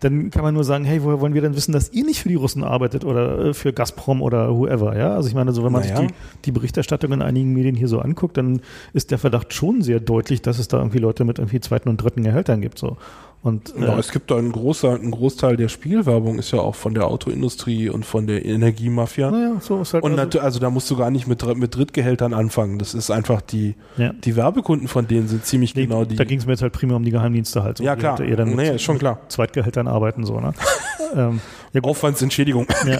dann 0.00 0.30
kann 0.30 0.42
man 0.42 0.54
nur 0.54 0.64
sagen, 0.64 0.84
hey, 0.84 1.02
woher 1.02 1.20
wollen 1.20 1.34
wir 1.34 1.40
denn 1.40 1.56
wissen, 1.56 1.72
dass 1.72 1.92
ihr 1.92 2.04
nicht 2.04 2.20
für 2.20 2.28
die 2.28 2.34
Russen 2.34 2.62
arbeitet 2.62 3.04
oder 3.04 3.46
äh, 3.46 3.54
für 3.54 3.72
Gazprom 3.72 4.20
oder 4.20 4.54
whoever, 4.54 4.96
ja? 4.96 5.14
Also 5.14 5.28
ich 5.28 5.34
meine, 5.34 5.52
so 5.52 5.64
wenn 5.64 5.72
man 5.72 5.82
naja. 5.82 5.96
sich 5.96 6.08
die, 6.08 6.14
die 6.46 6.52
Berichterstattung 6.52 7.12
in 7.12 7.22
einigen 7.22 7.52
Medien 7.52 7.74
hier 7.74 7.88
so 7.88 8.00
anguckt, 8.00 8.36
dann 8.36 8.60
ist 8.92 9.10
der 9.10 9.18
Verdacht 9.18 9.54
schon 9.54 9.82
sehr 9.82 10.00
deutlich, 10.00 10.42
dass 10.42 10.58
es 10.58 10.68
da 10.68 10.78
irgendwie 10.78 10.98
Leute 10.98 11.24
mit 11.24 11.38
irgendwie 11.38 11.60
zweiten 11.60 11.88
und 11.88 11.96
dritten 11.98 12.22
Gehältern 12.22 12.60
gibt, 12.60 12.78
so. 12.78 12.96
Und, 13.44 13.76
äh, 13.76 13.82
ja, 13.82 13.98
es 13.98 14.10
gibt 14.10 14.30
da 14.30 14.38
einen, 14.38 14.52
großer, 14.52 14.94
einen 14.94 15.10
Großteil 15.10 15.58
der 15.58 15.68
Spielwerbung 15.68 16.38
ist 16.38 16.50
ja 16.52 16.60
auch 16.60 16.74
von 16.74 16.94
der 16.94 17.08
Autoindustrie 17.08 17.90
und 17.90 18.06
von 18.06 18.26
der 18.26 18.42
Energiemafia. 18.42 19.30
Naja, 19.30 19.60
so 19.60 19.82
ist 19.82 19.92
halt 19.92 20.02
und 20.02 20.18
also, 20.18 20.40
also 20.40 20.58
da 20.60 20.70
musst 20.70 20.90
du 20.90 20.96
gar 20.96 21.10
nicht 21.10 21.26
mit, 21.26 21.44
mit 21.58 21.76
Drittgehältern 21.76 22.32
anfangen. 22.32 22.78
Das 22.78 22.94
ist 22.94 23.10
einfach 23.10 23.42
die, 23.42 23.74
ja. 23.98 24.14
die 24.14 24.34
Werbekunden 24.34 24.88
von 24.88 25.06
denen 25.06 25.28
sind 25.28 25.44
ziemlich 25.44 25.74
nee, 25.74 25.84
genau 25.84 26.06
die. 26.06 26.16
Da 26.16 26.24
ging 26.24 26.38
es 26.38 26.46
mir 26.46 26.52
jetzt 26.52 26.62
halt 26.62 26.72
primär 26.72 26.96
um 26.96 27.04
die 27.04 27.10
Geheimdienste 27.10 27.62
halt. 27.62 27.76
So. 27.76 27.84
Ja, 27.84 27.96
klar. 27.96 28.18
Ihr 28.18 28.34
dann 28.34 28.48
mit, 28.48 28.56
nee, 28.56 28.76
ist 28.76 28.82
schon 28.82 28.98
klar. 28.98 29.20
Zweitgehältern 29.28 29.88
arbeiten, 29.88 30.24
so, 30.24 30.40
ne? 30.40 30.54
ähm, 31.14 31.42
ja, 31.74 31.82
Aufwandsentschädigung. 31.82 32.66
Ja. 32.86 32.98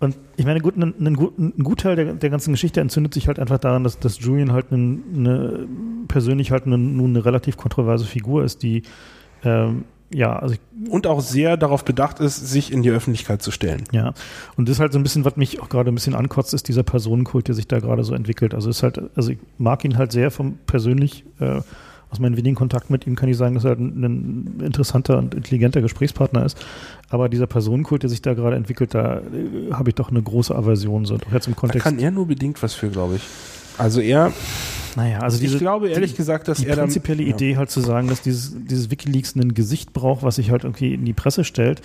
Und 0.00 0.14
ich 0.36 0.44
meine, 0.44 0.60
gut, 0.60 0.76
ein, 0.76 0.94
ein, 1.00 1.16
ein 1.16 1.64
Gutteil 1.64 1.96
der, 1.96 2.12
der 2.12 2.28
ganzen 2.28 2.52
Geschichte 2.52 2.82
entzündet 2.82 3.14
sich 3.14 3.28
halt 3.28 3.38
einfach 3.38 3.56
daran, 3.56 3.82
dass, 3.82 3.98
dass 3.98 4.20
Julian 4.20 4.52
halt 4.52 4.66
eine, 4.72 4.98
eine 5.14 5.68
persönlich 6.06 6.50
halt 6.50 6.66
eine, 6.66 6.76
nun 6.76 7.16
eine 7.16 7.24
relativ 7.24 7.56
kontroverse 7.56 8.04
Figur 8.04 8.44
ist, 8.44 8.62
die 8.62 8.82
ähm, 9.46 9.84
ja, 10.12 10.38
also 10.38 10.54
ich, 10.54 10.60
und 10.90 11.06
auch 11.06 11.20
sehr 11.20 11.56
darauf 11.56 11.84
bedacht 11.84 12.20
ist, 12.20 12.36
sich 12.36 12.72
in 12.72 12.82
die 12.82 12.90
Öffentlichkeit 12.90 13.42
zu 13.42 13.50
stellen. 13.50 13.84
Ja, 13.92 14.14
und 14.56 14.68
das 14.68 14.76
ist 14.76 14.80
halt 14.80 14.92
so 14.92 14.98
ein 14.98 15.02
bisschen, 15.02 15.24
was 15.24 15.36
mich 15.36 15.60
auch 15.60 15.68
gerade 15.68 15.90
ein 15.90 15.94
bisschen 15.94 16.14
ankotzt, 16.14 16.54
ist 16.54 16.68
dieser 16.68 16.84
Personenkult, 16.84 17.48
der 17.48 17.54
sich 17.54 17.66
da 17.66 17.80
gerade 17.80 18.04
so 18.04 18.14
entwickelt. 18.14 18.54
Also 18.54 18.70
ist 18.70 18.82
halt, 18.82 19.00
also 19.16 19.30
ich 19.32 19.38
mag 19.58 19.84
ihn 19.84 19.98
halt 19.98 20.12
sehr 20.12 20.30
vom 20.30 20.58
persönlich 20.66 21.24
äh, 21.40 21.60
aus 22.10 22.20
meinen 22.20 22.36
wenigen 22.36 22.54
Kontakten 22.54 22.92
mit 22.92 23.06
ihm 23.06 23.16
kann 23.16 23.28
ich 23.28 23.36
sagen, 23.36 23.56
dass 23.56 23.64
er 23.64 23.70
halt 23.70 23.80
ein, 23.80 24.60
interessanter 24.64 25.18
und 25.18 25.34
intelligenter 25.34 25.80
Gesprächspartner 25.80 26.44
ist. 26.44 26.56
Aber 27.10 27.28
dieser 27.28 27.48
Personenkult, 27.48 28.04
der 28.04 28.10
sich 28.10 28.22
da 28.22 28.34
gerade 28.34 28.54
entwickelt, 28.54 28.94
da 28.94 29.18
äh, 29.18 29.72
habe 29.72 29.90
ich 29.90 29.96
doch 29.96 30.10
eine 30.10 30.22
große 30.22 30.54
Aversion, 30.54 31.04
so 31.04 31.16
doch 31.16 31.32
jetzt 31.32 31.48
im 31.48 31.56
Kontext. 31.56 31.84
Da 31.84 31.90
kann 31.90 31.98
er 31.98 32.12
nur 32.12 32.26
bedingt 32.26 32.62
was 32.62 32.74
für, 32.74 32.90
glaube 32.90 33.16
ich. 33.16 33.22
Also 33.78 34.00
er 34.00 34.32
naja, 34.96 35.18
also 35.18 35.38
diese, 35.38 35.54
ich 35.54 35.60
glaube 35.60 35.88
ehrlich 35.90 36.12
die, 36.12 36.16
gesagt, 36.16 36.48
dass 36.48 36.58
die 36.58 36.66
er 36.66 36.76
prinzipielle 36.76 37.22
dann, 37.22 37.32
Idee 37.32 37.56
halt 37.56 37.70
zu 37.70 37.80
sagen, 37.80 38.08
dass 38.08 38.22
dieses, 38.22 38.56
dieses 38.64 38.90
WikiLeaks 38.90 39.36
ein 39.36 39.54
Gesicht 39.54 39.92
braucht, 39.92 40.22
was 40.22 40.36
sich 40.36 40.50
halt 40.50 40.64
irgendwie 40.64 40.94
in 40.94 41.04
die 41.04 41.12
Presse 41.12 41.44
stellt, 41.44 41.82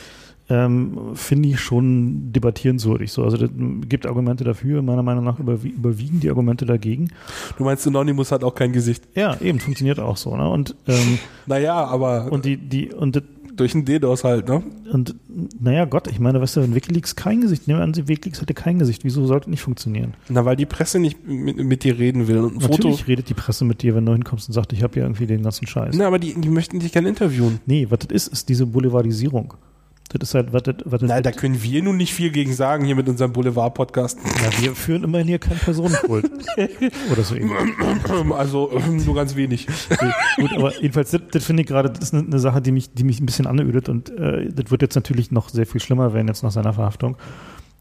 ähm, 0.49 1.11
finde 1.13 1.49
ich 1.49 1.59
schon 1.59 2.33
debattierenswürdig. 2.33 3.11
So, 3.11 3.23
also 3.23 3.37
es 3.45 3.49
gibt 3.87 4.05
Argumente 4.05 4.43
dafür, 4.43 4.81
meiner 4.81 5.03
Meinung 5.03 5.23
nach 5.23 5.39
überwiegen 5.39 6.19
die 6.19 6.29
Argumente 6.29 6.65
dagegen. 6.65 7.09
Du 7.57 7.63
meinst, 7.63 7.85
Anonymous 7.85 8.31
hat 8.31 8.43
auch 8.43 8.55
kein 8.55 8.73
Gesicht? 8.73 9.03
Ja, 9.15 9.39
eben, 9.39 9.59
funktioniert 9.59 9.99
auch 9.99 10.17
so. 10.17 10.35
Ne? 10.35 10.49
Und, 10.49 10.75
ähm, 10.87 11.19
naja, 11.45 11.85
aber. 11.85 12.31
Und 12.31 12.45
die, 12.45 12.57
die, 12.57 12.91
und 12.91 13.21
durch 13.55 13.75
ein 13.75 13.85
DDoS 13.85 14.23
halt, 14.23 14.47
ne? 14.47 14.63
Und 14.91 15.15
naja, 15.59 15.85
Gott, 15.85 16.07
ich 16.07 16.19
meine, 16.19 16.41
weißt 16.41 16.57
du, 16.57 16.61
wenn 16.61 16.75
Wikileaks 16.75 17.15
kein 17.15 17.41
Gesicht, 17.41 17.67
nehmen 17.67 17.79
wir 17.79 17.83
an, 17.83 17.95
Wikileaks 18.07 18.41
hätte 18.41 18.53
kein 18.53 18.79
Gesicht, 18.79 19.03
wieso 19.03 19.25
sollte 19.25 19.49
nicht 19.49 19.61
funktionieren? 19.61 20.13
Na, 20.29 20.45
weil 20.45 20.55
die 20.55 20.65
Presse 20.65 20.99
nicht 20.99 21.25
mit, 21.25 21.57
mit 21.57 21.83
dir 21.83 21.97
reden 21.97 22.27
will. 22.27 22.39
Und 22.39 22.55
ein 22.55 22.59
Natürlich 22.59 22.97
Foto 22.97 23.07
redet 23.07 23.29
die 23.29 23.33
Presse 23.33 23.65
mit 23.65 23.81
dir, 23.81 23.95
wenn 23.95 24.05
du 24.05 24.13
hinkommst 24.13 24.49
und 24.49 24.53
sagst, 24.53 24.73
ich 24.73 24.83
habe 24.83 24.99
ja 24.99 25.05
irgendwie 25.05 25.27
den 25.27 25.43
ganzen 25.43 25.67
Scheiß. 25.67 25.95
Na, 25.97 26.07
aber 26.07 26.19
die, 26.19 26.33
die 26.39 26.49
möchten 26.49 26.79
dich 26.79 26.91
gerne 26.91 27.09
interviewen. 27.09 27.59
Nee, 27.65 27.87
was 27.89 27.99
das 27.99 28.11
ist, 28.11 28.27
ist 28.27 28.49
diese 28.49 28.65
Boulevardisierung. 28.65 29.53
Das 30.19 30.29
ist 30.29 30.35
halt, 30.35 30.53
was 30.53 30.63
was 30.85 31.01
Nein, 31.01 31.23
da 31.23 31.31
können 31.31 31.61
wir 31.63 31.81
nun 31.83 31.97
nicht 31.97 32.13
viel 32.13 32.31
gegen 32.31 32.53
sagen 32.53 32.85
hier 32.85 32.95
mit 32.95 33.07
unserem 33.07 33.33
Boulevard-Podcast. 33.33 34.19
Ja, 34.41 34.61
wir 34.61 34.75
führen 34.75 35.03
immerhin 35.03 35.27
hier 35.27 35.39
keinen 35.39 35.59
Personenkult. 35.59 36.29
Oder 37.11 37.23
so 37.23 37.35
ähnlich. 37.35 37.51
Also 38.35 38.71
nur 39.05 39.15
ganz 39.15 39.35
wenig. 39.35 39.67
Gut, 40.37 40.53
aber 40.53 40.73
jedenfalls, 40.81 41.11
das, 41.11 41.21
das 41.31 41.45
finde 41.45 41.61
ich 41.61 41.67
gerade, 41.67 41.89
das 41.89 41.99
ist 41.99 42.13
eine, 42.13 42.25
eine, 42.25 42.39
Sache, 42.39 42.61
die 42.61 42.71
mich, 42.71 42.93
die 42.93 43.03
mich 43.03 43.19
ein 43.19 43.25
bisschen 43.25 43.47
anödet 43.47 43.89
und 43.89 44.09
äh, 44.17 44.49
das 44.51 44.71
wird 44.71 44.81
jetzt 44.81 44.95
natürlich 44.95 45.31
noch 45.31 45.49
sehr 45.49 45.65
viel 45.65 45.81
schlimmer 45.81 46.13
werden 46.13 46.27
jetzt 46.27 46.43
nach 46.43 46.51
seiner 46.51 46.73
Verhaftung. 46.73 47.17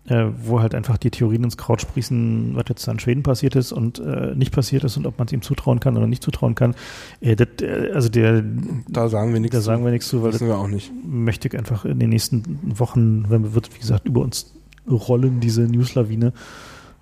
Äh, 0.06 0.26
wo 0.42 0.60
halt 0.60 0.74
einfach 0.74 0.98
die 0.98 1.10
Theorien 1.10 1.44
ins 1.44 1.56
Kraut 1.56 1.80
sprießen, 1.80 2.52
was 2.54 2.64
jetzt 2.68 2.86
in 2.88 2.98
Schweden 2.98 3.22
passiert 3.22 3.54
ist 3.56 3.72
und 3.72 3.98
äh, 3.98 4.34
nicht 4.34 4.52
passiert 4.52 4.84
ist 4.84 4.96
und 4.96 5.06
ob 5.06 5.18
man 5.18 5.26
es 5.26 5.32
ihm 5.32 5.42
zutrauen 5.42 5.80
kann 5.80 5.96
oder 5.96 6.06
nicht 6.06 6.22
zutrauen 6.22 6.54
kann. 6.54 6.74
Äh, 7.20 7.36
das, 7.36 7.48
äh, 7.60 7.90
also 7.92 8.08
der, 8.08 8.42
da 8.88 9.08
sagen 9.08 9.32
wir 9.32 9.40
nichts. 9.40 9.54
Da 9.54 9.60
sagen 9.60 9.84
wir 9.84 9.92
nichts 9.92 10.08
zu, 10.08 10.22
weil 10.22 10.32
das 10.32 10.40
wir 10.40 10.56
auch 10.56 10.68
nicht. 10.68 10.90
möchte 11.04 11.48
ich 11.48 11.56
einfach 11.56 11.84
in 11.84 11.98
den 11.98 12.10
nächsten 12.10 12.58
Wochen, 12.78 13.28
wenn 13.28 13.42
wir 13.42 13.54
wird, 13.54 13.74
wie 13.74 13.80
gesagt, 13.80 14.06
über 14.06 14.22
uns 14.22 14.54
rollen 14.88 15.40
diese 15.40 15.62
Newslawine. 15.62 16.32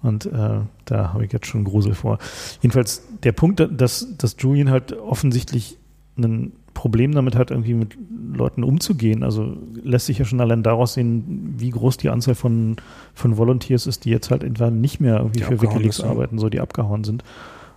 Und 0.02 0.26
äh, 0.26 0.60
da 0.84 1.12
habe 1.12 1.24
ich 1.24 1.32
jetzt 1.32 1.46
schon 1.46 1.64
Grusel 1.64 1.94
vor. 1.94 2.18
Jedenfalls 2.60 3.02
der 3.24 3.32
Punkt, 3.32 3.66
dass, 3.70 4.06
dass 4.16 4.36
Julian 4.38 4.70
halt 4.70 4.92
offensichtlich 4.92 5.78
ein 6.16 6.52
Problem 6.78 7.10
damit 7.10 7.34
hat, 7.34 7.50
irgendwie 7.50 7.74
mit 7.74 7.98
Leuten 8.32 8.62
umzugehen. 8.62 9.24
Also 9.24 9.56
lässt 9.82 10.06
sich 10.06 10.18
ja 10.18 10.24
schon 10.24 10.40
allein 10.40 10.62
daraus 10.62 10.94
sehen, 10.94 11.54
wie 11.58 11.70
groß 11.70 11.96
die 11.96 12.08
Anzahl 12.08 12.36
von, 12.36 12.76
von 13.14 13.36
Volunteers 13.36 13.88
ist, 13.88 14.04
die 14.04 14.10
jetzt 14.10 14.30
halt 14.30 14.44
etwa 14.44 14.70
nicht 14.70 15.00
mehr 15.00 15.16
irgendwie 15.16 15.40
die 15.40 15.44
für 15.44 15.60
Wikileaks 15.60 16.00
arbeiten, 16.00 16.38
so 16.38 16.48
die 16.48 16.60
abgehauen 16.60 17.02
sind. 17.02 17.24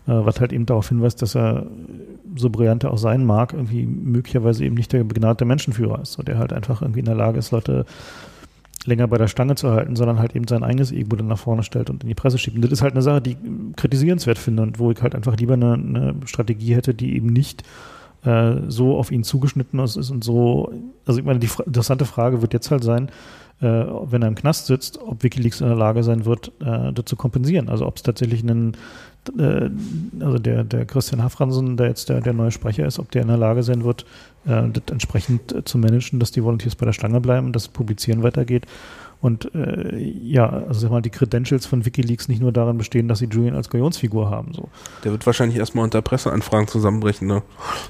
Äh, 0.06 0.24
was 0.24 0.40
halt 0.40 0.54
eben 0.54 0.68
darauf 0.68 0.88
hinweist, 0.88 1.20
dass 1.24 1.36
er, 1.36 1.66
so 2.36 2.52
brillant 2.52 2.84
er 2.84 2.94
auch 2.94 3.00
sein 3.00 3.26
mag, 3.26 3.54
irgendwie 3.54 3.88
möglicherweise 3.88 4.64
eben 4.66 4.76
nicht 4.76 4.94
der 4.94 5.04
begnadete 5.04 5.46
Menschenführer 5.46 6.00
ist, 6.04 6.14
so 6.14 6.22
der 6.22 6.38
halt 6.38 6.54
einfach 6.54 6.84
irgendwie 6.84 7.00
in 7.00 7.06
der 7.06 7.16
Lage 7.16 7.40
ist, 7.40 7.50
Leute 7.50 7.86
länger 8.86 9.08
bei 9.08 9.18
der 9.18 9.28
Stange 9.28 9.56
zu 9.56 9.72
halten, 9.72 9.96
sondern 9.96 10.20
halt 10.20 10.36
eben 10.36 10.48
sein 10.48 10.64
eigenes 10.64 10.92
Ego 10.92 11.16
dann 11.16 11.28
nach 11.28 11.40
vorne 11.40 11.64
stellt 11.64 11.90
und 11.90 12.04
in 12.04 12.10
die 12.10 12.16
Presse 12.16 12.38
schiebt. 12.38 12.56
Und 12.56 12.64
das 12.64 12.72
ist 12.72 12.82
halt 12.84 12.94
eine 12.94 13.02
Sache, 13.02 13.22
die 13.22 13.32
ich 13.32 13.38
kritisierenswert 13.76 14.38
finde 14.38 14.62
und 14.62 14.78
wo 14.78 14.92
ich 14.92 15.02
halt 15.02 15.16
einfach 15.16 15.38
lieber 15.38 15.54
eine, 15.54 15.74
eine 15.74 16.16
Strategie 16.26 16.76
hätte, 16.76 16.94
die 16.94 17.16
eben 17.16 17.28
nicht 17.28 17.64
äh, 18.26 18.56
so 18.68 18.98
auf 18.98 19.12
ihn 19.12 19.24
zugeschnitten 19.24 19.80
ist 19.80 19.98
und 20.10 20.24
so, 20.24 20.72
also 21.06 21.20
ich 21.20 21.26
meine, 21.26 21.40
die 21.40 21.50
interessante 21.66 22.06
Frage 22.06 22.42
wird 22.42 22.54
jetzt 22.54 22.72
halt 22.72 22.84
sein, 22.84 23.10
äh, 23.62 23.66
wenn 23.66 24.22
er 24.22 24.28
im 24.28 24.36
Knast 24.36 24.66
sitzt, 24.66 25.00
ob 25.00 25.24
Wikileaks 25.24 25.62
in 25.62 25.68
der 25.68 25.76
Lage 25.76 26.04
sein 26.04 26.26
wird, 26.26 26.52
äh, 26.62 26.92
das 26.92 27.06
zu 27.06 27.16
kompensieren. 27.16 27.70
Also 27.70 27.86
ob 27.86 27.98
es 27.98 28.04
tatsächlich 28.04 28.42
einen, 28.42 28.76
äh, 29.38 29.70
also 30.20 30.40
der, 30.40 30.64
der 30.64 30.86
Christian 30.86 31.24
Hafransen, 31.24 31.78
der 31.78 31.88
jetzt 31.88 32.10
der, 32.10 32.22
der 32.22 32.34
neue 32.34 32.52
Sprecher 32.52 32.86
ist, 32.86 32.98
ob 32.98 33.12
der 33.12 33.22
in 33.22 33.28
der 33.28 33.38
Lage 33.38 33.62
sein 33.62 33.84
wird, 33.84 34.06
äh, 34.46 34.64
das 34.70 34.84
entsprechend 34.92 35.54
äh, 35.54 35.64
zu 35.64 35.78
managen, 35.78 36.20
dass 36.20 36.32
die 36.32 36.44
Volunteers 36.44 36.76
bei 36.76 36.86
der 36.86 36.94
Stange 36.94 37.22
bleiben, 37.22 37.54
dass 37.54 37.64
das 37.64 37.74
Publizieren 37.74 38.24
weitergeht 38.24 38.66
und 39.22 39.54
äh, 39.54 39.98
ja, 39.98 40.50
also 40.50 40.82
sag 40.82 40.92
mal, 40.92 41.02
die 41.02 41.12
Credentials 41.12 41.68
von 41.68 41.86
Wikileaks 41.86 42.28
nicht 42.28 42.42
nur 42.42 42.52
darin 42.52 42.80
bestehen, 42.80 43.08
dass 43.08 43.20
sie 43.20 43.26
Julian 43.26 43.56
als 43.56 43.70
Galionsfigur 43.70 44.32
haben. 44.32 44.54
So. 44.54 44.70
Der 45.04 45.12
wird 45.12 45.26
wahrscheinlich 45.28 45.60
erstmal 45.60 45.84
unter 45.84 46.02
Presseanfragen 46.02 46.68
zusammenbrechen. 46.68 47.28
Ne? 47.28 47.44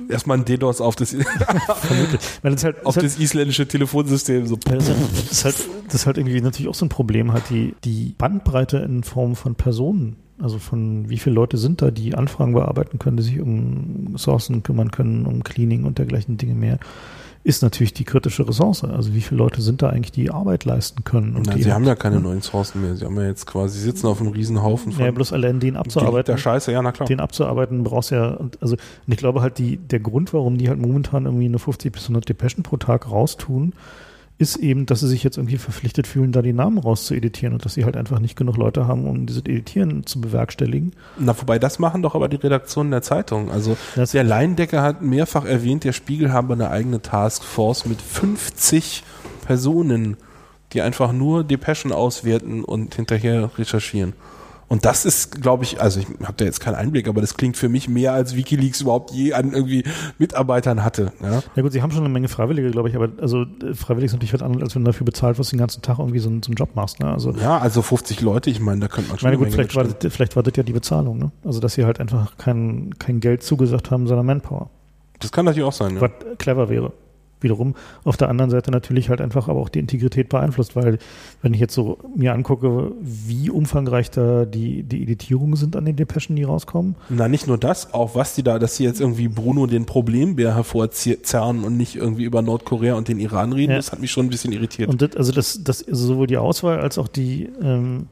Erstmal 0.10 0.40
ein 0.40 0.46
DDoS 0.46 0.82
auf 0.82 0.98
das, 0.98 1.14
halt, 2.44 2.86
auf 2.86 2.96
das 2.96 3.04
halt, 3.04 3.20
isländische 3.20 3.66
Telefonsystem. 3.66 4.46
So. 4.46 4.58
Das 4.58 4.90
ist, 4.90 4.90
halt, 4.90 5.00
das, 5.00 5.32
ist 5.32 5.46
halt, 5.46 5.56
das 5.86 5.96
ist 5.96 6.06
halt 6.06 6.18
irgendwie 6.18 6.42
natürlich 6.42 6.70
auch 6.70 6.76
so 6.76 6.86
ein 6.86 6.90
Problem, 6.90 7.32
hat 7.32 7.50
die, 7.50 7.76
die 7.86 8.14
Bandbreite 8.18 8.78
in 8.80 9.04
Form 9.04 9.36
von 9.36 9.56
Personen 9.56 10.18
also 10.42 10.58
von 10.58 11.08
wie 11.08 11.20
viele 11.20 11.36
Leute 11.36 11.58
sind 11.58 11.84
da, 11.84 11.92
die 11.92 12.16
Anfragen 12.16 12.54
bearbeiten 12.54 12.98
können, 12.98 13.18
die 13.18 13.24
sich 13.24 13.40
um 13.40 14.18
Sourcen 14.18 14.64
kümmern 14.64 14.90
können, 14.90 15.28
um 15.28 15.44
Cleaning 15.44 15.84
und 15.84 16.00
dergleichen 16.00 16.38
Dinge 16.38 16.56
mehr 16.56 16.80
ist 17.44 17.64
natürlich 17.64 17.94
die 17.94 18.04
kritische 18.04 18.48
Ressource. 18.48 18.84
Also 18.84 19.14
wie 19.14 19.22
viele 19.22 19.40
Leute 19.40 19.62
sind 19.62 19.82
da 19.82 19.90
eigentlich, 19.90 20.12
die 20.12 20.30
Arbeit 20.30 20.66
leisten 20.66 21.04
können? 21.04 21.42
Na, 21.46 21.58
sie 21.58 21.74
haben 21.74 21.86
ja 21.86 21.96
keine 21.96 22.20
neuen 22.20 22.42
Sourcen 22.42 22.82
mehr. 22.82 22.96
Sie 22.96 23.04
haben 23.04 23.16
ja 23.18 23.26
jetzt 23.26 23.48
quasi, 23.48 23.80
sie 23.80 23.86
sitzen 23.86 24.08
auf 24.08 24.22
einem 24.22 24.32
Riesenhaufen 24.32 24.92
von. 24.92 25.04
Ja, 25.04 25.12
bloß 25.12 25.34
allein 25.34 25.60
den 25.60 25.76
abzuarbeiten. 25.76 26.34
Der 26.34 26.38
Scheiße, 26.38 26.72
ja, 26.72 26.82
na 26.82 26.92
klar. 26.92 27.08
Den 27.08 27.20
abzuarbeiten 27.20 27.84
brauchst 27.84 28.12
ja, 28.12 28.38
also, 28.60 28.76
und 28.76 29.14
ich 29.14 29.18
glaube 29.18 29.42
halt, 29.42 29.58
die, 29.58 29.78
der 29.78 30.00
Grund, 30.00 30.34
warum 30.34 30.58
die 30.58 30.70
halt 30.70 30.80
momentan 30.80 31.26
irgendwie 31.26 31.46
eine 31.46 31.58
50 31.58 31.92
bis 31.92 32.04
100 32.04 32.30
Depeschen 32.30 32.64
pro 32.64 32.78
Tag 32.78 33.10
raustun, 33.10 33.74
ist 34.42 34.58
eben, 34.58 34.88
dass 34.88 35.02
sie 35.02 35.08
sich 35.08 35.24
jetzt 35.24 35.38
irgendwie 35.38 35.60
verpflichtet 35.60 36.08
fühlen, 36.08 36.32
da 36.32 36.42
die 36.42 36.52
Namen 36.52 36.80
rauszueditieren 36.80 37.54
und 37.54 37.64
dass 37.64 37.76
sie 37.76 37.86
halt 37.86 37.96
einfach 37.96 38.20
nicht 38.20 38.36
genug 38.36 38.58
Leute 38.58 38.88
haben, 38.88 39.08
um 39.08 39.28
dieses 39.28 39.44
Editieren 39.44 40.06
zu 40.08 40.20
bewerkstelligen. 40.20 40.94
Na, 41.20 41.40
wobei 41.40 41.60
das 41.60 41.78
machen 41.78 42.02
doch 42.02 42.16
aber 42.16 42.28
die 42.28 42.38
Redaktionen 42.38 42.90
der 42.90 43.04
Zeitung. 43.04 43.52
Also 43.52 43.78
das 43.96 44.12
der 44.12 44.24
Leindecker 44.24 44.82
hat 44.82 45.04
mehrfach 45.04 45.46
erwähnt, 45.46 45.84
der 45.84 45.94
Spiegel 45.94 46.34
habe 46.34 46.54
eine 46.54 46.72
eigene 46.72 47.04
Taskforce 47.04 47.86
mit 47.86 48.02
50 48.02 49.04
Personen, 49.46 50.18
die 50.74 50.82
einfach 50.82 51.14
nur 51.14 51.44
Depeschen 51.44 51.92
auswerten 51.92 52.64
und 52.64 52.96
hinterher 52.96 53.52
recherchieren. 53.58 54.14
Und 54.72 54.86
das 54.86 55.04
ist, 55.04 55.42
glaube 55.42 55.66
ich, 55.66 55.82
also 55.82 56.00
ich 56.00 56.08
habe 56.24 56.36
da 56.38 56.46
jetzt 56.46 56.62
keinen 56.62 56.76
Einblick, 56.76 57.10
aber 57.10 57.20
das 57.20 57.36
klingt 57.36 57.58
für 57.58 57.68
mich 57.68 57.90
mehr 57.90 58.14
als 58.14 58.38
WikiLeaks 58.38 58.80
überhaupt 58.80 59.12
je 59.12 59.34
an 59.34 59.52
irgendwie 59.52 59.84
Mitarbeitern 60.18 60.82
hatte. 60.82 61.12
Ja, 61.22 61.44
ja 61.58 61.62
gut, 61.62 61.74
sie 61.74 61.82
haben 61.82 61.92
schon 61.92 62.06
eine 62.06 62.14
Menge 62.14 62.30
Freiwillige, 62.30 62.72
glaube 62.72 62.88
ich, 62.88 62.96
aber 62.96 63.10
also 63.20 63.42
äh, 63.42 63.74
freiwillig 63.74 64.06
ist 64.06 64.14
natürlich 64.14 64.34
was 64.34 64.42
anderes, 64.42 64.64
als 64.64 64.76
wenn 64.76 64.86
du 64.86 64.92
dafür 64.92 65.04
bezahlt 65.04 65.38
wirst, 65.38 65.52
den 65.52 65.60
ganzen 65.60 65.82
Tag 65.82 66.00
irgendwie 66.00 66.20
so, 66.20 66.30
einen, 66.30 66.42
so 66.42 66.48
einen 66.48 66.56
Job 66.56 66.74
machst. 66.74 67.02
Ne? 67.02 67.12
Also, 67.12 67.32
ja, 67.32 67.58
also 67.58 67.82
50 67.82 68.22
Leute, 68.22 68.50
ich 68.50 68.62
meine, 68.62 68.80
da 68.80 68.88
könnte 68.88 69.10
man 69.10 69.20
schon. 69.20 69.30
Ich 69.30 69.38
meine, 69.38 69.44
gut, 69.44 69.54
vielleicht 69.54 69.76
war, 69.76 69.84
das, 69.84 70.14
vielleicht 70.14 70.38
war 70.38 70.44
das 70.44 70.54
ja 70.56 70.64
die 70.64 70.72
Bezahlung, 70.72 71.18
ne? 71.18 71.32
Also 71.44 71.60
dass 71.60 71.74
sie 71.74 71.84
halt 71.84 72.00
einfach 72.00 72.38
kein, 72.38 72.98
kein 72.98 73.20
Geld 73.20 73.44
zugesagt 73.44 73.92
haben, 73.92 74.08
sondern 74.08 74.26
Manpower. 74.26 74.70
Das 75.20 75.34
kann 75.34 75.44
natürlich 75.44 75.68
auch 75.68 75.74
sein, 75.74 75.96
ja. 75.96 76.02
Was 76.02 76.12
clever 76.38 76.70
wäre 76.70 76.94
wiederum 77.44 77.76
auf 78.04 78.18
der 78.18 78.30
anderen 78.30 78.52
Seite 78.52 78.72
natürlich 78.72 79.10
halt 79.10 79.22
einfach 79.22 79.48
aber 79.48 79.60
auch 79.60 79.70
die 79.70 79.80
Integrität 79.80 80.30
beeinflusst, 80.30 80.76
weil 80.76 80.98
wenn 81.42 81.54
ich 81.54 81.60
jetzt 81.60 81.74
so 81.74 81.98
mir 82.16 82.34
angucke, 82.34 82.92
wie 83.02 83.50
umfangreich 83.50 84.12
da 84.12 84.46
die, 84.46 84.84
die 84.84 85.04
Editierungen 85.04 85.56
sind 85.56 85.76
an 85.76 85.86
den 85.86 85.96
Depeschen, 85.96 86.36
die 86.36 86.44
rauskommen. 86.44 86.96
Na, 87.10 87.28
nicht 87.28 87.48
nur 87.48 87.58
das, 87.58 87.94
auch 87.94 88.16
was 88.16 88.36
die 88.36 88.44
da, 88.44 88.60
dass 88.60 88.78
sie 88.78 88.84
jetzt 88.84 89.02
irgendwie 89.02 89.28
Bruno 89.28 89.68
den 89.68 89.86
Problembär 89.86 90.56
hervorzerren 90.56 91.64
und 91.64 91.78
nicht 91.78 91.96
irgendwie 91.96 92.24
über 92.24 92.42
Nordkorea 92.42 92.96
und 92.96 93.08
den 93.08 93.20
Iran 93.20 93.54
reden, 93.54 93.72
ja. 93.72 93.78
das 93.78 93.92
hat 93.92 94.00
mich 94.00 94.12
schon 94.12 94.26
ein 94.26 94.30
bisschen 94.30 94.54
irritiert. 94.54 94.90
Und 94.90 95.02
das, 95.02 95.16
also 95.16 95.32
das, 95.32 95.64
das 95.64 95.80
sowohl 95.80 96.28
die 96.28 96.38
Auswahl 96.38 96.80
als 96.80 96.98
auch 96.98 97.08
die, 97.08 97.50
ähm, 97.62 98.08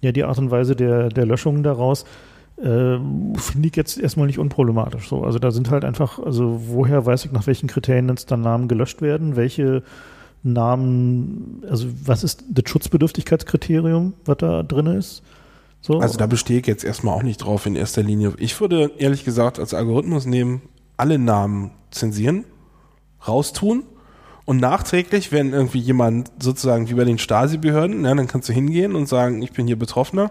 ja, 0.00 0.12
die 0.12 0.24
Art 0.24 0.38
und 0.38 0.50
Weise 0.50 0.76
der, 0.76 1.08
der 1.08 1.26
Löschungen 1.26 1.62
daraus, 1.62 2.04
äh, 2.56 2.98
finde 3.36 3.68
ich 3.68 3.76
jetzt 3.76 3.98
erstmal 3.98 4.26
nicht 4.26 4.38
unproblematisch. 4.38 5.08
So, 5.08 5.24
also 5.24 5.38
da 5.38 5.50
sind 5.50 5.70
halt 5.70 5.84
einfach, 5.84 6.18
also 6.18 6.60
woher 6.66 7.04
weiß 7.04 7.24
ich, 7.24 7.32
nach 7.32 7.46
welchen 7.46 7.68
Kriterien 7.68 8.08
jetzt 8.08 8.30
dann 8.30 8.42
Namen 8.42 8.68
gelöscht 8.68 9.02
werden, 9.02 9.36
welche 9.36 9.82
Namen, 10.42 11.62
also 11.68 11.88
was 12.04 12.22
ist 12.22 12.44
das 12.48 12.68
Schutzbedürftigkeitskriterium, 12.68 14.14
was 14.24 14.36
da 14.38 14.62
drin 14.62 14.86
ist? 14.86 15.22
So. 15.80 15.98
Also 15.98 16.16
da 16.16 16.26
bestehe 16.26 16.60
ich 16.60 16.66
jetzt 16.66 16.84
erstmal 16.84 17.14
auch 17.14 17.22
nicht 17.22 17.38
drauf 17.38 17.66
in 17.66 17.76
erster 17.76 18.02
Linie. 18.02 18.32
Ich 18.38 18.58
würde 18.60 18.92
ehrlich 18.98 19.24
gesagt 19.24 19.58
als 19.58 19.74
Algorithmus 19.74 20.24
nehmen, 20.24 20.62
alle 20.96 21.18
Namen 21.18 21.72
zensieren, 21.90 22.44
raustun 23.26 23.82
und 24.44 24.60
nachträglich, 24.60 25.32
wenn 25.32 25.52
irgendwie 25.52 25.78
jemand 25.78 26.30
sozusagen 26.38 26.88
wie 26.88 26.94
bei 26.94 27.04
den 27.04 27.18
Stasi-Behörden, 27.18 28.04
ja, 28.04 28.14
dann 28.14 28.28
kannst 28.28 28.48
du 28.48 28.52
hingehen 28.52 28.94
und 28.94 29.08
sagen, 29.08 29.42
ich 29.42 29.52
bin 29.52 29.66
hier 29.66 29.78
Betroffener 29.78 30.30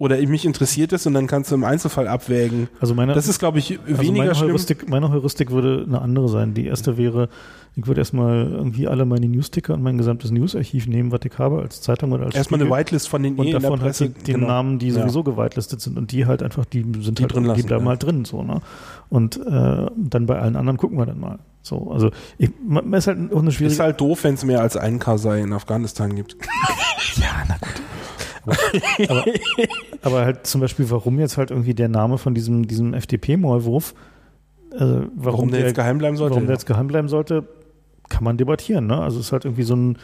oder 0.00 0.16
mich 0.26 0.46
interessiert 0.46 0.94
es 0.94 1.06
und 1.06 1.12
dann 1.12 1.26
kannst 1.26 1.50
du 1.50 1.54
im 1.54 1.62
Einzelfall 1.62 2.08
abwägen. 2.08 2.68
Also 2.80 2.94
meine, 2.94 3.12
das 3.12 3.28
ist, 3.28 3.38
glaube 3.38 3.58
ich, 3.58 3.78
also 3.86 4.00
weniger 4.00 4.32
meine 4.32 4.40
Heuristik, 4.40 4.88
meine 4.88 5.10
Heuristik 5.10 5.50
würde 5.50 5.84
eine 5.86 6.00
andere 6.00 6.30
sein. 6.30 6.54
Die 6.54 6.66
erste 6.66 6.96
wäre, 6.96 7.28
ich 7.76 7.86
würde 7.86 8.00
erstmal 8.00 8.50
irgendwie 8.50 8.88
alle 8.88 9.04
meine 9.04 9.28
Newsticker 9.28 9.74
und 9.74 9.82
mein 9.82 9.98
gesamtes 9.98 10.30
Newsarchiv 10.30 10.86
nehmen, 10.86 11.12
was 11.12 11.20
ich 11.24 11.38
habe, 11.38 11.60
als 11.60 11.82
Zeitung 11.82 12.12
oder 12.12 12.24
als 12.24 12.34
Erstmal 12.34 12.62
eine 12.62 12.70
Whitelist 12.70 13.10
von 13.10 13.22
den 13.22 13.36
Und 13.36 13.52
davon 13.52 13.82
halt 13.82 14.00
den 14.00 14.14
genau. 14.24 14.46
Namen, 14.46 14.78
die 14.78 14.90
sowieso 14.90 15.18
ja. 15.18 15.24
gewitelistet 15.32 15.82
sind 15.82 15.98
und 15.98 16.12
die 16.12 16.24
halt 16.24 16.42
einfach, 16.42 16.64
die 16.64 16.80
sind 17.00 17.18
die 17.18 17.24
halt, 17.24 17.34
drin 17.34 17.44
lassen, 17.44 17.60
die 17.60 17.66
bleiben 17.66 17.84
ja. 17.84 17.90
halt 17.90 18.02
drin, 18.02 18.24
so, 18.24 18.42
ne? 18.42 18.62
Und 19.10 19.36
äh, 19.36 19.86
dann 19.96 20.24
bei 20.24 20.38
allen 20.38 20.56
anderen 20.56 20.78
gucken 20.78 20.96
wir 20.96 21.04
dann 21.04 21.20
mal. 21.20 21.40
So, 21.60 21.90
also 21.90 22.10
ich, 22.38 22.48
man, 22.66 22.90
ist 22.94 23.06
halt 23.06 23.34
auch 23.34 23.40
eine 23.40 23.52
schwierige. 23.52 23.74
Ist 23.74 23.80
halt 23.80 24.00
doof, 24.00 24.24
wenn 24.24 24.32
es 24.32 24.46
mehr 24.46 24.62
als 24.62 24.78
einen 24.78 24.98
Kasai 24.98 25.42
in 25.42 25.52
Afghanistan 25.52 26.16
gibt. 26.16 26.36
ja, 27.16 27.44
na 27.46 27.56
gut. 27.60 27.82
Aber, 28.44 29.24
aber, 30.02 30.24
halt 30.24 30.46
zum 30.46 30.60
Beispiel, 30.60 30.90
warum 30.90 31.18
jetzt 31.18 31.36
halt 31.36 31.50
irgendwie 31.50 31.74
der 31.74 31.88
Name 31.88 32.18
von 32.18 32.34
diesem, 32.34 32.66
diesem 32.66 32.94
FDP-Maulwurf, 32.94 33.94
äh, 34.72 34.78
warum, 34.78 35.10
warum, 35.14 35.50
der 35.50 35.60
jetzt 35.60 35.74
geheim 35.74 35.98
bleiben 35.98 36.16
sollte? 36.16 36.34
Warum 36.34 36.46
der 36.46 36.54
jetzt 36.54 36.66
geheim 36.66 36.86
bleiben 36.86 37.08
sollte, 37.08 37.44
kann 38.08 38.24
man 38.24 38.36
debattieren. 38.36 38.86
Ne? 38.86 39.00
Also 39.00 39.18
es 39.18 39.26
ist 39.26 39.32
halt 39.32 39.44
irgendwie 39.44 39.62
so 39.62 39.74
ein, 39.74 39.98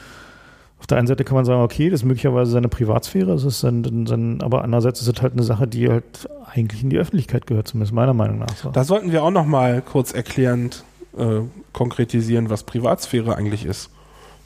auf 0.78 0.86
der 0.86 0.98
einen 0.98 1.06
Seite 1.06 1.24
kann 1.24 1.36
man 1.36 1.44
sagen, 1.44 1.62
okay, 1.62 1.88
das 1.88 2.00
ist 2.00 2.04
möglicherweise 2.06 2.50
seine 2.50 2.68
Privatsphäre, 2.68 3.26
das 3.26 3.44
ist 3.44 3.60
sein, 3.60 4.06
sein, 4.06 4.42
aber 4.42 4.62
andererseits 4.62 5.00
ist 5.00 5.08
es 5.08 5.22
halt 5.22 5.32
eine 5.32 5.42
Sache, 5.42 5.66
die 5.66 5.88
halt 5.88 6.28
eigentlich 6.52 6.82
in 6.82 6.90
die 6.90 6.98
Öffentlichkeit 6.98 7.46
gehört, 7.46 7.68
zumindest 7.68 7.94
meiner 7.94 8.14
Meinung 8.14 8.38
nach. 8.38 8.54
So. 8.56 8.70
Da 8.70 8.84
sollten 8.84 9.12
wir 9.12 9.22
auch 9.22 9.30
noch 9.30 9.46
mal 9.46 9.80
kurz 9.80 10.12
erklärend 10.12 10.84
äh, 11.16 11.40
konkretisieren, 11.72 12.50
was 12.50 12.64
Privatsphäre 12.64 13.36
eigentlich 13.36 13.64
ist. 13.64 13.90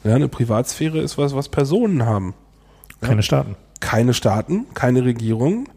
Ja, 0.03 0.15
eine 0.15 0.29
Privatsphäre 0.29 0.99
ist 0.99 1.17
was, 1.17 1.35
was 1.35 1.49
Personen 1.49 2.05
haben. 2.05 2.33
Keine 3.01 3.17
ja? 3.17 3.21
Staaten 3.23 3.55
keine 3.81 4.13
Staaten, 4.13 4.65
keine 4.73 5.03
Regierungen 5.03 5.67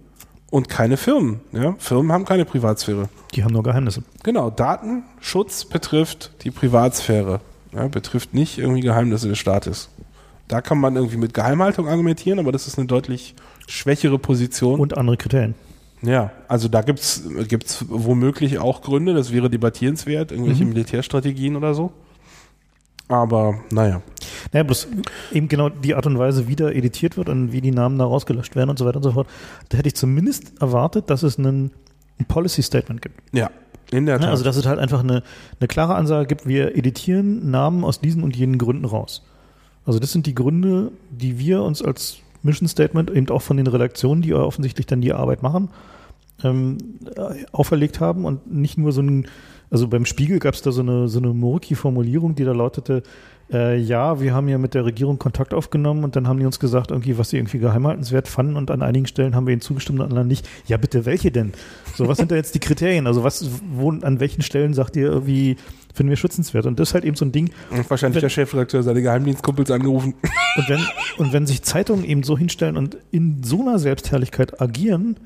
und 0.51 0.69
keine 0.69 0.97
Firmen. 0.97 1.41
Ja? 1.53 1.75
Firmen 1.79 2.13
haben 2.13 2.25
keine 2.25 2.45
Privatsphäre. 2.45 3.09
Die 3.35 3.43
haben 3.43 3.53
nur 3.53 3.65
Geheimnisse. 3.65 4.05
Genau, 4.23 4.51
Datenschutz 4.51 5.65
betrifft 5.65 6.31
die 6.45 6.53
Privatsphäre, 6.53 7.41
ja? 7.73 7.89
betrifft 7.89 8.35
nicht 8.35 8.59
irgendwie 8.59 8.83
Geheimnisse 8.83 9.29
des 9.29 9.39
Staates. 9.39 9.89
Da 10.47 10.61
kann 10.61 10.79
man 10.79 10.95
irgendwie 10.95 11.17
mit 11.17 11.35
Geheimhaltung 11.35 11.89
argumentieren, 11.89 12.39
aber 12.39 12.53
das 12.53 12.69
ist 12.69 12.79
eine 12.79 12.87
deutlich 12.87 13.35
schwächere 13.67 14.19
Position. 14.19 14.79
Und 14.79 14.97
andere 14.97 15.17
Kriterien. 15.17 15.55
Ja, 16.03 16.33
also 16.49 16.69
da 16.69 16.83
gibt 16.83 17.01
es 17.01 17.85
womöglich 17.89 18.59
auch 18.59 18.83
Gründe, 18.83 19.15
das 19.15 19.33
wäre 19.33 19.49
debattierenswert, 19.49 20.33
irgendwelche 20.33 20.65
mhm. 20.65 20.71
Militärstrategien 20.71 21.57
oder 21.57 21.75
so. 21.75 21.93
Aber 23.09 23.61
naja. 23.71 24.03
Naja, 24.53 24.65
bloß 24.65 24.89
eben 25.33 25.49
genau 25.49 25.69
die 25.69 25.95
Art 25.95 26.07
und 26.07 26.19
Weise, 26.19 26.49
wie 26.49 26.57
da 26.57 26.71
editiert 26.71 27.17
wird 27.17 27.29
und 27.29 27.53
wie 27.53 27.61
die 27.61 27.71
Namen 27.71 27.99
da 27.99 28.05
rausgelöscht 28.05 28.57
werden 28.57 28.71
und 28.71 28.79
so 28.79 28.87
weiter 28.87 28.97
und 28.97 29.03
so 29.03 29.13
fort. 29.13 29.29
Da 29.69 29.79
hätte 29.79 29.89
ich 29.89 29.95
zumindest 29.95 30.61
erwartet, 30.61 31.11
dass 31.11 31.23
es 31.23 31.39
einen, 31.39 31.71
ein 32.19 32.25
Policy 32.27 32.63
Statement 32.63 33.03
gibt. 33.03 33.21
Ja. 33.33 33.51
In 33.91 34.07
der 34.07 34.19
Tat. 34.19 34.31
Also, 34.31 34.45
dass 34.45 34.57
es 34.57 34.67
halt 34.67 34.79
einfach 34.79 35.01
eine, 35.01 35.23
eine 35.61 35.69
klare 35.69 35.95
Ansage 35.95 36.27
gibt, 36.27 36.47
wir 36.47 36.77
editieren 36.77 37.51
Namen 37.51 37.85
aus 37.85 38.01
diesen 38.01 38.23
und 38.23 38.35
jenen 38.35 38.59
Gründen 38.59 38.87
raus. 38.87 39.23
Also, 39.85 39.99
das 39.99 40.13
sind 40.13 40.27
die 40.27 40.35
Gründe, 40.35 40.91
die 41.11 41.39
wir 41.39 41.63
uns 41.63 41.83
als 41.83 42.19
Mission 42.43 42.69
Statement 42.69 43.11
eben 43.11 43.29
auch 43.29 43.43
von 43.43 43.57
den 43.57 43.67
Redaktionen, 43.67 44.23
die 44.23 44.35
offensichtlich 44.35 44.87
dann 44.87 45.01
die 45.01 45.13
Arbeit 45.13 45.43
machen, 45.43 45.69
ähm, 46.43 46.79
auferlegt 47.53 48.01
haben 48.01 48.25
und 48.25 48.53
nicht 48.53 48.79
nur 48.79 48.93
so 48.93 49.03
ein, 49.03 49.27
also 49.75 49.89
beim 49.89 50.07
Spiegel 50.07 50.39
gab 50.39 50.55
es 50.55 50.63
da 50.63 50.71
so 50.71 50.83
eine, 50.83 51.09
so 51.09 51.19
eine 51.19 51.35
Murki-Formulierung, 51.35 52.37
die 52.37 52.45
da 52.45 52.53
lautete, 52.53 53.03
äh, 53.53 53.77
ja, 53.77 54.21
wir 54.21 54.33
haben 54.33 54.47
ja 54.47 54.57
mit 54.57 54.73
der 54.73 54.85
Regierung 54.85 55.19
Kontakt 55.19 55.53
aufgenommen 55.53 56.05
und 56.05 56.15
dann 56.15 56.29
haben 56.29 56.39
die 56.39 56.47
uns 56.47 56.61
gesagt, 56.61 56.93
irgendwie, 56.93 57.19
was 57.19 57.31
sie 57.31 57.39
irgendwie 57.39 57.59
geheimhaltenswert 57.59 58.29
fanden 58.29 58.55
und 58.55 58.71
an 58.71 58.83
einigen 58.83 59.09
Stellen 59.09 59.35
haben 59.35 59.49
wir 59.49 59.53
ihnen 59.53 59.61
zugestimmt, 59.61 59.99
an 60.01 60.11
anderen 60.11 60.29
nicht. 60.29 60.49
Ja, 60.69 60.77
bitte, 60.77 61.07
welche 61.07 61.33
denn? 61.33 61.55
So, 61.97 62.07
was 62.07 62.19
sind 62.19 62.31
da 62.31 62.37
jetzt 62.37 62.55
die 62.55 62.61
Kriterien? 62.61 63.09
Also 63.09 63.25
was, 63.25 63.51
wo, 63.75 63.91
an 63.91 64.21
welchen 64.21 64.43
Stellen 64.43 64.75
sagt 64.75 64.95
ihr 64.95 65.09
irgendwie, 65.09 65.57
finden 65.93 66.11
wir 66.11 66.17
schützenswert? 66.19 66.67
Und 66.67 66.79
das 66.79 66.91
ist 66.91 66.95
halt 66.95 67.05
eben 67.05 67.17
so 67.17 67.25
ein 67.25 67.33
Ding. 67.33 67.51
Und 67.73 67.91
wahrscheinlich 67.91 68.15
wenn, 68.15 68.21
der 68.21 68.29
Chefredakteur 68.29 68.85
seine 68.85 69.03
Geheimdienstkumpels 69.03 69.73
angerufen. 69.73 70.15
Und 70.57 70.69
wenn, 70.69 70.81
und 71.19 71.33
wenn 71.33 71.47
sich 71.47 71.63
Zeitungen 71.63 72.05
eben 72.05 72.23
so 72.23 72.39
hinstellen 72.39 72.77
und 72.77 72.97
in 73.11 73.43
so 73.43 73.61
einer 73.63 73.81
Selbstherrlichkeit 73.81 74.61
agieren, 74.61 75.17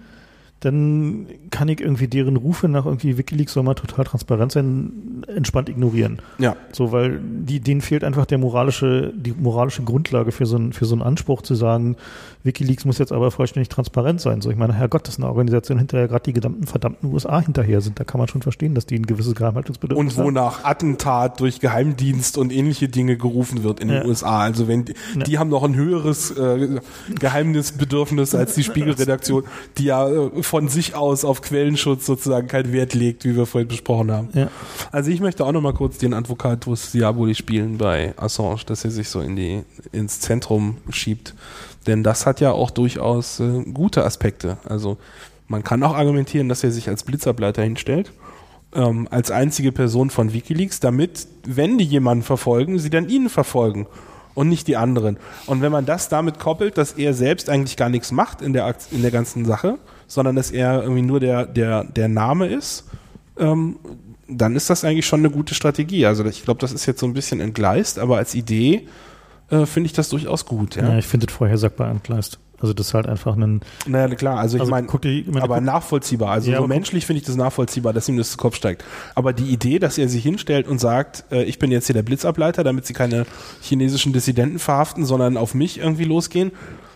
dann 0.60 1.28
kann 1.50 1.68
ich 1.68 1.80
irgendwie 1.80 2.08
deren 2.08 2.36
Rufe 2.36 2.68
nach 2.68 2.84
irgendwie 2.84 3.16
Wikileaks 3.16 3.52
soll 3.52 3.62
mal 3.62 3.74
total 3.74 4.04
transparent 4.04 4.50
sein, 4.50 5.24
entspannt 5.28 5.68
ignorieren. 5.68 6.20
Ja. 6.38 6.56
So, 6.72 6.90
weil 6.90 7.20
die, 7.22 7.60
denen 7.60 7.80
fehlt 7.80 8.02
einfach 8.02 8.26
der 8.26 8.38
moralische, 8.38 9.12
die 9.14 9.32
moralische 9.32 9.82
Grundlage 9.82 10.32
für 10.32 10.46
so, 10.46 10.56
einen, 10.56 10.72
für 10.72 10.84
so 10.84 10.96
einen 10.96 11.02
Anspruch 11.02 11.42
zu 11.42 11.54
sagen, 11.54 11.96
Wikileaks 12.42 12.84
muss 12.84 12.98
jetzt 12.98 13.12
aber 13.12 13.30
vollständig 13.30 13.68
transparent 13.68 14.20
sein. 14.20 14.40
So, 14.40 14.50
ich 14.50 14.56
meine, 14.56 14.72
Herrgott, 14.72 15.06
das 15.06 15.14
ist 15.14 15.20
eine 15.20 15.28
Organisation, 15.28 15.78
hinterher 15.78 16.08
gerade 16.08 16.24
die 16.24 16.32
gesamten 16.32 16.66
verdammten 16.66 17.12
USA 17.12 17.40
hinterher 17.40 17.80
sind. 17.80 18.00
Da 18.00 18.04
kann 18.04 18.18
man 18.18 18.26
schon 18.26 18.42
verstehen, 18.42 18.74
dass 18.74 18.86
die 18.86 18.96
ein 18.96 19.06
gewisses 19.06 19.36
Geheimhaltungsbedürfnis 19.36 20.16
haben. 20.16 20.26
Und 20.26 20.34
wonach 20.34 20.64
Attentat 20.64 21.38
durch 21.38 21.60
Geheimdienst 21.60 22.36
und 22.36 22.52
ähnliche 22.52 22.88
Dinge 22.88 23.16
gerufen 23.16 23.62
wird 23.62 23.78
in 23.78 23.90
ja. 23.90 24.00
den 24.00 24.08
USA. 24.08 24.40
Also 24.40 24.66
wenn 24.66 24.86
die, 24.86 24.94
ja. 25.16 25.22
die 25.22 25.38
haben 25.38 25.50
noch 25.50 25.62
ein 25.62 25.76
höheres 25.76 26.32
äh, 26.32 26.80
Geheimnisbedürfnis 27.18 28.34
als 28.34 28.54
die 28.54 28.64
Spiegelredaktion, 28.68 29.44
die 29.76 29.84
ja 29.84 30.08
äh, 30.08 30.42
von 30.48 30.68
sich 30.68 30.94
aus 30.94 31.24
auf 31.24 31.42
Quellenschutz 31.42 32.06
sozusagen 32.06 32.48
keinen 32.48 32.72
Wert 32.72 32.94
legt, 32.94 33.24
wie 33.24 33.36
wir 33.36 33.46
vorhin 33.46 33.68
besprochen 33.68 34.10
haben. 34.10 34.30
Ja. 34.32 34.48
Also 34.90 35.10
ich 35.10 35.20
möchte 35.20 35.44
auch 35.44 35.52
noch 35.52 35.60
mal 35.60 35.74
kurz 35.74 35.98
den 35.98 36.14
Advocatus 36.14 36.92
Diaboli 36.92 37.34
spielen 37.34 37.78
bei 37.78 38.14
Assange, 38.16 38.60
dass 38.66 38.84
er 38.84 38.90
sich 38.90 39.08
so 39.08 39.20
in 39.20 39.36
die, 39.36 39.62
ins 39.92 40.20
Zentrum 40.20 40.78
schiebt. 40.90 41.34
Denn 41.86 42.02
das 42.02 42.26
hat 42.26 42.40
ja 42.40 42.52
auch 42.52 42.70
durchaus 42.70 43.40
äh, 43.40 43.62
gute 43.72 44.04
Aspekte. 44.04 44.56
Also 44.64 44.96
man 45.46 45.62
kann 45.62 45.82
auch 45.82 45.94
argumentieren, 45.94 46.48
dass 46.48 46.64
er 46.64 46.72
sich 46.72 46.88
als 46.88 47.04
Blitzableiter 47.04 47.62
hinstellt, 47.62 48.10
ähm, 48.74 49.06
als 49.10 49.30
einzige 49.30 49.72
Person 49.72 50.10
von 50.10 50.32
Wikileaks, 50.32 50.80
damit, 50.80 51.26
wenn 51.46 51.78
die 51.78 51.84
jemanden 51.84 52.24
verfolgen, 52.24 52.78
sie 52.78 52.90
dann 52.90 53.08
ihn 53.08 53.28
verfolgen 53.28 53.86
und 54.34 54.48
nicht 54.48 54.66
die 54.66 54.76
anderen. 54.76 55.18
Und 55.46 55.60
wenn 55.60 55.72
man 55.72 55.84
das 55.84 56.08
damit 56.08 56.38
koppelt, 56.38 56.78
dass 56.78 56.92
er 56.92 57.12
selbst 57.12 57.50
eigentlich 57.50 57.76
gar 57.76 57.88
nichts 57.88 58.12
macht 58.12 58.40
in 58.40 58.52
der, 58.52 58.74
in 58.90 59.02
der 59.02 59.10
ganzen 59.10 59.44
Sache, 59.44 59.78
sondern 60.08 60.34
dass 60.34 60.50
er 60.50 60.82
irgendwie 60.82 61.02
nur 61.02 61.20
der, 61.20 61.46
der, 61.46 61.84
der 61.84 62.08
Name 62.08 62.48
ist, 62.48 62.84
ähm, 63.38 63.76
dann 64.26 64.56
ist 64.56 64.68
das 64.68 64.84
eigentlich 64.84 65.06
schon 65.06 65.20
eine 65.20 65.30
gute 65.30 65.54
Strategie. 65.54 66.04
Also 66.06 66.24
ich 66.24 66.44
glaube, 66.44 66.60
das 66.60 66.72
ist 66.72 66.86
jetzt 66.86 66.98
so 66.98 67.06
ein 67.06 67.14
bisschen 67.14 67.40
entgleist, 67.40 67.98
aber 67.98 68.16
als 68.16 68.34
Idee 68.34 68.88
äh, 69.50 69.64
finde 69.66 69.86
ich 69.86 69.92
das 69.92 70.08
durchaus 70.08 70.44
gut. 70.44 70.76
Ja, 70.76 70.88
ja 70.88 70.98
ich 70.98 71.06
finde 71.06 71.26
es 71.28 71.32
vorhersagbar 71.32 71.90
entgleist. 71.90 72.40
Also 72.60 72.74
das 72.74 72.88
ist 72.88 72.94
halt 72.94 73.06
einfach 73.06 73.36
ein. 73.36 73.60
Naja, 73.86 74.12
klar, 74.16 74.38
also, 74.38 74.58
also 74.58 74.64
ich 74.64 74.70
meine, 74.70 75.42
aber 75.42 75.60
nachvollziehbar. 75.60 76.30
Also 76.30 76.50
ja, 76.50 76.58
so 76.58 76.66
menschlich 76.66 77.06
finde 77.06 77.20
ich 77.20 77.26
das 77.26 77.36
nachvollziehbar, 77.36 77.92
dass 77.92 78.08
ihm 78.08 78.16
das 78.16 78.32
zu 78.32 78.36
Kopf 78.36 78.56
steigt. 78.56 78.84
Aber 79.14 79.32
die 79.32 79.44
Idee, 79.44 79.78
dass 79.78 79.96
er 79.96 80.08
sich 80.08 80.24
hinstellt 80.24 80.66
und 80.66 80.80
sagt, 80.80 81.24
äh, 81.30 81.44
ich 81.44 81.60
bin 81.60 81.70
jetzt 81.70 81.86
hier 81.86 81.94
der 81.94 82.02
Blitzableiter, 82.02 82.64
damit 82.64 82.84
sie 82.84 82.94
keine 82.94 83.26
chinesischen 83.62 84.12
Dissidenten 84.12 84.58
verhaften, 84.58 85.04
sondern 85.04 85.36
auf 85.36 85.54
mich 85.54 85.78
irgendwie 85.78 86.04
losgehen, 86.04 86.50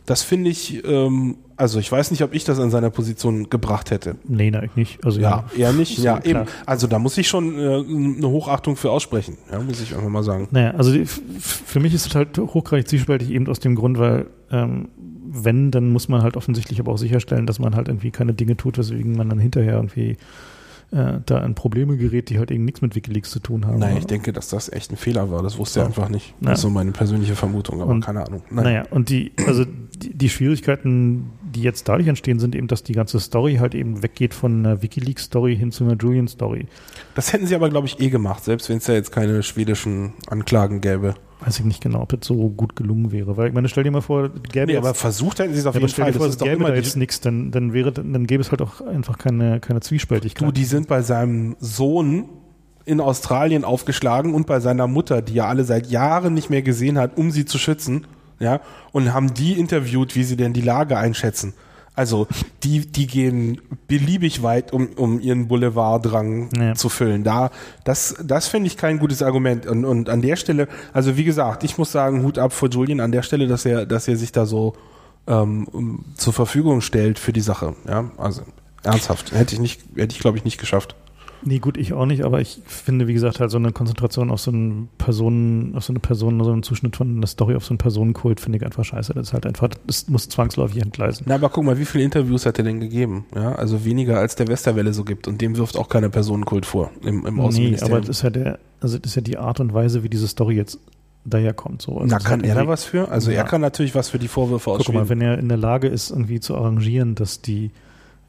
das 0.07 0.23
finde 0.23 0.51
ich, 0.51 0.85
ähm, 0.85 1.37
also 1.57 1.79
ich 1.79 1.91
weiß 1.91 2.11
nicht, 2.11 2.23
ob 2.23 2.35
ich 2.35 2.45
das 2.45 2.59
an 2.59 2.71
seiner 2.71 2.91
Position 2.91 3.49
gebracht 3.51 3.91
hätte. 3.91 4.17
Nee, 4.25 4.51
nein, 4.51 4.71
nicht. 4.75 5.05
Also 5.05 5.21
ja, 5.21 5.45
ja 5.57 5.67
eher 5.67 5.73
nicht. 5.73 5.99
Ja, 5.99 6.21
eben. 6.25 6.47
Also 6.67 6.87
da 6.87 6.99
muss 6.99 7.17
ich 7.19 7.29
schon 7.29 7.59
äh, 7.59 7.85
eine 7.85 8.29
Hochachtung 8.29 8.77
für 8.77 8.91
aussprechen, 8.91 9.39
ja, 9.51 9.61
muss 9.61 9.81
ich 9.81 9.95
einfach 9.95 10.09
mal 10.09 10.25
sagen. 10.25 10.49
Naja, 10.51 10.73
also 10.73 10.93
die, 10.93 11.07
für 11.07 11.81
mich 11.81 11.95
ist 11.95 12.07
es 12.07 12.15
halt 12.15 12.37
hochgradig 12.39 12.89
zwiespältig 12.89 13.31
eben 13.31 13.47
aus 13.49 13.61
dem 13.61 13.77
Grund, 13.77 13.99
weil 13.99 14.27
ähm, 14.51 14.89
wenn, 15.35 15.71
dann 15.71 15.91
muss 15.91 16.09
man 16.09 16.23
halt 16.23 16.37
offensichtlich 16.37 16.81
aber 16.81 16.93
auch 16.93 16.99
sicherstellen, 16.99 17.47
dass 17.47 17.59
man 17.59 17.75
halt 17.75 17.89
irgendwie 17.89 18.11
keine 18.11 18.35
Dinge 18.35 18.57
tut, 18.57 18.77
weswegen 18.77 19.17
man 19.17 19.31
dann 19.31 19.39
hinterher 19.39 19.75
irgendwie 19.75 20.17
äh, 20.93 21.21
da 21.25 21.45
in 21.45 21.55
Probleme 21.55 21.97
gerät, 21.97 22.29
die 22.29 22.39
halt 22.39 22.51
eben 22.51 22.65
nichts 22.65 22.83
mit 22.83 22.95
Wikileaks 22.95 23.31
zu 23.31 23.41
tun 23.41 23.67
haben. 23.67 23.79
Nein, 23.79 23.97
ich 23.97 24.07
denke, 24.07 24.33
dass 24.33 24.49
das 24.49 24.71
echt 24.71 24.93
ein 24.93 24.97
Fehler 24.97 25.31
war. 25.31 25.43
Das 25.43 25.59
wusste 25.59 25.81
er 25.81 25.87
einfach 25.87 26.09
nicht. 26.09 26.35
Das 26.41 26.59
ist 26.59 26.63
so 26.63 26.71
meine 26.71 26.93
persönliche 26.93 27.35
Vermutung, 27.35 27.81
aber 27.81 27.91
und, 27.91 28.05
keine 28.05 28.27
Ahnung. 28.27 28.43
Nein. 28.51 28.65
Naja, 28.65 28.85
und 28.91 29.09
die, 29.09 29.33
also 29.47 29.65
die, 29.65 30.15
die, 30.15 30.29
Schwierigkeiten, 30.29 31.31
die 31.43 31.63
jetzt 31.63 31.89
dadurch 31.89 32.09
entstehen, 32.09 32.39
sind 32.39 32.55
eben, 32.55 32.69
dass 32.69 32.83
die 32.83 32.93
ganze 32.93 33.21
Story 33.21 33.57
halt 33.57 33.75
eben 33.75 34.03
weggeht 34.03 34.35
von 34.35 34.65
einer 34.65 34.83
Wikileaks-Story 34.83 35.57
hin 35.57 35.73
zu 35.73 35.85
einer 35.85 35.97
Julian-Story. 35.97 36.67
Das 37.15 37.33
hätten 37.33 37.47
sie 37.47 37.55
aber, 37.55 37.71
glaube 37.71 37.87
ich, 37.87 37.99
eh 38.01 38.11
gemacht, 38.11 38.45
selbst 38.45 38.69
wenn 38.69 38.79
es 38.79 38.87
ja 38.87 38.95
jetzt 38.95 39.13
keine 39.13 39.43
schwedischen 39.43 40.13
Anklagen 40.29 40.81
gäbe 40.81 41.15
weiß 41.45 41.61
ich 41.61 41.65
nicht 41.65 41.83
genau, 41.83 42.03
ob 42.03 42.09
das 42.09 42.27
so 42.27 42.51
gut 42.51 42.77
gelungen 42.77 43.13
wäre. 43.13 43.37
Weil 43.37 43.49
ich 43.49 43.55
meine, 43.55 43.69
stell 43.69 43.85
dir 43.85 43.91
mal 43.91 44.01
vor, 44.01 44.29
gäbe 44.29 44.67
nee, 44.67 44.77
aber 44.77 44.95
versucht 44.95 45.39
hätten 45.39 45.53
sie 45.53 45.61
es 45.61 45.67
auf 45.67 45.75
jeden 45.75 45.89
Fall. 45.89 46.13
Dir 46.13 46.19
vor, 46.19 46.27
es 46.27 46.39
gäbe 46.39 46.65
da 46.65 46.75
jetzt 46.75 46.97
nichts, 46.97 47.21
dann, 47.21 47.51
dann 47.51 47.73
wäre, 47.73 47.93
dann 47.93 48.27
gäbe 48.27 48.41
es 48.41 48.51
halt 48.51 48.63
auch 48.63 48.81
einfach 48.81 49.19
keine, 49.19 49.61
keine 49.61 49.81
Zwiespältigkeit. 49.81 50.47
Du, 50.47 50.53
die 50.53 50.65
sind 50.65 50.89
bei 50.89 51.03
seinem 51.03 51.57
Sohn 51.61 52.29
in 52.85 53.01
Australien 53.01 53.65
aufgeschlagen 53.65 54.35
und 54.35 54.47
bei 54.47 54.61
seiner 54.61 54.87
Mutter, 54.87 55.23
die 55.23 55.35
ja 55.35 55.47
alle 55.47 55.65
seit 55.65 55.89
Jahren 55.89 56.35
nicht 56.35 56.51
mehr 56.51 56.63
gesehen 56.63 56.99
hat, 56.99 57.17
um 57.17 57.31
sie 57.31 57.45
zu 57.45 57.59
schützen, 57.59 58.07
ja, 58.39 58.61
und 58.91 59.13
haben 59.13 59.35
die 59.35 59.53
interviewt, 59.53 60.17
wie 60.17 60.25
sie 60.25 60.37
denn 60.37 60.53
die 60.53 60.63
Lage 60.63 60.97
einschätzen. 60.97 61.55
Also 61.95 62.27
die, 62.63 62.81
die 62.81 63.07
gehen 63.07 63.61
beliebig 63.87 64.43
weit, 64.43 64.73
um, 64.73 64.89
um 64.97 65.21
ihren 65.21 65.49
Boulevarddrang 65.49 66.49
ja. 66.57 66.75
zu 66.75 66.89
füllen. 66.89 67.23
Da, 67.23 67.51
das, 67.85 68.15
das 68.25 68.49
finde 68.49 68.69
ich 68.69 68.79
kein 68.79 68.99
gutes 68.99 69.23
Argument. 69.23 69.67
Und, 69.67 69.85
und 69.85 70.09
an 70.09 70.23
der 70.23 70.37
Stelle, 70.37 70.69
also 70.95 71.17
wie 71.19 71.25
gesagt, 71.25 71.65
ich 71.65 71.77
muss 71.77 71.93
sagen, 71.93 72.23
Hut 72.23 72.39
ab 72.39 72.53
vor 72.53 72.71
Julian 72.71 73.01
an 73.01 73.13
der 73.13 73.23
Stelle, 73.23 73.47
dass 73.47 73.67
er, 73.67 73.85
dass 73.85 74.09
er 74.09 74.17
sich 74.17 74.33
da 74.33 74.47
so 74.47 74.75
ähm, 75.27 76.05
zur 76.17 76.33
Verfügung 76.33 76.81
stellt 76.81 77.19
für 77.19 77.33
die 77.33 77.41
Sache. 77.41 77.75
Ja, 77.87 78.11
also 78.17 78.43
ernsthaft. 78.83 79.33
Hätte 79.33 79.55
ich 79.55 79.61
nicht, 79.61 79.83
hätte 79.95 80.15
ich 80.15 80.21
glaube 80.21 80.39
ich 80.39 80.45
nicht 80.45 80.59
geschafft. 80.59 80.97
Nee, 81.45 81.59
gut, 81.59 81.77
ich 81.77 81.93
auch 81.93 82.07
nicht, 82.07 82.25
aber 82.25 82.41
ich 82.41 82.61
finde, 82.67 83.09
wie 83.09 83.15
gesagt, 83.15 83.41
halt 83.41 83.51
so 83.51 83.59
eine 83.59 83.73
Konzentration 83.73 84.31
auf 84.31 84.41
so 84.41 84.51
einen 84.51 84.89
Personen, 84.99 85.75
auf 85.75 85.85
so 85.85 85.93
eine 85.93 86.01
Person, 86.01 86.43
so 86.45 86.53
einen 86.53 86.63
Zuschnitt 86.63 86.97
von 86.97 87.17
einer 87.17 87.27
Story 87.27 87.57
auf 87.57 87.65
so 87.65 87.71
einen 87.71 87.79
Personenkult 87.79 88.41
finde 88.41 88.59
ich 88.59 88.65
einfach 88.65 88.85
scheiße. 88.85 89.13
Das 89.15 89.29
ist 89.29 89.33
halt 89.33 89.47
einfach, 89.47 89.69
das 89.87 90.09
muss 90.09 90.29
zwangsläufig 90.29 90.81
entgleisen. 90.81 91.27
Na, 91.29 91.35
aber 91.35 91.49
guck 91.49 91.65
mal, 91.65 91.79
wie 91.79 91.85
viele 91.85 92.05
Interviews 92.05 92.47
hat 92.47 92.59
er 92.59 92.65
denn 92.65 92.81
gegeben? 92.81 93.27
Ja, 93.35 93.55
also 93.55 93.85
weniger 93.85 94.19
als 94.19 94.37
der 94.37 94.49
Westerwelle 94.49 94.93
so 94.93 95.05
gibt 95.05 95.27
und 95.27 95.41
dem 95.41 95.57
wirft 95.57 95.77
auch 95.77 95.89
keiner 95.89 96.09
Personenkult 96.09 96.67
vor 96.67 96.91
im, 97.03 97.27
im 97.27 97.37
Nee, 97.53 97.77
aber 97.81 98.01
das 98.01 98.09
ist 98.09 98.23
ja 98.23 98.31
der, 98.31 98.59
also 98.81 98.99
das 98.99 99.11
ist 99.11 99.17
ja 99.17 99.23
die 99.23 99.37
Art 99.37 99.61
und 99.61 99.75
Weise, 99.75 100.03
wie 100.03 100.09
diese 100.09 100.29
Story 100.29 100.55
jetzt 100.55 100.79
daherkommt. 101.25 101.83
So. 101.83 101.99
Also 101.99 102.07
Na, 102.07 102.19
kann 102.19 102.43
er 102.43 102.55
da 102.55 102.67
was 102.67 102.85
für? 102.85 103.09
Also 103.11 103.31
ja. 103.31 103.39
er 103.39 103.45
kann 103.45 103.61
natürlich 103.61 103.95
was 103.95 104.11
für 104.11 104.19
die 104.19 104.29
Vorwürfe 104.29 104.71
ausspielen. 104.71 105.01
Guck 105.01 105.09
mal, 105.09 105.09
wenn 105.09 105.21
er 105.21 105.39
in 105.39 105.49
der 105.49 105.59
Lage 105.59 105.89
ist, 105.89 106.11
irgendwie 106.11 106.41
zu 106.41 106.57
arrangieren, 106.57 107.15
dass 107.15 107.43
die 107.43 107.71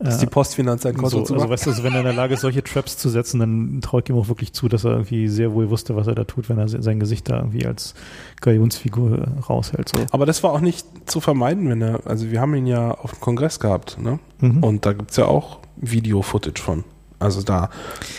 dass 0.03 0.19
die 0.19 0.25
Postfinanz 0.25 0.85
ein 0.85 0.95
Konto 0.95 1.19
so, 1.19 1.23
zu 1.23 1.33
Also 1.33 1.49
weißt 1.49 1.65
du, 1.65 1.69
also 1.71 1.83
wenn 1.83 1.93
er 1.93 1.99
in 1.99 2.05
der 2.05 2.13
Lage 2.13 2.33
ist, 2.33 2.41
solche 2.41 2.63
Traps 2.63 2.97
zu 2.97 3.09
setzen, 3.09 3.39
dann 3.39 3.81
traue 3.81 4.01
ich 4.01 4.09
ihm 4.09 4.17
auch 4.17 4.27
wirklich 4.27 4.53
zu, 4.53 4.67
dass 4.67 4.83
er 4.83 4.91
irgendwie 4.91 5.27
sehr 5.27 5.53
wohl 5.53 5.69
wusste, 5.69 5.95
was 5.95 6.07
er 6.07 6.15
da 6.15 6.23
tut, 6.23 6.49
wenn 6.49 6.57
er 6.57 6.67
sein 6.67 6.99
Gesicht 6.99 7.29
da 7.29 7.37
irgendwie 7.37 7.65
als 7.65 7.93
Galionsfigur 8.41 9.27
raushält. 9.49 9.89
So. 9.89 10.03
Aber 10.11 10.25
das 10.25 10.43
war 10.43 10.51
auch 10.51 10.61
nicht 10.61 10.85
zu 11.09 11.21
vermeiden, 11.21 11.69
wenn 11.69 11.81
er, 11.81 12.01
also 12.05 12.29
wir 12.31 12.41
haben 12.41 12.53
ihn 12.55 12.67
ja 12.67 12.91
auf 12.91 13.11
dem 13.11 13.21
Kongress 13.21 13.59
gehabt, 13.59 13.97
ne? 13.99 14.19
Mhm. 14.39 14.63
Und 14.63 14.85
da 14.85 14.93
gibt 14.93 15.11
es 15.11 15.17
ja 15.17 15.25
auch 15.25 15.59
Video-Footage 15.77 16.61
von. 16.61 16.83
Also 17.19 17.41
da, 17.41 17.69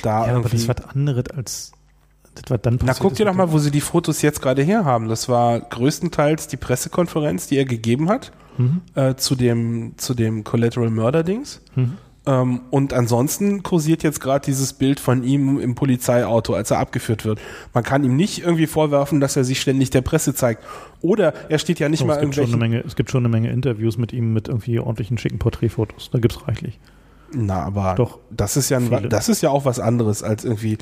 da. 0.03 0.27
Ja, 0.27 0.37
aber 0.37 0.49
das 0.49 0.67
war 0.67 0.77
anderes 0.93 1.27
als 1.31 1.74
das 2.35 2.51
war 2.51 2.59
dann 2.59 2.79
passiert. 2.79 2.97
Na, 2.97 3.03
guck 3.03 3.15
dir 3.15 3.27
doch 3.27 3.35
mal, 3.35 3.53
wo 3.53 3.59
sie 3.59 3.71
die 3.71 3.81
Fotos 3.81 4.23
jetzt 4.23 4.43
gerade 4.43 4.63
herhaben. 4.63 5.09
Das 5.09 5.29
war 5.29 5.61
größtenteils 5.61 6.49
die 6.49 6.57
Pressekonferenz, 6.57 7.47
die 7.47 7.57
er 7.57 7.65
gegeben 7.65 8.09
hat 8.09 8.33
mhm. 8.59 8.83
äh, 8.95 9.15
zu 9.15 9.35
dem 9.35 9.95
zu 9.97 10.15
dem 10.15 10.45
Collateral 10.45 10.91
Murder 10.91 11.23
Dings. 11.23 11.61
Mhm. 11.75 11.99
Ähm, 12.27 12.63
und 12.71 12.95
ansonsten 12.95 13.63
kursiert 13.63 14.03
jetzt 14.03 14.21
gerade 14.21 14.45
dieses 14.47 14.73
Bild 14.73 14.99
von 14.99 15.25
ihm 15.25 15.61
im 15.61 15.75
Polizeiauto, 15.75 16.55
als 16.55 16.71
er 16.71 16.79
abgeführt 16.79 17.25
wird. 17.25 17.39
Man 17.75 17.85
kann 17.85 18.03
ihm 18.03 18.17
nicht 18.17 18.43
irgendwie 18.43 18.67
vorwerfen, 18.67 19.21
dass 19.21 19.37
er 19.37 19.45
sich 19.45 19.61
ständig 19.61 19.91
der 19.91 20.01
Presse 20.01 20.35
zeigt. 20.35 20.65
Oder 21.03 21.35
er 21.51 21.59
steht 21.59 21.81
ja 21.81 21.91
nicht 21.91 22.03
oh, 22.03 22.07
mal 22.07 22.19
irgendwelche. 22.19 22.83
Es 22.87 22.97
gibt 22.97 23.11
schon 23.11 23.25
eine 23.25 23.29
Menge 23.29 23.51
Interviews 23.51 23.99
mit 23.99 24.15
ihm 24.15 24.33
mit 24.33 24.49
irgendwie 24.49 24.79
ordentlichen 24.79 25.19
schicken 25.19 25.39
Porträtfotos. 25.39 26.11
Da 26.11 26.19
gibt's 26.19 26.49
reichlich. 26.49 26.79
Na, 27.35 27.63
aber 27.63 27.95
Doch, 27.97 28.19
das 28.31 28.57
ist 28.57 28.69
ja 28.71 28.79
ein, 28.79 29.09
das 29.09 29.29
ist 29.29 29.43
ja 29.43 29.51
auch 29.51 29.65
was 29.65 29.81
anderes 29.81 30.23
als 30.23 30.45
irgendwie. 30.45 30.79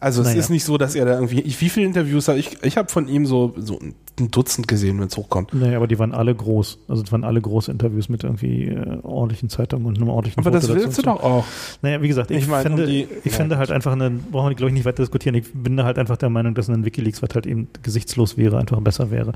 Also 0.00 0.20
es 0.20 0.28
Naja. 0.28 0.40
ist 0.40 0.50
nicht 0.50 0.64
so, 0.64 0.76
dass 0.76 0.94
er 0.94 1.06
da 1.06 1.14
irgendwie. 1.14 1.42
Wie 1.46 1.68
viele 1.70 1.86
Interviews 1.86 2.28
habe 2.28 2.38
ich? 2.38 2.62
Ich 2.62 2.76
habe 2.76 2.90
von 2.90 3.08
ihm 3.08 3.24
so, 3.24 3.54
so 3.56 3.78
ein 3.80 3.94
Dutzend 4.30 4.68
gesehen, 4.68 5.00
wenn 5.00 5.06
es 5.06 5.16
hochkommt. 5.16 5.54
Naja, 5.54 5.78
aber 5.78 5.86
die 5.86 5.98
waren 5.98 6.12
alle 6.12 6.34
groß. 6.34 6.80
Also 6.88 7.02
es 7.02 7.10
waren 7.10 7.24
alle 7.24 7.40
große 7.40 7.70
Interviews 7.72 8.10
mit 8.10 8.22
irgendwie 8.22 8.64
äh, 8.66 8.98
ordentlichen 9.02 9.48
Zeitungen 9.48 9.86
und 9.86 9.96
einem 9.96 10.10
ordentlichen 10.10 10.40
Aber 10.40 10.50
das 10.50 10.64
Foto 10.66 10.74
dazu 10.74 10.86
willst 10.88 10.98
du 10.98 11.02
doch 11.04 11.22
auch. 11.22 11.46
Naja, 11.80 12.02
wie 12.02 12.08
gesagt, 12.08 12.30
ich, 12.30 12.38
Ich 12.38 12.48
meine, 12.48 12.64
fände, 12.64 12.82
um 12.82 12.88
die- 12.90 13.08
ich 13.24 13.32
fände 13.32 13.56
halt 13.56 13.70
einfach, 13.70 13.92
eine, 13.92 14.10
brauchen 14.10 14.50
wir 14.50 14.56
glaube 14.56 14.68
ich 14.68 14.74
nicht 14.74 14.84
weiter 14.84 15.02
diskutieren, 15.02 15.34
ich 15.36 15.50
bin 15.54 15.78
da 15.78 15.84
halt 15.84 15.98
einfach 15.98 16.18
der 16.18 16.28
Meinung, 16.28 16.54
dass 16.54 16.68
ein 16.68 16.84
Wikileaks, 16.84 17.22
was 17.22 17.30
halt 17.34 17.46
eben 17.46 17.68
gesichtslos 17.82 18.36
wäre, 18.36 18.58
einfach 18.58 18.78
besser 18.80 19.10
wäre 19.10 19.32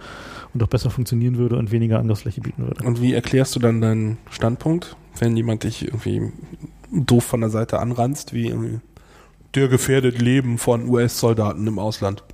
und 0.52 0.62
auch 0.62 0.68
besser 0.68 0.90
funktionieren 0.90 1.38
würde 1.38 1.56
und 1.56 1.72
weniger 1.72 1.98
Angriffsfläche 1.98 2.42
bieten 2.42 2.64
würde. 2.66 2.84
Und 2.84 3.00
wie 3.00 3.14
erklärst 3.14 3.56
du 3.56 3.60
dann 3.60 3.80
deinen 3.80 4.18
Standpunkt, 4.30 4.96
wenn 5.18 5.36
jemand 5.36 5.64
dich 5.64 5.84
irgendwie 5.84 6.32
doof 6.90 7.24
von 7.24 7.40
der 7.40 7.50
Seite 7.50 7.78
anranzt, 7.80 8.32
wie 8.32 8.48
irgendwie 8.48 8.80
der 9.54 9.68
gefährdet 9.68 10.20
Leben 10.20 10.58
von 10.58 10.88
US-Soldaten 10.88 11.66
im 11.66 11.78
Ausland? 11.78 12.24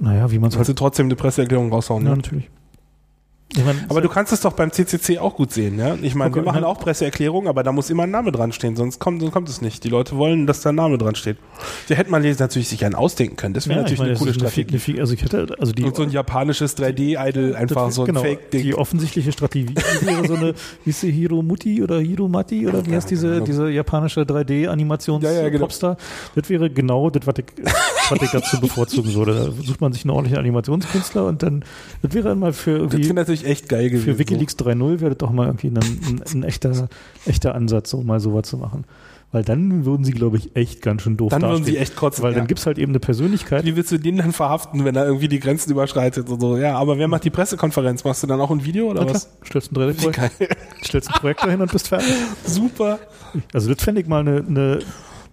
Naja, 0.00 0.30
wie 0.30 0.38
man 0.38 0.48
es 0.48 0.54
Kannst 0.54 0.68
halt... 0.68 0.78
du 0.78 0.82
trotzdem 0.82 1.06
eine 1.06 1.16
Presseerklärung 1.16 1.72
raushauen, 1.72 2.04
Ja, 2.04 2.10
ne? 2.10 2.16
natürlich. 2.16 2.50
Ich 3.56 3.64
mein, 3.64 3.86
Aber 3.88 4.02
du 4.02 4.10
kannst 4.10 4.30
es 4.32 4.42
doch 4.42 4.52
beim 4.52 4.70
CCC 4.70 5.18
auch 5.18 5.34
gut 5.34 5.52
sehen, 5.52 5.78
ja? 5.78 5.96
Ich 6.02 6.14
meine, 6.14 6.30
Okay, 6.30 6.40
wir 6.40 6.44
machen 6.44 6.64
auch 6.64 6.78
Presseerklärungen, 6.78 7.48
aber 7.48 7.62
da 7.62 7.72
muss 7.72 7.88
immer 7.88 8.02
ein 8.02 8.10
Name 8.10 8.30
dran 8.30 8.52
stehen, 8.52 8.76
sonst 8.76 8.98
kommt, 8.98 9.22
sonst 9.22 9.32
kommt 9.32 9.48
es 9.48 9.62
nicht. 9.62 9.82
Die 9.84 9.88
Leute 9.88 10.18
wollen, 10.18 10.46
dass 10.46 10.60
da 10.60 10.68
ein 10.68 10.74
Name 10.74 10.98
dran 10.98 11.14
steht. 11.14 11.38
Da 11.88 11.94
hätte 11.94 12.10
man 12.10 12.22
jetzt 12.24 12.40
natürlich 12.40 12.68
sich 12.68 12.84
einen 12.84 12.94
ausdenken 12.94 13.36
können. 13.36 13.54
Das 13.54 13.66
wäre 13.66 13.78
ja, 13.78 13.82
natürlich 13.82 13.94
ich 13.94 13.98
meine, 14.00 14.10
eine 14.10 14.18
coole 14.18 14.34
Strategie. 14.34 14.92
eine 14.92 15.00
also 15.00 15.14
ich 15.14 15.22
hätte, 15.22 15.46
also 15.58 15.72
die, 15.72 15.82
Und 15.84 15.96
so 15.96 16.02
ein 16.02 16.10
japanisches 16.10 16.76
3D-Idol, 16.76 17.56
einfach 17.56 17.86
das- 17.86 17.94
so 17.94 18.02
ein 18.02 18.06
genau, 18.08 18.20
Fake-Ding. 18.20 18.62
Die 18.62 18.74
offensichtliche 18.74 19.32
Strategie 19.32 19.74
wäre 20.02 20.28
so 20.28 20.34
eine, 20.34 20.54
wie 20.84 20.90
ist 20.90 21.00
sie, 21.00 21.10
Hiromuti 21.10 21.82
oder 21.82 22.00
Hiromati 22.00 22.68
oder 22.68 22.84
wie 22.84 22.94
heißt 22.94 23.10
diese, 23.10 23.40
diese 23.40 23.70
japanische 23.70 24.20
3D-Animations 24.22 25.24
Ja, 25.24 25.32
ja, 25.32 25.48
genau. 25.48 25.68
Das 26.34 26.50
wäre 26.50 26.68
genau 26.68 27.08
das, 27.08 27.26
was 27.26 27.34
ich, 27.38 27.44
was 28.10 28.22
ich 28.22 28.30
dazu 28.30 28.60
bevorzugen 28.60 29.14
würde. 29.14 29.34
Da 29.34 29.64
sucht 29.64 29.80
man 29.80 29.94
sich 29.94 30.04
einen 30.04 30.10
ordentlichen 30.10 30.38
Animationskünstler 30.38 31.24
und 31.24 31.42
dann, 31.42 31.64
das 32.02 32.12
wäre 32.12 32.28
dann 32.28 32.38
mal 32.38 32.52
für 32.52 32.80
Das 32.80 32.92
irgendwie, 32.92 33.08
natürlich 33.38 33.50
echt 33.52 33.68
geil 33.68 33.90
gewesen. 33.90 34.04
für 34.04 34.18
Wikileaks 34.18 34.54
3.0 34.56 35.00
wäre 35.00 35.10
das 35.10 35.18
doch 35.18 35.30
mal 35.30 35.46
irgendwie 35.46 35.68
ein, 35.68 35.76
ein, 35.78 36.22
ein 36.34 36.42
echter, 36.44 36.88
echter 37.26 37.54
Ansatz, 37.54 37.90
so 37.90 38.02
mal 38.02 38.20
sowas 38.20 38.48
zu 38.48 38.56
machen. 38.56 38.84
Weil 39.30 39.44
dann 39.44 39.84
würden 39.84 40.04
sie, 40.04 40.12
glaube 40.12 40.38
ich, 40.38 40.56
echt 40.56 40.80
ganz 40.80 41.02
schön 41.02 41.18
doof 41.18 41.28
Dann 41.30 41.42
würden 41.42 41.58
dastehen. 41.58 41.74
sie 41.74 41.76
echt 41.76 41.96
kotzen. 41.96 42.22
Weil 42.24 42.32
ja. 42.32 42.38
dann 42.38 42.46
gibt's 42.46 42.64
halt 42.64 42.78
eben 42.78 42.92
eine 42.92 42.98
Persönlichkeit. 42.98 43.62
Wie 43.66 43.76
willst 43.76 43.92
du 43.92 43.98
den 43.98 44.16
dann 44.16 44.32
verhaften, 44.32 44.86
wenn 44.86 44.96
er 44.96 45.04
irgendwie 45.04 45.28
die 45.28 45.38
Grenzen 45.38 45.70
überschreitet 45.70 46.30
und 46.30 46.40
so? 46.40 46.56
Ja, 46.56 46.78
aber 46.78 46.96
wer 46.96 47.08
macht 47.08 47.24
die 47.24 47.30
Pressekonferenz? 47.30 48.04
Machst 48.04 48.22
du 48.22 48.26
dann 48.26 48.40
auch 48.40 48.50
ein 48.50 48.64
Video 48.64 48.86
oder 48.86 49.00
Na 49.00 49.06
klar, 49.06 49.16
was? 49.16 49.28
stellst 49.46 49.70
ein 49.72 49.76
3D 49.76 50.02
Wie 50.06 50.12
geil. 50.12 50.30
stellst 50.82 51.08
ein 51.10 51.20
Projekt 51.20 51.42
dahin 51.44 51.60
und 51.60 51.70
bist 51.70 51.88
fertig. 51.88 52.08
Super. 52.46 53.00
Also 53.52 53.74
das 53.74 53.84
fände 53.84 54.00
ich 54.00 54.06
mal 54.06 54.20
eine, 54.20 54.38
eine 54.48 54.78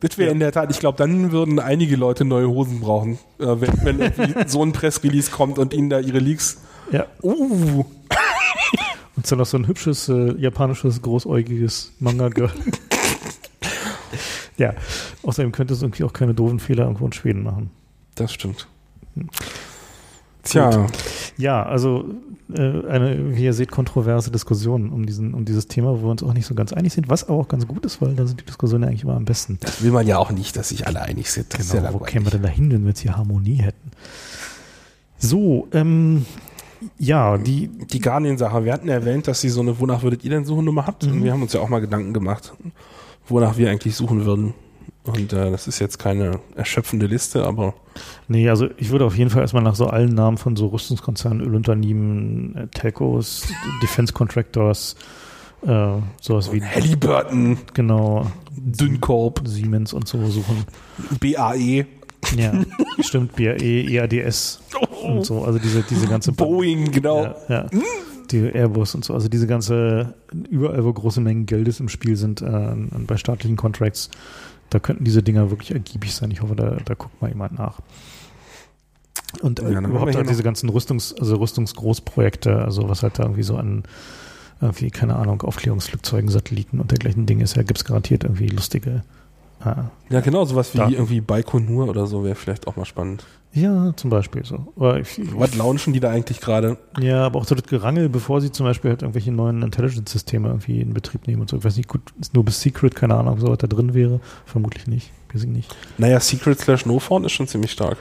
Das 0.01 0.17
wäre 0.17 0.27
Ja. 0.27 0.33
in 0.33 0.39
der 0.41 0.51
Tat, 0.51 0.71
ich 0.71 0.79
glaube, 0.81 0.97
dann 0.97 1.31
würden 1.31 1.59
einige 1.59 1.95
Leute 1.95 2.25
neue 2.25 2.49
Hosen 2.49 2.81
brauchen, 2.81 3.17
äh, 3.39 3.45
wenn, 3.45 3.97
wenn 3.99 4.11
so 4.49 4.61
ein 4.61 4.73
Pressrelease 4.73 5.31
kommt 5.31 5.57
und 5.57 5.73
ihnen 5.73 5.89
da 5.89 6.01
ihre 6.01 6.19
Leaks. 6.19 6.57
Ja, 6.91 7.07
Uh, 7.21 7.83
Und 9.15 9.31
dann 9.31 9.39
noch 9.39 9.45
so 9.45 9.57
ein 9.57 9.67
hübsches 9.67 10.09
äh, 10.09 10.33
japanisches, 10.37 11.01
großäugiges 11.01 11.93
Manga-Girl. 11.99 12.51
ja, 14.57 14.73
außerdem 15.23 15.51
könnte 15.51 15.73
es 15.73 15.81
irgendwie 15.81 16.03
auch 16.03 16.13
keine 16.13 16.33
doofen 16.33 16.59
Fehler 16.59 16.83
irgendwo 16.83 17.05
in 17.05 17.13
Schweden 17.13 17.43
machen. 17.43 17.71
das 18.15 18.33
stimmt. 18.33 18.67
Hm. 19.15 19.29
Tja, 20.43 20.85
Ja, 21.37 21.63
also 21.63 22.05
äh, 22.53 22.87
eine, 22.87 23.35
wie 23.35 23.45
ihr 23.45 23.53
seht, 23.53 23.71
kontroverse 23.71 24.29
Diskussion 24.29 24.91
um, 24.91 25.05
diesen, 25.05 25.33
um 25.33 25.43
dieses 25.45 25.67
Thema, 25.67 25.99
wo 25.99 26.03
wir 26.03 26.11
uns 26.11 26.21
auch 26.21 26.33
nicht 26.33 26.45
so 26.45 26.53
ganz 26.53 26.71
einig 26.71 26.93
sind, 26.93 27.09
was 27.09 27.27
auch 27.27 27.47
ganz 27.47 27.67
gut 27.67 27.83
ist, 27.85 28.01
weil 28.01 28.13
da 28.13 28.27
sind 28.27 28.41
die 28.41 28.45
Diskussionen 28.45 28.83
eigentlich 28.83 29.03
immer 29.03 29.15
am 29.15 29.25
besten. 29.25 29.57
das 29.61 29.81
will 29.81 29.91
man 29.91 30.05
ja 30.05 30.17
auch 30.19 30.31
nicht, 30.31 30.55
dass 30.55 30.69
sich 30.69 30.85
alle 30.85 31.01
einig 31.01 31.31
sind. 31.31 31.51
Das 31.53 31.61
ist 31.61 31.73
ja 31.73 31.79
Genau, 31.79 31.93
wo 31.93 31.99
kämen 31.99 32.25
wir 32.25 32.31
denn 32.31 32.43
da 32.43 32.49
hin, 32.49 32.71
wenn 32.71 32.81
wir 32.83 32.89
jetzt 32.89 32.99
hier 32.99 33.17
Harmonie 33.17 33.55
hätten? 33.55 33.91
So, 35.17 35.67
ähm, 35.71 36.25
ja, 36.97 37.37
die, 37.37 37.67
Die 37.67 37.99
Guardian-Sache, 37.99 38.65
wir 38.65 38.73
hatten 38.73 38.89
erwähnt, 38.89 39.27
dass 39.27 39.41
sie 39.41 39.49
so 39.49 39.61
eine 39.61 39.79
Wonach 39.79 40.03
würdet 40.03 40.23
ihr 40.23 40.29
denn 40.29 40.45
suchen 40.45 40.65
Nummer 40.65 40.87
habt. 40.87 41.05
Mhm. 41.05 41.13
Und 41.13 41.23
wir 41.23 41.31
haben 41.31 41.41
uns 41.41 41.53
ja 41.53 41.61
auch 41.61 41.69
mal 41.69 41.81
Gedanken 41.81 42.13
gemacht, 42.13 42.53
wonach 43.27 43.57
wir 43.57 43.69
eigentlich 43.69 43.95
suchen 43.95 44.25
würden. 44.25 44.53
Und 45.03 45.33
äh, 45.33 45.51
das 45.51 45.67
ist 45.67 45.79
jetzt 45.79 45.99
keine 45.99 46.39
erschöpfende 46.55 47.05
Liste, 47.05 47.45
aber 47.45 47.75
Nee, 48.27 48.49
also 48.49 48.67
ich 48.77 48.89
würde 48.89 49.05
auf 49.05 49.17
jeden 49.17 49.29
Fall 49.29 49.41
erstmal 49.41 49.63
nach 49.63 49.75
so 49.75 49.87
allen 49.87 50.13
Namen 50.13 50.37
von 50.37 50.55
so 50.55 50.67
Rüstungskonzernen, 50.67 51.41
Ölunternehmen, 51.41 52.55
äh, 52.55 52.67
Telcos, 52.67 53.47
Defense 53.81 54.13
Contractors, 54.13 54.95
äh, 55.65 55.97
sowas 56.21 56.51
wie 56.51 56.63
Halliburton, 56.63 57.59
genau 57.73 58.31
Dünkorb, 58.51 59.41
Siemens 59.45 59.93
und 59.93 60.07
so 60.07 60.25
suchen. 60.27 60.65
BAE, 61.19 61.85
Ja, 62.35 62.53
stimmt, 63.01 63.35
BAE, 63.35 63.85
EADS 63.89 64.59
und 65.03 65.25
so, 65.25 65.43
also 65.43 65.59
diese, 65.59 65.83
diese 65.83 66.07
ganze 66.07 66.31
Boeing, 66.31 66.91
genau. 66.91 67.23
Ja, 67.23 67.35
ja. 67.49 67.69
Die 68.31 68.51
Airbus 68.51 68.95
und 68.95 69.05
so, 69.05 69.13
also 69.13 69.27
diese 69.27 69.45
ganze, 69.45 70.15
überall 70.49 70.83
wo 70.83 70.91
große 70.91 71.21
Mengen 71.21 71.45
Geldes 71.45 71.79
im 71.79 71.89
Spiel 71.89 72.15
sind, 72.15 72.41
äh, 72.41 72.75
bei 73.05 73.17
staatlichen 73.17 73.55
Contracts, 73.55 74.09
da 74.69 74.79
könnten 74.79 75.03
diese 75.03 75.21
Dinger 75.21 75.51
wirklich 75.51 75.71
ergiebig 75.71 76.15
sein. 76.15 76.31
Ich 76.31 76.41
hoffe, 76.41 76.55
da, 76.55 76.77
da 76.83 76.95
guckt 76.95 77.21
mal 77.21 77.29
jemand 77.29 77.57
nach. 77.57 77.79
Und 79.41 79.59
äh, 79.59 79.71
Ja, 79.71 79.79
überhaupt 79.79 80.15
halt 80.15 80.29
diese 80.29 80.43
ganzen 80.43 80.69
Rüstungs-, 80.69 81.17
also 81.19 81.35
Rüstungsgroßprojekte, 81.37 82.63
also 82.63 82.89
was 82.89 83.03
halt 83.03 83.19
da 83.19 83.23
irgendwie 83.23 83.43
so 83.43 83.57
an, 83.57 83.83
irgendwie, 84.61 84.89
keine 84.89 85.15
Ahnung, 85.15 85.41
Aufklärungsflugzeugen, 85.41 86.29
Satelliten 86.29 86.79
und 86.79 86.91
dergleichen 86.91 87.25
Dinge 87.25 87.43
ist, 87.43 87.55
ja, 87.55 87.63
gibt 87.63 87.77
es 87.77 87.85
garantiert 87.85 88.23
irgendwie 88.23 88.47
lustige. 88.47 89.03
Ja, 90.09 90.19
genau, 90.21 90.45
sowas 90.45 90.73
wie 90.73 90.77
Da. 90.77 90.89
irgendwie 90.89 91.21
Baikonur 91.21 91.87
oder 91.89 92.05
so 92.07 92.23
wäre 92.23 92.35
vielleicht 92.35 92.67
auch 92.67 92.75
mal 92.75 92.85
spannend. 92.85 93.25
ja, 93.53 93.93
zum 93.95 94.09
Beispiel 94.09 94.43
so. 94.45 94.73
Ich, 94.99 95.19
Was 95.37 95.55
launchen 95.55 95.93
die 95.93 95.99
da 95.99 96.09
eigentlich 96.11 96.41
gerade? 96.41 96.77
Ja, 96.99 97.25
aber 97.25 97.39
auch 97.39 97.45
so 97.45 97.55
das 97.55 97.65
Gerangel, 97.65 98.09
bevor 98.09 98.41
sie 98.41 98.51
zum 98.51 98.65
Beispiel 98.65 98.91
halt 98.91 99.01
irgendwelche 99.01 99.31
neuen 99.31 99.61
Intelligence-Systeme 99.63 100.49
irgendwie 100.49 100.81
in 100.81 100.93
Betrieb 100.93 101.27
nehmen 101.27 101.41
und 101.41 101.49
so. 101.49 101.57
Ich 101.57 101.63
weiß 101.63 101.77
nicht, 101.77 101.89
gut, 101.89 102.01
ist 102.19 102.33
nur 102.33 102.43
bis 102.45 102.61
Secret, 102.61 102.95
keine 102.95 103.15
Ahnung, 103.15 103.33
ob 103.33 103.39
so 103.39 103.47
was 103.47 103.57
da 103.57 103.67
drin 103.67 103.93
wäre. 103.93 104.19
Vermutlich 104.45 104.87
nicht. 104.87 105.11
Wir 105.31 105.39
sind 105.39 105.53
nicht. 105.53 105.75
Naja, 105.97 106.19
Secret 106.19 106.59
slash 106.59 106.85
No 106.85 106.97
ist 106.97 107.31
schon 107.31 107.47
ziemlich 107.47 107.71
stark. 107.71 107.97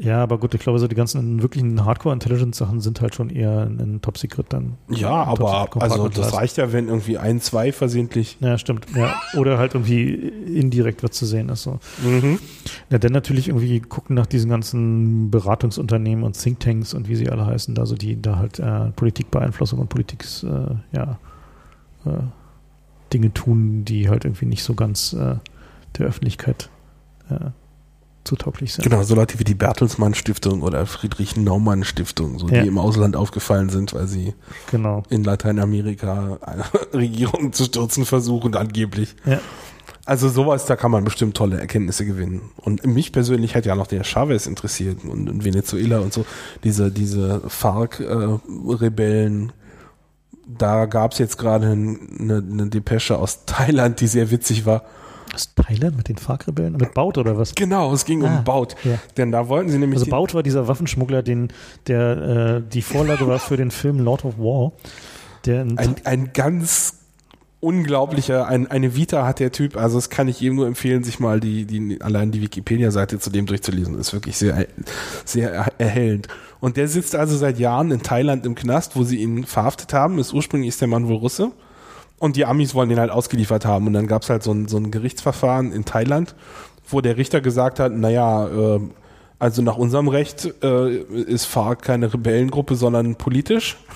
Ja, 0.00 0.22
aber 0.22 0.38
gut, 0.38 0.54
ich 0.54 0.60
glaube, 0.60 0.78
so 0.78 0.86
die 0.86 0.94
ganzen 0.94 1.42
wirklichen 1.42 1.84
Hardcore-Intelligence-Sachen 1.84 2.80
sind 2.80 3.00
halt 3.00 3.16
schon 3.16 3.30
eher 3.30 3.62
ein 3.62 4.00
Top-Secret 4.00 4.46
dann. 4.48 4.78
Ja, 4.88 5.24
Top 5.24 5.40
aber 5.40 5.62
Secret 5.64 5.82
also 5.82 6.08
das 6.08 6.34
reicht 6.34 6.56
ja, 6.56 6.72
wenn 6.72 6.86
irgendwie 6.86 7.18
ein, 7.18 7.40
zwei 7.40 7.72
versehentlich. 7.72 8.36
Ja, 8.40 8.58
stimmt. 8.58 8.86
Ja. 8.94 9.20
Oder 9.36 9.58
halt 9.58 9.74
irgendwie 9.74 10.14
indirekt 10.14 11.02
was 11.02 11.10
zu 11.10 11.26
sehen 11.26 11.48
ist. 11.48 11.64
So. 11.64 11.80
Mhm. 12.00 12.38
Ja, 12.90 12.98
dann 12.98 13.12
natürlich 13.12 13.48
irgendwie 13.48 13.80
gucken 13.80 14.14
nach 14.14 14.26
diesen 14.26 14.48
ganzen 14.48 15.32
Beratungsunternehmen 15.32 16.22
und 16.22 16.40
Thinktanks 16.40 16.94
und 16.94 17.08
wie 17.08 17.16
sie 17.16 17.28
alle 17.28 17.44
heißen, 17.46 17.74
da 17.74 17.84
so 17.84 17.96
die 17.96 18.22
da 18.22 18.36
halt 18.36 18.60
äh, 18.60 18.90
Politikbeeinflussung 18.94 19.80
und 19.80 19.88
Politik 19.88 20.24
äh, 20.44 20.76
ja 20.96 21.18
äh, 22.06 22.22
Dinge 23.12 23.34
tun, 23.34 23.84
die 23.84 24.08
halt 24.08 24.24
irgendwie 24.24 24.46
nicht 24.46 24.62
so 24.62 24.74
ganz 24.74 25.12
äh, 25.12 25.36
der 25.98 26.06
Öffentlichkeit 26.06 26.70
äh, 27.30 27.50
zutauglich 28.28 28.72
sind. 28.74 28.84
Genau, 28.84 29.02
so 29.02 29.14
Leute 29.14 29.38
wie 29.40 29.44
die 29.44 29.54
Bertelsmann 29.56 30.14
Stiftung 30.14 30.62
oder 30.62 30.86
Friedrich 30.86 31.36
Naumann 31.36 31.82
Stiftung, 31.84 32.38
so 32.38 32.48
Ja. 32.48 32.62
die 32.62 32.68
im 32.68 32.78
Ausland 32.78 33.16
aufgefallen 33.16 33.68
sind, 33.70 33.92
weil 33.94 34.06
sie 34.06 34.34
Genau. 34.70 35.02
in 35.10 35.24
Lateinamerika 35.24 36.38
eine 36.42 36.64
Regierung 36.94 37.52
zu 37.52 37.64
stürzen 37.64 38.04
versuchen, 38.04 38.54
angeblich. 38.54 39.16
Ja. 39.26 39.40
Also 40.04 40.28
sowas, 40.30 40.64
da 40.64 40.74
kann 40.76 40.90
man 40.90 41.04
bestimmt 41.04 41.36
tolle 41.36 41.60
Erkenntnisse 41.60 42.06
gewinnen. 42.06 42.40
Und 42.56 42.86
mich 42.86 43.12
persönlich 43.12 43.54
hat 43.56 43.66
ja 43.66 43.74
noch 43.74 43.86
der 43.88 44.04
Chavez 44.04 44.46
interessiert 44.46 45.04
und, 45.04 45.28
und 45.28 45.44
Venezuela 45.44 45.98
und 45.98 46.14
so, 46.14 46.24
diese, 46.64 46.90
diese 46.90 47.42
FARC-Rebellen. 47.46 49.52
da 50.46 50.86
gab 50.86 51.12
es 51.12 51.18
jetzt 51.18 51.36
gerade 51.36 51.66
eine, 51.66 52.38
eine 52.38 52.66
Depesche 52.68 53.18
aus 53.18 53.44
Thailand, 53.44 54.00
die 54.00 54.06
sehr 54.06 54.30
witzig 54.30 54.64
war. 54.64 54.84
Aus 55.34 55.54
Thailand 55.54 55.96
mit 55.96 56.08
den 56.08 56.16
FARC-Rebellen? 56.16 56.76
Mit 56.76 56.94
Baut 56.94 57.18
oder 57.18 57.36
was? 57.38 57.54
Genau, 57.54 57.92
es 57.92 58.04
ging 58.04 58.24
Ah, 58.24 58.38
um 58.38 58.44
Baut. 58.44 58.74
ja. 58.84 58.98
Denn 59.16 59.30
da 59.32 59.48
wollten 59.48 59.68
sie 59.70 59.78
nämlich 59.78 59.98
Also 60.00 60.10
Baut 60.10 60.34
war 60.34 60.42
dieser 60.42 60.68
Waffenschmuggler, 60.68 61.22
den, 61.22 61.48
der 61.86 62.62
äh, 62.64 62.68
die 62.72 62.82
Vorlage 62.82 63.26
war 63.26 63.38
für 63.38 63.56
den 63.56 63.70
Film 63.70 63.98
Lord 64.00 64.24
of 64.24 64.38
War. 64.38 64.72
Der 65.44 65.62
in 65.62 65.78
ein, 65.78 65.96
ein 66.04 66.32
ganz 66.32 66.94
unglaublicher, 67.60 68.46
ein, 68.46 68.68
eine 68.70 68.94
Vita 68.94 69.26
hat 69.26 69.40
der 69.40 69.50
Typ, 69.50 69.76
also 69.76 69.96
das 69.98 70.10
kann 70.10 70.28
ich 70.28 70.40
jedem 70.40 70.56
nur 70.56 70.66
empfehlen, 70.68 71.02
sich 71.02 71.18
mal 71.18 71.40
die, 71.40 71.64
die 71.64 72.00
allein 72.00 72.30
die 72.30 72.40
Wikipedia-Seite 72.40 73.18
zu 73.18 73.30
dem 73.30 73.46
durchzulesen. 73.46 73.96
Das 73.96 74.08
ist 74.08 74.12
wirklich 74.12 74.36
sehr, 74.38 74.66
sehr 75.24 75.50
er- 75.52 75.72
erhellend. 75.78 76.28
Und 76.60 76.76
der 76.76 76.86
sitzt 76.88 77.14
also 77.16 77.36
seit 77.36 77.58
Jahren 77.58 77.90
in 77.90 78.02
Thailand 78.02 78.46
im 78.46 78.54
Knast, 78.54 78.94
wo 78.96 79.02
sie 79.02 79.16
ihn 79.18 79.44
verhaftet 79.44 79.92
haben. 79.92 80.18
Ist 80.18 80.32
ursprünglich 80.32 80.68
ist 80.68 80.80
der 80.80 80.88
Mann 80.88 81.08
wohl 81.08 81.16
Russe. 81.16 81.50
Und 82.18 82.36
die 82.36 82.44
Amis 82.44 82.74
wollen 82.74 82.88
den 82.88 82.98
halt 82.98 83.10
ausgeliefert 83.10 83.64
haben. 83.64 83.86
Und 83.86 83.92
dann 83.92 84.06
gab 84.06 84.22
es 84.22 84.30
halt 84.30 84.42
so 84.42 84.52
ein, 84.52 84.68
so 84.68 84.76
ein 84.76 84.90
Gerichtsverfahren 84.90 85.72
in 85.72 85.84
Thailand, 85.84 86.34
wo 86.88 87.00
der 87.00 87.16
Richter 87.16 87.40
gesagt 87.40 87.78
hat, 87.78 87.92
naja, 87.92 88.48
äh, 88.48 88.80
also 89.38 89.62
nach 89.62 89.76
unserem 89.76 90.08
Recht 90.08 90.52
äh, 90.62 90.96
ist 90.96 91.44
FARC 91.46 91.82
keine 91.82 92.12
Rebellengruppe, 92.12 92.74
sondern 92.74 93.16
politisch. 93.16 93.76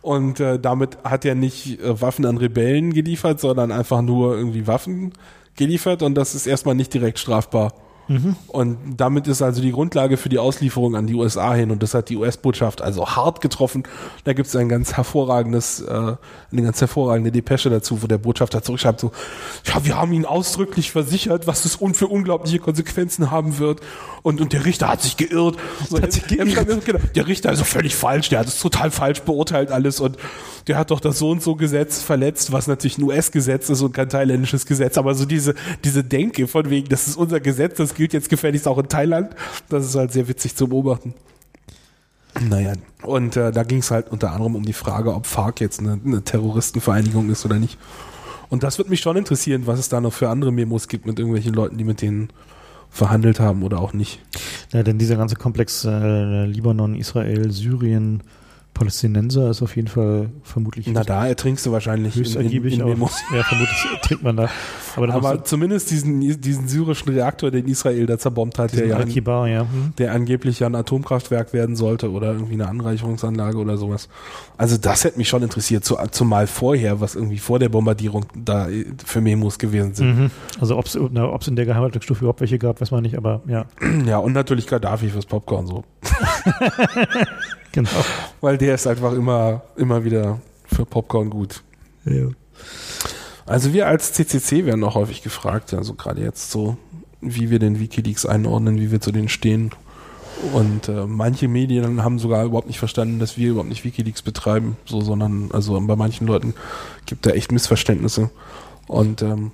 Und 0.00 0.40
äh, 0.40 0.58
damit 0.58 0.98
hat 1.04 1.24
er 1.24 1.34
nicht 1.34 1.80
äh, 1.80 2.00
Waffen 2.00 2.24
an 2.26 2.38
Rebellen 2.38 2.92
geliefert, 2.92 3.40
sondern 3.40 3.72
einfach 3.72 4.02
nur 4.02 4.36
irgendwie 4.36 4.66
Waffen 4.66 5.12
geliefert 5.56 6.02
und 6.02 6.14
das 6.14 6.34
ist 6.34 6.46
erstmal 6.46 6.74
nicht 6.74 6.94
direkt 6.94 7.18
strafbar. 7.18 7.72
Mhm. 8.08 8.36
Und 8.46 8.78
damit 8.96 9.26
ist 9.26 9.42
also 9.42 9.60
die 9.60 9.72
Grundlage 9.72 10.16
für 10.16 10.28
die 10.28 10.38
Auslieferung 10.38 10.94
an 10.96 11.06
die 11.06 11.14
USA 11.14 11.54
hin 11.54 11.70
und 11.70 11.82
das 11.82 11.94
hat 11.94 12.08
die 12.08 12.16
US-Botschaft 12.16 12.82
also 12.82 13.06
hart 13.08 13.40
getroffen. 13.40 13.84
Da 14.24 14.32
gibt 14.32 14.48
es 14.48 14.56
ein 14.56 14.68
ganz 14.68 14.94
hervorragendes, 14.94 15.80
äh, 15.80 16.16
eine 16.52 16.62
ganz 16.62 16.80
hervorragende 16.80 17.32
Depesche 17.32 17.70
dazu, 17.70 18.02
wo 18.02 18.06
der 18.06 18.18
Botschafter 18.18 18.62
zurückschreibt 18.62 19.00
so, 19.00 19.12
ja, 19.64 19.84
wir 19.84 19.96
haben 19.96 20.12
ihn 20.12 20.24
ausdrücklich 20.24 20.92
versichert, 20.92 21.46
was 21.46 21.64
es 21.64 21.76
für 21.92 22.08
unglaubliche 22.08 22.58
Konsequenzen 22.58 23.30
haben 23.30 23.58
wird 23.58 23.80
und, 24.22 24.40
und 24.40 24.52
der 24.52 24.64
Richter 24.64 24.88
hat 24.88 25.02
sich 25.02 25.16
geirrt. 25.16 25.56
So, 25.88 26.00
hat 26.00 26.12
sich 26.12 26.26
geirrt. 26.26 26.84
Genau, 26.84 26.98
der 27.14 27.26
Richter 27.26 27.50
ist 27.50 27.60
also 27.60 27.64
völlig 27.64 27.94
falsch, 27.94 28.28
der 28.28 28.40
hat 28.40 28.48
es 28.48 28.58
total 28.58 28.90
falsch 28.90 29.20
beurteilt 29.22 29.70
alles 29.70 30.00
und 30.00 30.16
der 30.66 30.76
hat 30.78 30.90
doch 30.90 31.00
das 31.00 31.18
so 31.18 31.30
und 31.30 31.42
so 31.42 31.54
Gesetz 31.54 32.02
verletzt, 32.02 32.50
was 32.50 32.66
natürlich 32.66 32.98
ein 32.98 33.04
US-Gesetz 33.04 33.68
ist 33.68 33.82
und 33.82 33.92
kein 33.92 34.08
thailändisches 34.08 34.66
Gesetz, 34.66 34.98
aber 34.98 35.14
so 35.14 35.24
diese, 35.24 35.54
diese 35.84 36.02
Denke 36.02 36.48
von 36.48 36.68
wegen, 36.70 36.88
das 36.88 37.06
ist 37.06 37.16
unser 37.16 37.38
Gesetz, 37.40 37.76
das 37.76 37.94
gilt 37.96 38.12
jetzt 38.12 38.28
gefälligst 38.28 38.68
auch 38.68 38.78
in 38.78 38.88
Thailand, 38.88 39.34
das 39.68 39.84
ist 39.84 39.96
halt 39.96 40.12
sehr 40.12 40.28
witzig 40.28 40.54
zu 40.54 40.68
beobachten. 40.68 41.14
Naja, 42.40 42.74
und 43.02 43.36
äh, 43.36 43.50
da 43.50 43.62
ging 43.62 43.78
es 43.78 43.90
halt 43.90 44.10
unter 44.10 44.32
anderem 44.32 44.56
um 44.56 44.62
die 44.62 44.74
Frage, 44.74 45.14
ob 45.14 45.26
FARC 45.26 45.60
jetzt 45.60 45.80
eine, 45.80 45.98
eine 46.04 46.22
Terroristenvereinigung 46.22 47.30
ist 47.30 47.44
oder 47.44 47.58
nicht. 47.58 47.78
Und 48.48 48.62
das 48.62 48.78
wird 48.78 48.90
mich 48.90 49.00
schon 49.00 49.16
interessieren, 49.16 49.66
was 49.66 49.78
es 49.78 49.88
da 49.88 50.00
noch 50.00 50.12
für 50.12 50.28
andere 50.28 50.52
Memos 50.52 50.86
gibt 50.88 51.06
mit 51.06 51.18
irgendwelchen 51.18 51.54
Leuten, 51.54 51.78
die 51.78 51.84
mit 51.84 52.02
denen 52.02 52.28
verhandelt 52.90 53.40
haben 53.40 53.62
oder 53.62 53.80
auch 53.80 53.92
nicht. 53.92 54.20
Ja, 54.72 54.82
denn 54.82 54.98
dieser 54.98 55.16
ganze 55.16 55.36
Komplex 55.36 55.84
äh, 55.84 56.44
Libanon, 56.44 56.94
Israel, 56.94 57.50
Syrien, 57.50 58.22
Palästinenser 58.76 59.48
ist 59.48 59.62
auf 59.62 59.74
jeden 59.74 59.88
Fall 59.88 60.28
vermutlich. 60.42 60.86
Na, 60.88 61.02
da 61.02 61.26
ertrinkst 61.26 61.64
du 61.64 61.72
wahrscheinlich 61.72 62.14
höchst 62.14 62.36
in, 62.36 62.50
in, 62.50 62.64
in 62.64 62.84
Memos. 62.84 63.22
Ja, 63.34 63.42
vermutlich 63.42 63.78
trinkt 64.02 64.22
man 64.22 64.36
da. 64.36 64.50
Aber, 64.96 65.14
Aber 65.14 65.44
zumindest 65.44 65.90
diesen, 65.90 66.20
diesen 66.40 66.68
syrischen 66.68 67.12
Reaktor, 67.12 67.50
den 67.50 67.66
Israel 67.68 68.04
da 68.04 68.18
zerbombt 68.18 68.58
hat, 68.58 68.74
der, 68.74 68.86
ja, 68.86 68.96
an, 68.96 69.08
ja. 69.08 69.60
Hm. 69.62 69.94
der 69.96 70.12
angeblich 70.12 70.60
ja 70.60 70.66
ein 70.66 70.74
Atomkraftwerk 70.74 71.54
werden 71.54 71.74
sollte 71.74 72.10
oder 72.10 72.32
irgendwie 72.32 72.52
eine 72.54 72.68
Anreicherungsanlage 72.68 73.56
oder 73.56 73.78
sowas. 73.78 74.10
Also 74.58 74.76
das 74.76 75.04
hätte 75.04 75.16
mich 75.16 75.28
schon 75.28 75.42
interessiert, 75.42 75.84
zu, 75.84 75.96
zumal 76.10 76.46
vorher, 76.46 77.00
was 77.00 77.14
irgendwie 77.14 77.38
vor 77.38 77.58
der 77.58 77.70
Bombardierung 77.70 78.26
da 78.34 78.68
für 79.04 79.22
Memos 79.22 79.58
gewesen 79.58 79.94
sind. 79.94 80.18
Mhm. 80.18 80.30
Also 80.60 80.76
ob 80.76 80.86
es 80.86 80.94
in 81.48 81.56
der 81.56 81.64
Geheimhaltungsstufe 81.64 82.20
überhaupt 82.20 82.40
welche 82.40 82.58
gab, 82.58 82.80
weiß 82.80 82.90
man 82.90 83.02
nicht, 83.02 83.16
aber 83.16 83.40
ja. 83.46 83.64
Ja, 84.06 84.18
und 84.18 84.34
natürlich 84.34 84.66
Gaddafi 84.66 85.08
fürs 85.08 85.26
Popcorn 85.26 85.66
so. 85.66 85.84
Genau. 87.76 87.90
Weil 88.40 88.56
der 88.56 88.65
ist 88.74 88.86
einfach 88.86 89.12
immer, 89.12 89.62
immer 89.76 90.04
wieder 90.04 90.40
für 90.66 90.84
Popcorn 90.84 91.30
gut. 91.30 91.62
Ja. 92.04 92.28
Also 93.46 93.72
wir 93.72 93.86
als 93.86 94.12
CCC 94.12 94.66
werden 94.66 94.82
auch 94.84 94.94
häufig 94.94 95.22
gefragt, 95.22 95.72
also 95.72 95.94
gerade 95.94 96.22
jetzt 96.22 96.50
so, 96.50 96.76
wie 97.20 97.50
wir 97.50 97.58
den 97.58 97.78
Wikileaks 97.78 98.26
einordnen, 98.26 98.80
wie 98.80 98.90
wir 98.90 99.00
zu 99.00 99.12
denen 99.12 99.28
stehen. 99.28 99.70
Und 100.52 100.88
äh, 100.88 101.06
manche 101.06 101.48
Medien 101.48 102.04
haben 102.04 102.18
sogar 102.18 102.44
überhaupt 102.44 102.66
nicht 102.66 102.78
verstanden, 102.78 103.18
dass 103.18 103.38
wir 103.38 103.50
überhaupt 103.50 103.70
nicht 103.70 103.84
Wikileaks 103.84 104.22
betreiben, 104.22 104.76
so, 104.84 105.00
sondern 105.00 105.50
also 105.52 105.80
bei 105.80 105.96
manchen 105.96 106.26
Leuten 106.26 106.54
gibt 107.06 107.24
da 107.24 107.30
echt 107.30 107.52
Missverständnisse. 107.52 108.30
Und 108.86 109.22
ähm, 109.22 109.52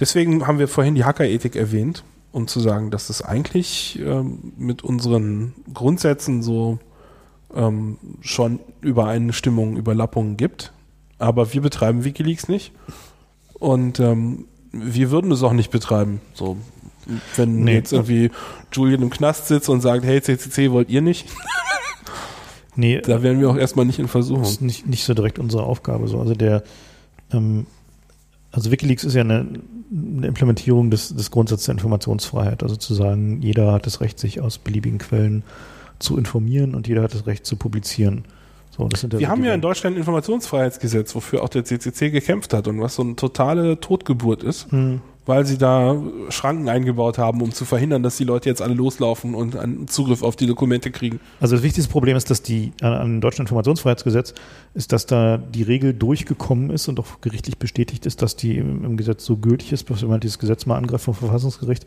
deswegen 0.00 0.46
haben 0.46 0.58
wir 0.58 0.66
vorhin 0.66 0.94
die 0.94 1.04
Hackerethik 1.04 1.54
erwähnt, 1.54 2.02
um 2.32 2.48
zu 2.48 2.60
sagen, 2.60 2.90
dass 2.90 3.06
das 3.06 3.22
eigentlich 3.22 4.00
ähm, 4.00 4.52
mit 4.56 4.82
unseren 4.82 5.52
Grundsätzen 5.72 6.42
so 6.42 6.78
ähm, 7.54 7.98
schon 8.20 8.60
Übereinstimmungen, 8.80 9.76
Überlappungen 9.76 10.36
gibt. 10.36 10.72
Aber 11.18 11.52
wir 11.52 11.60
betreiben 11.60 12.04
Wikileaks 12.04 12.48
nicht. 12.48 12.72
Und 13.54 14.00
ähm, 14.00 14.46
wir 14.72 15.10
würden 15.10 15.30
es 15.30 15.42
auch 15.42 15.52
nicht 15.52 15.70
betreiben. 15.70 16.20
So, 16.34 16.56
wenn 17.36 17.64
nee. 17.64 17.74
jetzt 17.74 17.92
irgendwie 17.92 18.30
Julian 18.72 19.02
im 19.02 19.10
Knast 19.10 19.48
sitzt 19.48 19.68
und 19.68 19.80
sagt, 19.80 20.04
hey, 20.04 20.20
CCC 20.20 20.70
wollt 20.70 20.88
ihr 20.88 21.02
nicht? 21.02 21.28
nee. 22.76 23.00
Da 23.00 23.22
wären 23.22 23.40
wir 23.40 23.50
auch 23.50 23.56
erstmal 23.56 23.86
nicht 23.86 23.98
in 23.98 24.08
Versuchung. 24.08 24.42
Das 24.42 24.52
ist 24.52 24.62
nicht, 24.62 24.86
nicht 24.86 25.04
so 25.04 25.14
direkt 25.14 25.38
unsere 25.38 25.64
Aufgabe. 25.64 26.08
So. 26.08 26.18
Also 26.20 26.34
der, 26.34 26.64
ähm, 27.32 27.66
also 28.50 28.70
Wikileaks 28.70 29.04
ist 29.04 29.14
ja 29.14 29.22
eine, 29.22 29.46
eine 29.90 30.26
Implementierung 30.26 30.90
des, 30.90 31.14
des 31.14 31.30
Grundsatzes 31.30 31.66
der 31.66 31.74
Informationsfreiheit. 31.74 32.62
Also 32.62 32.76
zu 32.76 32.94
sagen, 32.94 33.40
jeder 33.42 33.72
hat 33.72 33.86
das 33.86 34.00
Recht, 34.00 34.18
sich 34.18 34.40
aus 34.40 34.58
beliebigen 34.58 34.98
Quellen 34.98 35.42
zu 36.02 36.18
informieren 36.18 36.74
und 36.74 36.88
jeder 36.88 37.02
hat 37.02 37.14
das 37.14 37.26
Recht 37.26 37.46
zu 37.46 37.56
publizieren. 37.56 38.24
So, 38.76 38.88
das 38.88 39.02
sind 39.02 39.18
Wir 39.18 39.28
haben 39.28 39.44
ja 39.44 39.52
in 39.52 39.60
Deutschland 39.60 39.96
ein 39.96 39.98
Informationsfreiheitsgesetz, 39.98 41.14
wofür 41.14 41.42
auch 41.42 41.50
der 41.50 41.64
CCC 41.64 42.10
gekämpft 42.10 42.54
hat 42.54 42.68
und 42.68 42.80
was 42.80 42.94
so 42.94 43.02
eine 43.02 43.16
totale 43.16 43.78
Totgeburt 43.78 44.42
ist, 44.42 44.72
hm. 44.72 45.02
weil 45.26 45.44
sie 45.44 45.58
da 45.58 46.02
Schranken 46.30 46.70
eingebaut 46.70 47.18
haben, 47.18 47.42
um 47.42 47.52
zu 47.52 47.66
verhindern, 47.66 48.02
dass 48.02 48.16
die 48.16 48.24
Leute 48.24 48.48
jetzt 48.48 48.62
alle 48.62 48.72
loslaufen 48.72 49.34
und 49.34 49.56
einen 49.56 49.88
Zugriff 49.88 50.22
auf 50.22 50.36
die 50.36 50.46
Dokumente 50.46 50.90
kriegen. 50.90 51.20
Also 51.38 51.54
das 51.56 51.62
wichtigste 51.62 51.92
Problem 51.92 52.16
ist, 52.16 52.30
dass 52.30 52.42
die 52.42 52.72
an, 52.80 53.20
deutschen 53.20 53.42
Informationsfreiheitsgesetz 53.42 54.32
ist, 54.72 54.92
dass 54.92 55.04
da 55.04 55.36
die 55.36 55.64
Regel 55.64 55.92
durchgekommen 55.92 56.70
ist 56.70 56.88
und 56.88 56.98
auch 56.98 57.20
gerichtlich 57.20 57.58
bestätigt 57.58 58.06
ist, 58.06 58.22
dass 58.22 58.36
die 58.36 58.56
im, 58.56 58.86
im 58.86 58.96
Gesetz 58.96 59.22
so 59.26 59.36
gültig 59.36 59.72
ist, 59.72 59.90
wenn 59.90 60.08
man 60.08 60.20
dieses 60.20 60.38
Gesetz 60.38 60.64
mal 60.64 60.78
angreift 60.78 61.04
vom 61.04 61.14
Verfassungsgericht, 61.14 61.84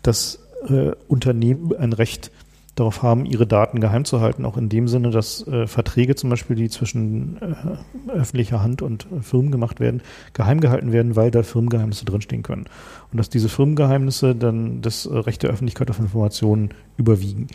dass 0.00 0.38
äh, 0.70 0.92
Unternehmen 1.06 1.76
ein 1.76 1.92
Recht 1.92 2.30
darauf 2.74 3.02
haben, 3.02 3.24
ihre 3.24 3.46
Daten 3.46 3.80
geheim 3.80 4.04
zu 4.04 4.20
halten, 4.20 4.44
auch 4.44 4.56
in 4.56 4.68
dem 4.68 4.88
Sinne, 4.88 5.10
dass 5.10 5.46
äh, 5.46 5.66
Verträge 5.66 6.16
zum 6.16 6.30
Beispiel, 6.30 6.56
die 6.56 6.68
zwischen 6.68 7.38
äh, 7.40 8.10
öffentlicher 8.10 8.62
Hand 8.62 8.82
und 8.82 9.06
äh, 9.12 9.22
Firmen 9.22 9.52
gemacht 9.52 9.78
werden, 9.78 10.02
geheim 10.32 10.60
gehalten 10.60 10.90
werden, 10.90 11.14
weil 11.14 11.30
da 11.30 11.42
Firmengeheimnisse 11.44 12.04
drinstehen 12.04 12.42
können. 12.42 12.64
Und 13.12 13.18
dass 13.18 13.30
diese 13.30 13.48
Firmengeheimnisse 13.48 14.34
dann 14.34 14.82
das 14.82 15.06
äh, 15.06 15.16
Recht 15.16 15.44
der 15.44 15.50
Öffentlichkeit 15.50 15.88
auf 15.90 16.00
Informationen 16.00 16.70
überwiegen. 16.96 17.46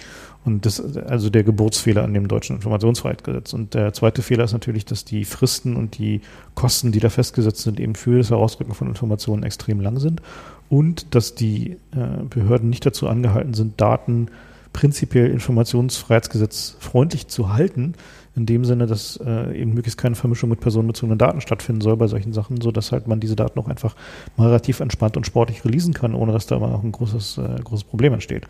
Und 0.45 0.65
das 0.65 0.79
also 0.95 1.29
der 1.29 1.43
Geburtsfehler 1.43 2.03
an 2.03 2.13
dem 2.13 2.29
deutschen 2.29 2.55
Informationsfreiheitsgesetz. 2.55 3.51
Und 3.51 3.73
der 3.73 3.91
zweite 3.91 4.21
Fehler 4.21 4.45
ist 4.45 4.53
natürlich, 4.53 4.85
dass 4.85 5.03
die 5.03 5.25
Fristen 5.25 5.75
und 5.75 5.97
die 5.97 6.21
Kosten, 6.55 6.93
die 6.93 6.99
da 6.99 7.09
festgesetzt 7.09 7.61
sind, 7.63 7.79
eben 7.81 7.95
für 7.95 8.17
das 8.17 8.29
Herausrücken 8.29 8.73
von 8.73 8.87
Informationen 8.87 9.43
extrem 9.43 9.81
lang 9.81 9.99
sind. 9.99 10.21
Und 10.69 11.13
dass 11.13 11.35
die 11.35 11.71
äh, 11.91 12.23
Behörden 12.29 12.69
nicht 12.69 12.85
dazu 12.85 13.09
angehalten 13.09 13.53
sind, 13.53 13.81
Daten 13.81 14.29
prinzipiell 14.73 15.29
Informationsfreiheitsgesetz 15.31 16.75
freundlich 16.79 17.27
zu 17.27 17.53
halten, 17.53 17.95
in 18.35 18.45
dem 18.45 18.63
Sinne, 18.63 18.87
dass 18.87 19.19
äh, 19.25 19.59
eben 19.59 19.73
möglichst 19.73 19.97
keine 19.97 20.15
Vermischung 20.15 20.49
mit 20.49 20.61
personenbezogenen 20.61 21.17
Daten 21.17 21.41
stattfinden 21.41 21.81
soll 21.81 21.97
bei 21.97 22.07
solchen 22.07 22.31
Sachen, 22.31 22.61
so 22.61 22.71
dass 22.71 22.91
halt 22.91 23.07
man 23.07 23.19
diese 23.19 23.35
Daten 23.35 23.59
auch 23.59 23.67
einfach 23.67 23.95
mal 24.37 24.47
relativ 24.47 24.79
entspannt 24.79 25.17
und 25.17 25.25
sportlich 25.25 25.65
releasen 25.65 25.93
kann, 25.93 26.13
ohne 26.13 26.31
dass 26.31 26.47
da 26.47 26.57
mal 26.59 26.73
auch 26.73 26.83
ein 26.83 26.91
großes, 26.91 27.37
äh, 27.37 27.61
großes 27.63 27.83
Problem 27.83 28.13
entsteht. 28.13 28.47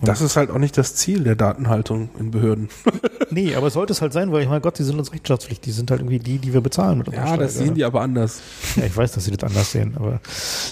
Und 0.00 0.08
das 0.08 0.20
ist 0.20 0.36
halt 0.36 0.50
auch 0.50 0.58
nicht 0.58 0.76
das 0.76 0.96
Ziel 0.96 1.22
der 1.22 1.36
Datenhaltung 1.36 2.10
in 2.18 2.30
Behörden. 2.30 2.68
nee, 3.30 3.54
aber 3.54 3.68
es 3.68 3.74
sollte 3.74 3.92
es 3.92 4.02
halt 4.02 4.12
sein, 4.12 4.32
weil 4.32 4.42
ich 4.42 4.48
mein 4.48 4.60
Gott, 4.60 4.78
die 4.78 4.82
sind 4.82 4.98
uns 4.98 5.12
Rechenschaftspflichtig, 5.12 5.64
die 5.64 5.72
sind 5.72 5.90
halt 5.90 6.00
irgendwie 6.00 6.18
die, 6.18 6.38
die 6.38 6.52
wir 6.52 6.60
bezahlen 6.60 6.98
mit 6.98 7.12
Ja, 7.12 7.36
das 7.36 7.54
sehen 7.54 7.74
die 7.74 7.84
aber 7.84 8.00
anders. 8.00 8.40
Ja, 8.76 8.84
ich 8.84 8.96
weiß, 8.96 9.12
dass 9.12 9.24
sie 9.24 9.30
das 9.30 9.44
anders 9.44 9.70
sehen, 9.70 9.94
aber 9.96 10.20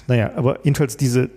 naja, 0.09 0.32
aber 0.36 0.59
jedenfalls 0.64 0.97
diese, 0.97 1.30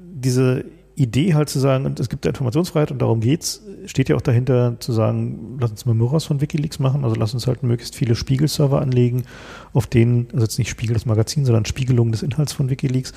diese 0.00 0.64
Idee 0.96 1.34
halt 1.34 1.48
zu 1.48 1.58
sagen, 1.58 1.86
und 1.86 1.98
es 1.98 2.08
gibt 2.08 2.24
Informationsfreiheit 2.24 2.92
und 2.92 3.02
darum 3.02 3.20
geht's, 3.20 3.62
steht 3.86 4.08
ja 4.08 4.16
auch 4.16 4.20
dahinter 4.20 4.76
zu 4.78 4.92
sagen, 4.92 5.58
lass 5.60 5.72
uns 5.72 5.86
mal 5.86 5.94
Myros 5.94 6.24
von 6.24 6.40
Wikileaks 6.40 6.78
machen, 6.78 7.04
also 7.04 7.16
lass 7.16 7.34
uns 7.34 7.46
halt 7.46 7.64
möglichst 7.64 7.96
viele 7.96 8.14
Spiegelserver 8.14 8.80
anlegen, 8.80 9.24
auf 9.72 9.88
denen, 9.88 10.28
also 10.32 10.44
jetzt 10.44 10.58
nicht 10.58 10.68
Spiegel 10.68 10.94
das 10.94 11.04
Magazin, 11.04 11.44
sondern 11.44 11.64
Spiegelung 11.64 12.12
des 12.12 12.22
Inhalts 12.22 12.52
von 12.52 12.70
Wikileaks, 12.70 13.12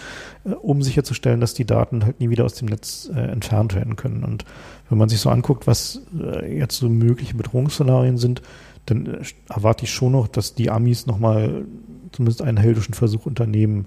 äh, 0.46 0.50
um 0.54 0.82
sicherzustellen, 0.82 1.40
dass 1.40 1.54
die 1.54 1.66
Daten 1.66 2.04
halt 2.04 2.20
nie 2.20 2.30
wieder 2.30 2.46
aus 2.46 2.56
dem 2.56 2.68
Netz 2.68 3.12
äh, 3.14 3.20
entfernt 3.20 3.76
werden 3.76 3.96
können. 3.96 4.24
Und 4.24 4.46
wenn 4.90 4.98
man 4.98 5.10
sich 5.10 5.20
so 5.20 5.30
anguckt, 5.30 5.68
was 5.68 6.02
äh, 6.20 6.58
jetzt 6.58 6.78
so 6.78 6.90
mögliche 6.90 7.36
Bedrohungsszenarien 7.36 8.18
sind, 8.18 8.42
dann 8.88 9.06
äh, 9.06 9.24
erwarte 9.50 9.86
ich 9.86 9.92
schon 9.92 10.14
noch, 10.14 10.28
dass 10.28 10.56
die 10.56 10.72
Amis 10.72 11.06
nochmal 11.06 11.66
zumindest 12.12 12.42
einen 12.42 12.58
heldischen 12.58 12.96
Versuch 12.96 13.26
unternehmen, 13.28 13.86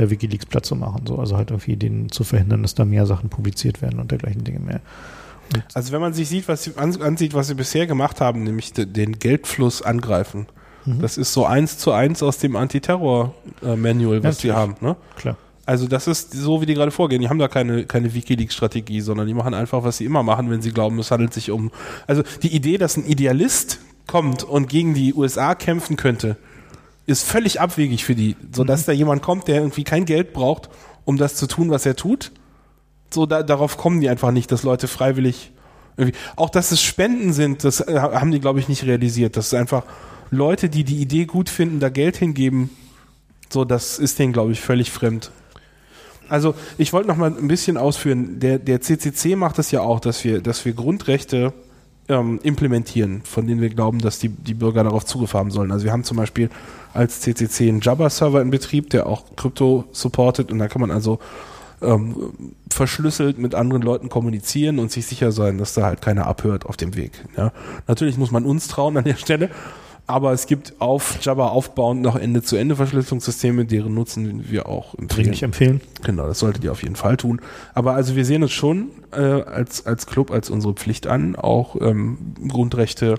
äh, 0.00 0.10
Wikileaks 0.10 0.46
Platz 0.46 0.68
zu 0.68 0.76
machen. 0.76 1.06
So. 1.06 1.18
Also 1.18 1.36
halt 1.36 1.50
irgendwie 1.50 1.76
den 1.76 2.10
zu 2.10 2.24
verhindern, 2.24 2.62
dass 2.62 2.74
da 2.74 2.84
mehr 2.84 3.06
Sachen 3.06 3.28
publiziert 3.28 3.82
werden 3.82 4.00
und 4.00 4.10
dergleichen 4.10 4.44
Dinge 4.44 4.60
mehr. 4.60 4.80
Und 5.52 5.64
also 5.74 5.92
wenn 5.92 6.00
man 6.00 6.12
sich 6.12 6.28
sieht, 6.28 6.48
was 6.48 6.62
sie 6.64 6.76
ansieht, 6.76 7.34
was 7.34 7.48
sie 7.48 7.54
bisher 7.54 7.86
gemacht 7.86 8.20
haben, 8.20 8.44
nämlich 8.44 8.72
den 8.72 9.18
Geldfluss 9.18 9.82
angreifen, 9.82 10.46
mhm. 10.86 11.00
das 11.00 11.18
ist 11.18 11.32
so 11.32 11.44
eins 11.44 11.78
zu 11.78 11.92
eins 11.92 12.22
aus 12.22 12.38
dem 12.38 12.56
Antiterror-Manual, 12.56 14.22
was 14.22 14.42
ja, 14.42 14.52
die 14.54 14.58
haben. 14.58 14.76
Ne? 14.80 14.96
Klar. 15.16 15.36
Also 15.66 15.86
das 15.86 16.06
ist 16.08 16.32
so, 16.32 16.60
wie 16.60 16.66
die 16.66 16.74
gerade 16.74 16.90
vorgehen. 16.90 17.20
Die 17.20 17.28
haben 17.28 17.38
da 17.38 17.48
keine, 17.48 17.84
keine 17.84 18.14
Wikileaks-Strategie, 18.14 19.00
sondern 19.00 19.26
die 19.26 19.34
machen 19.34 19.54
einfach, 19.54 19.84
was 19.84 19.98
sie 19.98 20.04
immer 20.04 20.22
machen, 20.22 20.50
wenn 20.50 20.62
sie 20.62 20.72
glauben, 20.72 20.98
es 20.98 21.10
handelt 21.10 21.32
sich 21.32 21.50
um. 21.50 21.70
Also 22.06 22.22
die 22.42 22.54
Idee, 22.54 22.78
dass 22.78 22.96
ein 22.96 23.04
Idealist 23.04 23.78
kommt 24.06 24.42
und 24.42 24.68
gegen 24.68 24.94
die 24.94 25.14
USA 25.14 25.54
kämpfen 25.54 25.96
könnte, 25.96 26.36
ist 27.06 27.24
völlig 27.24 27.60
abwegig 27.60 28.04
für 28.04 28.14
die, 28.14 28.36
so 28.52 28.64
dass 28.64 28.82
mhm. 28.82 28.86
da 28.86 28.92
jemand 28.92 29.22
kommt, 29.22 29.48
der 29.48 29.56
irgendwie 29.56 29.84
kein 29.84 30.04
Geld 30.04 30.32
braucht, 30.32 30.70
um 31.04 31.16
das 31.16 31.34
zu 31.34 31.46
tun, 31.46 31.70
was 31.70 31.86
er 31.86 31.96
tut. 31.96 32.32
So 33.12 33.26
da, 33.26 33.42
darauf 33.42 33.76
kommen 33.76 34.00
die 34.00 34.08
einfach 34.08 34.30
nicht, 34.30 34.52
dass 34.52 34.62
Leute 34.62 34.86
freiwillig 34.86 35.50
Irgendwie. 35.96 36.16
Auch 36.36 36.50
dass 36.50 36.70
es 36.70 36.80
Spenden 36.80 37.32
sind, 37.32 37.64
das 37.64 37.80
äh, 37.80 37.98
haben 37.98 38.30
die, 38.30 38.40
glaube 38.40 38.60
ich, 38.60 38.68
nicht 38.68 38.84
realisiert. 38.84 39.36
Das 39.36 39.48
ist 39.48 39.54
einfach 39.54 39.84
Leute, 40.30 40.68
die 40.68 40.84
die 40.84 41.00
Idee 41.00 41.26
gut 41.26 41.48
finden, 41.48 41.80
da 41.80 41.88
Geld 41.88 42.16
hingeben. 42.16 42.70
So, 43.52 43.64
das 43.64 43.98
ist 43.98 44.18
denen, 44.18 44.32
glaube 44.32 44.52
ich, 44.52 44.60
völlig 44.60 44.92
fremd. 44.92 45.32
Also 46.28 46.54
ich 46.78 46.92
wollte 46.92 47.08
noch 47.08 47.16
mal 47.16 47.26
ein 47.36 47.48
bisschen 47.48 47.76
ausführen. 47.76 48.38
Der, 48.38 48.60
der 48.60 48.80
CCC 48.80 49.34
macht 49.34 49.58
das 49.58 49.72
ja 49.72 49.80
auch, 49.80 49.98
dass 49.98 50.22
wir, 50.22 50.40
dass 50.40 50.64
wir 50.64 50.72
Grundrechte 50.72 51.52
ähm, 52.10 52.40
implementieren, 52.42 53.22
von 53.24 53.46
denen 53.46 53.60
wir 53.60 53.70
glauben, 53.70 54.00
dass 54.00 54.18
die, 54.18 54.28
die 54.28 54.54
Bürger 54.54 54.82
darauf 54.82 55.04
Zugriff 55.04 55.32
haben 55.32 55.50
sollen. 55.50 55.70
Also 55.70 55.84
wir 55.84 55.92
haben 55.92 56.04
zum 56.04 56.16
Beispiel 56.16 56.50
als 56.92 57.20
CCC 57.20 57.68
einen 57.68 57.80
Jabba-Server 57.80 58.42
in 58.42 58.50
Betrieb, 58.50 58.90
der 58.90 59.06
auch 59.06 59.24
Krypto 59.36 59.84
supportet 59.92 60.50
und 60.50 60.58
da 60.58 60.66
kann 60.68 60.80
man 60.80 60.90
also 60.90 61.20
ähm, 61.80 62.32
verschlüsselt 62.70 63.38
mit 63.38 63.54
anderen 63.54 63.82
Leuten 63.82 64.08
kommunizieren 64.08 64.78
und 64.80 64.90
sich 64.90 65.06
sicher 65.06 65.32
sein, 65.32 65.56
dass 65.56 65.72
da 65.74 65.82
halt 65.82 66.02
keiner 66.02 66.26
abhört 66.26 66.66
auf 66.66 66.76
dem 66.76 66.96
Weg. 66.96 67.12
Ja. 67.36 67.52
Natürlich 67.86 68.18
muss 68.18 68.32
man 68.32 68.44
uns 68.44 68.68
trauen 68.68 68.96
an 68.96 69.04
der 69.04 69.16
Stelle, 69.16 69.48
aber 70.10 70.32
es 70.32 70.46
gibt 70.46 70.74
auf 70.80 71.18
Java 71.22 71.48
aufbauend 71.48 72.02
noch 72.02 72.16
Ende-zu-Ende-Verschlüsselungssysteme, 72.16 73.64
deren 73.64 73.94
Nutzen 73.94 74.50
wir 74.50 74.68
auch 74.68 74.94
empfehlen. 74.94 75.08
Dringlich 75.08 75.42
empfehlen. 75.42 75.80
Genau, 76.02 76.26
das 76.26 76.38
solltet 76.38 76.64
ihr 76.64 76.72
auf 76.72 76.82
jeden 76.82 76.96
Fall 76.96 77.16
tun. 77.16 77.40
Aber 77.74 77.94
also 77.94 78.16
wir 78.16 78.24
sehen 78.24 78.42
es 78.42 78.52
schon 78.52 78.90
äh, 79.12 79.18
als, 79.18 79.86
als 79.86 80.06
Club, 80.06 80.30
als 80.30 80.50
unsere 80.50 80.74
Pflicht 80.74 81.06
an, 81.06 81.36
auch 81.36 81.76
ähm, 81.80 82.34
Grundrechte 82.48 83.16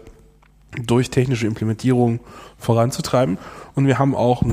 durch 0.86 1.10
technische 1.10 1.48
Implementierung 1.48 2.20
voranzutreiben. 2.58 3.38
Und 3.76 3.88
wir 3.88 4.00
haben 4.00 4.16
auch 4.16 4.44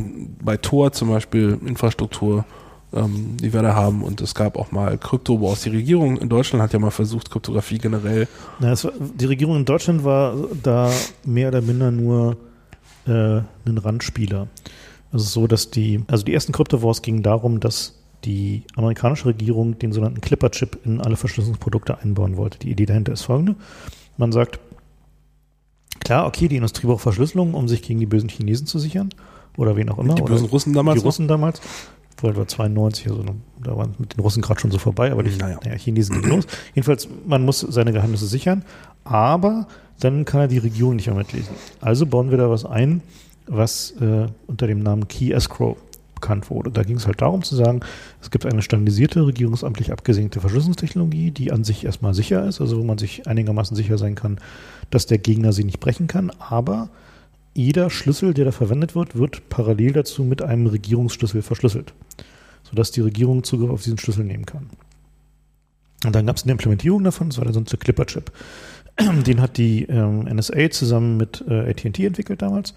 bei 0.43 0.57
Tor 0.57 0.93
zum 0.93 1.11
Beispiel 1.11 1.59
Infrastruktur 1.65 2.45
ähm, 2.93 3.37
die 3.41 3.53
wir 3.53 3.63
da 3.63 3.75
haben. 3.75 4.03
Und 4.03 4.21
es 4.21 4.35
gab 4.35 4.57
auch 4.57 4.73
mal 4.73 4.97
Krypto, 4.99 5.41
wo 5.41 5.49
aus 5.49 5.63
die 5.63 5.71
Regierung 5.71 6.17
in 6.19 6.29
Deutschland 6.29 6.63
hat 6.63 6.73
ja 6.73 6.79
mal 6.79 6.91
versucht, 6.91 7.31
Kryptographie 7.31 7.79
generell. 7.79 8.29
Na, 8.61 8.71
war, 8.83 8.93
die 8.99 9.27
Regierung 9.27 9.57
in 9.57 9.65
Deutschland 9.65 10.05
war 10.05 10.35
da 10.63 10.91
mehr 11.25 11.49
oder 11.49 11.61
minder 11.61 11.91
nur 11.91 12.37
äh, 13.07 13.41
ein 13.67 13.79
Randspieler. 13.79 14.49
Also 15.13 15.25
so, 15.25 15.47
dass 15.47 15.71
die, 15.71 16.03
also 16.09 16.25
die 16.25 16.35
ersten 16.35 16.53
Kryptowars 16.53 17.03
gingen 17.03 17.23
darum, 17.23 17.61
dass 17.61 17.95
die 18.25 18.65
amerikanische 18.77 19.27
Regierung 19.27 19.79
den 19.79 19.93
sogenannten 19.93 20.21
Clipper-Chip 20.21 20.81
in 20.85 21.01
alle 21.01 21.17
Verschlüsselungsprodukte 21.17 21.99
einbauen 21.99 22.37
wollte. 22.37 22.59
Die 22.59 22.71
Idee 22.71 22.87
dahinter 22.87 23.13
ist 23.13 23.23
folgende. 23.23 23.55
Man 24.17 24.33
sagt, 24.33 24.59
klar, 26.01 26.27
okay, 26.27 26.49
die 26.49 26.57
Industrie 26.57 26.87
braucht 26.87 27.03
Verschlüsselung, 27.03 27.55
um 27.55 27.69
sich 27.69 27.83
gegen 27.83 28.01
die 28.01 28.07
bösen 28.07 28.29
Chinesen 28.29 28.67
zu 28.67 28.79
sichern 28.79 29.11
oder 29.57 29.77
wen 29.77 29.89
auch 29.89 29.99
immer. 29.99 30.15
Die 30.15 30.23
bösen 30.23 30.47
Russen 30.47 30.73
damals. 30.73 31.01
Die 31.01 31.07
Russen 31.07 31.29
damals. 31.29 31.61
World 32.23 32.37
War 32.37 32.49
92, 32.49 33.09
also 33.09 33.25
da 33.63 33.77
waren 33.77 33.95
mit 33.99 34.17
den 34.17 34.21
Russen 34.21 34.43
gerade 34.43 34.61
schon 34.61 34.71
so 34.71 34.79
vorbei, 34.79 35.11
aber 35.13 35.23
die 35.23 35.37
naja. 35.37 35.59
naja, 35.65 35.77
Chinesen 35.77 36.21
gehen 36.21 36.31
los. 36.31 36.47
Jedenfalls, 36.75 37.09
man 37.27 37.45
muss 37.45 37.61
seine 37.61 37.93
Geheimnisse 37.93 38.27
sichern, 38.27 38.65
aber 39.05 39.67
dann 40.01 40.25
kann 40.25 40.43
er 40.43 40.49
die 40.49 40.59
Regierung 40.59 40.97
nicht 40.97 41.07
mehr 41.07 41.17
mitlesen. 41.17 41.55
Also 41.81 42.07
bauen 42.07 42.31
wir 42.31 42.39
da 42.39 42.51
was 42.51 42.65
ein, 42.65 43.03
was 43.47 43.93
äh, 44.01 44.27
unter 44.47 44.67
dem 44.67 44.83
Namen 44.83 45.09
Key 45.09 45.33
Escrow 45.33 45.77
bekannt 46.15 46.51
wurde. 46.51 46.71
Da 46.71 46.83
ging 46.83 46.97
es 46.97 47.07
halt 47.07 47.23
darum 47.23 47.43
zu 47.43 47.55
sagen, 47.55 47.81
es 48.21 48.31
gibt 48.31 48.45
eine 48.45 48.63
standardisierte, 48.63 49.27
regierungsamtlich 49.27 49.93
abgesenkte 49.93 50.41
Verschlüsselungstechnologie, 50.41 51.31
die 51.31 51.53
an 51.53 51.65
sich 51.65 51.85
erstmal 51.85 52.15
sicher 52.15 52.45
ist, 52.47 52.61
also 52.61 52.79
wo 52.79 52.85
man 52.85 52.99
sich 52.99 53.27
einigermaßen 53.27 53.77
sicher 53.77 53.99
sein 53.99 54.17
kann, 54.17 54.39
dass 54.91 55.07
der 55.07 55.19
Gegner 55.19 55.53
sie 55.53 55.65
nicht 55.65 55.81
brechen 55.81 56.09
kann, 56.09 56.33
aber 56.39 56.89
jeder 57.59 57.91
Schlüssel, 57.91 58.35
der 58.35 58.45
da 58.45 58.53
verwendet 58.53 58.95
wird, 58.95 59.19
wird 59.19 59.49
parallel 59.49 59.93
dazu 59.93 60.23
mit 60.23 60.43
einem 60.43 60.69
Regierungsschlüssel 60.69 61.43
verschlüsselt, 61.43 61.93
sodass 62.63 62.93
die 62.93 63.01
Regierung 63.01 63.43
Zugriff 63.43 63.71
auf 63.71 63.83
diesen 63.83 63.99
Schlüssel 63.99 64.25
nehmen 64.25 64.47
kann. 64.47 64.71
Und 66.05 66.15
dann 66.15 66.25
gab 66.25 66.37
es 66.37 66.45
eine 66.45 66.53
Implementierung 66.53 67.03
davon, 67.03 67.31
das 67.31 67.39
war 67.39 67.45
der 67.45 67.55
sonst 67.55 67.73
der 67.73 67.81
Clipper-Chip. 67.81 68.31
Den 69.27 69.41
hat 69.41 69.57
die 69.57 69.85
ähm, 69.85 70.21
NSA 70.21 70.71
zusammen 70.71 71.17
mit 71.17 71.45
äh, 71.49 71.71
AT&T 71.71 72.07
entwickelt 72.07 72.43
damals, 72.43 72.75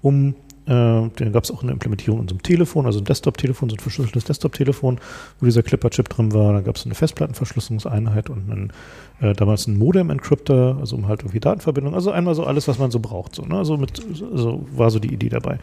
um 0.00 0.34
äh, 0.66 0.70
dann 0.70 1.32
gab 1.32 1.44
es 1.44 1.50
auch 1.50 1.62
eine 1.62 1.72
Implementierung 1.72 2.20
in 2.20 2.28
so 2.28 2.34
einem 2.34 2.42
Telefon, 2.42 2.86
also 2.86 3.00
ein 3.00 3.04
Desktop-Telefon, 3.04 3.68
so 3.68 3.76
ein 3.76 3.80
verschlüsseltes 3.80 4.24
Desktop-Telefon, 4.24 5.00
wo 5.40 5.46
dieser 5.46 5.62
Clipper-Chip 5.62 6.08
drin 6.08 6.32
war. 6.32 6.52
Dann 6.52 6.64
gab 6.64 6.76
es 6.76 6.84
eine 6.84 6.94
Festplattenverschlüsselungseinheit 6.94 8.30
und 8.30 8.50
einen, 8.50 8.72
äh, 9.20 9.32
damals 9.32 9.66
einen 9.66 9.78
Modem-Encryptor, 9.78 10.78
also 10.78 10.96
um 10.96 11.08
halt 11.08 11.22
irgendwie 11.22 11.40
Datenverbindung. 11.40 11.94
Also 11.94 12.12
einmal 12.12 12.34
so 12.34 12.44
alles, 12.44 12.68
was 12.68 12.78
man 12.78 12.90
so 12.90 13.00
braucht. 13.00 13.34
So, 13.34 13.42
ne? 13.42 13.56
Also 13.56 13.76
mit, 13.76 14.00
also 14.32 14.64
war 14.76 14.90
so 14.90 14.98
die 14.98 15.12
Idee 15.12 15.30
dabei. 15.30 15.58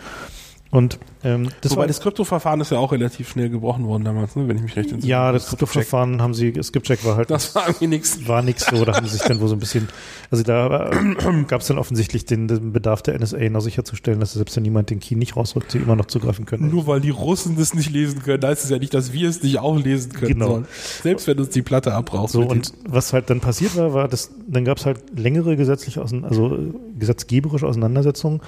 Und 0.71 0.99
ähm, 1.23 1.49
das 1.61 1.71
Wobei 1.71 1.81
war, 1.81 1.87
das 1.87 1.99
Kryptoverfahren 1.99 2.61
ist 2.61 2.71
ja 2.71 2.77
auch 2.77 2.91
relativ 2.91 3.29
schnell 3.29 3.49
gebrochen 3.49 3.87
worden 3.87 4.03
damals, 4.03 4.35
ne? 4.35 4.47
wenn 4.47 4.55
ich 4.57 4.61
mich 4.61 4.75
recht 4.75 4.91
entsinne. 4.91 5.09
Ja, 5.09 5.31
das, 5.31 5.47
Kryptoverfahren 5.47 6.21
haben 6.21 6.35
sie, 6.35 6.53
Skipcheck 6.61 7.03
war 7.03 7.15
halt. 7.17 7.31
Das 7.31 7.55
war 7.55 7.67
irgendwie 7.67 7.87
nichts. 7.87 8.27
War 8.27 8.43
nichts 8.43 8.67
so, 8.67 8.85
da 8.85 8.95
haben 8.95 9.07
sie 9.07 9.17
sich 9.17 9.25
dann 9.25 9.39
wohl 9.39 9.47
so 9.47 9.55
ein 9.55 9.59
bisschen, 9.59 9.89
also 10.29 10.43
da 10.43 10.91
äh, 10.91 11.43
gab 11.47 11.61
es 11.61 11.67
dann 11.67 11.79
offensichtlich 11.79 12.25
den, 12.25 12.47
den, 12.47 12.71
Bedarf 12.71 13.01
der 13.01 13.19
NSA 13.19 13.49
noch 13.49 13.61
sicherzustellen, 13.61 14.19
dass 14.19 14.33
selbst 14.33 14.55
wenn 14.55 14.63
niemand 14.63 14.91
den 14.91 14.99
Key 14.99 15.15
nicht 15.15 15.35
rausrückt, 15.35 15.71
sie 15.71 15.79
immer 15.79 15.95
noch 15.95 16.05
zugreifen 16.05 16.45
können. 16.45 16.69
Nur 16.69 16.85
weil 16.85 17.01
die 17.01 17.09
Russen 17.09 17.57
das 17.57 17.73
nicht 17.73 17.89
lesen 17.89 18.21
können, 18.21 18.43
heißt 18.43 18.63
es 18.63 18.69
ja 18.69 18.77
nicht, 18.77 18.93
dass 18.93 19.11
wir 19.11 19.27
es 19.27 19.41
nicht 19.41 19.57
auch 19.57 19.75
lesen 19.75 20.13
können. 20.13 20.33
Genau. 20.33 20.47
Sollen. 20.47 20.67
Selbst 21.01 21.25
wenn 21.25 21.39
uns 21.39 21.49
die 21.49 21.63
Platte 21.63 21.95
abbraucht. 21.95 22.31
So, 22.31 22.43
und 22.43 22.73
was 22.87 23.11
halt 23.11 23.31
dann 23.31 23.39
passiert 23.39 23.75
war, 23.75 23.95
war, 23.95 24.07
dass 24.07 24.29
dann 24.47 24.65
gab 24.65 24.77
es 24.77 24.85
halt 24.85 25.17
längere 25.17 25.57
gesetzliche, 25.57 26.01
also 26.01 26.59
gesetzgeberische 26.95 27.65
Auseinandersetzungen 27.65 28.41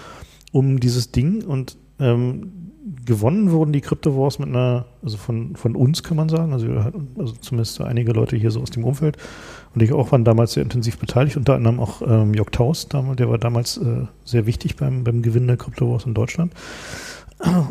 um 0.51 0.79
dieses 0.79 1.11
Ding 1.11 1.43
und 1.45 1.77
ähm, 2.01 2.51
gewonnen 3.05 3.51
wurden 3.51 3.71
die 3.71 3.81
Crypto 3.81 4.17
Wars 4.17 4.39
mit 4.39 4.49
einer, 4.49 4.85
also 5.03 5.17
von, 5.17 5.55
von 5.55 5.75
uns 5.75 6.03
kann 6.03 6.17
man 6.17 6.29
sagen, 6.29 6.53
also, 6.53 6.67
also 7.17 7.33
zumindest 7.39 7.79
einige 7.81 8.11
Leute 8.11 8.35
hier 8.35 8.51
so 8.51 8.61
aus 8.61 8.71
dem 8.71 8.83
Umfeld 8.83 9.17
und 9.73 9.81
ich 9.81 9.93
auch 9.93 10.11
waren 10.11 10.25
damals 10.25 10.53
sehr 10.53 10.63
intensiv 10.63 10.97
beteiligt, 10.97 11.37
unter 11.37 11.55
anderem 11.55 11.79
auch 11.79 12.01
ähm, 12.01 12.33
Jörg 12.33 12.49
Taus, 12.51 12.87
der 12.89 13.29
war 13.29 13.37
damals 13.37 13.77
äh, 13.77 14.05
sehr 14.25 14.45
wichtig 14.45 14.75
beim, 14.75 15.03
beim 15.03 15.21
Gewinn 15.21 15.47
der 15.47 15.57
Crypto 15.57 15.91
Wars 15.91 16.05
in 16.05 16.13
Deutschland. 16.13 16.53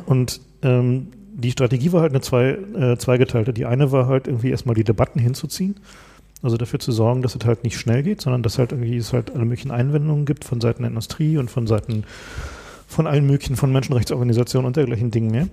Und 0.06 0.40
ähm, 0.62 1.08
die 1.32 1.50
Strategie 1.50 1.92
war 1.92 2.02
halt 2.02 2.12
eine 2.12 2.20
zwei, 2.20 2.58
äh, 2.74 2.96
zweigeteilte. 2.96 3.52
Die 3.52 3.66
eine 3.66 3.92
war 3.92 4.06
halt 4.06 4.26
irgendwie 4.26 4.50
erstmal 4.50 4.74
die 4.74 4.84
Debatten 4.84 5.18
hinzuziehen. 5.18 5.76
Also 6.42 6.56
dafür 6.56 6.80
zu 6.80 6.90
sorgen, 6.90 7.22
dass 7.22 7.34
es 7.34 7.44
halt 7.44 7.64
nicht 7.64 7.78
schnell 7.78 8.02
geht, 8.02 8.20
sondern 8.20 8.42
dass 8.42 8.58
halt 8.58 8.72
irgendwie 8.72 8.96
es 8.96 9.12
halt 9.12 9.30
alle 9.30 9.44
möglichen 9.44 9.70
Einwendungen 9.70 10.24
gibt 10.24 10.44
von 10.44 10.60
Seiten 10.60 10.82
der 10.82 10.88
Industrie 10.88 11.36
und 11.36 11.50
von 11.50 11.66
Seiten 11.66 12.04
von 12.90 13.06
allen 13.06 13.26
möglichen, 13.26 13.56
von 13.56 13.72
Menschenrechtsorganisationen 13.72 14.66
und 14.66 14.76
dergleichen 14.76 15.10
Dingen 15.10 15.30
mehr. 15.30 15.48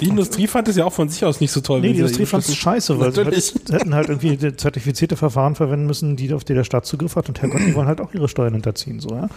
Die 0.00 0.08
Industrie 0.08 0.48
fand 0.48 0.66
es 0.66 0.76
ja 0.76 0.84
auch 0.84 0.92
von 0.92 1.08
sich 1.08 1.24
aus 1.24 1.40
nicht 1.40 1.52
so 1.52 1.60
toll. 1.60 1.80
Nee, 1.80 1.92
die 1.92 2.00
Industrie 2.00 2.26
fand 2.26 2.42
es 2.48 2.56
scheiße, 2.56 2.98
weil 2.98 3.10
Natürlich. 3.10 3.46
sie 3.46 3.60
halt, 3.60 3.72
hätten 3.80 3.94
halt 3.94 4.08
irgendwie 4.08 4.56
zertifizierte 4.56 5.16
Verfahren 5.16 5.54
verwenden 5.54 5.86
müssen, 5.86 6.16
die 6.16 6.32
auf 6.34 6.42
die 6.42 6.54
der 6.54 6.64
Staat 6.64 6.86
Zugriff 6.86 7.14
hat 7.14 7.28
und 7.28 7.40
Herrgott, 7.40 7.60
die 7.60 7.74
wollen 7.74 7.86
halt 7.86 8.00
auch 8.00 8.12
ihre 8.12 8.28
Steuern 8.28 8.54
hinterziehen, 8.54 8.98
so, 8.98 9.10
ja. 9.10 9.28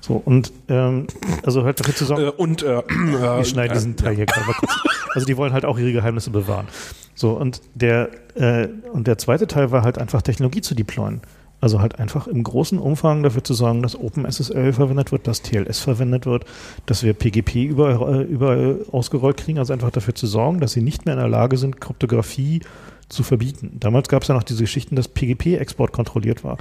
So, 0.00 0.22
und, 0.24 0.52
ähm, 0.68 1.06
also 1.44 1.64
halt 1.64 1.80
dafür 1.80 1.94
zu 1.94 2.04
sorgen. 2.04 2.24
Äh, 2.24 2.30
und, 2.30 2.62
äh, 2.62 2.82
wir 2.86 3.44
schneiden 3.44 3.72
äh, 3.72 3.74
diesen 3.74 3.96
Teil 3.96 4.12
ja. 4.12 4.18
hier 4.18 4.26
gerade 4.26 4.46
mal 4.46 4.52
kurz. 4.52 4.72
Also 5.14 5.26
die 5.26 5.36
wollen 5.36 5.52
halt 5.52 5.64
auch 5.64 5.78
ihre 5.78 5.92
Geheimnisse 5.92 6.30
bewahren. 6.30 6.68
So, 7.14 7.32
und 7.32 7.62
der, 7.74 8.10
äh, 8.34 8.68
und 8.92 9.06
der 9.06 9.16
zweite 9.18 9.46
Teil 9.46 9.70
war 9.70 9.82
halt 9.82 9.98
einfach 9.98 10.20
Technologie 10.22 10.60
zu 10.60 10.74
deployen. 10.74 11.22
Also 11.64 11.80
halt 11.80 11.98
einfach 11.98 12.26
im 12.26 12.42
großen 12.42 12.78
Umfang 12.78 13.22
dafür 13.22 13.42
zu 13.42 13.54
sorgen, 13.54 13.80
dass 13.80 13.98
OpenSSL 13.98 14.74
verwendet 14.74 15.12
wird, 15.12 15.26
dass 15.26 15.40
TLS 15.40 15.78
verwendet 15.78 16.26
wird, 16.26 16.44
dass 16.84 17.02
wir 17.02 17.14
PGP 17.14 17.64
überall, 17.64 18.24
überall 18.24 18.84
ausgerollt 18.92 19.38
kriegen. 19.38 19.58
Also 19.58 19.72
einfach 19.72 19.90
dafür 19.90 20.14
zu 20.14 20.26
sorgen, 20.26 20.60
dass 20.60 20.72
sie 20.72 20.82
nicht 20.82 21.06
mehr 21.06 21.14
in 21.14 21.20
der 21.20 21.28
Lage 21.30 21.56
sind, 21.56 21.80
Kryptographie 21.80 22.60
zu 23.08 23.22
verbieten. 23.22 23.78
Damals 23.80 24.08
gab 24.10 24.20
es 24.20 24.28
ja 24.28 24.34
noch 24.34 24.42
diese 24.42 24.64
Geschichten, 24.64 24.94
dass 24.94 25.08
PGP-Export 25.08 25.90
kontrolliert 25.92 26.44
war. 26.44 26.58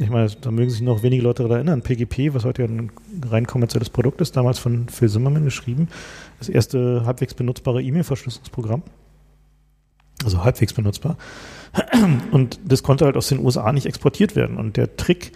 Ich 0.00 0.10
meine, 0.10 0.28
da 0.40 0.50
mögen 0.50 0.70
sich 0.70 0.80
noch 0.80 1.04
wenige 1.04 1.22
Leute 1.22 1.44
daran 1.44 1.58
erinnern. 1.58 1.82
PGP, 1.82 2.34
was 2.34 2.44
heute 2.44 2.62
ja 2.62 2.68
ein 2.68 2.90
rein 3.30 3.46
kommerzielles 3.46 3.88
Produkt 3.88 4.20
ist, 4.20 4.36
damals 4.36 4.58
von 4.58 4.88
Phil 4.88 5.08
Zimmerman 5.08 5.44
geschrieben, 5.44 5.86
das 6.40 6.48
erste 6.48 7.04
halbwegs 7.06 7.34
benutzbare 7.34 7.80
E-Mail-Verschlüsselungsprogramm. 7.84 8.82
Also 10.24 10.42
halbwegs 10.42 10.72
benutzbar. 10.72 11.16
Und 12.30 12.60
das 12.64 12.82
konnte 12.82 13.04
halt 13.04 13.16
aus 13.16 13.28
den 13.28 13.38
USA 13.38 13.72
nicht 13.72 13.86
exportiert 13.86 14.36
werden. 14.36 14.56
Und 14.56 14.76
der 14.76 14.96
Trick, 14.96 15.32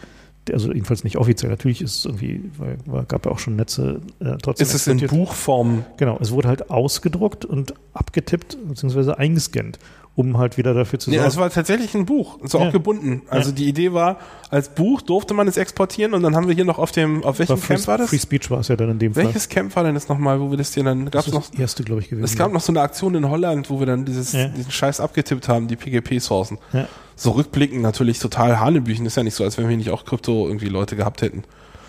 also 0.53 0.73
jedenfalls 0.73 1.05
nicht 1.05 1.17
offiziell, 1.17 1.51
natürlich 1.51 1.81
ist 1.81 1.99
es 1.99 2.05
irgendwie, 2.05 2.51
weil, 2.59 3.05
gab 3.05 3.27
ja 3.27 3.33
auch 3.33 3.39
schon 3.39 3.57
Netze 3.57 4.01
äh, 4.21 4.37
trotzdem. 4.43 4.67
Ist 4.67 4.75
es 4.75 4.87
in 4.87 4.99
Buchform? 4.99 5.85
Genau, 5.97 6.19
es 6.21 6.31
wurde 6.31 6.49
halt 6.49 6.71
ausgedruckt 6.71 7.45
und 7.45 7.75
abgetippt 7.93 8.59
bzw. 8.69 9.13
eingescannt 9.13 9.79
um 10.17 10.39
halt 10.39 10.57
wieder 10.57 10.75
dafür 10.75 10.99
zu 10.99 11.11
sorgen. 11.11 11.23
Ja, 11.23 11.27
es 11.27 11.37
war 11.37 11.51
tatsächlich 11.51 11.95
ein 11.95 12.07
Buch, 12.07 12.39
so 12.45 12.59
ja. 12.59 12.69
auch 12.69 12.73
gebunden. 12.73 13.23
Also 13.29 13.51
ja. 13.51 13.57
die 13.57 13.69
Idee 13.69 13.93
war, 13.93 14.19
als 14.49 14.69
Buch 14.69 15.03
durfte 15.03 15.35
man 15.35 15.49
es 15.49 15.57
exportieren 15.57 16.15
und 16.15 16.23
dann 16.23 16.37
haben 16.37 16.47
wir 16.47 16.55
hier 16.55 16.65
noch 16.65 16.79
auf 16.79 16.93
dem, 16.93 17.25
auf 17.25 17.41
welchem 17.41 17.61
Camp 17.61 17.87
war 17.89 17.99
das? 17.99 18.11
Free 18.11 18.19
Speech 18.19 18.51
war 18.51 18.61
es 18.61 18.69
ja 18.69 18.77
dann 18.77 18.91
in 18.91 18.99
dem 19.01 19.17
Welches 19.17 19.17
Fall. 19.17 19.35
Welches 19.35 19.49
Camp 19.49 19.77
war 19.77 19.83
denn 19.85 19.95
das 19.95 20.09
nochmal, 20.09 20.41
wo 20.41 20.51
wir 20.51 20.57
das 20.57 20.73
hier 20.73 20.85
dann, 20.85 21.11
gab's 21.11 21.27
das 21.27 21.35
noch? 21.35 21.51
Das 21.51 21.59
erste, 21.59 21.83
glaube 21.83 22.01
ich, 22.01 22.11
gewesen. 22.11 22.25
Es 22.25 22.37
gab 22.37 22.53
noch 22.53 22.61
so 22.61 22.71
eine 22.71 22.81
Aktion 22.81 23.15
in 23.17 23.29
Holland, 23.29 23.71
wo 23.71 23.81
wir 23.81 23.87
dann 23.87 24.05
dieses, 24.05 24.33
ja. 24.33 24.47
diesen 24.47 24.71
Scheiß 24.71 25.01
abgetippt 25.01 25.49
haben, 25.49 25.67
die 25.67 25.77
PGP-Sourcen. 25.77 26.59
Ja. 26.73 26.87
So 27.17 27.33
rückblickend 27.33 27.83
natürlich 27.83 28.19
total 28.21 28.61
Hanebüchen, 28.61 29.07
ist 29.07 29.17
ja 29.17 29.23
nicht 29.25 29.35
so, 29.35 29.43
als 29.43 29.59
wenn 29.59 29.69
wir 29.69 29.77
nicht 29.77 29.91
auch 29.91 30.05
Krypto 30.05 30.47
irgendwie 30.47 30.69
Leute 30.69 30.95
gehabt 30.97 31.23
hätten. 31.23 31.45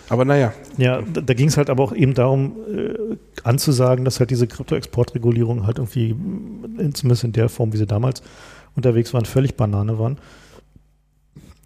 Aber 0.08 0.24
naja. 0.24 0.52
Ja, 0.78 1.02
da, 1.02 1.20
da 1.20 1.34
ging 1.34 1.48
es 1.48 1.56
halt 1.56 1.70
aber 1.70 1.82
auch 1.82 1.92
eben 1.92 2.14
darum, 2.14 2.56
äh, 2.72 3.16
anzusagen, 3.42 4.04
dass 4.04 4.20
halt 4.20 4.30
diese 4.30 4.46
Krypto-Exportregulierung 4.46 5.66
halt 5.66 5.78
irgendwie, 5.78 6.14
zumindest 6.92 7.24
in 7.24 7.32
der 7.32 7.48
Form, 7.48 7.72
wie 7.72 7.76
sie 7.76 7.86
damals 7.86 8.22
unterwegs 8.76 9.12
waren, 9.14 9.24
völlig 9.24 9.56
Banane 9.56 9.98
waren. 9.98 10.18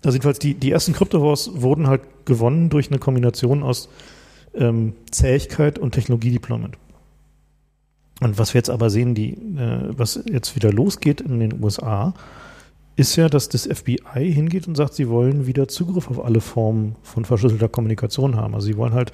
Also 0.05 0.17
jedenfalls 0.17 0.39
die, 0.39 0.55
die 0.55 0.71
ersten 0.71 0.95
Crypto-Wars 0.95 1.61
wurden 1.61 1.87
halt 1.87 2.03
gewonnen 2.25 2.71
durch 2.71 2.89
eine 2.91 2.99
Kombination 2.99 3.63
aus 3.63 3.89
ähm, 4.55 4.95
Zähigkeit 5.11 5.79
und 5.79 5.93
Technologiedeployment. 5.93 6.77
Und 8.21 8.39
was 8.39 8.55
wir 8.55 8.59
jetzt 8.59 8.71
aber 8.71 8.91
sehen, 8.91 9.15
die, 9.15 9.33
äh, 9.33 9.89
was 9.91 10.23
jetzt 10.31 10.57
wieder 10.57 10.73
losgeht 10.73 11.21
in 11.21 11.41
den 11.41 11.63
USA, 11.63 12.15
ist 13.01 13.17
ja, 13.17 13.31
dass 13.31 13.49
das 13.49 13.67
FBI 13.67 14.31
hingeht 14.31 14.69
und 14.69 14.77
sagt, 14.77 14.93
sie 14.93 15.09
wollen 15.09 15.47
wieder 15.47 15.69
Zugriff 15.69 16.11
auf 16.11 16.23
alle 16.23 16.43
Formen 16.43 16.97
von 17.03 17.25
verschlüsselter 17.25 17.71
Kommunikation 17.71 18.37
haben. 18.37 18.55
Also 18.55 18.67
sie 18.67 18.77
wollen 18.77 18.93
halt 18.93 19.13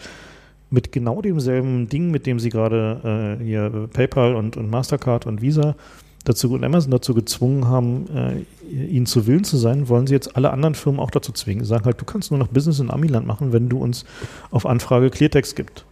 mit 0.70 0.90
genau 0.90 1.22
demselben 1.22 1.88
Ding, 1.88 2.10
mit 2.10 2.26
dem 2.26 2.40
sie 2.40 2.48
gerade 2.48 3.38
äh, 3.40 3.44
hier 3.44 3.88
PayPal 3.92 4.34
und, 4.34 4.56
und 4.56 4.68
Mastercard 4.68 5.26
und 5.26 5.40
Visa 5.40 5.76
dazu 6.24 6.52
und 6.52 6.64
Amazon 6.64 6.90
dazu 6.90 7.14
gezwungen 7.14 7.68
haben, 7.68 8.06
äh, 8.12 8.74
ihnen 8.74 9.06
zu 9.06 9.28
Willen 9.28 9.44
zu 9.44 9.56
sein, 9.56 9.88
wollen 9.88 10.08
sie 10.08 10.14
jetzt 10.14 10.34
alle 10.34 10.50
anderen 10.50 10.74
Firmen 10.74 10.98
auch 10.98 11.12
dazu 11.12 11.30
zwingen. 11.30 11.62
Sie 11.62 11.68
sagen 11.68 11.84
halt, 11.84 12.00
du 12.00 12.04
kannst 12.04 12.32
nur 12.32 12.38
noch 12.40 12.48
Business 12.48 12.80
in 12.80 12.90
Amiland 12.90 13.24
machen, 13.24 13.52
wenn 13.52 13.68
du 13.68 13.78
uns 13.78 14.04
auf 14.50 14.66
Anfrage 14.66 15.10
Cleartext 15.10 15.54
gibt. 15.54 15.86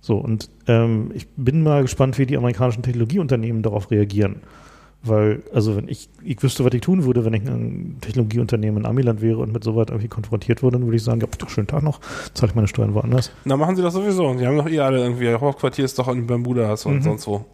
So, 0.00 0.16
und 0.16 0.48
ähm, 0.66 1.10
ich 1.14 1.28
bin 1.36 1.62
mal 1.62 1.82
gespannt, 1.82 2.16
wie 2.16 2.24
die 2.24 2.38
amerikanischen 2.38 2.82
Technologieunternehmen 2.82 3.62
darauf 3.62 3.90
reagieren. 3.90 4.36
Weil, 5.02 5.42
also 5.54 5.76
wenn 5.76 5.88
ich, 5.88 6.10
ich 6.22 6.42
wüsste, 6.42 6.62
was 6.64 6.74
ich 6.74 6.82
tun 6.82 7.04
würde, 7.04 7.24
wenn 7.24 7.32
ich 7.32 7.42
ein 7.42 7.96
Technologieunternehmen 8.02 8.82
in 8.82 8.86
Amiland 8.86 9.22
wäre 9.22 9.38
und 9.38 9.50
mit 9.50 9.64
so 9.64 9.74
weit 9.74 9.88
irgendwie 9.88 10.08
konfrontiert 10.08 10.62
würde, 10.62 10.76
dann 10.76 10.86
würde 10.86 10.96
ich 10.96 11.02
sagen, 11.02 11.20
ja, 11.20 11.26
doch, 11.38 11.48
schönen 11.48 11.68
Tag 11.68 11.82
noch, 11.82 12.00
zahle 12.34 12.50
ich 12.50 12.54
meine 12.54 12.68
Steuern 12.68 12.92
woanders. 12.92 13.30
Na, 13.44 13.56
machen 13.56 13.76
sie 13.76 13.82
das 13.82 13.94
sowieso. 13.94 14.34
Die 14.34 14.46
haben 14.46 14.58
doch 14.58 14.68
eh 14.68 14.80
alle 14.80 14.98
irgendwie, 14.98 15.32
Hauptquartier 15.32 15.86
ist 15.86 15.98
doch 15.98 16.08
in 16.08 16.26
Bermudas 16.26 16.84
und 16.84 16.96
mhm. 16.96 17.02
sonst 17.02 17.26
wo. 17.26 17.46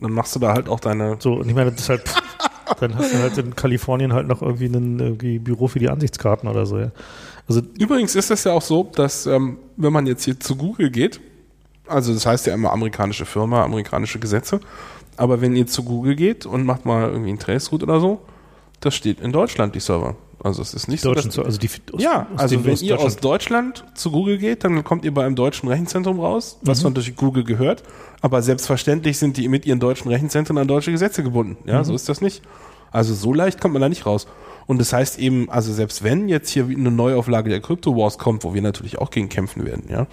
Dann 0.00 0.12
machst 0.12 0.34
du 0.34 0.40
da 0.40 0.54
halt 0.54 0.68
auch 0.68 0.80
deine. 0.80 1.16
So, 1.20 1.34
und 1.34 1.48
ich 1.48 1.54
meine, 1.54 1.70
das 1.70 1.82
ist 1.82 1.88
halt, 1.88 2.02
dann 2.80 2.96
hast 2.96 3.14
du 3.14 3.18
halt 3.18 3.38
in 3.38 3.54
Kalifornien 3.54 4.12
halt 4.12 4.26
noch 4.26 4.42
irgendwie 4.42 4.66
ein 4.66 4.98
irgendwie 4.98 5.38
Büro 5.38 5.68
für 5.68 5.78
die 5.78 5.88
Ansichtskarten 5.88 6.48
oder 6.48 6.66
so, 6.66 6.78
ja. 6.78 6.90
Also 7.48 7.62
Übrigens 7.78 8.14
ist 8.16 8.30
es 8.30 8.44
ja 8.44 8.52
auch 8.52 8.62
so, 8.62 8.90
dass 8.94 9.26
ähm, 9.26 9.58
wenn 9.76 9.92
man 9.92 10.06
jetzt 10.06 10.24
hier 10.24 10.38
zu 10.38 10.56
Google 10.56 10.90
geht, 10.90 11.20
also 11.86 12.12
das 12.12 12.26
heißt 12.26 12.46
ja 12.46 12.54
immer 12.54 12.72
amerikanische 12.72 13.24
Firma, 13.24 13.64
amerikanische 13.64 14.18
Gesetze, 14.18 14.60
aber 15.18 15.40
wenn 15.40 15.56
ihr 15.56 15.66
zu 15.66 15.82
Google 15.82 16.16
geht 16.16 16.46
und 16.46 16.64
macht 16.64 16.86
mal 16.86 17.10
irgendwie 17.10 17.30
ein 17.30 17.38
Traceroute 17.38 17.84
oder 17.84 18.00
so, 18.00 18.20
das 18.80 18.94
steht 18.94 19.20
in 19.20 19.32
Deutschland, 19.32 19.74
die 19.74 19.80
Server. 19.80 20.16
Also 20.40 20.62
es 20.62 20.72
ist 20.72 20.86
nicht 20.86 21.00
so, 21.00 21.12
dass, 21.14 21.36
also 21.36 21.58
die, 21.58 21.68
aus, 21.92 22.00
ja, 22.00 22.28
also 22.36 22.64
wenn 22.64 22.76
ihr 22.76 23.00
aus 23.00 23.16
Deutschland 23.16 23.84
zu 23.94 24.12
Google 24.12 24.38
geht, 24.38 24.62
dann 24.62 24.84
kommt 24.84 25.04
ihr 25.04 25.12
bei 25.12 25.26
einem 25.26 25.34
deutschen 25.34 25.68
Rechenzentrum 25.68 26.20
raus, 26.20 26.58
was 26.62 26.78
mhm. 26.78 26.82
von 26.82 26.94
durch 26.94 27.16
Google 27.16 27.42
gehört. 27.42 27.82
Aber 28.20 28.40
selbstverständlich 28.42 29.18
sind 29.18 29.36
die 29.36 29.48
mit 29.48 29.66
ihren 29.66 29.80
deutschen 29.80 30.08
Rechenzentren 30.08 30.56
an 30.58 30.68
deutsche 30.68 30.92
Gesetze 30.92 31.24
gebunden. 31.24 31.56
Ja, 31.68 31.80
mhm. 31.80 31.84
so 31.84 31.94
ist 31.94 32.08
das 32.08 32.20
nicht. 32.20 32.42
Also 32.92 33.14
so 33.14 33.34
leicht 33.34 33.60
kommt 33.60 33.72
man 33.72 33.82
da 33.82 33.88
nicht 33.88 34.06
raus. 34.06 34.28
Und 34.66 34.78
das 34.78 34.92
heißt 34.92 35.18
eben, 35.18 35.50
also 35.50 35.72
selbst 35.72 36.04
wenn 36.04 36.28
jetzt 36.28 36.50
hier 36.50 36.66
eine 36.66 36.90
Neuauflage 36.90 37.50
der 37.50 37.60
Crypto 37.60 37.96
Wars 37.96 38.18
kommt, 38.18 38.44
wo 38.44 38.54
wir 38.54 38.62
natürlich 38.62 38.98
auch 38.98 39.10
gegen 39.10 39.28
kämpfen 39.28 39.64
werden, 39.64 39.84
ja, 39.90 40.06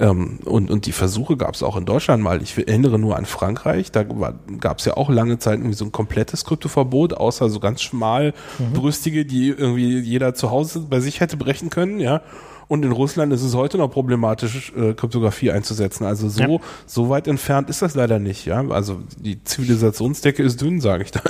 ähm, 0.00 0.38
und, 0.44 0.70
und 0.70 0.86
die 0.86 0.92
Versuche 0.92 1.36
gab 1.36 1.54
es 1.54 1.62
auch 1.62 1.76
in 1.76 1.84
Deutschland 1.84 2.22
mal. 2.22 2.42
Ich 2.42 2.56
erinnere 2.56 2.98
nur 2.98 3.16
an 3.16 3.26
Frankreich. 3.26 3.92
Da 3.92 4.02
gab 4.02 4.78
es 4.78 4.86
ja 4.86 4.96
auch 4.96 5.10
lange 5.10 5.38
Zeit 5.38 5.58
irgendwie 5.58 5.76
so 5.76 5.84
ein 5.84 5.92
komplettes 5.92 6.46
Kryptoverbot, 6.46 7.12
außer 7.12 7.50
so 7.50 7.60
ganz 7.60 7.82
schmalbrüstige, 7.82 9.24
mhm. 9.24 9.28
die 9.28 9.48
irgendwie 9.48 9.98
jeder 9.98 10.34
zu 10.34 10.50
Hause 10.50 10.86
bei 10.88 11.00
sich 11.00 11.20
hätte 11.20 11.36
brechen 11.36 11.68
können, 11.68 12.00
ja. 12.00 12.22
Und 12.66 12.84
in 12.84 12.92
Russland 12.92 13.32
ist 13.32 13.42
es 13.42 13.54
heute 13.54 13.78
noch 13.78 13.88
problematisch, 13.88 14.72
äh, 14.76 14.94
Kryptographie 14.94 15.50
einzusetzen. 15.50 16.04
Also 16.04 16.28
so, 16.28 16.42
ja. 16.42 16.58
so 16.86 17.08
weit 17.10 17.26
entfernt 17.26 17.68
ist 17.68 17.82
das 17.82 17.94
leider 17.94 18.18
nicht, 18.18 18.46
ja. 18.46 18.66
Also 18.68 19.00
die 19.18 19.42
Zivilisationsdecke 19.42 20.42
ist 20.42 20.62
dünn, 20.62 20.80
sage 20.80 21.04
ich 21.04 21.10
da. 21.10 21.20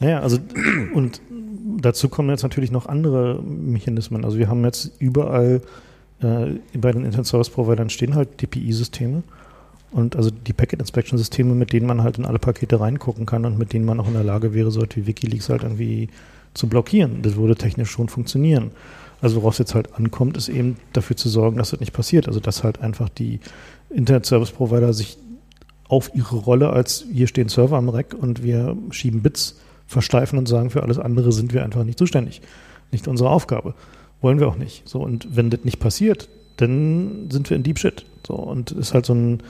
Naja, 0.00 0.20
also 0.20 0.38
und 0.94 1.20
dazu 1.78 2.08
kommen 2.08 2.30
jetzt 2.30 2.42
natürlich 2.42 2.70
noch 2.70 2.86
andere 2.86 3.42
Mechanismen. 3.42 4.24
Also 4.24 4.38
wir 4.38 4.48
haben 4.48 4.64
jetzt 4.64 4.92
überall 4.98 5.60
äh, 6.22 6.78
bei 6.78 6.92
den 6.92 7.04
Internet 7.04 7.26
Service 7.26 7.50
Providern 7.50 7.90
stehen 7.90 8.14
halt 8.14 8.40
DPI-Systeme 8.40 9.22
und 9.92 10.16
also 10.16 10.30
die 10.30 10.52
Packet 10.52 10.80
Inspection 10.80 11.18
Systeme, 11.18 11.54
mit 11.54 11.72
denen 11.72 11.86
man 11.86 12.02
halt 12.02 12.18
in 12.18 12.24
alle 12.24 12.38
Pakete 12.38 12.80
reingucken 12.80 13.26
kann 13.26 13.44
und 13.44 13.58
mit 13.58 13.72
denen 13.72 13.84
man 13.84 13.98
auch 14.00 14.06
in 14.06 14.14
der 14.14 14.24
Lage 14.24 14.54
wäre, 14.54 14.70
so 14.70 14.82
wie 14.82 15.06
WikiLeaks 15.06 15.48
halt 15.48 15.62
irgendwie 15.62 16.08
zu 16.54 16.68
blockieren. 16.68 17.22
Das 17.22 17.36
würde 17.36 17.56
technisch 17.56 17.90
schon 17.90 18.08
funktionieren. 18.08 18.70
Also 19.20 19.36
worauf 19.36 19.54
es 19.54 19.58
jetzt 19.58 19.74
halt 19.74 19.94
ankommt, 19.94 20.36
ist 20.36 20.48
eben 20.48 20.76
dafür 20.92 21.16
zu 21.16 21.28
sorgen, 21.28 21.58
dass 21.58 21.70
das 21.70 21.80
nicht 21.80 21.92
passiert. 21.92 22.28
Also 22.28 22.40
dass 22.40 22.64
halt 22.64 22.80
einfach 22.80 23.08
die 23.08 23.40
Internet 23.90 24.26
Service 24.26 24.50
Provider 24.50 24.92
sich 24.92 25.18
auf 25.88 26.12
ihre 26.14 26.36
Rolle 26.36 26.70
als 26.70 27.04
hier 27.12 27.26
stehen 27.26 27.48
Server 27.48 27.76
am 27.76 27.88
Rack 27.88 28.14
und 28.18 28.42
wir 28.44 28.76
schieben 28.90 29.22
Bits 29.22 29.60
versteifen 29.86 30.38
und 30.38 30.46
sagen, 30.46 30.70
für 30.70 30.84
alles 30.84 30.98
andere 30.98 31.32
sind 31.32 31.52
wir 31.52 31.64
einfach 31.64 31.82
nicht 31.82 31.98
zuständig. 31.98 32.40
Nicht 32.92 33.08
unsere 33.08 33.28
Aufgabe. 33.28 33.74
Wollen 34.20 34.40
wir 34.40 34.48
auch 34.48 34.56
nicht. 34.56 34.88
So, 34.88 35.00
und 35.00 35.34
wenn 35.34 35.50
das 35.50 35.64
nicht 35.64 35.78
passiert, 35.78 36.28
dann 36.56 37.28
sind 37.30 37.48
wir 37.48 37.56
in 37.56 37.62
Deep 37.62 37.78
Shit. 37.78 38.04
So, 38.26 38.34
und 38.34 38.72
ist 38.72 38.92
halt 38.92 39.06
so 39.06 39.14
ein, 39.14 39.42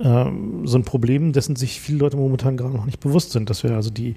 ähm, 0.00 0.66
so 0.66 0.78
ein 0.78 0.84
Problem, 0.84 1.32
dessen 1.32 1.56
sich 1.56 1.80
viele 1.80 1.98
Leute 1.98 2.16
momentan 2.16 2.56
gerade 2.56 2.74
noch 2.74 2.86
nicht 2.86 3.00
bewusst 3.00 3.32
sind, 3.32 3.50
dass 3.50 3.62
wir 3.62 3.72
also 3.72 3.90
die 3.90 4.14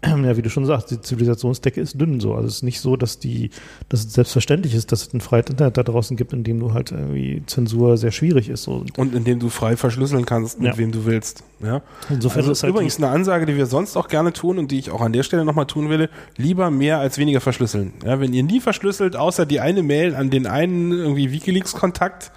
ja, 0.04 0.36
wie 0.36 0.42
du 0.42 0.50
schon 0.50 0.64
sagst, 0.64 0.90
die 0.90 1.00
Zivilisationsdecke 1.00 1.80
ist 1.80 2.00
dünn 2.00 2.20
so. 2.20 2.34
Also 2.34 2.46
es 2.46 2.56
ist 2.56 2.62
nicht 2.62 2.80
so, 2.80 2.96
dass 2.96 3.18
die, 3.18 3.50
dass 3.88 4.04
es 4.04 4.12
selbstverständlich 4.12 4.74
ist, 4.74 4.92
dass 4.92 5.08
es 5.08 5.14
ein 5.14 5.20
freies 5.20 5.46
Internet 5.50 5.76
da 5.76 5.82
draußen 5.82 6.16
gibt, 6.16 6.32
in 6.32 6.44
dem 6.44 6.60
du 6.60 6.72
halt 6.72 6.92
irgendwie 6.92 7.42
Zensur 7.46 7.96
sehr 7.96 8.12
schwierig 8.12 8.48
ist. 8.48 8.62
So. 8.62 8.84
Und 8.96 9.14
in 9.14 9.24
dem 9.24 9.40
du 9.40 9.48
frei 9.48 9.76
verschlüsseln 9.76 10.24
kannst, 10.24 10.60
mit 10.60 10.72
ja. 10.72 10.78
wem 10.78 10.92
du 10.92 11.04
willst. 11.04 11.42
Ja. 11.60 11.82
Insofern 12.10 12.40
also 12.40 12.52
ist 12.52 12.62
halt 12.62 12.72
übrigens 12.72 12.98
eine 12.98 13.08
Ansage, 13.08 13.46
die 13.46 13.56
wir 13.56 13.66
sonst 13.66 13.96
auch 13.96 14.06
gerne 14.06 14.32
tun 14.32 14.58
und 14.58 14.70
die 14.70 14.78
ich 14.78 14.90
auch 14.92 15.00
an 15.00 15.12
der 15.12 15.24
Stelle 15.24 15.44
nochmal 15.44 15.66
tun 15.66 15.88
will, 15.88 16.08
lieber 16.36 16.70
mehr 16.70 16.98
als 16.98 17.18
weniger 17.18 17.40
verschlüsseln. 17.40 17.92
Ja, 18.04 18.20
wenn 18.20 18.32
ihr 18.32 18.44
nie 18.44 18.60
verschlüsselt, 18.60 19.16
außer 19.16 19.46
die 19.46 19.58
eine 19.58 19.82
Mail 19.82 20.14
an 20.14 20.30
den 20.30 20.46
einen 20.46 20.92
irgendwie 20.92 21.32
Wikileaks-Kontakt, 21.32 22.30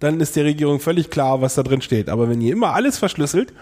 dann 0.00 0.20
ist 0.20 0.36
der 0.36 0.44
Regierung 0.44 0.80
völlig 0.80 1.08
klar, 1.08 1.40
was 1.40 1.54
da 1.54 1.62
drin 1.62 1.80
steht. 1.80 2.10
Aber 2.10 2.28
wenn 2.28 2.42
ihr 2.42 2.52
immer 2.52 2.74
alles 2.74 2.98
verschlüsselt, 2.98 3.54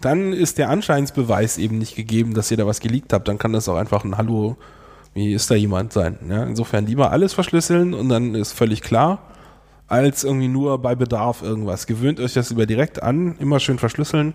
dann 0.00 0.32
ist 0.32 0.58
der 0.58 0.70
Anscheinsbeweis 0.70 1.58
eben 1.58 1.78
nicht 1.78 1.94
gegeben, 1.96 2.34
dass 2.34 2.50
ihr 2.50 2.56
da 2.56 2.66
was 2.66 2.80
geleakt 2.80 3.12
habt. 3.12 3.28
Dann 3.28 3.38
kann 3.38 3.52
das 3.52 3.68
auch 3.68 3.76
einfach 3.76 4.04
ein 4.04 4.16
Hallo, 4.16 4.56
wie 5.14 5.32
ist 5.32 5.50
da 5.50 5.54
jemand 5.54 5.92
sein. 5.92 6.18
Ja? 6.28 6.44
Insofern 6.44 6.86
lieber 6.86 7.10
alles 7.10 7.34
verschlüsseln 7.34 7.94
und 7.94 8.08
dann 8.08 8.34
ist 8.34 8.52
völlig 8.52 8.82
klar, 8.82 9.20
als 9.88 10.24
irgendwie 10.24 10.48
nur 10.48 10.78
bei 10.80 10.94
Bedarf 10.94 11.42
irgendwas. 11.42 11.86
Gewöhnt 11.86 12.20
euch 12.20 12.34
das 12.34 12.50
über 12.50 12.66
direkt 12.66 13.02
an, 13.02 13.36
immer 13.38 13.60
schön 13.60 13.78
verschlüsseln. 13.78 14.34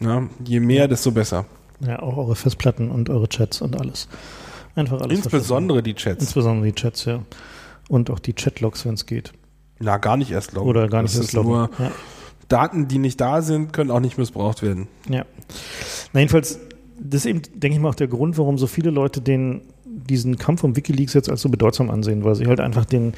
Ja? 0.00 0.24
Je 0.44 0.60
mehr, 0.60 0.88
desto 0.88 1.10
besser. 1.10 1.46
Ja, 1.80 2.00
auch 2.00 2.16
eure 2.16 2.36
Festplatten 2.36 2.90
und 2.90 3.10
eure 3.10 3.28
Chats 3.28 3.60
und 3.60 3.80
alles. 3.80 4.08
Einfach 4.76 5.00
alles. 5.00 5.18
Insbesondere 5.18 5.82
die 5.82 5.94
Chats. 5.94 6.22
Insbesondere 6.22 6.66
die 6.66 6.74
Chats, 6.74 7.04
ja. 7.04 7.20
Und 7.88 8.10
auch 8.10 8.18
die 8.18 8.32
Chatlogs, 8.32 8.86
wenn 8.86 8.94
es 8.94 9.06
geht. 9.06 9.32
Na, 9.78 9.98
gar 9.98 10.16
nicht 10.16 10.30
erst 10.30 10.52
loggen. 10.52 10.68
Oder 10.68 10.88
gar 10.88 11.02
nicht 11.02 11.14
das 11.14 11.22
erst 11.22 11.32
loggen. 11.32 11.50
Nur, 11.50 11.70
ja. 11.78 11.90
Daten, 12.48 12.88
die 12.88 12.98
nicht 12.98 13.20
da 13.20 13.42
sind, 13.42 13.72
können 13.72 13.90
auch 13.90 14.00
nicht 14.00 14.18
missbraucht 14.18 14.62
werden. 14.62 14.88
Ja. 15.08 15.24
Na, 16.12 16.20
jedenfalls, 16.20 16.60
das 17.00 17.24
ist 17.24 17.26
eben, 17.26 17.42
denke 17.54 17.76
ich 17.76 17.82
mal, 17.82 17.90
auch 17.90 17.94
der 17.94 18.08
Grund, 18.08 18.38
warum 18.38 18.58
so 18.58 18.66
viele 18.66 18.90
Leute 18.90 19.20
den, 19.20 19.62
diesen 19.84 20.36
Kampf 20.36 20.64
um 20.64 20.76
Wikileaks 20.76 21.14
jetzt 21.14 21.30
als 21.30 21.42
so 21.42 21.48
bedeutsam 21.48 21.90
ansehen, 21.90 22.24
weil 22.24 22.34
sie 22.34 22.46
halt 22.46 22.60
einfach 22.60 22.84
den 22.84 23.14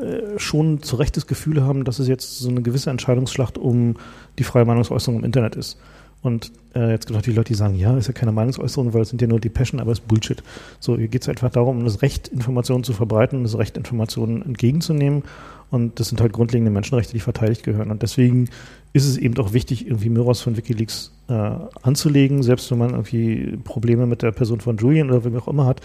äh, 0.00 0.38
schon 0.38 0.82
zu 0.82 0.96
Recht 0.96 1.16
das 1.16 1.26
Gefühl 1.26 1.62
haben, 1.62 1.84
dass 1.84 1.98
es 1.98 2.08
jetzt 2.08 2.38
so 2.38 2.48
eine 2.48 2.62
gewisse 2.62 2.90
Entscheidungsschlacht 2.90 3.58
um 3.58 3.96
die 4.38 4.44
freie 4.44 4.64
Meinungsäußerung 4.64 5.20
im 5.20 5.24
Internet 5.24 5.56
ist. 5.56 5.78
Und 6.22 6.52
äh, 6.74 6.92
jetzt 6.92 7.06
gibt 7.06 7.10
es 7.10 7.16
natürlich 7.16 7.36
Leute, 7.36 7.48
die 7.48 7.58
sagen, 7.58 7.74
ja, 7.74 7.96
ist 7.96 8.06
ja 8.06 8.12
keine 8.12 8.32
Meinungsäußerung, 8.32 8.94
weil 8.94 9.02
es 9.02 9.08
sind 9.08 9.20
ja 9.20 9.26
nur 9.26 9.40
die 9.40 9.48
Passion, 9.48 9.80
aber 9.80 9.90
es 9.90 9.98
ist 9.98 10.08
Bullshit. 10.08 10.42
So, 10.78 10.96
hier 10.96 11.08
geht 11.08 11.22
es 11.22 11.28
einfach 11.28 11.50
darum, 11.50 11.78
um 11.78 11.84
das 11.84 12.00
Recht, 12.00 12.28
Informationen 12.28 12.84
zu 12.84 12.92
verbreiten, 12.92 13.42
das 13.42 13.58
Recht, 13.58 13.76
Informationen 13.76 14.42
entgegenzunehmen 14.42 15.24
und 15.72 15.98
das 15.98 16.10
sind 16.10 16.20
halt 16.20 16.34
grundlegende 16.34 16.70
Menschenrechte, 16.70 17.14
die 17.14 17.20
verteidigt 17.20 17.64
gehören. 17.64 17.90
Und 17.90 18.02
deswegen 18.02 18.50
ist 18.92 19.06
es 19.06 19.16
eben 19.16 19.36
auch 19.38 19.54
wichtig, 19.54 19.86
irgendwie 19.86 20.10
Myros 20.10 20.42
von 20.42 20.56
Wikileaks 20.56 21.12
äh, 21.28 21.50
anzulegen, 21.82 22.42
selbst 22.42 22.70
wenn 22.70 22.76
man 22.78 22.90
irgendwie 22.90 23.56
Probleme 23.64 24.06
mit 24.06 24.20
der 24.20 24.32
Person 24.32 24.60
von 24.60 24.76
Julian 24.76 25.10
oder 25.10 25.24
wem 25.24 25.34
auch 25.36 25.48
immer 25.48 25.64
hat. 25.64 25.80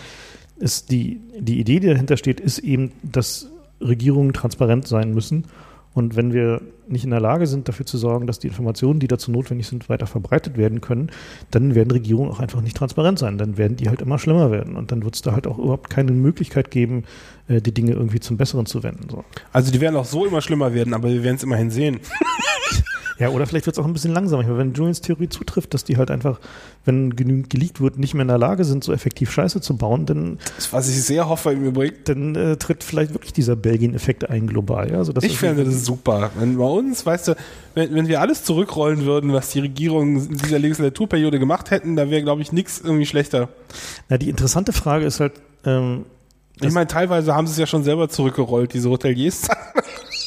Ist 0.57 0.91
die, 0.91 1.21
die 1.39 1.59
Idee, 1.59 1.79
die 1.79 1.87
dahinter 1.87 2.17
steht, 2.17 2.41
ist 2.41 2.59
eben, 2.59 2.91
dass 3.01 3.49
Regierungen 3.79 4.33
transparent 4.33 4.89
sein 4.89 5.13
müssen 5.13 5.45
und 5.93 6.17
wenn 6.17 6.33
wir 6.33 6.61
nicht 6.89 7.03
in 7.03 7.11
der 7.11 7.19
Lage 7.19 7.47
sind, 7.47 7.67
dafür 7.67 7.85
zu 7.85 7.97
sorgen, 7.97 8.27
dass 8.27 8.39
die 8.39 8.47
Informationen, 8.47 8.99
die 8.99 9.07
dazu 9.07 9.31
notwendig 9.31 9.67
sind, 9.67 9.89
weiter 9.89 10.07
verbreitet 10.07 10.57
werden 10.57 10.81
können, 10.81 11.11
dann 11.51 11.75
werden 11.75 11.91
Regierungen 11.91 12.31
auch 12.31 12.39
einfach 12.39 12.61
nicht 12.61 12.77
transparent 12.77 13.19
sein. 13.19 13.37
Dann 13.37 13.57
werden 13.57 13.77
die 13.77 13.89
halt 13.89 14.01
immer 14.01 14.19
schlimmer 14.19 14.51
werden. 14.51 14.75
Und 14.75 14.91
dann 14.91 15.03
wird 15.03 15.15
es 15.15 15.21
da 15.21 15.33
halt 15.33 15.47
auch 15.47 15.57
überhaupt 15.57 15.89
keine 15.89 16.11
Möglichkeit 16.11 16.71
geben, 16.71 17.03
äh, 17.47 17.61
die 17.61 17.73
Dinge 17.73 17.93
irgendwie 17.93 18.19
zum 18.19 18.37
Besseren 18.37 18.65
zu 18.65 18.83
wenden. 18.83 19.09
So. 19.09 19.23
Also 19.51 19.71
die 19.71 19.81
werden 19.81 19.95
auch 19.95 20.05
so 20.05 20.25
immer 20.25 20.41
schlimmer 20.41 20.73
werden, 20.73 20.93
aber 20.93 21.09
wir 21.09 21.23
werden 21.23 21.35
es 21.35 21.43
immerhin 21.43 21.71
sehen. 21.71 21.99
Ja, 23.19 23.29
oder 23.29 23.47
vielleicht 23.47 23.65
wird 23.65 23.75
es 23.75 23.79
auch 23.79 23.87
ein 23.87 23.93
bisschen 23.93 24.13
langsamer. 24.13 24.43
Meine, 24.43 24.57
wenn 24.57 24.73
Julians 24.73 25.01
Theorie 25.01 25.27
zutrifft, 25.27 25.73
dass 25.73 25.83
die 25.83 25.97
halt 25.97 26.11
einfach, 26.11 26.39
wenn 26.85 27.15
genügend 27.15 27.49
geleakt 27.49 27.81
wird, 27.81 27.97
nicht 27.97 28.13
mehr 28.13 28.21
in 28.21 28.27
der 28.27 28.37
Lage 28.37 28.63
sind, 28.63 28.83
so 28.83 28.93
effektiv 28.93 29.31
Scheiße 29.31 29.59
zu 29.59 29.75
bauen, 29.75 30.05
dann. 30.05 30.37
Das, 30.55 30.71
was 30.71 30.87
ich 30.87 31.03
sehr 31.03 31.27
hoffe 31.27 31.51
im 31.51 31.65
Übrigen. 31.65 31.95
Dann 32.03 32.35
äh, 32.35 32.57
tritt 32.57 32.83
vielleicht 32.83 33.13
wirklich 33.13 33.33
dieser 33.33 33.55
Belgien-Effekt 33.55 34.29
ein 34.29 34.45
global. 34.45 34.91
Ja? 34.91 34.97
Also 34.97 35.13
das 35.13 35.23
ich 35.23 35.37
fände 35.37 35.63
das 35.63 35.83
super. 35.83 36.29
Wenn 36.37 36.57
bei 36.57 36.63
uns, 36.77 37.05
weißt 37.05 37.29
du, 37.29 37.35
wenn, 37.75 37.93
wenn 37.93 38.07
wir 38.07 38.21
alles 38.21 38.43
zurückrollen 38.43 39.05
würden, 39.05 39.33
was 39.33 39.49
die 39.49 39.59
Regierungen 39.59 40.29
in 40.29 40.37
dieser 40.37 40.59
Legislaturperiode 40.59 41.39
gemacht 41.39 41.71
hätten, 41.71 41.95
da 41.95 42.09
wäre, 42.09 42.21
glaube 42.23 42.41
ich, 42.41 42.51
nichts 42.51 42.79
irgendwie 42.83 43.05
schlechter. 43.05 43.49
Na, 44.09 44.17
die 44.17 44.29
interessante 44.29 44.73
Frage 44.73 45.05
ist 45.05 45.19
halt, 45.19 45.33
ähm, 45.65 46.05
Ich 46.61 46.73
meine, 46.73 46.87
teilweise 46.87 47.35
haben 47.35 47.47
sie 47.47 47.53
es 47.53 47.59
ja 47.59 47.67
schon 47.67 47.83
selber 47.83 48.09
zurückgerollt, 48.09 48.73
diese 48.73 48.89
Hoteliers. 48.89 49.47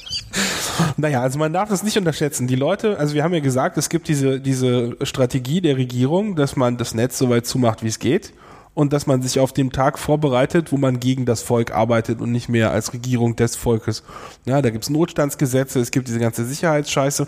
naja, 0.97 1.23
also 1.23 1.39
man 1.39 1.53
darf 1.53 1.69
das 1.69 1.83
nicht 1.83 1.97
unterschätzen. 1.99 2.47
Die 2.47 2.57
Leute, 2.57 2.99
also 2.99 3.15
wir 3.15 3.25
haben 3.25 3.35
ja 3.35 3.41
gesagt, 3.41 3.79
es 3.79 3.89
gibt 3.89 4.09
diese, 4.09 4.41
diese 4.41 4.97
Strategie 5.03 5.61
der 5.61 5.77
Regierung, 5.77 6.37
dass 6.37 6.57
man 6.57 6.77
das 6.77 6.95
Netz 6.95 7.19
so 7.19 7.31
weit 7.31 7.47
zumacht, 7.47 7.83
wie 7.83 7.89
es 7.89 7.99
geht. 7.99 8.33
Und 8.75 8.93
dass 8.93 9.07
man 9.07 9.21
sich 9.21 9.41
auf 9.41 9.53
den 9.53 9.71
Tag 9.73 9.99
vorbereitet, 9.99 10.73
wo 10.73 10.77
man 10.77 11.01
gegen 11.01 11.27
das 11.27 11.43
Volk 11.43 11.73
arbeitet 11.73 12.21
und 12.21 12.33
nicht 12.33 12.49
mehr 12.49 12.71
als 12.71 12.93
Regierung 12.93 13.37
des 13.37 13.57
Volkes. 13.57 14.05
Ja, 14.47 14.63
da 14.63 14.71
gibt 14.71 14.85
es 14.85 14.91
Notstandsgesetze, 14.91 15.81
es 15.81 15.91
gibt 15.91 16.09
diese 16.09 16.21
ganze 16.21 16.45
Sicherheitsscheiße. 16.45 17.27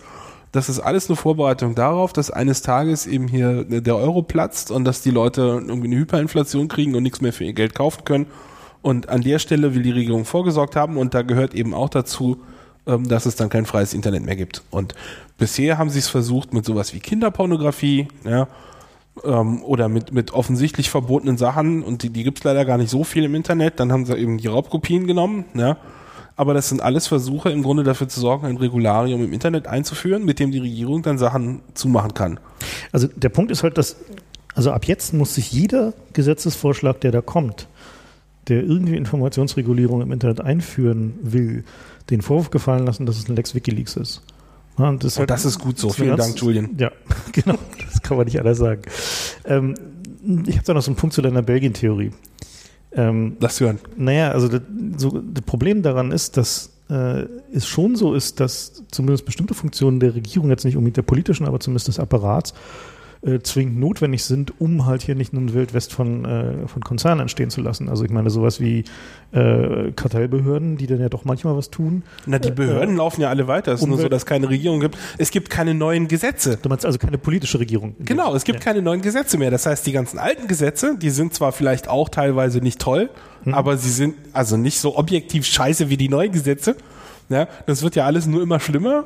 Das 0.52 0.68
ist 0.68 0.80
alles 0.80 1.08
eine 1.08 1.16
Vorbereitung 1.16 1.74
darauf, 1.74 2.12
dass 2.12 2.30
eines 2.30 2.60
Tages 2.62 3.06
eben 3.06 3.26
hier 3.26 3.64
der 3.64 3.96
Euro 3.96 4.22
platzt 4.22 4.70
und 4.70 4.84
dass 4.84 5.00
die 5.00 5.10
Leute 5.10 5.62
irgendwie 5.66 5.88
eine 5.88 5.96
Hyperinflation 5.96 6.68
kriegen 6.68 6.94
und 6.94 7.02
nichts 7.02 7.22
mehr 7.22 7.32
für 7.32 7.44
ihr 7.44 7.54
Geld 7.54 7.74
kaufen 7.74 8.04
können. 8.04 8.26
Und 8.82 9.08
an 9.08 9.22
der 9.22 9.38
Stelle 9.38 9.74
will 9.74 9.82
die 9.82 9.92
Regierung 9.92 10.24
vorgesorgt 10.24 10.76
haben 10.76 10.98
und 10.98 11.14
da 11.14 11.22
gehört 11.22 11.54
eben 11.54 11.72
auch 11.72 11.88
dazu, 11.88 12.38
ähm, 12.86 13.08
dass 13.08 13.26
es 13.26 13.36
dann 13.36 13.48
kein 13.48 13.64
freies 13.64 13.94
Internet 13.94 14.24
mehr 14.24 14.36
gibt. 14.36 14.62
Und 14.70 14.94
bisher 15.38 15.78
haben 15.78 15.88
sie 15.88 16.00
es 16.00 16.08
versucht 16.08 16.52
mit 16.52 16.64
sowas 16.64 16.92
wie 16.92 17.00
Kinderpornografie, 17.00 18.08
ja, 18.24 18.48
ähm, 19.24 19.62
oder 19.62 19.88
mit, 19.88 20.12
mit 20.12 20.32
offensichtlich 20.32 20.90
verbotenen 20.90 21.36
Sachen 21.36 21.82
und 21.82 22.02
die, 22.02 22.10
die 22.10 22.24
gibt 22.24 22.38
es 22.38 22.44
leider 22.44 22.64
gar 22.64 22.78
nicht 22.78 22.90
so 22.90 23.04
viel 23.04 23.24
im 23.24 23.34
Internet. 23.34 23.80
Dann 23.80 23.92
haben 23.92 24.06
sie 24.06 24.16
eben 24.16 24.38
die 24.38 24.48
Raubkopien 24.48 25.06
genommen, 25.06 25.44
ja. 25.54 25.76
Aber 26.34 26.54
das 26.54 26.70
sind 26.70 26.80
alles 26.82 27.06
Versuche, 27.06 27.50
im 27.50 27.62
Grunde 27.62 27.82
dafür 27.82 28.08
zu 28.08 28.18
sorgen, 28.18 28.46
ein 28.46 28.56
Regularium 28.56 29.22
im 29.22 29.32
Internet 29.34 29.66
einzuführen, 29.66 30.24
mit 30.24 30.38
dem 30.38 30.50
die 30.50 30.58
Regierung 30.58 31.02
dann 31.02 31.18
Sachen 31.18 31.60
zumachen 31.74 32.14
kann. 32.14 32.40
Also 32.90 33.06
der 33.06 33.28
Punkt 33.28 33.50
ist 33.50 33.62
halt, 33.62 33.76
dass, 33.76 33.96
also 34.54 34.72
ab 34.72 34.86
jetzt 34.86 35.12
muss 35.12 35.34
sich 35.34 35.52
jeder 35.52 35.92
Gesetzesvorschlag, 36.14 37.00
der 37.02 37.12
da 37.12 37.20
kommt, 37.20 37.68
der 38.48 38.62
irgendwie 38.62 38.96
Informationsregulierung 38.96 40.00
im 40.00 40.10
Internet 40.10 40.40
einführen 40.40 41.14
will, 41.22 41.64
den 42.08 42.22
Vorwurf 42.22 42.50
gefallen 42.50 42.86
lassen, 42.86 43.04
dass 43.04 43.18
es 43.18 43.28
ein 43.28 43.36
Lex 43.36 43.54
Wikileaks 43.54 43.96
ist. 43.96 44.22
Und 44.76 45.04
das, 45.04 45.16
und 45.16 45.20
halt, 45.20 45.30
das 45.30 45.44
ist 45.44 45.58
gut 45.58 45.78
so. 45.78 45.90
Vielen 45.90 46.16
Dank, 46.16 46.38
Julian. 46.40 46.76
Ja, 46.78 46.90
genau. 47.32 47.58
Das 47.78 48.00
kann 48.02 48.16
man 48.16 48.26
nicht 48.26 48.38
anders 48.38 48.58
sagen. 48.58 48.82
Ähm, 49.44 49.74
ich 50.46 50.56
habe 50.56 50.64
da 50.64 50.74
noch 50.74 50.82
so 50.82 50.90
einen 50.90 50.96
Punkt 50.96 51.14
zu 51.14 51.22
deiner 51.22 51.42
Belgien-Theorie. 51.42 52.12
Ähm, 52.92 53.36
Lass 53.40 53.60
hören. 53.60 53.78
Naja, 53.96 54.32
also 54.32 54.48
das, 54.48 54.62
so, 54.96 55.10
das 55.10 55.44
Problem 55.44 55.82
daran 55.82 56.12
ist, 56.12 56.36
dass 56.36 56.70
äh, 56.90 57.24
es 57.52 57.66
schon 57.66 57.96
so 57.96 58.14
ist, 58.14 58.40
dass 58.40 58.82
zumindest 58.90 59.24
bestimmte 59.24 59.54
Funktionen 59.54 60.00
der 60.00 60.14
Regierung, 60.14 60.50
jetzt 60.50 60.64
nicht 60.64 60.76
unbedingt 60.76 60.98
der 60.98 61.02
politischen, 61.02 61.46
aber 61.46 61.58
zumindest 61.60 61.88
des 61.88 61.98
Apparats, 61.98 62.54
äh, 63.24 63.40
zwingend 63.40 63.78
notwendig 63.78 64.24
sind, 64.24 64.60
um 64.60 64.86
halt 64.86 65.02
hier 65.02 65.14
nicht 65.14 65.32
nur 65.32 65.42
ein 65.42 65.54
Wildwest 65.54 65.92
von, 65.92 66.24
äh, 66.24 66.66
von 66.66 66.82
Konzernen 66.82 67.20
entstehen 67.20 67.50
zu 67.50 67.60
lassen. 67.60 67.88
Also 67.88 68.04
ich 68.04 68.10
meine 68.10 68.30
sowas 68.30 68.60
wie 68.60 68.84
äh, 69.32 69.92
Kartellbehörden, 69.92 70.76
die 70.76 70.86
dann 70.86 71.00
ja 71.00 71.08
doch 71.08 71.24
manchmal 71.24 71.56
was 71.56 71.70
tun. 71.70 72.02
Na, 72.26 72.38
die 72.38 72.50
Behörden 72.50 72.96
äh, 72.96 72.98
laufen 72.98 73.20
ja 73.20 73.28
alle 73.28 73.46
weiter. 73.46 73.72
Es 73.72 73.80
ist 73.80 73.86
nur 73.86 73.98
so, 73.98 74.08
dass 74.08 74.26
keine 74.26 74.48
Regierung 74.48 74.80
gibt. 74.80 74.98
Es 75.18 75.30
gibt 75.30 75.50
keine 75.50 75.72
neuen 75.72 76.08
Gesetze. 76.08 76.58
Du 76.60 76.68
meinst 76.68 76.84
also 76.84 76.98
keine 76.98 77.18
politische 77.18 77.60
Regierung? 77.60 77.94
Genau, 78.00 78.34
es 78.34 78.44
gibt 78.44 78.58
ja. 78.58 78.64
keine 78.64 78.82
neuen 78.82 79.02
Gesetze 79.02 79.38
mehr. 79.38 79.50
Das 79.50 79.66
heißt, 79.66 79.86
die 79.86 79.92
ganzen 79.92 80.18
alten 80.18 80.48
Gesetze, 80.48 80.96
die 81.00 81.10
sind 81.10 81.32
zwar 81.32 81.52
vielleicht 81.52 81.88
auch 81.88 82.08
teilweise 82.08 82.58
nicht 82.58 82.80
toll, 82.80 83.08
hm. 83.44 83.54
aber 83.54 83.76
sie 83.76 83.90
sind 83.90 84.16
also 84.32 84.56
nicht 84.56 84.80
so 84.80 84.96
objektiv 84.96 85.46
scheiße 85.46 85.88
wie 85.88 85.96
die 85.96 86.08
neuen 86.08 86.32
Gesetze. 86.32 86.76
Ja, 87.28 87.46
das 87.66 87.82
wird 87.82 87.94
ja 87.94 88.04
alles 88.04 88.26
nur 88.26 88.42
immer 88.42 88.58
schlimmer 88.58 89.04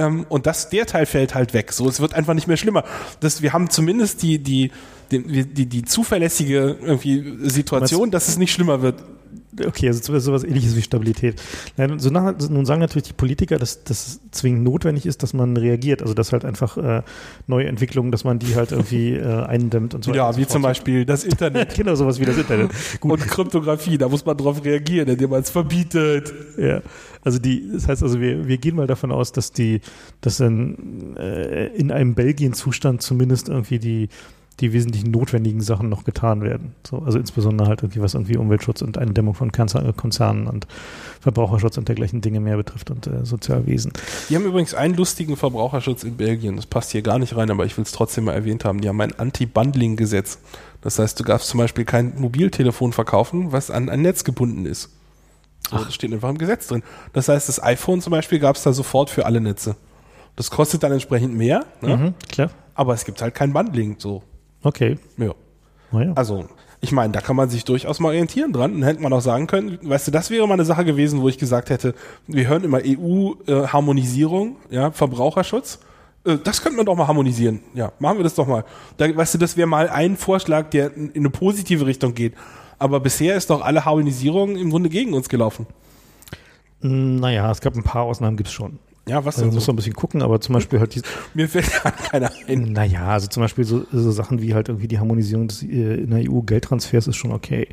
ähm, 0.00 0.26
und 0.28 0.46
das, 0.46 0.70
der 0.70 0.86
Teil 0.86 1.06
fällt 1.06 1.34
halt 1.34 1.52
weg. 1.52 1.72
So, 1.72 1.88
es 1.88 2.00
wird 2.00 2.14
einfach 2.14 2.34
nicht 2.34 2.46
mehr 2.46 2.56
schlimmer. 2.56 2.84
Das, 3.20 3.42
wir 3.42 3.52
haben 3.52 3.68
zumindest 3.70 4.22
die, 4.22 4.38
die, 4.38 4.70
die, 5.10 5.44
die, 5.44 5.66
die 5.66 5.82
zuverlässige 5.84 6.76
irgendwie 6.82 7.48
Situation, 7.48 8.10
dass 8.10 8.28
es 8.28 8.38
nicht 8.38 8.52
schlimmer 8.52 8.82
wird. 8.82 9.02
Okay, 9.66 9.88
also 9.88 10.18
sowas 10.20 10.44
ähnliches 10.44 10.76
wie 10.76 10.82
Stabilität. 10.82 11.42
So 11.96 12.10
nach, 12.10 12.34
nun 12.48 12.64
sagen 12.66 12.80
natürlich 12.80 13.08
die 13.08 13.12
Politiker, 13.14 13.58
dass 13.58 13.82
das 13.82 14.20
zwingend 14.30 14.62
notwendig 14.62 15.06
ist, 15.06 15.22
dass 15.24 15.34
man 15.34 15.56
reagiert. 15.56 16.02
Also 16.02 16.14
dass 16.14 16.32
halt 16.32 16.44
einfach 16.44 16.76
äh, 16.76 17.02
neue 17.48 17.66
Entwicklungen, 17.66 18.12
dass 18.12 18.22
man 18.22 18.38
die 18.38 18.54
halt 18.54 18.70
irgendwie 18.70 19.14
äh, 19.16 19.42
eindämmt 19.44 19.94
und 19.94 20.04
so 20.04 20.14
Ja, 20.14 20.36
wie 20.36 20.44
so 20.44 20.50
zum 20.50 20.62
Beispiel 20.62 21.04
das 21.04 21.24
Internet. 21.24 21.74
genau, 21.76 21.94
sowas 21.96 22.20
wie 22.20 22.24
das 22.24 22.38
Internet. 22.38 22.70
Gut. 23.00 23.12
Und 23.12 23.26
Kryptographie, 23.26 23.98
da 23.98 24.08
muss 24.08 24.24
man 24.24 24.36
drauf 24.36 24.64
reagieren, 24.64 25.08
indem 25.08 25.30
man 25.30 25.40
es 25.40 25.50
verbietet. 25.50 26.32
Ja. 26.56 26.82
Also 27.22 27.38
die, 27.38 27.70
das 27.72 27.88
heißt 27.88 28.02
also, 28.02 28.20
wir, 28.20 28.46
wir 28.46 28.56
gehen 28.58 28.76
mal 28.76 28.86
davon 28.86 29.10
aus, 29.10 29.32
dass 29.32 29.52
die, 29.52 29.80
dass 30.20 30.40
in, 30.40 31.16
äh, 31.16 31.66
in 31.66 31.90
einem 31.90 32.14
Belgien-Zustand 32.14 33.02
zumindest 33.02 33.48
irgendwie 33.48 33.78
die, 33.78 34.08
die 34.60 34.72
wesentlichen 34.72 35.10
notwendigen 35.10 35.60
Sachen 35.60 35.88
noch 35.88 36.04
getan 36.04 36.42
werden. 36.42 36.74
So, 36.86 36.98
also 36.98 37.18
insbesondere 37.18 37.68
halt 37.68 37.82
irgendwie 37.82 38.00
was 38.00 38.14
irgendwie 38.14 38.36
Umweltschutz 38.36 38.82
und 38.82 38.98
Eindämmung 38.98 39.34
von 39.34 39.52
Konzernen 39.52 40.46
und 40.46 40.66
Verbraucherschutz 41.20 41.78
und 41.78 41.88
dergleichen 41.88 42.20
Dinge 42.20 42.40
mehr 42.40 42.56
betrifft 42.56 42.90
und 42.90 43.06
äh, 43.06 43.24
Sozialwesen. 43.24 43.92
Die 44.28 44.36
haben 44.36 44.44
übrigens 44.44 44.74
einen 44.74 44.94
lustigen 44.94 45.36
Verbraucherschutz 45.36 46.04
in 46.04 46.16
Belgien. 46.16 46.56
Das 46.56 46.66
passt 46.66 46.92
hier 46.92 47.02
gar 47.02 47.18
nicht 47.18 47.36
rein, 47.36 47.50
aber 47.50 47.64
ich 47.64 47.76
will 47.76 47.84
es 47.84 47.92
trotzdem 47.92 48.24
mal 48.24 48.34
erwähnt 48.34 48.64
haben. 48.64 48.80
Die 48.80 48.88
haben 48.88 49.00
ein 49.00 49.18
Anti-Bundling-Gesetz. 49.18 50.38
Das 50.82 50.98
heißt, 50.98 51.18
du 51.18 51.24
darfst 51.24 51.48
zum 51.48 51.58
Beispiel 51.58 51.84
kein 51.84 52.18
Mobiltelefon 52.18 52.92
verkaufen, 52.92 53.52
was 53.52 53.70
an 53.70 53.88
ein 53.88 54.02
Netz 54.02 54.24
gebunden 54.24 54.66
ist. 54.66 54.90
So, 55.70 55.78
das 55.78 55.94
steht 55.94 56.12
einfach 56.12 56.30
im 56.30 56.38
Gesetz 56.38 56.66
drin. 56.66 56.82
Das 57.12 57.28
heißt, 57.28 57.48
das 57.48 57.62
iPhone 57.62 58.00
zum 58.00 58.10
Beispiel 58.10 58.38
gab 58.38 58.56
es 58.56 58.62
da 58.62 58.72
sofort 58.72 59.10
für 59.10 59.26
alle 59.26 59.40
Netze. 59.40 59.76
Das 60.36 60.50
kostet 60.50 60.82
dann 60.82 60.92
entsprechend 60.92 61.34
mehr, 61.34 61.66
ne? 61.80 61.96
mhm, 61.96 62.14
klar. 62.30 62.50
aber 62.74 62.94
es 62.94 63.04
gibt 63.04 63.20
halt 63.20 63.34
kein 63.34 63.52
Bundling. 63.52 63.96
So. 63.98 64.22
Okay. 64.62 64.98
Ja. 65.16 65.34
Ja. 65.92 66.12
Also, 66.14 66.46
ich 66.80 66.92
meine, 66.92 67.12
da 67.12 67.20
kann 67.20 67.36
man 67.36 67.50
sich 67.50 67.64
durchaus 67.64 68.00
mal 68.00 68.08
orientieren 68.08 68.52
dran. 68.52 68.72
Dann 68.72 68.82
hätte 68.82 69.02
man 69.02 69.12
auch 69.12 69.20
sagen 69.20 69.46
können, 69.46 69.78
weißt 69.82 70.06
du, 70.08 70.10
das 70.10 70.30
wäre 70.30 70.46
mal 70.46 70.54
eine 70.54 70.64
Sache 70.64 70.84
gewesen, 70.84 71.20
wo 71.20 71.28
ich 71.28 71.38
gesagt 71.38 71.70
hätte, 71.70 71.94
wir 72.26 72.48
hören 72.48 72.64
immer 72.64 72.80
EU-Harmonisierung, 72.84 74.56
äh, 74.70 74.76
ja, 74.76 74.90
Verbraucherschutz. 74.90 75.80
Äh, 76.24 76.38
das 76.42 76.62
könnte 76.62 76.76
man 76.76 76.86
doch 76.86 76.96
mal 76.96 77.06
harmonisieren. 77.06 77.60
Ja, 77.74 77.92
machen 77.98 78.18
wir 78.18 78.24
das 78.24 78.34
doch 78.34 78.46
mal. 78.46 78.64
Da, 78.96 79.14
weißt 79.14 79.34
du, 79.34 79.38
das 79.38 79.56
wäre 79.56 79.66
mal 79.66 79.88
ein 79.88 80.16
Vorschlag, 80.16 80.70
der 80.70 80.96
in 80.96 81.12
eine 81.14 81.30
positive 81.30 81.86
Richtung 81.86 82.14
geht. 82.14 82.34
Aber 82.78 83.00
bisher 83.00 83.36
ist 83.36 83.50
doch 83.50 83.60
alle 83.60 83.84
Harmonisierung 83.84 84.56
im 84.56 84.70
Grunde 84.70 84.88
gegen 84.88 85.12
uns 85.12 85.28
gelaufen. 85.28 85.66
Naja, 86.80 87.50
es 87.50 87.60
gab 87.60 87.76
ein 87.76 87.82
paar 87.82 88.04
Ausnahmen, 88.04 88.38
gibt 88.38 88.48
es 88.48 88.54
schon. 88.54 88.78
Ja, 89.08 89.24
was 89.24 89.36
also, 89.36 89.42
denn? 89.42 89.50
So? 89.52 89.54
Muss 89.56 89.66
man 89.66 89.74
ein 89.74 89.76
bisschen 89.76 89.94
gucken, 89.94 90.22
aber 90.22 90.40
zum 90.40 90.54
Beispiel 90.54 90.80
halt 90.80 90.94
die. 90.94 91.02
Mir 91.34 91.48
fällt 91.48 91.82
gar 91.82 91.92
keiner 91.92 92.30
ein. 92.46 92.72
Naja, 92.72 93.06
also 93.08 93.26
zum 93.26 93.42
Beispiel 93.42 93.64
so, 93.64 93.84
so 93.90 94.10
Sachen 94.10 94.40
wie 94.42 94.54
halt 94.54 94.68
irgendwie 94.68 94.88
die 94.88 94.98
Harmonisierung 94.98 95.48
des, 95.48 95.62
äh, 95.62 95.94
in 96.02 96.10
der 96.10 96.30
EU-Geldtransfers 96.30 97.08
ist 97.08 97.16
schon 97.16 97.32
okay. 97.32 97.68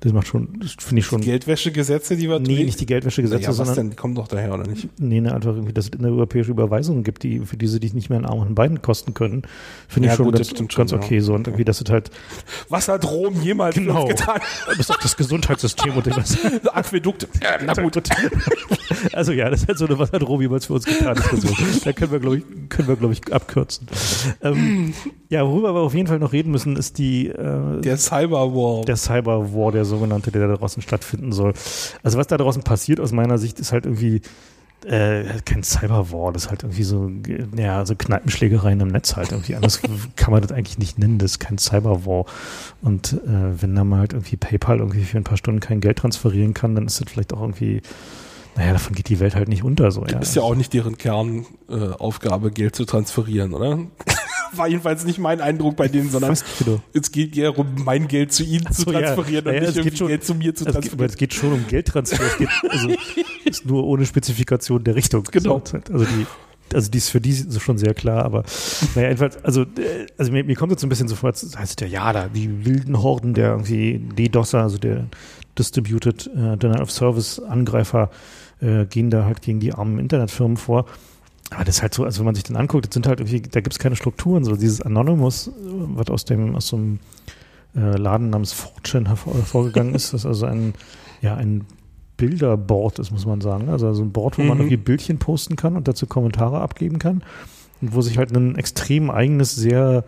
Das 0.00 0.14
macht 0.14 0.28
schon, 0.28 0.58
das 0.60 0.76
finde 0.78 1.00
ich 1.00 1.06
schon. 1.06 1.20
Die 1.20 1.26
Geldwäschegesetze, 1.26 2.16
die 2.16 2.26
wir 2.26 2.40
Nee, 2.40 2.64
nicht 2.64 2.80
die 2.80 2.86
Geldwäschegesetze, 2.86 3.42
naja, 3.42 3.52
sondern. 3.52 3.74
Denn? 3.74 3.90
Die 3.90 3.96
kommen 3.96 4.14
doch 4.14 4.28
daher, 4.28 4.54
oder 4.54 4.66
nicht? 4.66 4.88
Nee, 4.98 5.20
ne, 5.20 5.34
einfach 5.34 5.54
irgendwie, 5.54 5.74
dass 5.74 5.86
es 5.86 5.90
in 5.90 6.00
der 6.00 6.10
europäische 6.10 6.50
Überweisungen 6.50 7.04
gibt, 7.04 7.22
die, 7.22 7.40
für 7.40 7.58
diese 7.58 7.80
die 7.80 7.92
nicht 7.92 8.08
mehr 8.08 8.18
in 8.18 8.24
Arm 8.24 8.38
und 8.38 8.54
Beinen 8.54 8.80
kosten 8.80 9.12
können. 9.12 9.42
Finde 9.88 10.06
ja, 10.06 10.14
ich 10.14 10.16
schon 10.16 10.24
gut, 10.24 10.36
ganz, 10.36 10.74
ganz 10.74 10.92
okay, 10.94 11.16
ja. 11.16 11.20
so. 11.20 11.34
Und 11.34 11.46
irgendwie, 11.46 11.66
dass 11.66 11.82
es 11.82 11.90
halt. 11.90 12.10
Was 12.70 12.88
hat 12.88 13.04
Rom 13.10 13.42
jemals 13.42 13.74
genau. 13.74 14.06
getan? 14.06 14.40
Bis 14.74 14.90
auf 14.90 14.96
das 14.96 15.18
Gesundheitssystem 15.18 15.94
und 15.94 16.06
das. 16.06 16.38
Aquädukte. 16.72 17.28
Ja, 17.42 17.58
na 17.62 17.74
gut. 17.74 18.00
also 19.12 19.32
ja, 19.32 19.50
das 19.50 19.62
ist 19.62 19.68
halt 19.68 19.76
so 19.76 19.86
eine, 19.86 19.98
was 19.98 20.12
hat 20.12 20.22
Rom 20.22 20.40
jemals 20.40 20.64
für 20.64 20.74
uns 20.74 20.86
getan? 20.86 21.14
Diskussion. 21.14 21.54
da 21.84 21.92
können 21.92 22.12
wir, 22.12 22.20
glaube 22.20 22.38
ich, 22.38 22.44
können 22.70 22.88
wir, 22.88 22.96
glaube 22.96 23.12
ich, 23.12 23.30
abkürzen. 23.30 23.86
ähm, 24.40 24.94
ja, 25.28 25.46
worüber 25.46 25.74
wir 25.74 25.80
auf 25.80 25.94
jeden 25.94 26.08
Fall 26.08 26.18
noch 26.18 26.32
reden 26.32 26.50
müssen, 26.50 26.76
ist 26.76 26.96
die, 26.96 27.28
äh, 27.28 27.80
Der 27.82 27.98
Cyberwar. 27.98 28.84
Der 28.86 28.96
Cyberwar, 28.96 29.72
der 29.72 29.84
sogenannte, 29.90 30.30
der 30.30 30.48
da 30.48 30.56
draußen 30.56 30.82
stattfinden 30.82 31.32
soll. 31.32 31.52
Also 32.02 32.16
was 32.16 32.26
da 32.26 32.38
draußen 32.38 32.62
passiert 32.62 33.00
aus 33.00 33.12
meiner 33.12 33.36
Sicht 33.36 33.60
ist 33.60 33.72
halt 33.72 33.84
irgendwie 33.84 34.22
äh, 34.86 35.24
kein 35.44 35.62
Cyberwar, 35.62 36.32
das 36.32 36.44
ist 36.44 36.50
halt 36.50 36.62
irgendwie 36.62 36.84
so, 36.84 37.10
ja, 37.54 37.84
so 37.84 37.94
Kneipenschlägereien 37.94 38.80
im 38.80 38.88
Netz 38.88 39.16
halt 39.16 39.32
irgendwie. 39.32 39.54
Anders 39.54 39.82
kann 40.16 40.32
man 40.32 40.42
das 40.42 40.52
eigentlich 40.52 40.78
nicht 40.78 40.98
nennen, 40.98 41.18
das 41.18 41.32
ist 41.32 41.38
kein 41.38 41.58
Cyberwar. 41.58 42.24
Und 42.80 43.12
äh, 43.12 43.60
wenn 43.60 43.74
da 43.74 43.84
mal 43.84 44.00
halt 44.00 44.14
irgendwie 44.14 44.36
PayPal 44.36 44.78
irgendwie 44.78 45.04
für 45.04 45.18
ein 45.18 45.24
paar 45.24 45.36
Stunden 45.36 45.60
kein 45.60 45.80
Geld 45.80 45.98
transferieren 45.98 46.54
kann, 46.54 46.74
dann 46.74 46.86
ist 46.86 47.00
das 47.00 47.10
vielleicht 47.10 47.34
auch 47.34 47.42
irgendwie 47.42 47.82
naja, 48.56 48.72
davon 48.72 48.94
geht 48.94 49.08
die 49.08 49.20
Welt 49.20 49.34
halt 49.34 49.48
nicht 49.48 49.64
unter 49.64 49.90
so. 49.90 50.04
Ja. 50.04 50.18
Ist 50.18 50.36
ja 50.36 50.42
auch 50.42 50.54
nicht 50.54 50.72
deren 50.72 50.98
Kernaufgabe, 50.98 52.48
äh, 52.48 52.50
Geld 52.50 52.76
zu 52.76 52.84
transferieren, 52.84 53.54
oder? 53.54 53.78
war 54.52 54.68
jedenfalls 54.68 55.04
nicht 55.04 55.18
mein 55.18 55.40
Eindruck 55.40 55.76
bei 55.76 55.88
denen, 55.88 56.10
sondern 56.10 56.32
es 56.92 57.12
geht 57.12 57.36
eher 57.36 57.56
um 57.58 57.66
mein 57.84 58.08
Geld 58.08 58.32
zu 58.32 58.42
ihnen 58.42 58.66
so, 58.70 58.84
zu 58.84 58.92
transferieren 58.92 59.44
ja. 59.44 59.50
und 59.50 59.56
ja, 59.56 59.60
nicht 59.60 59.76
irgendwie 59.76 59.96
schon, 59.96 60.08
Geld 60.08 60.24
zu 60.24 60.34
mir 60.34 60.54
zu 60.54 60.64
transferieren. 60.64 61.06
Es 61.06 61.16
geht, 61.16 61.32
es 61.32 61.34
geht 61.34 61.34
schon 61.34 61.52
um 61.52 61.66
Geldtransfer. 61.66 62.24
es 62.24 62.38
geht, 62.38 62.48
also, 62.68 62.88
ist 63.44 63.66
nur 63.66 63.84
ohne 63.84 64.06
Spezifikation 64.06 64.82
der 64.84 64.96
Richtung. 64.96 65.24
Genau. 65.30 65.62
Also 65.90 66.04
die, 66.04 66.26
also 66.74 66.90
die 66.90 66.98
ist 66.98 67.10
für 67.10 67.20
die 67.20 67.34
schon 67.58 67.78
sehr 67.78 67.94
klar, 67.94 68.24
aber 68.24 68.44
naja, 68.94 69.08
jedenfalls, 69.08 69.42
also, 69.44 69.62
äh, 69.62 70.06
also 70.18 70.32
mir, 70.32 70.44
mir 70.44 70.56
kommt 70.56 70.72
jetzt 70.72 70.82
ein 70.82 70.88
bisschen 70.88 71.08
so 71.08 71.16
vor, 71.16 71.30
das 71.30 71.56
heißt 71.56 71.80
ja, 71.80 71.86
ja, 71.86 72.12
da 72.12 72.28
die 72.28 72.64
wilden 72.64 73.02
Horden 73.02 73.34
der 73.34 73.50
irgendwie 73.50 73.98
DDoSer, 73.98 74.62
also 74.62 74.78
der 74.78 75.06
Distributed 75.58 76.26
äh, 76.28 76.56
Denial 76.56 76.82
of 76.82 76.90
Service 76.90 77.38
Angreifer, 77.40 78.10
äh, 78.60 78.86
gehen 78.86 79.10
da 79.10 79.24
halt 79.24 79.42
gegen 79.42 79.60
die 79.60 79.72
armen 79.72 79.98
Internetfirmen 79.98 80.56
vor. 80.56 80.86
Aber 81.50 81.64
das 81.64 81.76
ist 81.76 81.82
halt 81.82 81.94
so, 81.94 82.04
also 82.04 82.20
wenn 82.20 82.26
man 82.26 82.34
sich 82.34 82.44
den 82.44 82.56
anguckt, 82.56 82.86
das 82.86 82.94
sind 82.94 83.06
halt 83.06 83.20
irgendwie, 83.20 83.40
da 83.40 83.60
gibt 83.60 83.72
es 83.72 83.78
keine 83.78 83.96
Strukturen, 83.96 84.44
so 84.44 84.54
dieses 84.54 84.82
Anonymous, 84.82 85.50
was 85.58 86.08
aus 86.08 86.24
dem, 86.24 86.54
aus 86.54 86.68
so 86.68 86.76
einem 86.76 87.00
äh, 87.74 87.96
Laden 87.96 88.30
namens 88.30 88.52
Fortune 88.52 89.08
hervorgegangen 89.08 89.94
ist. 89.94 90.12
Das 90.12 90.22
ist 90.22 90.26
also 90.26 90.46
ein, 90.46 90.74
ja, 91.22 91.34
ein 91.34 91.64
Bilderboard 92.16 92.98
ist, 92.98 93.10
muss 93.10 93.26
man 93.26 93.40
sagen. 93.40 93.68
Also, 93.68 93.88
also 93.88 94.02
ein 94.02 94.12
Board, 94.12 94.38
wo 94.38 94.42
mhm. 94.42 94.48
man 94.48 94.58
irgendwie 94.58 94.76
Bildchen 94.76 95.18
posten 95.18 95.56
kann 95.56 95.76
und 95.76 95.88
dazu 95.88 96.06
Kommentare 96.06 96.60
abgeben 96.60 96.98
kann. 96.98 97.22
Und 97.80 97.94
wo 97.94 98.02
sich 98.02 98.18
halt 98.18 98.36
ein 98.36 98.56
extrem 98.56 99.10
eigenes, 99.10 99.54
sehr 99.54 100.04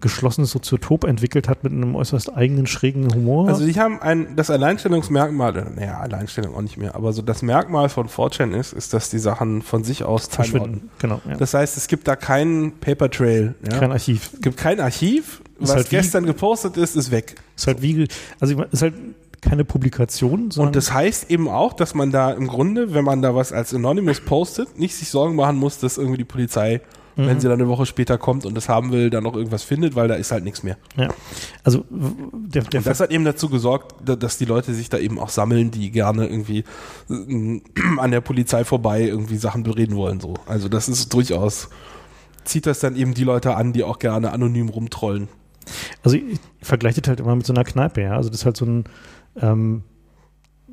geschlossenes 0.00 0.50
Soziotop 0.50 1.04
entwickelt 1.04 1.48
hat 1.48 1.64
mit 1.64 1.72
einem 1.72 1.94
äußerst 1.94 2.36
eigenen, 2.36 2.66
schrägen 2.66 3.12
Humor. 3.14 3.48
Also 3.48 3.64
die 3.64 3.78
haben 3.78 4.00
ein, 4.00 4.36
das 4.36 4.50
Alleinstellungsmerkmal, 4.50 5.72
naja, 5.74 5.98
Alleinstellung 5.98 6.54
auch 6.54 6.60
nicht 6.60 6.76
mehr, 6.76 6.94
aber 6.94 7.12
so 7.12 7.22
das 7.22 7.42
Merkmal 7.42 7.88
von 7.88 8.08
4chan 8.08 8.54
ist, 8.54 8.72
ist, 8.72 8.92
dass 8.92 9.08
die 9.08 9.18
Sachen 9.18 9.62
von 9.62 9.84
sich 9.84 10.04
aus 10.04 10.26
verschwinden. 10.26 10.90
Genau. 10.98 11.20
Ja. 11.28 11.36
Das 11.36 11.54
heißt, 11.54 11.76
es 11.76 11.88
gibt 11.88 12.06
da 12.08 12.16
keinen 12.16 12.72
Paper 12.72 13.10
Trail. 13.10 13.54
Ja? 13.70 13.78
Kein 13.78 13.92
Archiv. 13.92 14.30
Es 14.34 14.40
gibt 14.42 14.56
kein 14.58 14.80
Archiv. 14.80 15.40
Ist 15.58 15.70
was 15.70 15.76
halt 15.76 15.90
gestern 15.90 16.24
wie, 16.24 16.28
gepostet 16.28 16.76
ist, 16.76 16.96
ist 16.96 17.10
weg. 17.10 17.36
Ist 17.56 17.66
halt 17.66 17.80
wie, 17.80 18.06
also 18.38 18.62
ist 18.70 18.82
halt 18.82 18.94
keine 19.40 19.64
Publikation. 19.64 20.50
Und 20.56 20.76
das 20.76 20.92
heißt 20.92 21.30
eben 21.30 21.48
auch, 21.48 21.72
dass 21.72 21.94
man 21.94 22.10
da 22.10 22.32
im 22.32 22.48
Grunde, 22.48 22.92
wenn 22.94 23.04
man 23.04 23.22
da 23.22 23.34
was 23.34 23.52
als 23.52 23.72
Anonymous 23.72 24.20
postet, 24.20 24.78
nicht 24.78 24.94
sich 24.94 25.08
Sorgen 25.08 25.36
machen 25.36 25.56
muss, 25.56 25.78
dass 25.78 25.98
irgendwie 25.98 26.18
die 26.18 26.24
Polizei 26.24 26.80
mhm. 27.16 27.26
wenn 27.26 27.40
sie 27.40 27.48
dann 27.48 27.60
eine 27.60 27.68
Woche 27.68 27.86
später 27.86 28.18
kommt 28.18 28.46
und 28.46 28.54
das 28.54 28.68
haben 28.68 28.92
will, 28.92 29.10
dann 29.10 29.24
noch 29.24 29.34
irgendwas 29.34 29.62
findet, 29.62 29.96
weil 29.96 30.08
da 30.08 30.14
ist 30.14 30.30
halt 30.32 30.44
nichts 30.44 30.62
mehr. 30.62 30.76
Ja. 30.96 31.08
Also 31.64 31.84
der, 31.90 32.62
der 32.62 32.82
das 32.82 33.00
hat 33.00 33.10
eben 33.10 33.24
dazu 33.24 33.48
gesorgt, 33.48 33.94
dass 34.04 34.38
die 34.38 34.44
Leute 34.44 34.74
sich 34.74 34.88
da 34.88 34.98
eben 34.98 35.18
auch 35.18 35.30
sammeln, 35.30 35.70
die 35.70 35.90
gerne 35.90 36.26
irgendwie 36.26 36.64
äh, 37.10 37.60
an 37.98 38.10
der 38.10 38.20
Polizei 38.20 38.64
vorbei 38.64 39.02
irgendwie 39.02 39.36
Sachen 39.36 39.62
bereden 39.62 39.96
wollen. 39.96 40.20
So. 40.20 40.34
Also 40.46 40.68
das 40.68 40.88
ist 40.88 41.12
durchaus, 41.12 41.68
zieht 42.44 42.66
das 42.66 42.80
dann 42.80 42.96
eben 42.96 43.14
die 43.14 43.24
Leute 43.24 43.56
an, 43.56 43.72
die 43.72 43.82
auch 43.82 43.98
gerne 43.98 44.32
anonym 44.32 44.68
rumtrollen. 44.68 45.28
Also 46.04 46.16
ich 46.16 46.38
vergleiche 46.62 47.00
das 47.00 47.08
halt 47.08 47.20
immer 47.20 47.34
mit 47.34 47.46
so 47.46 47.52
einer 47.52 47.64
Kneipe, 47.64 48.02
ja. 48.02 48.16
Also 48.16 48.28
das 48.28 48.40
ist 48.40 48.44
halt 48.44 48.56
so 48.56 48.66
ein 48.66 48.84
ähm, 49.40 49.82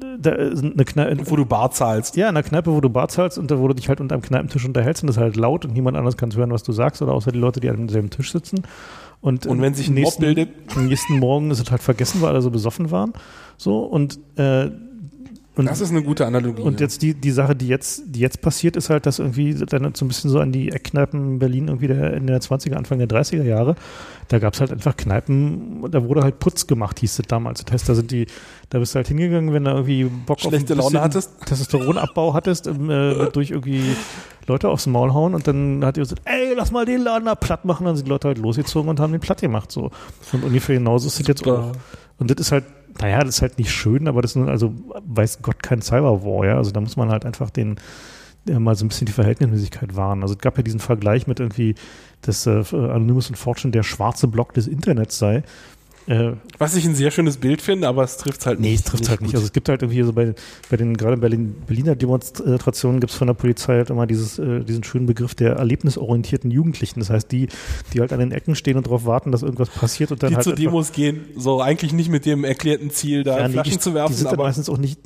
eine 0.04 0.86
Kneipe, 0.86 1.30
wo 1.30 1.36
du 1.36 1.46
Bar 1.46 1.72
zahlst. 1.72 2.16
Ja, 2.16 2.30
in 2.30 2.36
einer 2.36 2.44
Kneipe, 2.44 2.74
wo 2.74 2.82
du 2.82 2.90
Bar 2.90 3.08
zahlst 3.08 3.38
und 3.38 3.50
da, 3.50 3.60
wo 3.60 3.68
du 3.68 3.74
dich 3.74 3.90
halt 3.90 4.02
unter 4.02 4.16
einem 4.16 4.22
Kneipentisch 4.22 4.66
unterhältst 4.66 5.04
und 5.04 5.08
das 5.08 5.18
ist 5.18 5.22
halt 5.22 5.36
laut 5.36 5.66
und 5.66 5.74
niemand 5.74 5.98
anders 5.98 6.18
kann 6.18 6.34
hören, 6.36 6.52
was 6.52 6.64
du 6.64 6.72
sagst 6.72 7.02
oder 7.02 7.14
außer 7.14 7.32
die 7.32 7.40
Leute, 7.40 7.60
die 7.60 7.70
an 7.70 7.78
demselben 7.78 8.10
Tisch 8.10 8.32
sitzen. 8.32 8.64
Und, 9.22 9.46
und 9.46 9.62
wenn 9.62 9.74
sich 9.74 9.88
ein 9.88 9.94
nächsten, 9.94 10.22
Mob 10.22 10.36
bildet? 10.36 10.50
Am 10.76 10.88
nächsten 10.88 11.18
Morgen 11.18 11.50
ist 11.52 11.62
es 11.62 11.72
halt 11.72 11.82
vergessen, 11.82 12.22
weil 12.22 12.30
alle 12.30 12.42
so 12.42 12.52
besoffen 12.52 12.92
waren. 12.92 13.14
So 13.58 13.80
und 13.80 14.20
äh, 14.36 14.70
und, 15.56 15.68
das 15.68 15.82
ist 15.82 15.92
eine 15.92 16.02
gute 16.02 16.26
Analogie. 16.26 16.64
Und 16.64 16.80
jetzt 16.80 17.04
die, 17.04 17.14
die 17.14 17.30
Sache, 17.30 17.56
die 17.56 17.68
jetzt, 17.68 18.04
die 18.08 18.20
jetzt 18.20 18.42
passiert, 18.42 18.76
ist 18.76 18.90
halt, 18.90 19.06
dass 19.06 19.20
irgendwie 19.20 19.54
dann 19.54 19.94
so 19.94 20.04
ein 20.04 20.08
bisschen 20.08 20.32
so 20.32 20.40
an 20.40 20.52
die 20.52 20.72
Eckkneipen 20.72 21.38
Berlin 21.38 21.68
irgendwie 21.68 21.88
der, 21.88 22.14
in 22.14 22.26
der 22.26 22.42
20er, 22.42 22.74
Anfang 22.74 22.98
der 22.98 23.08
30er 23.08 23.44
Jahre, 23.44 23.76
da 24.30 24.40
gab 24.40 24.56
es 24.56 24.62
halt 24.62 24.72
einfach 24.72 24.98
Kneipen, 24.98 25.92
da 25.92 26.04
wurde 26.06 26.24
halt 26.24 26.40
Putz 26.40 26.66
gemacht, 26.66 27.00
hieß 27.00 27.20
es 27.20 27.28
damals. 27.28 27.64
Das 27.64 27.72
heißt, 27.72 27.88
da 27.88 27.94
sind 27.94 28.10
die, 28.10 28.26
da 28.70 28.80
bist 28.80 28.96
du 28.96 28.98
halt 28.98 29.08
hingegangen, 29.08 29.54
wenn 29.54 29.66
du 29.66 29.72
irgendwie 29.72 30.06
Bock 30.06 30.40
Schlechte 30.40 30.74
auf 30.74 30.80
Laune 30.80 31.02
hattest. 31.02 31.32
Testosteronabbau 31.46 32.34
hattest, 32.34 32.66
äh, 32.66 33.30
durch 33.34 33.52
irgendwie 33.52 33.96
Leute 34.48 34.70
aufs 34.70 34.88
Maul 34.88 35.14
hauen 35.14 35.36
und 35.36 35.48
dann 35.48 35.86
hat 35.86 35.98
die 35.98 36.02
gesagt, 36.02 36.24
ey, 36.26 36.56
lass 36.56 36.72
mal 36.72 36.86
den 36.86 37.02
Laden 37.02 37.26
da 37.26 37.36
platt 37.36 37.64
machen, 37.64 37.86
dann 37.86 37.96
sind 37.96 38.06
die 38.06 38.10
Leute 38.10 38.30
halt 38.30 38.40
losgezogen 38.40 38.90
und 38.90 39.00
haben 39.00 39.12
den 39.12 39.22
platt 39.22 39.42
gemacht, 39.42 39.72
so. 39.72 39.92
Und 40.32 40.44
ungefähr 40.44 40.78
genauso 40.78 41.08
ist 41.08 41.20
es 41.20 41.28
jetzt 41.28 41.48
auch. 41.48 41.74
Und 42.18 42.32
das 42.32 42.38
ist 42.38 42.52
halt, 42.52 42.66
naja, 43.02 43.20
das 43.20 43.36
ist 43.36 43.42
halt 43.42 43.58
nicht 43.58 43.72
schön, 43.72 44.08
aber 44.08 44.22
das 44.22 44.32
ist 44.32 44.36
nun, 44.36 44.50
also 44.50 44.74
weiß 45.06 45.42
Gott 45.42 45.64
kein 45.64 45.82
Cyberwar, 45.82 46.46
ja. 46.46 46.58
Also 46.58 46.72
da 46.72 46.82
muss 46.82 46.96
man 46.96 47.10
halt 47.10 47.26
einfach 47.26 47.50
den, 47.50 47.78
ja, 48.48 48.60
mal 48.60 48.76
so 48.76 48.86
ein 48.86 48.90
bisschen 48.90 49.06
die 49.06 49.14
Verhältnismäßigkeit 49.14 49.96
wahren. 49.96 50.22
Also 50.22 50.36
es 50.36 50.40
gab 50.40 50.58
ja 50.58 50.64
diesen 50.64 50.80
Vergleich 50.80 51.28
mit 51.28 51.40
irgendwie, 51.40 51.76
dass 52.22 52.46
äh, 52.46 52.64
Anonymous 52.72 53.30
und 53.30 53.36
Fortune 53.36 53.72
der 53.72 53.84
schwarze 53.84 54.28
Block 54.28 54.54
des 54.54 54.68
Internets 54.68 55.18
sei. 55.18 55.44
Äh, 56.08 56.34
Was 56.58 56.76
ich 56.76 56.86
ein 56.86 56.96
sehr 56.96 57.12
schönes 57.12 57.38
Bild 57.38 57.62
finde, 57.62 57.88
aber 57.88 58.04
es 58.04 58.18
trifft 58.18 58.46
halt 58.46 58.60
nicht. 58.60 58.70
Nee, 58.70 58.76
es 58.76 58.84
trifft 58.84 59.10
halt 59.10 59.22
nicht. 59.22 59.34
Also 59.36 59.46
es 59.46 59.54
gibt 59.54 59.70
halt 59.70 59.82
irgendwie 59.82 60.04
so 60.04 60.12
bei, 60.12 60.34
bei 60.70 60.78
den, 60.78 60.98
gerade 60.98 61.18
bei 61.18 61.30
den 61.30 61.54
Berliner 61.66 61.96
Demonstrationen 61.96 63.00
gibt 63.00 63.12
es 63.12 63.18
von 63.18 63.28
der 63.28 63.34
Polizei 63.34 63.76
halt 63.76 63.90
immer 63.90 64.06
dieses, 64.06 64.38
äh, 64.38 64.62
diesen 64.62 64.84
schönen 64.84 65.06
Begriff 65.06 65.36
der 65.36 65.54
erlebnisorientierten 65.54 66.52
Jugendlichen. 66.52 67.00
Das 67.00 67.10
heißt, 67.10 67.32
die, 67.32 67.48
die 67.94 68.02
halt 68.02 68.12
an 68.12 68.20
den 68.20 68.32
Ecken 68.32 68.56
stehen 68.56 68.76
und 68.78 68.88
darauf 68.88 69.06
warten, 69.06 69.32
dass 69.32 69.44
irgendwas 69.44 69.70
passiert 69.70 70.12
und 70.12 70.24
dann 70.24 70.32
die 70.32 70.36
halt. 70.36 70.46
Die 70.46 70.50
zu 70.50 70.56
Demos 70.56 70.92
gehen, 70.92 71.22
so 71.38 71.62
eigentlich 71.62 71.94
nicht 71.94 72.10
mit 72.10 72.26
dem 72.26 72.44
erklärten 72.44 72.90
Ziel, 72.92 73.24
da 73.24 73.40
ja, 73.40 73.50
Flaschen 73.50 73.74
nee, 73.74 73.80
zu 73.80 73.94
werfen. 73.94 74.14
Die 74.14 74.20
sind 74.20 74.28
aber 74.28 74.44
meistens 74.44 74.70
auch 74.70 74.78
nicht 74.78 75.00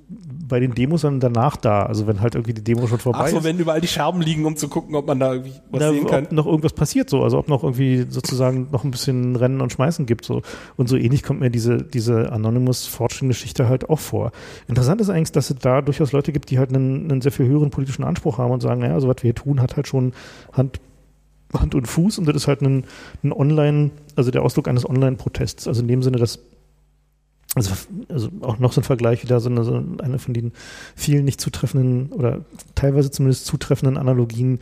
bei 0.47 0.59
den 0.59 0.73
Demos, 0.73 1.01
sondern 1.01 1.33
danach 1.33 1.57
da. 1.57 1.83
Also 1.83 2.07
wenn 2.07 2.21
halt 2.21 2.35
irgendwie 2.35 2.53
die 2.53 2.63
Demo 2.63 2.87
schon 2.87 2.99
vorbei 2.99 3.19
Ach 3.23 3.27
so, 3.27 3.37
ist. 3.37 3.43
wenn 3.43 3.59
überall 3.59 3.81
die 3.81 3.87
Scherben 3.87 4.21
liegen, 4.21 4.45
um 4.45 4.55
zu 4.55 4.67
gucken, 4.67 4.95
ob 4.95 5.07
man 5.07 5.19
da 5.19 5.33
irgendwie 5.33 5.53
was 5.71 5.81
Na, 5.81 5.91
sehen 5.91 6.07
kann. 6.07 6.25
Ob 6.25 6.31
noch 6.31 6.45
irgendwas 6.45 6.73
passiert 6.73 7.09
so. 7.09 7.23
Also 7.23 7.37
ob 7.37 7.47
noch 7.47 7.63
irgendwie 7.63 8.05
sozusagen 8.09 8.67
noch 8.71 8.83
ein 8.83 8.91
bisschen 8.91 9.35
Rennen 9.35 9.61
und 9.61 9.71
Schmeißen 9.71 10.05
gibt 10.05 10.25
so. 10.25 10.41
Und 10.75 10.87
so 10.87 10.95
ähnlich 10.95 11.23
kommt 11.23 11.39
mir 11.39 11.49
diese, 11.49 11.77
diese 11.77 12.31
Anonymous 12.31 12.87
Fortune-Geschichte 12.87 13.67
halt 13.67 13.89
auch 13.89 13.99
vor. 13.99 14.31
Interessant 14.67 15.01
ist 15.01 15.09
eigentlich, 15.09 15.31
dass 15.31 15.49
es 15.49 15.57
da 15.57 15.81
durchaus 15.81 16.11
Leute 16.11 16.31
gibt, 16.31 16.49
die 16.49 16.59
halt 16.59 16.69
einen, 16.69 17.11
einen 17.11 17.21
sehr 17.21 17.31
viel 17.31 17.47
höheren 17.47 17.69
politischen 17.69 18.03
Anspruch 18.03 18.37
haben 18.37 18.51
und 18.51 18.61
sagen, 18.61 18.81
naja, 18.81 18.93
also 18.93 19.07
was 19.07 19.17
wir 19.17 19.29
hier 19.29 19.35
tun, 19.35 19.61
hat 19.61 19.75
halt 19.75 19.87
schon 19.87 20.13
Hand 20.53 20.79
Hand 21.53 21.75
und 21.75 21.87
Fuß 21.87 22.17
und 22.17 22.27
das 22.27 22.35
ist 22.35 22.47
halt 22.47 22.61
ein, 22.61 22.83
ein 23.23 23.31
Online, 23.31 23.91
also 24.17 24.31
der 24.31 24.43
Ausdruck 24.43 24.67
eines 24.67 24.87
Online-Protests. 24.87 25.67
Also 25.67 25.81
in 25.81 25.87
dem 25.87 26.03
Sinne, 26.03 26.17
dass 26.17 26.39
also, 27.55 27.71
also 28.09 28.29
auch 28.41 28.59
noch 28.59 28.73
so 28.73 28.81
ein 28.81 28.83
Vergleich 28.83 29.23
wieder, 29.23 29.39
so 29.39 29.49
eine, 29.49 29.63
so 29.63 29.83
eine 30.01 30.19
von 30.19 30.33
den 30.33 30.51
vielen 30.95 31.25
nicht 31.25 31.41
zutreffenden 31.41 32.11
oder 32.11 32.45
teilweise 32.75 33.09
zumindest 33.09 33.45
zutreffenden 33.45 33.97
Analogien 33.97 34.59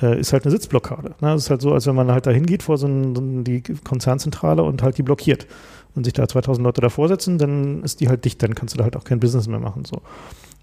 äh, 0.00 0.18
ist 0.18 0.32
halt 0.32 0.44
eine 0.44 0.52
Sitzblockade. 0.52 1.14
Ne? 1.20 1.34
Es 1.34 1.44
ist 1.44 1.50
halt 1.50 1.60
so, 1.60 1.72
als 1.72 1.86
wenn 1.86 1.94
man 1.94 2.10
halt 2.10 2.26
da 2.26 2.30
hingeht 2.30 2.62
vor 2.62 2.78
so, 2.78 2.86
ein, 2.86 3.14
so 3.14 3.22
die 3.42 3.62
Konzernzentrale 3.62 4.62
und 4.62 4.82
halt 4.82 4.98
die 4.98 5.02
blockiert 5.02 5.46
und 5.94 6.04
sich 6.04 6.12
da 6.12 6.28
2000 6.28 6.64
Leute 6.64 6.80
davor 6.80 7.08
setzen, 7.08 7.38
dann 7.38 7.82
ist 7.82 8.00
die 8.00 8.08
halt 8.08 8.24
dicht, 8.24 8.42
dann 8.42 8.54
kannst 8.54 8.74
du 8.74 8.78
da 8.78 8.84
halt 8.84 8.96
auch 8.96 9.04
kein 9.04 9.20
Business 9.20 9.48
mehr 9.48 9.58
machen. 9.58 9.84
So. 9.84 10.00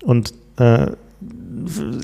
Und 0.03 0.34
äh, 0.57 0.91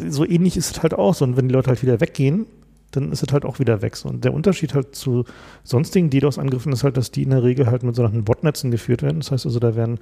so 0.09 0.25
ähnlich 0.25 0.57
ist 0.57 0.71
es 0.71 0.83
halt 0.83 0.93
auch 0.93 1.13
so. 1.13 1.25
Und 1.25 1.37
wenn 1.37 1.47
die 1.47 1.53
Leute 1.53 1.69
halt 1.69 1.81
wieder 1.81 2.01
weggehen, 2.01 2.45
dann 2.91 3.11
ist 3.11 3.23
es 3.23 3.33
halt 3.33 3.45
auch 3.45 3.59
wieder 3.59 3.81
weg. 3.81 3.97
Und 4.03 4.23
der 4.23 4.33
Unterschied 4.33 4.73
halt 4.73 4.95
zu 4.95 5.25
sonstigen 5.63 6.09
DDoS-Angriffen 6.09 6.71
ist 6.71 6.83
halt, 6.83 6.97
dass 6.97 7.11
die 7.11 7.23
in 7.23 7.31
der 7.31 7.43
Regel 7.43 7.67
halt 7.67 7.83
mit 7.83 7.95
sogenannten 7.95 8.23
Botnetzen 8.23 8.71
geführt 8.71 9.01
werden. 9.01 9.19
Das 9.19 9.31
heißt 9.31 9.45
also, 9.45 9.59
da 9.59 9.75
werden 9.75 9.99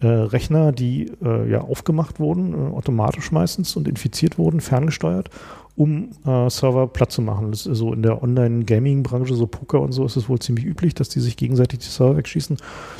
äh, 0.00 0.06
Rechner, 0.06 0.72
die 0.72 1.12
äh, 1.22 1.50
ja 1.50 1.60
aufgemacht 1.60 2.18
wurden, 2.18 2.54
äh, 2.54 2.74
automatisch 2.74 3.32
meistens 3.32 3.76
und 3.76 3.86
infiziert 3.88 4.38
wurden, 4.38 4.60
ferngesteuert, 4.60 5.30
um 5.76 6.10
äh, 6.26 6.48
Server 6.50 6.86
platt 6.86 7.12
zu 7.12 7.22
machen. 7.22 7.50
Das 7.50 7.66
ist 7.66 7.78
so 7.78 7.92
in 7.92 8.02
der 8.02 8.22
Online-Gaming-Branche, 8.22 9.34
so 9.34 9.46
Poker 9.46 9.80
und 9.80 9.92
so, 9.92 10.04
ist 10.04 10.16
es 10.16 10.28
wohl 10.28 10.38
ziemlich 10.38 10.64
üblich, 10.64 10.94
dass 10.94 11.08
die 11.08 11.20
sich 11.20 11.36
gegenseitig 11.36 11.80
die 11.80 11.86
Server 11.86 12.16
wegschießen. 12.16 12.56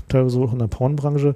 Teilweise 0.09 0.39
auch 0.41 0.53
in 0.53 0.59
der 0.59 0.67
Pornbranche. 0.67 1.35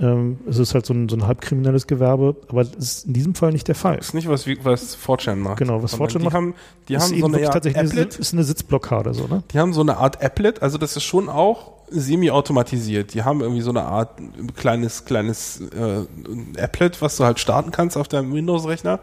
Ähm, 0.00 0.38
es 0.48 0.58
ist 0.58 0.74
halt 0.74 0.86
so 0.86 0.94
ein, 0.94 1.08
so 1.08 1.16
ein 1.16 1.26
halbkriminelles 1.26 1.86
Gewerbe, 1.86 2.36
aber 2.48 2.64
das 2.64 2.76
ist 2.76 3.06
in 3.06 3.14
diesem 3.14 3.34
Fall 3.34 3.52
nicht 3.52 3.66
der 3.66 3.74
Fall. 3.74 3.96
Das 3.96 4.08
ist 4.08 4.14
nicht 4.14 4.28
was, 4.28 4.46
was 4.62 4.94
Fortran 4.94 5.40
macht. 5.40 5.58
Genau, 5.58 5.82
was 5.82 5.94
Fortran 5.94 6.22
macht. 6.22 6.34
Haben, 6.34 6.54
die 6.88 6.96
haben 6.96 7.18
so 7.18 7.26
eine 7.26 7.44
Art 7.44 7.54
tatsächlich 7.54 7.82
Applet. 7.82 8.14
Eine, 8.14 8.20
ist 8.20 8.32
eine 8.32 8.44
Sitzblockade, 8.44 9.14
so, 9.14 9.26
ne? 9.26 9.42
Die 9.52 9.58
haben 9.58 9.72
so 9.72 9.80
eine 9.80 9.96
Art 9.96 10.22
Applet, 10.22 10.62
also 10.62 10.78
das 10.78 10.96
ist 10.96 11.04
schon 11.04 11.28
auch 11.28 11.72
semi-automatisiert. 11.90 13.14
Die 13.14 13.22
haben 13.24 13.40
irgendwie 13.40 13.62
so 13.62 13.70
eine 13.70 13.82
Art 13.82 14.10
kleines, 14.56 15.04
kleines 15.04 15.60
äh, 15.60 16.60
Applet, 16.60 17.00
was 17.02 17.16
du 17.16 17.24
halt 17.24 17.40
starten 17.40 17.70
kannst 17.70 17.96
auf 17.96 18.08
deinem 18.08 18.32
Windows-Rechner. 18.32 19.00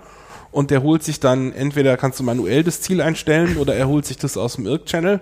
Und 0.51 0.71
der 0.71 0.83
holt 0.83 1.03
sich 1.03 1.19
dann, 1.19 1.51
entweder 1.51 1.97
kannst 1.97 2.19
du 2.19 2.23
manuell 2.23 2.63
das 2.63 2.79
Ziel 2.79 3.01
einstellen 3.01 3.57
oder 3.57 3.75
er 3.75 3.89
holt 3.89 4.05
sich 4.05 4.17
das 4.17 4.37
aus 4.37 4.55
dem 4.55 4.65
IRC-Channel 4.67 5.19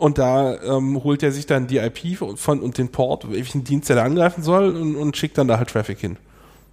und 0.00 0.16
da 0.16 0.56
ähm, 0.62 1.04
holt 1.04 1.22
er 1.22 1.30
sich 1.30 1.44
dann 1.44 1.66
die 1.66 1.76
IP 1.76 2.16
von 2.36 2.60
und 2.60 2.78
den 2.78 2.88
Port, 2.88 3.30
welchen 3.30 3.64
Dienst 3.64 3.90
er 3.90 3.96
da 3.96 4.04
angreifen 4.04 4.42
soll 4.42 4.74
und, 4.74 4.96
und 4.96 5.14
schickt 5.14 5.36
dann 5.36 5.46
da 5.46 5.58
halt 5.58 5.68
Traffic 5.68 5.98
hin. 5.98 6.16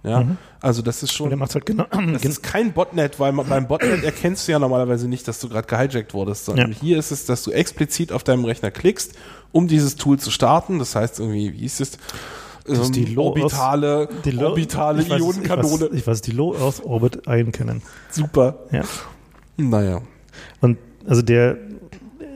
Ja, 0.02 0.20
mhm. 0.20 0.38
also 0.62 0.80
das 0.80 1.02
ist 1.02 1.12
schon. 1.12 1.24
Und 1.24 1.30
der 1.30 1.36
macht 1.36 1.54
halt 1.54 1.66
genau. 1.66 1.84
Das 2.12 2.24
ist 2.24 2.42
kein 2.42 2.72
Botnet, 2.72 3.20
weil 3.20 3.32
beim 3.32 3.68
Botnet 3.68 4.02
erkennst 4.02 4.48
du 4.48 4.52
ja 4.52 4.58
normalerweise 4.58 5.08
nicht, 5.08 5.28
dass 5.28 5.40
du 5.40 5.50
gerade 5.50 5.66
gehijackt 5.66 6.14
wurdest, 6.14 6.46
sondern 6.46 6.72
ja. 6.72 6.78
hier 6.80 6.98
ist 6.98 7.10
es, 7.10 7.26
dass 7.26 7.42
du 7.42 7.50
explizit 7.50 8.12
auf 8.12 8.24
deinem 8.24 8.46
Rechner 8.46 8.70
klickst, 8.70 9.12
um 9.52 9.68
dieses 9.68 9.96
Tool 9.96 10.18
zu 10.18 10.30
starten. 10.30 10.78
Das 10.78 10.96
heißt 10.96 11.20
irgendwie, 11.20 11.52
wie 11.52 11.66
ist 11.66 11.82
es? 11.82 11.98
Das 12.64 12.78
ist 12.78 12.94
die 12.94 13.04
ähm, 13.04 13.14
Low 13.14 13.24
orbitale, 13.24 14.08
die 14.24 14.30
Low, 14.30 14.48
orbitale 14.48 15.02
ich 15.02 15.10
Ionenkanone. 15.10 15.74
Ich, 15.74 15.80
weiß, 15.80 15.98
ich 15.98 16.06
weiß, 16.06 16.20
die 16.22 16.32
Low 16.32 16.56
Earth 16.56 16.82
Orbit 16.82 17.28
einkennen. 17.28 17.82
Super. 18.10 18.60
Ja. 18.72 18.84
Naja. 19.58 20.00
Und 20.62 20.78
also 21.06 21.20
der, 21.20 21.58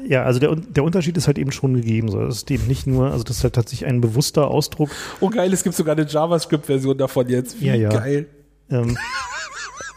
ja, 0.07 0.23
also 0.25 0.41
der, 0.41 0.55
der 0.57 0.85
Unterschied 0.85 1.17
ist 1.17 1.27
halt 1.27 1.39
eben 1.39 1.53
schon 1.53 1.75
gegeben. 1.75 2.11
So. 2.11 2.21
Es 2.23 2.39
ist 2.39 2.51
eben 2.51 2.67
nicht 2.67 2.87
nur, 2.87 3.11
also 3.11 3.25
das 3.25 3.39
ist 3.39 3.45
halt 3.45 3.55
tatsächlich 3.55 3.89
ein 3.89 4.01
bewusster 4.01 4.49
Ausdruck. 4.49 4.91
Oh 5.21 5.29
geil, 5.29 5.53
es 5.53 5.63
gibt 5.63 5.75
sogar 5.75 5.97
eine 5.97 6.07
JavaScript-Version 6.07 6.99
davon 6.99 7.29
jetzt. 7.29 7.61
Wie 7.61 7.67
ja, 7.67 7.75
ja. 7.75 7.89
geil. 7.89 8.27
Ähm, 8.71 8.97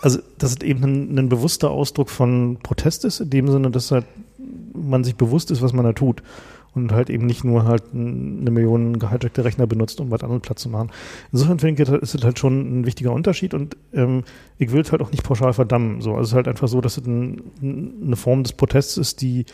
also 0.01 0.19
das 0.37 0.51
ist 0.51 0.63
eben 0.63 0.83
ein, 0.83 1.17
ein, 1.17 1.29
bewusster 1.29 1.71
Ausdruck 1.71 2.09
von 2.09 2.57
Protest 2.61 3.05
ist, 3.05 3.21
in 3.21 3.29
dem 3.29 3.47
Sinne, 3.47 3.71
dass 3.71 3.91
halt 3.91 4.05
man 4.73 5.03
sich 5.03 5.15
bewusst 5.15 5.51
ist, 5.51 5.61
was 5.61 5.73
man 5.73 5.85
da 5.85 5.93
tut. 5.93 6.21
Und 6.75 6.91
halt 6.91 7.09
eben 7.09 7.25
nicht 7.25 7.45
nur 7.45 7.63
halt 7.63 7.83
eine 7.93 8.51
Million 8.51 8.99
gehijackte 8.99 9.45
Rechner 9.45 9.65
benutzt, 9.65 10.01
um 10.01 10.11
was 10.11 10.23
anderes 10.23 10.41
Platz 10.41 10.61
zu 10.61 10.67
machen. 10.67 10.91
Insofern 11.31 11.57
finde 11.57 11.81
ich, 11.81 11.89
ist 11.89 12.15
es 12.15 12.23
halt 12.25 12.37
schon 12.37 12.81
ein 12.81 12.85
wichtiger 12.85 13.13
Unterschied 13.13 13.53
und 13.53 13.77
ähm, 13.93 14.23
ich 14.57 14.73
will 14.73 14.81
es 14.81 14.91
halt 14.91 15.01
auch 15.01 15.09
nicht 15.09 15.23
pauschal 15.23 15.53
verdammen. 15.53 16.01
So, 16.01 16.11
also 16.11 16.23
es 16.23 16.27
ist 16.29 16.35
halt 16.35 16.49
einfach 16.49 16.67
so, 16.67 16.81
dass 16.81 16.97
es 16.97 17.07
ein, 17.07 17.41
eine 17.61 18.17
Form 18.17 18.43
des 18.43 18.51
Protests 18.51 18.97
ist, 18.97 19.21
die 19.21 19.45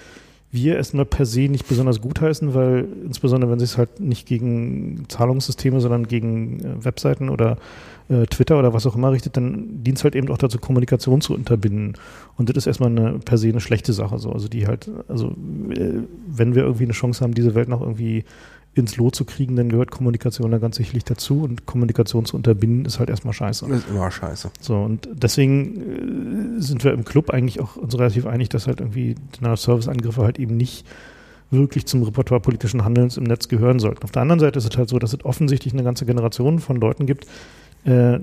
wir 0.52 0.76
erstmal 0.76 1.06
per 1.06 1.26
se 1.26 1.42
nicht 1.42 1.68
besonders 1.68 2.02
gutheißen, 2.02 2.54
weil 2.54 2.86
insbesondere 3.06 3.52
wenn 3.52 3.60
sich 3.60 3.72
es 3.72 3.78
halt 3.78 4.00
nicht 4.00 4.28
gegen 4.28 5.06
Zahlungssysteme, 5.08 5.80
sondern 5.80 6.08
gegen 6.08 6.60
äh, 6.60 6.86
Webseiten 6.86 7.30
oder 7.30 7.58
äh, 8.10 8.26
Twitter 8.26 8.60
oder 8.60 8.74
was 8.74 8.86
auch 8.86 8.96
immer 8.96 9.12
richtet, 9.12 9.38
dann 9.38 9.84
dient 9.84 9.98
es 9.98 10.04
halt 10.04 10.16
eben 10.16 10.30
auch 10.30 10.38
dazu, 10.38 10.60
Kommunikation 10.60 11.22
zu 11.22 11.34
unterbinden. 11.34 11.94
Und 12.36 12.50
das 12.50 12.58
ist 12.58 12.68
erstmal 12.68 12.90
eine 12.90 13.20
per 13.20 13.38
se 13.38 13.48
eine 13.48 13.62
schlechte 13.62 13.94
Sache. 13.94 14.20
So. 14.20 14.32
Also 14.32 14.50
die 14.50 14.68
halt, 14.68 14.90
also 15.08 15.30
äh, 15.70 16.02
wenn 16.28 16.54
wir 16.54 16.64
irgendwie 16.64 16.84
eine 16.84 16.94
Chance 16.94 17.24
haben, 17.24 17.34
diese 17.34 17.56
Welt 17.56 17.70
noch 17.70 17.82
irgendwie 17.82 18.26
ins 18.74 18.96
Lot 18.96 19.16
zu 19.16 19.26
kriegen, 19.26 19.56
dann 19.58 19.70
gehört 19.70 19.92
Kommunikation 19.92 20.52
da 20.52 20.58
ganz 20.58 20.78
sicherlich 20.78 21.04
dazu 21.04 21.44
und 21.44 21.66
Kommunikation 21.66 22.26
zu 22.26 22.38
unterbinden 22.38 22.86
ist 22.86 23.00
halt 23.00 23.10
erstmal 23.10 23.34
scheiße. 23.34 23.66
Ist 23.68 23.90
immer 23.90 24.10
scheiße. 24.10 24.50
So, 24.62 24.78
und 24.78 25.10
deswegen 25.12 26.58
äh, 26.58 26.62
sind 26.62 26.84
wir 26.84 26.94
im 26.94 27.04
Club 27.04 27.32
eigentlich 27.32 27.60
auch 27.60 27.76
uns 27.76 27.98
relativ 27.98 28.26
einig, 28.26 28.50
dass 28.50 28.68
halt 28.68 28.80
irgendwie 28.80 29.16
Service-Angriffe 29.42 30.24
halt 30.24 30.40
eben 30.40 30.56
nicht 30.56 30.86
wirklich 31.50 31.86
zum 31.86 32.04
Repertoire 32.04 32.42
politischen 32.42 32.86
Handelns 32.86 33.18
im 33.18 33.26
Netz 33.26 33.50
gehören 33.50 33.80
sollten. 33.80 34.04
Auf 34.04 34.12
der 34.12 34.22
anderen 34.22 34.40
Seite 34.40 34.58
ist 34.58 34.72
es 34.72 34.78
halt 34.78 34.88
so, 34.88 35.00
dass 35.00 35.12
es 35.12 35.26
offensichtlich 35.26 35.74
eine 35.74 35.84
ganze 35.84 36.06
Generation 36.06 36.60
von 36.60 36.78
Leuten 36.78 37.06
gibt, 37.06 37.28
äh, 37.84 38.20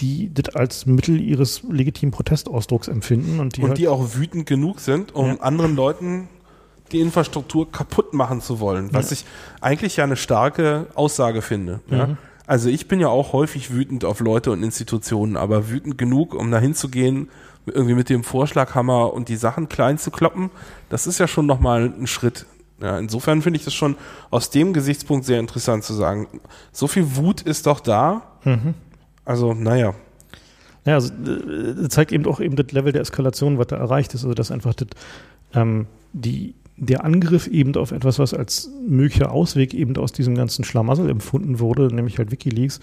die 0.00 0.34
das 0.34 0.54
als 0.56 0.86
Mittel 0.86 1.20
ihres 1.20 1.62
legitimen 1.70 2.10
Protestausdrucks 2.10 2.88
empfinden 2.88 3.38
und 3.38 3.56
die, 3.56 3.62
und 3.62 3.68
halt 3.68 3.78
die 3.78 3.86
auch 3.86 4.14
wütend 4.14 4.46
genug 4.46 4.80
sind, 4.80 5.14
um 5.14 5.26
ja. 5.26 5.40
anderen 5.40 5.76
Leuten 5.76 6.28
die 6.92 7.00
Infrastruktur 7.00 7.70
kaputt 7.70 8.14
machen 8.14 8.40
zu 8.40 8.60
wollen, 8.60 8.92
was 8.92 9.10
ja. 9.10 9.14
ich 9.14 9.24
eigentlich 9.60 9.96
ja 9.96 10.04
eine 10.04 10.16
starke 10.16 10.86
Aussage 10.94 11.42
finde. 11.42 11.80
Mhm. 11.88 11.96
Ja? 11.96 12.16
Also 12.46 12.68
ich 12.68 12.88
bin 12.88 13.00
ja 13.00 13.08
auch 13.08 13.32
häufig 13.32 13.72
wütend 13.72 14.04
auf 14.04 14.20
Leute 14.20 14.50
und 14.50 14.62
Institutionen, 14.62 15.36
aber 15.36 15.70
wütend 15.70 15.96
genug, 15.96 16.34
um 16.34 16.50
da 16.50 16.58
hinzugehen, 16.58 17.28
irgendwie 17.66 17.94
mit 17.94 18.08
dem 18.08 18.24
Vorschlaghammer 18.24 19.12
und 19.12 19.28
die 19.28 19.36
Sachen 19.36 19.68
klein 19.68 19.98
zu 19.98 20.10
kloppen, 20.10 20.50
das 20.88 21.06
ist 21.06 21.18
ja 21.18 21.28
schon 21.28 21.46
nochmal 21.46 21.92
ein 21.96 22.06
Schritt. 22.06 22.46
Ja, 22.80 22.98
insofern 22.98 23.42
finde 23.42 23.58
ich 23.58 23.64
das 23.64 23.74
schon 23.74 23.96
aus 24.30 24.50
dem 24.50 24.72
Gesichtspunkt 24.72 25.24
sehr 25.24 25.38
interessant 25.38 25.84
zu 25.84 25.94
sagen. 25.94 26.26
So 26.72 26.88
viel 26.88 27.16
Wut 27.16 27.40
ist 27.40 27.66
doch 27.66 27.78
da. 27.78 28.22
Mhm. 28.44 28.74
Also, 29.24 29.54
naja. 29.54 29.94
Ja, 30.84 30.94
also, 30.94 31.12
das 31.14 31.90
zeigt 31.90 32.10
eben 32.10 32.26
auch 32.26 32.40
eben 32.40 32.56
das 32.56 32.72
Level 32.72 32.90
der 32.90 33.02
Eskalation, 33.02 33.56
was 33.58 33.68
da 33.68 33.76
erreicht 33.76 34.14
ist. 34.14 34.24
Also, 34.24 34.34
dass 34.34 34.50
einfach 34.50 34.74
das, 34.74 34.88
ähm, 35.54 35.86
die 36.12 36.56
der 36.84 37.04
Angriff 37.04 37.46
eben 37.46 37.76
auf 37.76 37.92
etwas, 37.92 38.18
was 38.18 38.34
als 38.34 38.68
möglicher 38.88 39.30
Ausweg 39.30 39.72
eben 39.72 39.96
aus 39.96 40.10
diesem 40.12 40.34
ganzen 40.34 40.64
Schlamassel 40.64 41.08
empfunden 41.08 41.60
wurde, 41.60 41.94
nämlich 41.94 42.18
halt 42.18 42.32
Wikileaks, 42.32 42.80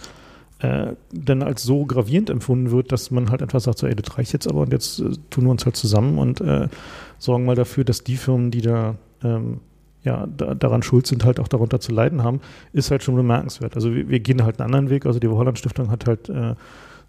äh, 0.59 0.93
dann 1.11 1.43
als 1.43 1.63
so 1.63 1.85
gravierend 1.85 2.29
empfunden 2.29 2.71
wird, 2.71 2.93
dass 2.93 3.11
man 3.11 3.29
halt 3.29 3.41
einfach 3.41 3.59
sagt, 3.59 3.77
so, 3.77 3.87
ey, 3.87 3.95
das 3.95 4.17
reicht 4.17 4.31
jetzt 4.31 4.47
aber 4.47 4.61
und 4.61 4.71
jetzt 4.71 4.99
äh, 4.99 5.11
tun 5.29 5.43
wir 5.43 5.51
uns 5.51 5.65
halt 5.65 5.75
zusammen 5.75 6.17
und 6.17 6.39
äh, 6.39 6.69
sorgen 7.17 7.43
mal 7.43 7.55
dafür, 7.55 7.83
dass 7.83 8.03
die 8.03 8.15
Firmen, 8.15 8.51
die 8.51 8.61
da 8.61 8.95
ähm, 9.21 9.59
ja, 10.03 10.27
da, 10.27 10.55
daran 10.55 10.81
schuld 10.81 11.05
sind, 11.05 11.25
halt 11.25 11.41
auch 11.41 11.49
darunter 11.49 11.81
zu 11.81 11.91
leiden 11.91 12.23
haben, 12.23 12.39
ist 12.71 12.91
halt 12.91 13.03
schon 13.03 13.15
bemerkenswert. 13.15 13.75
Also 13.75 13.93
wir, 13.93 14.07
wir 14.07 14.21
gehen 14.21 14.43
halt 14.43 14.61
einen 14.61 14.67
anderen 14.67 14.89
Weg. 14.89 15.05
Also 15.05 15.19
die 15.19 15.27
Holland 15.27 15.59
Stiftung 15.59 15.91
hat 15.91 16.07
halt 16.07 16.29
äh, 16.29 16.55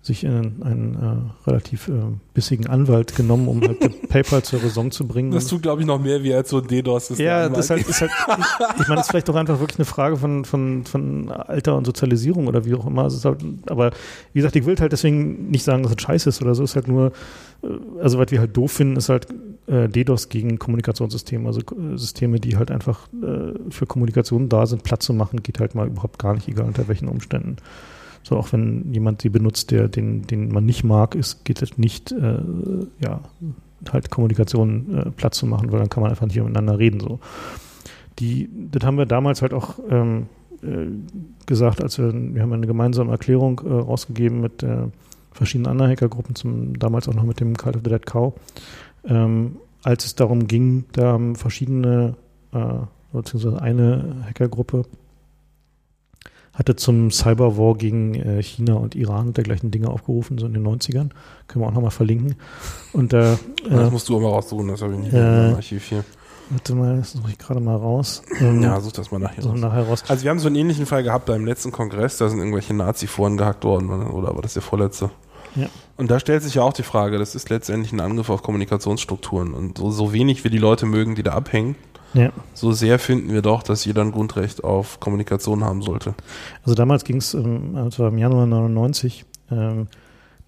sich 0.03 0.25
in 0.25 0.63
einen 0.63 0.95
äh, 0.95 1.49
relativ 1.49 1.89
äh, 1.89 1.93
bissigen 2.33 2.67
Anwalt 2.67 3.15
genommen, 3.17 3.49
um 3.49 3.61
halt 3.61 4.09
PayPal 4.09 4.43
zur 4.43 4.63
Raison 4.63 4.91
zu 4.91 5.07
bringen. 5.07 5.31
Das 5.31 5.47
tut, 5.47 5.61
glaube 5.61 5.83
ich, 5.83 5.87
noch 5.87 6.01
mehr 6.01 6.23
wie 6.23 6.33
als 6.33 6.49
so 6.49 6.59
ein 6.59 6.67
DDoS. 6.67 7.19
Ja, 7.19 7.51
das 7.51 7.69
halt, 7.69 7.87
ist 7.87 8.01
halt, 8.01 8.11
ich, 8.11 8.27
ich 8.81 8.89
meine, 8.89 8.97
das 8.97 9.07
ist 9.07 9.11
vielleicht 9.11 9.29
doch 9.29 9.35
einfach 9.35 9.61
wirklich 9.61 9.79
eine 9.79 9.85
Frage 9.85 10.17
von, 10.17 10.47
von, 10.47 10.85
von 10.85 11.31
Alter 11.31 11.77
und 11.77 11.85
Sozialisierung 11.85 12.47
oder 12.47 12.65
wie 12.65 12.75
auch 12.75 12.87
immer. 12.87 13.11
Halt, 13.11 13.45
aber 13.67 13.91
wie 14.33 14.39
gesagt, 14.39 14.57
ich 14.57 14.65
will 14.65 14.75
halt 14.79 14.93
deswegen 14.93 15.51
nicht 15.51 15.65
sagen, 15.65 15.83
dass 15.83 15.93
es 15.93 16.01
scheiße 16.01 16.31
ist 16.31 16.41
oder 16.41 16.55
so. 16.55 16.63
Es 16.63 16.71
ist 16.71 16.77
halt 16.77 16.89
nur, 16.89 17.13
äh, 17.63 17.69
also 18.01 18.19
was 18.19 18.31
wir 18.31 18.39
halt 18.39 18.57
doof 18.57 18.73
finden, 18.73 18.97
ist 18.97 19.11
halt 19.11 19.27
äh, 19.67 19.87
DDoS 19.87 20.31
gegen 20.31 20.59
Kommunikationssysteme. 20.59 21.47
Also 21.47 21.61
äh, 21.61 21.99
Systeme, 21.99 22.41
die 22.41 22.57
halt 22.57 22.71
einfach 22.71 23.07
äh, 23.23 23.53
für 23.69 23.85
Kommunikation 23.85 24.49
da 24.49 24.65
sind, 24.65 24.83
Platz 24.83 25.05
zu 25.05 25.13
machen, 25.13 25.43
geht 25.43 25.61
halt 25.61 25.75
mal 25.75 25.89
überhaupt 25.89 26.19
gar 26.19 26.33
nicht, 26.33 26.49
egal 26.49 26.65
unter 26.65 26.89
welchen 26.89 27.09
Umständen. 27.09 27.57
So 28.23 28.37
auch 28.37 28.53
wenn 28.53 28.93
jemand 28.93 29.23
sie 29.23 29.29
benutzt, 29.29 29.71
der 29.71 29.89
den, 29.89 30.23
den 30.23 30.53
man 30.53 30.67
nicht 30.67 30.85
mag, 30.85 31.15
ist, 31.15 31.45
geht 31.45 31.63
es 31.63 31.79
nicht, 31.79 32.13
äh, 32.13 32.39
ja, 33.01 33.21
halt 33.91 34.11
Kommunikation 34.11 34.95
äh, 34.95 35.11
Platz 35.11 35.39
zu 35.39 35.47
machen, 35.47 35.73
weil 35.73 35.79
dann 35.79 35.89
kann 35.89 36.03
man 36.03 36.11
einfach 36.11 36.27
nicht 36.27 36.37
miteinander 36.37 36.79
reden. 36.79 37.01
So. 37.01 37.19
Die, 38.19 38.49
das 38.71 38.85
haben 38.85 38.99
wir 38.99 39.07
damals 39.07 39.41
halt 39.43 39.55
auch 39.55 39.79
ähm, 39.89 40.27
äh, 40.63 40.87
gesagt, 41.47 41.83
als 41.83 41.99
wir, 41.99 42.13
wir 42.13 42.43
haben 42.43 42.53
eine 42.53 42.67
gemeinsame 42.67 43.11
Erklärung 43.11 43.63
äh, 43.65 43.73
rausgegeben 43.73 44.41
mit 44.41 44.63
äh, 44.63 44.89
verschiedenen 45.33 45.71
anderen 45.71 45.91
Hackergruppen, 45.91 46.35
zum, 46.35 46.79
damals 46.79 47.09
auch 47.09 47.15
noch 47.15 47.25
mit 47.25 47.41
dem 47.41 47.57
Call 47.57 47.75
of 47.75 47.81
the 47.85 47.91
Dead 47.91 48.05
Cow. 48.05 48.35
Ähm, 49.07 49.57
als 49.83 50.05
es 50.05 50.15
darum 50.15 50.47
ging, 50.47 50.85
da 50.93 51.13
haben 51.13 51.37
verschiedene, 51.37 52.17
äh, 52.53 52.59
beziehungsweise 53.13 53.63
eine 53.63 54.17
Hackergruppe 54.27 54.85
hatte 56.55 56.77
zum 56.77 57.11
Cyberwar 57.11 57.75
gegen 57.77 58.15
äh, 58.15 58.43
China 58.43 58.75
und 58.75 58.95
Iran 58.95 59.29
und 59.29 59.37
dergleichen 59.37 59.71
Dinge 59.71 59.89
aufgerufen, 59.89 60.39
so 60.39 60.47
in 60.47 60.53
den 60.53 60.67
90ern. 60.67 61.11
Können 61.47 61.65
wir 61.65 61.69
auch 61.69 61.73
nochmal 61.73 61.91
verlinken. 61.91 62.37
Und 62.93 63.13
äh, 63.13 63.37
Das 63.69 63.91
musst 63.91 64.09
du 64.09 64.17
aber 64.17 64.29
raussuchen, 64.29 64.69
das 64.69 64.83
habe 64.83 64.95
ich 64.95 64.99
nicht 65.01 65.13
äh, 65.13 65.51
im 65.51 65.55
Archiv 65.57 65.85
hier. 65.85 66.05
Warte 66.51 66.75
mal, 66.75 66.97
das 66.97 67.13
suche 67.13 67.31
ich 67.31 67.39
gerade 67.39 67.61
mal 67.61 67.77
raus. 67.77 68.23
Ähm, 68.41 68.61
ja, 68.61 68.81
such 68.81 68.93
das 68.93 69.13
mal 69.13 69.19
nachher, 69.21 69.45
raus. 69.45 69.59
nachher 69.59 69.85
raus. 69.85 70.05
Also 70.09 70.25
wir 70.25 70.31
haben 70.31 70.41
so 70.41 70.49
einen 70.49 70.57
ähnlichen 70.57 70.85
Fall 70.85 71.05
gehabt 71.05 71.27
beim 71.27 71.47
letzten 71.47 71.71
Kongress, 71.71 72.17
da 72.17 72.29
sind 72.29 72.41
irgendwelche 72.41 72.75
Nazi-Foren 72.75 73.37
gehackt 73.37 73.63
worden, 73.65 73.89
oder 73.89 74.35
war 74.35 74.43
das 74.43 74.55
der 74.55 74.63
vorletzte? 74.63 75.11
Ja. 75.55 75.69
Und 75.97 76.11
da 76.11 76.19
stellt 76.19 76.43
sich 76.43 76.55
ja 76.55 76.63
auch 76.63 76.73
die 76.73 76.83
Frage, 76.83 77.19
das 77.19 77.35
ist 77.35 77.51
letztendlich 77.51 77.93
ein 77.93 78.01
Angriff 78.01 78.31
auf 78.31 78.43
Kommunikationsstrukturen. 78.43 79.55
Und 79.55 79.79
so, 79.79 79.91
so 79.91 80.13
wenig 80.13 80.43
wir 80.45 80.51
die 80.51 80.59
Leute 80.59 80.87
mögen, 80.87 81.15
die 81.15 81.23
da 81.23 81.33
abhängen, 81.33 81.77
ja. 82.15 82.33
So 82.55 82.73
sehr 82.73 82.99
finden 82.99 83.33
wir 83.33 83.43
doch, 83.43 83.63
dass 83.63 83.85
jeder 83.85 84.03
ein 84.03 84.13
Grundrecht 84.13 84.65
auf 84.65 85.01
Kommunikation 85.01 85.65
haben 85.65 85.83
sollte. 85.83 86.15
Also 86.63 86.75
damals 86.75 87.05
ging 87.05 87.17
es, 87.17 87.35
ähm, 87.35 87.77
also 87.77 88.07
im 88.07 88.19
Januar 88.19 88.47
99, 88.47 89.25
ähm, 89.51 89.87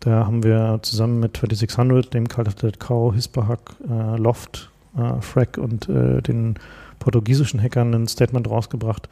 da 0.01 0.27
haben 0.27 0.43
wir 0.43 0.81
zusammen 0.83 1.21
mit 1.21 1.37
2600, 1.37 2.13
dem 2.13 2.27
Call 2.27 2.49
of 2.49 2.55
the 2.61 2.73
Cow, 2.73 3.15
Hispahack, 3.15 3.77
äh, 3.89 4.17
Loft, 4.17 4.71
äh, 4.97 5.21
Frack 5.21 5.59
und 5.59 5.89
äh, 5.89 6.21
den 6.21 6.57
portugiesischen 6.99 7.63
Hackern 7.63 7.95
ein 7.95 8.09
Statement 8.09 8.49
rausgebracht. 8.51 9.09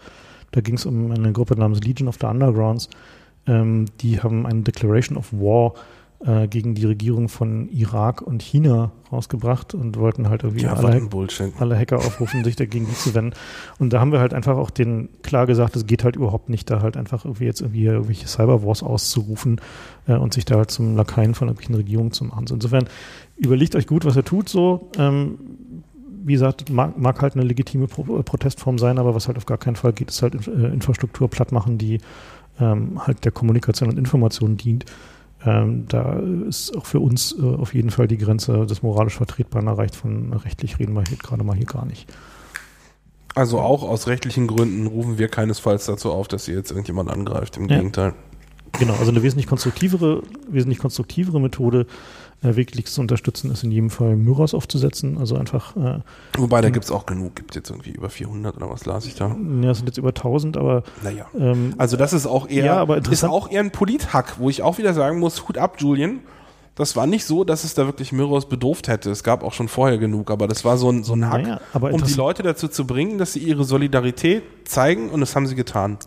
Da 0.50 0.60
ging 0.60 0.74
es 0.74 0.86
um 0.86 1.12
eine 1.12 1.32
Gruppe 1.32 1.56
namens 1.56 1.80
Legion 1.80 2.08
of 2.08 2.16
the 2.20 2.26
Undergrounds. 2.26 2.88
Ähm, 3.46 3.86
die 4.00 4.20
haben 4.20 4.46
eine 4.46 4.62
Declaration 4.62 5.16
of 5.16 5.32
War 5.32 5.74
äh, 6.24 6.48
gegen 6.48 6.74
die 6.74 6.84
Regierung 6.84 7.28
von 7.28 7.68
Irak 7.70 8.20
und 8.20 8.42
China 8.42 8.92
rausgebracht 9.10 9.74
und 9.74 9.96
wollten 9.96 10.28
halt 10.28 10.42
irgendwie 10.42 10.64
ja, 10.64 10.74
alle, 10.74 11.08
alle, 11.58 11.78
Hacker 11.78 11.96
aufrufen, 11.96 12.44
sich 12.44 12.56
dagegen 12.56 12.86
zu 12.94 13.14
wenden. 13.14 13.32
Und 13.78 13.92
da 13.92 14.00
haben 14.00 14.12
wir 14.12 14.20
halt 14.20 14.34
einfach 14.34 14.56
auch 14.56 14.70
den 14.70 15.08
klar 15.22 15.46
gesagt, 15.46 15.76
es 15.76 15.86
geht 15.86 16.04
halt 16.04 16.16
überhaupt 16.16 16.48
nicht, 16.48 16.68
da 16.68 16.82
halt 16.82 16.96
einfach 16.96 17.24
irgendwie 17.24 17.44
jetzt 17.44 17.62
irgendwie 17.62 17.84
irgendwelche 17.84 18.28
Cyberwars 18.28 18.82
auszurufen 18.82 19.60
äh, 20.06 20.14
und 20.14 20.34
sich 20.34 20.44
da 20.44 20.56
halt 20.56 20.70
zum 20.70 20.94
Lakaien 20.94 21.34
von 21.34 21.48
irgendwelchen 21.48 21.74
Regierungen 21.74 22.12
zu 22.12 22.24
machen. 22.24 22.46
So, 22.46 22.54
insofern 22.54 22.86
überlegt 23.36 23.74
euch 23.74 23.86
gut, 23.86 24.04
was 24.04 24.16
ihr 24.16 24.24
tut, 24.24 24.48
so. 24.48 24.90
Ähm, 24.98 25.38
wie 26.22 26.34
gesagt, 26.34 26.68
mag, 26.68 26.98
mag, 26.98 27.22
halt 27.22 27.34
eine 27.34 27.44
legitime 27.44 27.86
Pro 27.86 28.02
Protestform 28.22 28.78
sein, 28.78 28.98
aber 28.98 29.14
was 29.14 29.26
halt 29.26 29.38
auf 29.38 29.46
gar 29.46 29.56
keinen 29.56 29.76
Fall 29.76 29.94
geht, 29.94 30.10
ist 30.10 30.20
halt 30.20 30.34
äh, 30.46 30.66
Infrastruktur 30.66 31.28
platt 31.28 31.50
machen, 31.50 31.78
die 31.78 31.98
ähm, 32.60 33.06
halt 33.06 33.24
der 33.24 33.32
Kommunikation 33.32 33.88
und 33.88 33.98
Information 33.98 34.58
dient. 34.58 34.84
Ähm, 35.44 35.86
da 35.88 36.20
ist 36.48 36.76
auch 36.76 36.84
für 36.84 37.00
uns 37.00 37.34
äh, 37.38 37.42
auf 37.42 37.74
jeden 37.74 37.90
Fall 37.90 38.06
die 38.08 38.18
Grenze 38.18 38.66
des 38.66 38.82
moralisch 38.82 39.16
Vertretbaren 39.16 39.66
erreicht. 39.68 39.96
Von 39.96 40.32
rechtlich 40.32 40.78
reden 40.78 40.94
wir 40.94 41.02
gerade 41.02 41.44
mal 41.44 41.56
hier 41.56 41.66
gar 41.66 41.86
nicht. 41.86 42.12
Also 43.34 43.58
auch 43.60 43.82
aus 43.82 44.06
rechtlichen 44.06 44.46
Gründen 44.46 44.86
rufen 44.86 45.18
wir 45.18 45.28
keinesfalls 45.28 45.86
dazu 45.86 46.10
auf, 46.12 46.28
dass 46.28 46.48
ihr 46.48 46.56
jetzt 46.56 46.70
irgendjemand 46.70 47.10
angreift. 47.10 47.56
Im 47.56 47.68
ja. 47.68 47.76
Gegenteil. 47.76 48.14
Genau, 48.78 48.94
also 48.94 49.10
eine 49.10 49.22
wesentlich 49.22 49.46
konstruktivere, 49.46 50.22
wesentlich 50.48 50.78
konstruktivere 50.78 51.40
Methode 51.40 51.86
äh, 52.42 52.56
Wikileaks 52.56 52.94
zu 52.94 53.00
unterstützen, 53.00 53.50
ist 53.50 53.64
in 53.64 53.70
jedem 53.70 53.90
Fall 53.90 54.16
Myros 54.16 54.54
aufzusetzen. 54.54 55.18
Also 55.18 55.36
einfach. 55.36 55.76
Äh, 55.76 56.00
Wobei, 56.36 56.60
da 56.60 56.70
gibt 56.70 56.84
es 56.84 56.90
auch 56.90 57.06
genug. 57.06 57.36
Gibt 57.36 57.52
es 57.52 57.56
jetzt 57.56 57.70
irgendwie 57.70 57.90
über 57.90 58.10
400 58.10 58.56
oder 58.56 58.70
was 58.70 58.86
las 58.86 59.06
ich 59.06 59.14
da? 59.14 59.36
Ja, 59.62 59.70
es 59.70 59.78
sind 59.78 59.86
jetzt 59.86 59.98
über 59.98 60.08
1000, 60.08 60.56
aber. 60.56 60.82
Naja. 61.02 61.26
Ähm, 61.38 61.74
also, 61.78 61.96
das 61.96 62.12
ist 62.12 62.26
auch 62.26 62.48
eher, 62.48 62.64
ja, 62.64 62.76
aber 62.76 62.98
ist 62.98 63.24
auch 63.24 63.50
eher 63.50 63.60
ein 63.60 63.70
Polithack, 63.70 64.36
wo 64.38 64.48
ich 64.48 64.62
auch 64.62 64.78
wieder 64.78 64.94
sagen 64.94 65.18
muss: 65.18 65.48
Hut 65.48 65.58
ab, 65.58 65.76
Julian. 65.78 66.20
Das 66.76 66.96
war 66.96 67.06
nicht 67.06 67.26
so, 67.26 67.44
dass 67.44 67.64
es 67.64 67.74
da 67.74 67.84
wirklich 67.84 68.10
Myros 68.10 68.48
bedurft 68.48 68.88
hätte. 68.88 69.10
Es 69.10 69.22
gab 69.22 69.42
auch 69.42 69.52
schon 69.52 69.68
vorher 69.68 69.98
genug, 69.98 70.30
aber 70.30 70.48
das 70.48 70.64
war 70.64 70.78
so 70.78 70.88
ein, 70.90 71.04
so 71.04 71.12
ein 71.12 71.28
Hack, 71.28 71.42
naja, 71.42 71.60
um 71.74 72.02
die 72.02 72.14
Leute 72.14 72.42
dazu 72.42 72.68
zu 72.68 72.86
bringen, 72.86 73.18
dass 73.18 73.34
sie 73.34 73.40
ihre 73.40 73.64
Solidarität 73.64 74.42
zeigen 74.64 75.10
und 75.10 75.20
das 75.20 75.36
haben 75.36 75.46
sie 75.46 75.56
getan. 75.56 75.98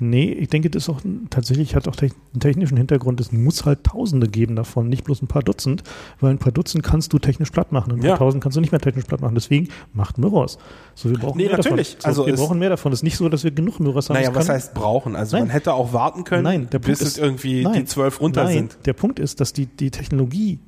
Nee, 0.00 0.30
ich 0.32 0.48
denke, 0.48 0.70
das 0.70 0.84
ist 0.84 0.88
auch 0.88 1.00
tatsächlich 1.30 1.74
hat 1.74 1.88
auch 1.88 1.96
einen 2.00 2.40
technischen 2.40 2.76
Hintergrund. 2.76 3.20
Es 3.20 3.32
muss 3.32 3.64
halt 3.64 3.84
Tausende 3.84 4.28
geben 4.28 4.54
davon, 4.54 4.88
nicht 4.88 5.04
bloß 5.04 5.22
ein 5.22 5.26
paar 5.26 5.42
Dutzend, 5.42 5.82
weil 6.20 6.30
ein 6.30 6.38
paar 6.38 6.52
Dutzend 6.52 6.84
kannst 6.84 7.12
du 7.12 7.18
technisch 7.18 7.50
platt 7.50 7.72
machen, 7.72 7.92
ein 7.92 8.00
paar 8.00 8.10
ja. 8.10 8.16
Tausend 8.16 8.42
kannst 8.42 8.56
du 8.56 8.60
nicht 8.60 8.70
mehr 8.70 8.80
technisch 8.80 9.06
platt 9.06 9.20
machen. 9.20 9.34
Deswegen 9.34 9.68
macht 9.92 10.18
Mirrors. 10.18 10.58
So, 10.94 11.10
wir 11.10 11.18
brauchen 11.18 11.38
nee, 11.38 11.46
mehr 11.46 11.56
natürlich. 11.56 11.96
davon. 11.96 12.14
So, 12.14 12.22
also 12.22 12.26
wir 12.26 12.36
brauchen 12.36 12.58
mehr 12.58 12.70
davon. 12.70 12.92
Es 12.92 13.00
ist 13.00 13.02
nicht 13.02 13.16
so, 13.16 13.28
dass 13.28 13.44
wir 13.44 13.50
genug 13.50 13.80
Mirrors 13.80 14.08
haben. 14.08 14.16
Naja, 14.16 14.34
was 14.34 14.48
heißt 14.48 14.74
brauchen? 14.74 15.16
Also 15.16 15.36
nein. 15.36 15.46
man 15.46 15.50
hätte 15.50 15.72
auch 15.72 15.92
warten 15.92 16.24
können, 16.24 16.44
nein, 16.44 16.68
der 16.70 16.78
bis 16.78 16.98
Punkt 16.98 17.02
es 17.02 17.18
irgendwie 17.18 17.62
nein, 17.62 17.74
die 17.74 17.84
zwölf 17.84 18.20
runter 18.20 18.44
nein, 18.44 18.54
sind. 18.54 18.78
Der 18.84 18.92
Punkt 18.92 19.18
ist, 19.18 19.40
dass 19.40 19.52
die, 19.52 19.66
die 19.66 19.90
Technologie, 19.90 20.60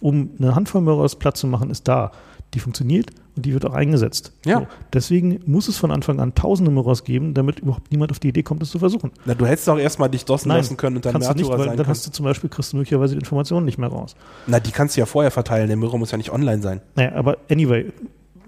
um 0.00 0.30
eine 0.38 0.54
Handvoll 0.54 0.80
Mirrors 0.80 1.16
platt 1.16 1.36
zu 1.36 1.46
machen, 1.46 1.70
ist 1.70 1.88
da 1.88 2.12
die 2.54 2.60
funktioniert 2.60 3.10
und 3.36 3.44
die 3.46 3.52
wird 3.52 3.64
auch 3.66 3.74
eingesetzt. 3.74 4.32
Ja. 4.44 4.60
So. 4.60 4.66
Deswegen 4.92 5.40
muss 5.46 5.68
es 5.68 5.76
von 5.76 5.90
Anfang 5.90 6.18
an 6.20 6.34
tausende 6.34 6.70
Mirrors 6.70 7.04
geben, 7.04 7.34
damit 7.34 7.60
überhaupt 7.60 7.90
niemand 7.92 8.10
auf 8.10 8.18
die 8.18 8.28
Idee 8.28 8.42
kommt, 8.42 8.62
es 8.62 8.70
zu 8.70 8.78
versuchen. 8.78 9.12
Na, 9.26 9.34
du 9.34 9.46
hättest 9.46 9.68
doch 9.68 9.78
erstmal 9.78 10.08
dich 10.08 10.24
dossen 10.24 10.48
Nein, 10.48 10.58
lassen 10.58 10.76
können 10.76 10.96
und 10.96 11.04
dann 11.04 11.12
kannst 11.12 11.28
du 11.28 11.34
nicht, 11.34 11.42
Märtyrer 11.42 11.58
weil 11.58 11.66
sein 11.66 11.76
dann 11.76 11.84
können. 11.84 11.88
hast 11.88 12.06
du 12.06 12.10
zum 12.10 12.24
Beispiel, 12.24 12.50
kriegst 12.50 12.72
du 12.72 12.78
möglicherweise 12.78 13.14
die 13.14 13.20
Informationen 13.20 13.66
nicht 13.66 13.78
mehr 13.78 13.88
raus. 13.88 14.16
Na, 14.46 14.60
die 14.60 14.70
kannst 14.70 14.96
du 14.96 15.00
ja 15.00 15.06
vorher 15.06 15.30
verteilen. 15.30 15.68
Der 15.68 15.76
Mirror 15.76 15.98
muss 15.98 16.10
ja 16.10 16.18
nicht 16.18 16.32
online 16.32 16.62
sein. 16.62 16.80
Naja, 16.96 17.12
aber 17.14 17.38
anyway, 17.50 17.92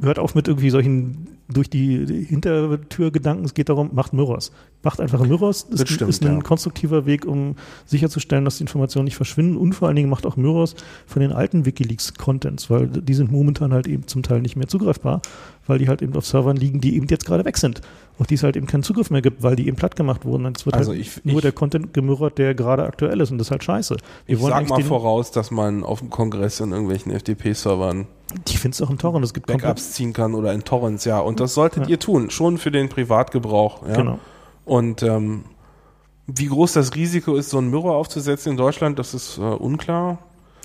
hört 0.00 0.18
auf 0.18 0.34
mit 0.34 0.48
irgendwie 0.48 0.70
solchen 0.70 1.28
durch 1.52 1.68
die 1.70 2.24
Hintertür-Gedanken. 2.28 3.44
Es 3.44 3.54
geht 3.54 3.68
darum, 3.68 3.90
macht 3.92 4.12
Mirrors. 4.12 4.52
Macht 4.82 5.00
einfach 5.00 5.20
Mirrors. 5.24 5.68
Das, 5.68 5.80
Das 5.80 5.90
stimmt, 5.90 6.10
ist 6.10 6.24
ein 6.24 6.36
ja. 6.36 6.42
konstruktiver 6.42 7.04
Weg, 7.06 7.26
um 7.26 7.56
sicherzustellen, 7.86 8.44
dass 8.44 8.56
die 8.58 8.62
Informationen 8.62 9.04
nicht 9.04 9.16
verschwinden. 9.16 9.56
Und 9.56 9.74
vor 9.74 9.88
allen 9.88 9.96
Dingen 9.96 10.08
macht 10.08 10.26
auch 10.26 10.36
Mirrors 10.36 10.74
von 11.06 11.20
den 11.20 11.32
alten 11.32 11.66
WikiLeaks-Contents, 11.66 12.70
weil 12.70 12.86
die 12.88 13.14
sind 13.14 13.30
momentan 13.30 13.72
halt 13.72 13.86
eben 13.86 14.06
zum 14.06 14.22
Teil 14.22 14.40
nicht 14.40 14.56
mehr 14.56 14.68
zugreifbar, 14.68 15.20
weil 15.66 15.78
die 15.78 15.88
halt 15.88 16.02
eben 16.02 16.14
auf 16.16 16.26
Servern 16.26 16.56
liegen, 16.56 16.80
die 16.80 16.96
eben 16.96 17.06
jetzt 17.08 17.26
gerade 17.26 17.44
weg 17.44 17.56
sind. 17.58 17.80
Auf 18.18 18.26
die 18.26 18.34
es 18.34 18.42
halt 18.42 18.56
eben 18.56 18.66
keinen 18.66 18.82
Zugriff 18.82 19.10
mehr 19.10 19.22
gibt, 19.22 19.42
weil 19.42 19.56
die 19.56 19.66
eben 19.66 19.76
platt 19.76 19.96
gemacht 19.96 20.24
wurden. 20.26 20.44
Es 20.54 20.66
wird 20.66 20.76
Also 20.76 20.90
halt 20.92 21.00
ich- 21.00 21.24
nur 21.24 21.36
ich- 21.36 21.42
der 21.42 21.52
Content 21.52 21.94
gemirrort, 21.94 22.36
der 22.38 22.54
gerade 22.54 22.84
aktuell 22.84 23.18
ist. 23.20 23.30
Und 23.30 23.38
das 23.38 23.46
ist 23.46 23.50
halt 23.50 23.64
scheiße. 23.64 23.96
Wir 24.26 24.36
Ich 24.36 24.42
sag 24.42 24.68
mal 24.68 24.82
voraus, 24.82 25.30
dass 25.30 25.50
man 25.50 25.84
auf 25.84 26.00
dem 26.00 26.10
Kongress 26.10 26.60
in 26.60 26.72
irgendwelchen 26.72 27.12
FTP-Servern 27.12 28.06
Ich 28.48 28.58
finde 28.60 28.74
es 28.74 28.82
auch 28.82 28.90
im 28.90 28.98
Torrent. 28.98 29.24
Es 29.24 29.34
gibt 29.34 29.46
Backups 29.46 29.92
ziehen 29.92 30.12
kann 30.12 30.34
oder 30.34 30.52
in 30.52 30.62
Torrents, 30.64 31.04
ja. 31.04 31.18
Und 31.18 31.39
das 31.40 31.54
solltet 31.54 31.88
ihr 31.88 31.98
tun, 31.98 32.30
schon 32.30 32.58
für 32.58 32.70
den 32.70 32.88
Privatgebrauch. 32.88 33.86
Ja? 33.88 33.96
Genau. 33.96 34.18
Und 34.64 35.02
ähm, 35.02 35.44
wie 36.26 36.46
groß 36.46 36.74
das 36.74 36.94
Risiko 36.94 37.34
ist, 37.36 37.50
so 37.50 37.58
einen 37.58 37.70
Mirror 37.70 37.96
aufzusetzen 37.96 38.52
in 38.52 38.56
Deutschland, 38.56 38.98
das 38.98 39.14
ist 39.14 39.38
äh, 39.38 39.40
unklar. 39.40 40.18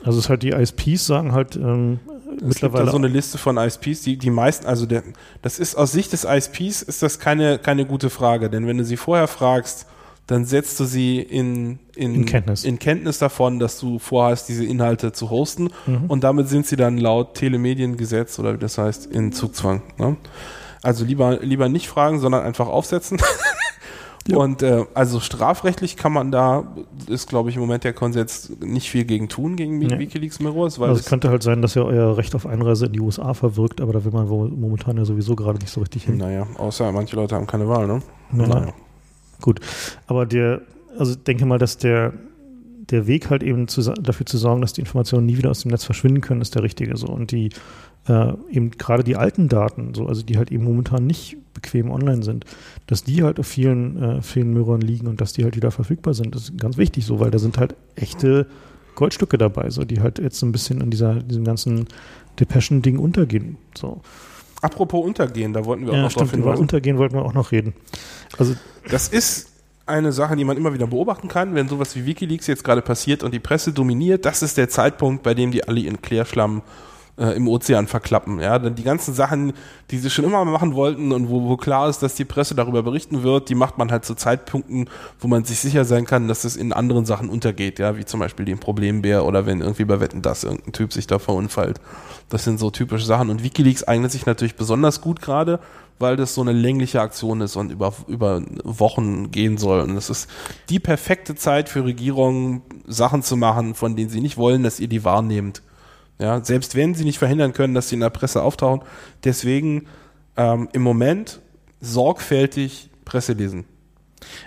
Also 0.03 0.19
es 0.19 0.26
ist 0.26 0.30
halt 0.30 0.43
die 0.43 0.49
ISPs 0.49 1.07
sagen 1.07 1.31
halt 1.31 1.56
ähm, 1.56 1.99
Es 2.06 2.30
gibt 2.31 2.43
mittlerweile 2.47 2.85
da 2.85 2.91
so 2.91 2.97
eine 2.97 3.07
Liste 3.07 3.38
von 3.39 3.57
ISPs, 3.57 4.02
die, 4.02 4.18
die 4.18 4.30
meisten, 4.30 4.68
also 4.68 4.85
der, 4.85 5.02
das 5.41 5.57
ist 5.57 5.76
aus 5.76 5.91
Sicht 5.93 6.14
des 6.14 6.26
ISPs 6.26 6.84
ist 6.84 7.02
das 7.02 7.18
keine, 7.18 7.57
keine 7.57 7.85
gute 7.85 8.11
Frage, 8.11 8.49
denn 8.52 8.68
wenn 8.68 8.77
du 8.77 8.84
sie 8.84 8.97
vorher 8.97 9.27
fragst, 9.27 9.88
dann 10.27 10.45
setzt 10.45 10.80
du 10.80 10.85
sie 10.85 11.19
in, 11.19 11.80
in, 11.95 12.14
In 12.15 12.26
Kenntnis. 12.26 12.64
in 12.65 12.77
Kenntnis 12.77 13.19
davon, 13.19 13.57
dass 13.60 13.80
du 13.80 13.97
vorhast, 13.99 14.49
diese 14.49 14.65
Inhalte 14.65 15.11
zu 15.14 15.30
hosten 15.31 15.69
Mhm. 15.88 16.06
und 16.07 16.23
damit 16.23 16.49
sind 16.49 16.68
sie 16.68 16.76
dann 16.76 16.97
laut 16.97 17.34
Telemediengesetz 17.35 18.38
oder 18.38 18.53
wie 18.53 18.57
das 18.60 18.77
heißt, 18.77 19.06
in 19.07 19.31
Zugzwang. 19.31 19.81
Ne? 19.97 20.18
Also 20.86 21.03
lieber, 21.03 21.40
lieber 21.41 21.68
nicht 21.68 21.88
fragen, 21.88 22.20
sondern 22.20 22.44
einfach 22.44 22.68
aufsetzen. 22.68 23.20
Ja. 24.28 24.38
Und 24.38 24.64
äh, 24.64 24.86
also 24.95 25.20
strafrechtlich 25.20 25.98
kann 25.98 26.12
man 26.12 26.32
da, 26.32 26.76
ist 27.07 27.30
glaube 27.30 27.52
ich 27.52 27.57
im 27.57 27.62
Moment 27.62 27.84
der 27.84 27.94
Konsens, 27.94 28.52
nicht 28.60 28.90
viel 28.90 29.06
gegen 29.06 29.30
tun, 29.30 29.56
gegen 29.56 29.78
Nee. 29.78 29.99
Wikileaks 29.99 30.40
Mirrors, 30.40 30.80
weil 30.80 30.90
Also 30.90 31.02
es 31.02 31.06
könnte 31.06 31.30
halt 31.30 31.44
sein, 31.44 31.62
dass 31.62 31.76
ihr 31.76 31.86
euer 31.86 32.18
Recht 32.18 32.34
auf 32.34 32.48
Einreise 32.48 32.88
in 32.88 32.94
die 32.94 33.02
USA 33.02 33.36
verwirkt, 33.36 33.82
aber 33.82 33.94
da 33.94 34.03
will 34.03 34.12
man 34.12 34.28
momentan 34.28 34.98
ja 34.98 35.06
sowieso 35.06 35.36
gerade 35.36 35.60
nicht 35.60 35.70
so 35.70 35.80
richtig 35.80 36.06
hin. 36.06 36.18
Naja, 36.18 36.48
außer 36.57 36.91
manche 36.91 37.16
Leute 37.16 37.36
haben 37.36 37.45
keine 37.45 37.70
Wahl, 37.70 37.86
ne? 37.86 38.02
Na, 38.32 38.48
na. 38.48 38.74
Gut. 39.41 39.60
Aber 40.07 40.26
der, 40.26 40.62
also 40.98 41.12
ich 41.12 41.24
denke 41.24 41.45
mal, 41.45 41.60
dass 41.60 41.78
der, 41.78 42.14
der 42.90 43.06
Weg 43.06 43.30
halt 43.30 43.44
eben 43.44 43.68
zu, 43.68 43.82
dafür 43.94 44.26
zu 44.26 44.40
sorgen, 44.40 44.62
dass 44.62 44.74
die 44.74 44.82
Informationen 44.82 45.28
nie 45.28 45.38
wieder 45.38 45.52
aus 45.52 45.62
dem 45.62 45.70
Netz 45.70 45.84
verschwinden 45.84 46.22
können, 46.22 46.41
ist 46.41 46.56
der 46.56 46.64
richtige 46.64 46.98
so. 46.98 47.07
Und 47.07 47.30
die 47.30 47.49
äh, 48.07 48.34
eben 48.52 48.72
gerade 48.72 49.03
die 49.03 49.15
alten 49.15 49.49
Daten, 49.49 49.94
so, 49.94 50.06
also 50.07 50.22
die 50.23 50.38
halt 50.38 50.52
eben 50.52 50.64
momentan 50.64 51.07
nicht 51.07 51.38
bequem 51.53 51.90
online 51.90 52.23
sind, 52.23 52.45
dass 52.88 53.03
die 53.03 53.23
halt 53.23 53.40
auf 53.40 53.48
vielen, 53.48 54.02
äh, 54.02 54.22
vielen 54.22 54.53
Mirrorn 54.53 54.82
liegen 54.82 55.07
und 55.07 55.22
dass 55.22 55.34
die 55.34 55.44
halt 55.44 55.56
wieder 55.56 55.72
verfügbar 55.72 56.14
sind, 56.14 56.36
ist 56.36 56.57
ganz 56.57 56.77
wichtig 56.77 57.06
so, 57.06 57.19
weil 57.19 57.32
da 57.32 57.40
sind 57.40 57.57
halt 57.57 57.76
echte 57.95 58.45
Goldstücke 58.95 59.38
dabei, 59.38 59.69
so, 59.69 59.84
die 59.84 60.02
halt 60.02 60.19
jetzt 60.19 60.40
so 60.40 60.45
ein 60.45 60.52
bisschen 60.52 60.82
in 60.82 60.90
dieser, 60.90 61.15
diesem 61.15 61.44
ganzen 61.44 61.88
Depeschen-Ding 62.40 62.99
untergehen. 62.99 63.57
So. 63.76 64.02
Apropos 64.61 65.06
Untergehen, 65.06 65.53
da 65.53 65.65
wollten 65.65 65.86
wir 65.86 65.91
auch 65.91 65.95
Ja, 65.98 66.02
noch 66.03 66.14
drauf 66.14 66.27
stimmt, 66.27 66.34
über 66.34 66.52
hinweisen. 66.52 66.61
Untergehen 66.61 66.98
wollten 66.98 67.15
wir 67.15 67.23
auch 67.26 67.34
noch 67.34 67.52
reden. 67.52 67.73
Also 68.38 68.56
Das 68.90 69.07
ist 69.07 69.49
eine 69.86 70.11
Sache, 70.11 70.36
die 70.36 70.44
man 70.44 70.57
immer 70.57 70.73
wieder 70.73 70.88
beobachten 70.88 71.27
kann, 71.27 71.53
wenn 71.56 71.68
sowas 71.68 71.95
wie 71.95 72.06
Wikileaks 72.06 72.48
jetzt 72.48 72.64
gerade 72.64 72.82
passiert 72.82 73.23
und 73.23 73.34
die 73.34 73.40
Presse 73.40 73.72
dominiert, 73.73 74.26
das 74.26 74.41
ist 74.41 74.57
der 74.57 74.69
Zeitpunkt, 74.69 75.23
bei 75.23 75.34
dem 75.34 75.52
die 75.52 75.68
alle 75.68 75.80
ihren 75.82 76.02
Klärschlamm 76.02 76.61
äh, 77.17 77.35
im 77.35 77.47
Ozean 77.47 77.87
verklappen. 77.87 78.39
Ja, 78.39 78.59
denn 78.59 78.75
die 78.75 78.83
ganzen 78.83 79.13
Sachen, 79.13 79.53
die 79.91 79.97
sie 79.97 80.09
schon 80.09 80.25
immer 80.25 80.43
machen 80.45 80.73
wollten 80.73 81.11
und 81.11 81.29
wo, 81.29 81.43
wo 81.47 81.57
klar 81.57 81.89
ist, 81.89 82.03
dass 82.03 82.15
die 82.15 82.25
Presse 82.25 82.55
darüber 82.55 82.83
berichten 82.83 83.23
wird, 83.23 83.49
die 83.49 83.55
macht 83.55 83.77
man 83.77 83.91
halt 83.91 84.05
zu 84.05 84.15
Zeitpunkten, 84.15 84.89
wo 85.19 85.27
man 85.27 85.45
sich 85.45 85.59
sicher 85.59 85.85
sein 85.85 86.05
kann, 86.05 86.27
dass 86.27 86.43
es 86.43 86.55
in 86.55 86.73
anderen 86.73 87.05
Sachen 87.05 87.29
untergeht, 87.29 87.79
ja, 87.79 87.97
wie 87.97 88.05
zum 88.05 88.19
Beispiel 88.19 88.45
den 88.45 88.59
Problembär 88.59 89.25
oder 89.25 89.45
wenn 89.45 89.61
irgendwie 89.61 89.85
bei 89.85 89.99
Wetten 89.99 90.21
das 90.21 90.43
irgendein 90.43 90.73
Typ 90.73 90.93
sich 90.93 91.07
da 91.07 91.19
verunfallt. 91.19 91.79
Das 92.29 92.43
sind 92.43 92.59
so 92.59 92.71
typische 92.71 93.05
Sachen 93.05 93.29
und 93.29 93.43
Wikileaks 93.43 93.83
eignet 93.83 94.11
sich 94.11 94.25
natürlich 94.25 94.55
besonders 94.55 95.01
gut 95.01 95.21
gerade, 95.21 95.59
weil 95.99 96.17
das 96.17 96.33
so 96.33 96.41
eine 96.41 96.51
längliche 96.51 96.99
Aktion 96.99 97.41
ist 97.41 97.55
und 97.55 97.71
über, 97.71 97.93
über 98.07 98.41
Wochen 98.63 99.31
gehen 99.31 99.57
soll. 99.57 99.79
Und 99.81 99.95
das 99.95 100.09
ist 100.09 100.29
die 100.69 100.79
perfekte 100.79 101.35
Zeit 101.35 101.69
für 101.69 101.85
Regierungen, 101.85 102.63
Sachen 102.85 103.23
zu 103.23 103.37
machen, 103.37 103.75
von 103.75 103.95
denen 103.95 104.09
sie 104.09 104.21
nicht 104.21 104.37
wollen, 104.37 104.63
dass 104.63 104.79
ihr 104.79 104.89
die 104.89 105.05
wahrnehmt. 105.05 105.61
Ja, 106.19 106.43
selbst 106.43 106.75
wenn 106.75 106.95
sie 106.95 107.03
nicht 107.03 107.17
verhindern 107.17 107.53
können, 107.53 107.73
dass 107.73 107.89
sie 107.89 107.95
in 107.95 108.01
der 108.01 108.09
Presse 108.09 108.41
auftauchen. 108.41 108.81
Deswegen 109.23 109.87
ähm, 110.37 110.69
im 110.71 110.81
Moment 110.81 111.41
sorgfältig 111.81 112.89
Presse 113.03 113.33
lesen. 113.33 113.65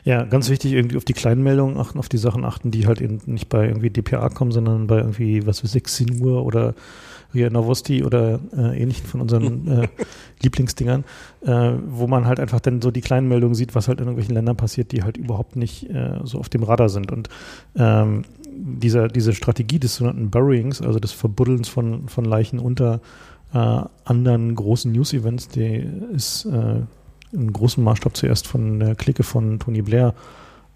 Ja, 0.05 0.25
ganz 0.25 0.49
wichtig, 0.49 0.73
irgendwie 0.73 0.97
auf 0.97 1.05
die 1.05 1.13
kleinen 1.13 1.43
Meldungen 1.43 1.77
achten, 1.77 1.99
auf 1.99 2.09
die 2.09 2.19
Sachen 2.19 2.45
achten, 2.45 2.71
die 2.71 2.87
halt 2.87 3.01
eben 3.01 3.21
nicht 3.27 3.49
bei 3.49 3.67
irgendwie 3.67 3.91
DPA 3.91 4.29
kommen, 4.31 4.51
sondern 4.51 4.87
bei 4.87 4.99
irgendwie, 4.99 5.47
was 5.47 5.63
weiß 5.63 5.75
ich, 5.75 5.89
Sinur 5.89 6.45
oder 6.45 6.75
Ria 7.35 7.51
Novosti 7.51 8.05
oder 8.05 8.41
äh, 8.57 8.81
ähnlichen 8.81 9.07
von 9.07 9.21
unseren 9.21 9.69
äh, 9.83 9.89
Lieblingsdingern, 10.43 11.05
äh, 11.43 11.73
wo 11.87 12.07
man 12.07 12.27
halt 12.27 12.41
einfach 12.41 12.61
dann 12.61 12.81
so 12.81 12.91
die 12.91 13.03
kleinen 13.03 13.29
Meldungen 13.29 13.55
sieht, 13.55 13.75
was 13.75 13.89
halt 13.89 14.01
in 14.01 14.07
irgendwelchen 14.07 14.35
Ländern 14.35 14.57
passiert, 14.57 14.93
die 14.93 15.03
halt 15.03 15.17
überhaupt 15.17 15.57
nicht 15.57 15.89
äh, 15.91 16.21
so 16.25 16.39
auf 16.39 16.49
dem 16.49 16.63
Radar 16.63 16.89
sind. 16.89 17.13
Und 17.13 17.29
ähm, 17.77 18.25
dieser, 18.59 19.09
diese 19.09 19.33
Strategie 19.33 19.79
des 19.79 19.97
sogenannten 19.97 20.31
Buryings, 20.31 20.83
also 20.83 20.99
des 20.99 21.13
Verbuddelns 21.13 21.69
von, 21.69 22.09
von 22.09 22.25
Leichen 22.25 22.59
unter 22.59 23.01
äh, 23.53 23.81
anderen 24.05 24.55
großen 24.55 24.91
News-Events, 24.93 25.49
die 25.49 25.87
ist 26.13 26.45
äh, 26.47 26.81
in 27.33 27.53
großem 27.53 27.85
Maßstab 27.85 28.17
zuerst 28.17 28.47
von 28.47 28.81
der 28.81 28.95
Clique 28.95 29.23
von 29.23 29.59
Tony 29.59 29.83
Blair 29.83 30.15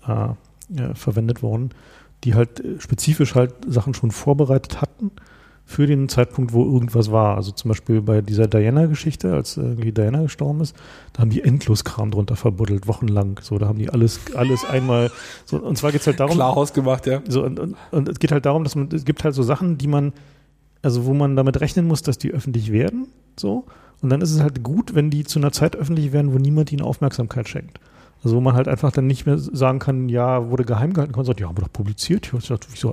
äh, 0.06 0.28
ja, 0.68 0.94
verwendet 0.94 1.42
worden, 1.42 1.70
die 2.24 2.34
halt 2.34 2.60
äh, 2.60 2.80
spezifisch 2.80 3.34
halt 3.34 3.54
Sachen 3.66 3.94
schon 3.94 4.10
vorbereitet 4.10 4.80
hatten 4.80 5.10
für 5.72 5.86
den 5.86 6.08
Zeitpunkt, 6.08 6.52
wo 6.52 6.64
irgendwas 6.64 7.10
war. 7.10 7.36
Also 7.36 7.50
zum 7.50 7.70
Beispiel 7.70 8.02
bei 8.02 8.20
dieser 8.20 8.46
Diana-Geschichte, 8.46 9.32
als 9.32 9.56
irgendwie 9.56 9.90
Diana 9.90 10.22
gestorben 10.22 10.60
ist, 10.60 10.76
da 11.12 11.22
haben 11.22 11.30
die 11.30 11.42
endlos 11.42 11.84
Kram 11.84 12.10
drunter 12.10 12.36
verbuddelt, 12.36 12.86
wochenlang. 12.86 13.40
So, 13.42 13.58
da 13.58 13.66
haben 13.68 13.78
die 13.78 13.88
alles, 13.88 14.20
alles 14.34 14.64
einmal. 14.64 15.10
So, 15.46 15.56
und 15.56 15.76
zwar 15.78 15.90
geht 15.90 16.02
es 16.02 16.06
halt 16.06 16.20
darum. 16.20 16.34
Klar 16.34 16.56
ausgemacht, 16.56 17.06
ja. 17.06 17.22
So, 17.26 17.42
und, 17.42 17.58
und, 17.58 17.76
und 17.90 18.08
es 18.08 18.18
geht 18.18 18.32
halt 18.32 18.44
darum, 18.44 18.64
dass 18.64 18.76
man, 18.76 18.88
es 18.92 19.04
gibt 19.04 19.24
halt 19.24 19.34
so 19.34 19.42
Sachen, 19.42 19.78
die 19.78 19.88
man, 19.88 20.12
also 20.82 21.06
wo 21.06 21.14
man 21.14 21.36
damit 21.36 21.60
rechnen 21.60 21.86
muss, 21.86 22.02
dass 22.02 22.18
die 22.18 22.32
öffentlich 22.32 22.70
werden, 22.70 23.08
so. 23.38 23.64
Und 24.02 24.10
dann 24.10 24.20
ist 24.20 24.32
es 24.32 24.42
halt 24.42 24.62
gut, 24.62 24.94
wenn 24.94 25.10
die 25.10 25.24
zu 25.24 25.38
einer 25.38 25.52
Zeit 25.52 25.76
öffentlich 25.76 26.12
werden, 26.12 26.34
wo 26.34 26.38
niemand 26.38 26.72
ihnen 26.72 26.82
Aufmerksamkeit 26.82 27.48
schenkt. 27.48 27.78
Also 28.24 28.36
wo 28.36 28.40
man 28.40 28.54
halt 28.54 28.68
einfach 28.68 28.92
dann 28.92 29.08
nicht 29.08 29.26
mehr 29.26 29.36
sagen 29.36 29.80
kann, 29.80 30.08
ja, 30.08 30.48
wurde 30.48 30.64
geheim 30.64 30.92
gehalten, 30.92 31.12
kann 31.12 31.24
sagen, 31.24 31.40
ja, 31.40 31.48
haben 31.48 31.56
wir 31.56 31.62
doch 31.62 31.72
publiziert. 31.72 32.26
Ich 32.26 32.34
weiß 32.34 32.50
nicht, 32.50 32.78
so, 32.78 32.90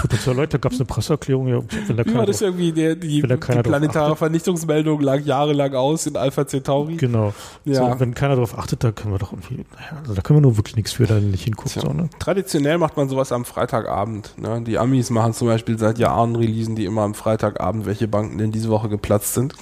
potenziell 0.00 0.34
Leute, 0.34 0.52
da 0.52 0.58
gab 0.58 0.72
es 0.72 0.78
eine 0.78 0.86
Presseerklärung, 0.86 1.46
ja, 1.48 1.60
wenn 1.86 1.96
da 1.96 2.04
Ja, 2.04 2.10
keiner 2.10 2.26
das 2.26 2.36
ist 2.36 2.40
drauf, 2.42 2.48
irgendwie 2.48 2.72
der, 2.72 2.96
die, 2.96 3.22
Wenn 3.22 3.28
da 3.28 3.34
die 3.34 3.40
keiner 3.40 3.62
planetare 3.62 4.06
achtet. 4.06 4.18
Vernichtungsmeldung 4.18 5.00
lag 5.00 5.20
jahrelang 5.20 5.74
aus 5.74 6.06
in 6.06 6.16
Alpha 6.16 6.46
Centauri. 6.46 6.96
genau. 6.96 7.34
Ja. 7.64 7.92
So, 7.92 8.00
wenn 8.00 8.14
keiner 8.14 8.34
darauf 8.34 8.56
achtet, 8.58 8.82
da 8.82 8.92
können 8.92 9.12
wir 9.12 9.18
doch 9.18 9.32
irgendwie, 9.32 9.64
naja, 9.74 10.00
also 10.00 10.14
da 10.14 10.22
können 10.22 10.38
wir 10.38 10.42
nur 10.42 10.56
wirklich 10.56 10.76
nichts 10.76 10.92
für, 10.92 11.06
da 11.06 11.20
nicht 11.20 11.44
hingucken. 11.44 11.82
So, 11.82 11.92
ne? 11.92 12.08
Traditionell 12.18 12.78
macht 12.78 12.96
man 12.96 13.08
sowas 13.10 13.32
am 13.32 13.44
Freitagabend. 13.44 14.34
Ne? 14.38 14.62
Die 14.62 14.78
Amis 14.78 15.10
machen 15.10 15.34
zum 15.34 15.48
Beispiel 15.48 15.78
seit 15.78 15.98
Jahren 15.98 16.34
releasen 16.34 16.76
die 16.76 16.86
immer 16.86 17.02
am 17.02 17.14
Freitagabend, 17.14 17.84
welche 17.84 18.08
Banken 18.08 18.38
denn 18.38 18.52
diese 18.52 18.70
Woche 18.70 18.88
geplatzt 18.88 19.34
sind. 19.34 19.54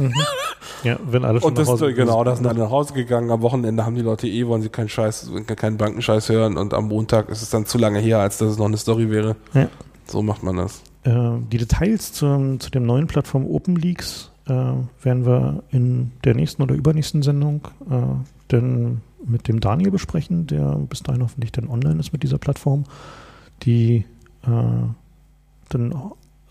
Ja, 0.83 0.99
wenn 1.07 1.25
alle 1.25 1.41
schon 1.41 1.51
Und 1.51 1.59
das 1.59 1.67
nach 1.67 1.75
Hause 1.75 1.95
genau, 1.95 2.25
da 2.25 2.37
sind 2.37 2.47
alle 2.47 2.59
nach 2.61 2.71
Hause 2.71 2.93
gegangen. 2.95 3.31
Am 3.31 3.41
Wochenende 3.43 3.85
haben 3.87 3.95
die 3.95 4.03
Leute 4.03 4.27
eh, 4.29 4.47
wollen 4.47 4.63
sie 4.63 4.69
keinen 4.85 4.89
Scheiß, 4.89 5.31
keinen 5.57 5.77
Bankenscheiß 5.77 6.29
hören 6.29 6.57
und 6.57 6.75
am 6.75 6.89
Montag 6.89 7.29
ist 7.29 7.43
es 7.43 7.51
dann 7.51 7.67
zu 7.67 7.79
lange 7.79 7.99
her, 7.99 8.19
als 8.19 8.39
dass 8.39 8.53
es 8.53 8.59
noch 8.59 8.67
eine 8.67 8.77
Story 8.77 9.11
wäre. 9.11 9.37
Ja. 9.55 9.69
So 10.07 10.23
macht 10.23 10.43
man 10.43 10.57
das. 10.57 10.83
Äh, 11.05 11.39
die 11.51 11.59
Details 11.59 12.13
zum, 12.13 12.61
zu 12.61 12.71
dem 12.71 12.85
neuen 12.85 13.07
Plattform 13.07 13.47
OpenLeaks 13.47 14.31
äh, 14.47 14.53
werden 14.53 15.27
wir 15.27 15.63
in 15.71 16.13
der 16.25 16.35
nächsten 16.35 16.63
oder 16.63 16.75
übernächsten 16.75 17.23
Sendung 17.23 17.63
äh, 17.91 18.03
dann 18.49 19.01
mit 19.27 19.49
dem 19.49 19.61
Daniel 19.61 19.91
besprechen, 19.91 20.47
der 20.47 20.77
bis 20.89 21.03
dahin 21.03 21.23
hoffentlich 21.23 21.53
dann 21.53 21.69
online 21.69 21.99
ist 21.99 22.13
mit 22.13 22.23
dieser 22.23 22.39
Plattform, 22.39 22.85
die 23.63 24.05
äh, 24.43 24.87
dann 25.71 25.95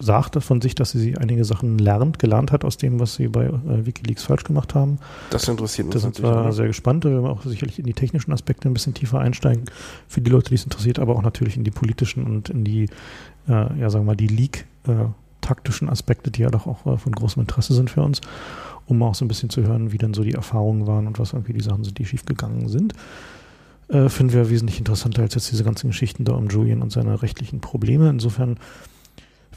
sagte 0.04 0.42
von 0.42 0.62
sich, 0.62 0.76
dass 0.76 0.92
sie 0.92 1.18
einige 1.18 1.46
Sachen 1.46 1.78
lernt, 1.78 2.20
gelernt 2.20 2.52
hat 2.52 2.66
aus 2.66 2.78
dem, 2.78 3.00
was 3.00 3.16
sie 3.16 3.28
bei 3.28 3.46
äh, 3.46 3.86
Wikileaks 3.86 4.24
falsch 4.24 4.44
gemacht 4.44 4.76
haben. 4.76 5.00
Das 5.30 5.48
interessiert 5.48 5.88
uns 5.88 5.94
Da 5.96 6.00
sind 6.00 6.20
natürlich. 6.20 6.46
wir 6.46 6.54
sehr 6.54 6.68
gespannt. 6.68 7.06
Da 7.06 7.10
werden 7.10 7.24
wir 7.24 7.30
auch 7.30 7.44
sicherlich 7.44 7.80
in 7.80 7.86
die 7.86 7.94
technischen 7.94 8.32
Aspekte 8.34 8.68
ein 8.68 8.74
bisschen 8.74 8.94
tiefer 8.94 9.20
einsteigen. 9.20 9.66
Für 10.08 10.22
die 10.22 10.30
Leute, 10.30 10.50
die 10.50 10.56
es 10.56 10.64
interessiert, 10.64 11.00
aber 11.00 11.16
auch 11.16 11.22
natürlich 11.22 11.58
in 11.58 11.64
die 11.64 11.72
politischen 11.72 12.24
und 12.26 12.50
in 12.50 12.64
die, 12.64 12.84
äh, 13.48 13.80
ja, 13.80 13.90
sagen 13.90 14.06
wir 14.06 14.12
mal, 14.12 14.16
die 14.16 14.28
Leak- 14.28 14.66
äh, 14.88 15.06
taktischen 15.42 15.90
Aspekte, 15.90 16.32
die 16.32 16.42
ja 16.42 16.50
doch 16.50 16.68
auch 16.68 16.86
äh, 16.86 16.98
von 16.98 17.12
großem 17.12 17.42
Interesse 17.42 17.74
sind 17.74 17.90
für 17.90 18.02
uns, 18.02 18.22
um 18.86 19.02
auch 19.04 19.16
so 19.16 19.26
ein 19.26 19.28
bisschen 19.28 19.50
zu 19.50 19.64
hören, 19.64 19.92
wie 19.92 19.98
dann 19.98 20.14
so 20.14 20.24
die 20.24 20.34
Erfahrungen 20.34 20.88
waren 20.88 21.06
und 21.08 21.20
was 21.20 21.34
irgendwie 21.34 21.54
die 21.54 21.62
Sachen 21.62 21.84
sind, 21.84 21.98
die 21.98 22.06
schiefgegangen 22.06 22.70
sind. 22.70 22.94
Äh, 23.90 24.10
finden 24.10 24.34
wir 24.34 24.50
wesentlich 24.50 24.80
interessanter 24.80 25.22
als 25.22 25.36
jetzt 25.36 25.52
diese 25.52 25.64
ganzen 25.64 25.88
Geschichten 25.88 26.24
da 26.24 26.34
um 26.34 26.48
Julian 26.48 26.82
und 26.82 26.92
seine 26.92 27.22
rechtlichen 27.22 27.60
Probleme. 27.60 28.10
Insofern 28.10 28.58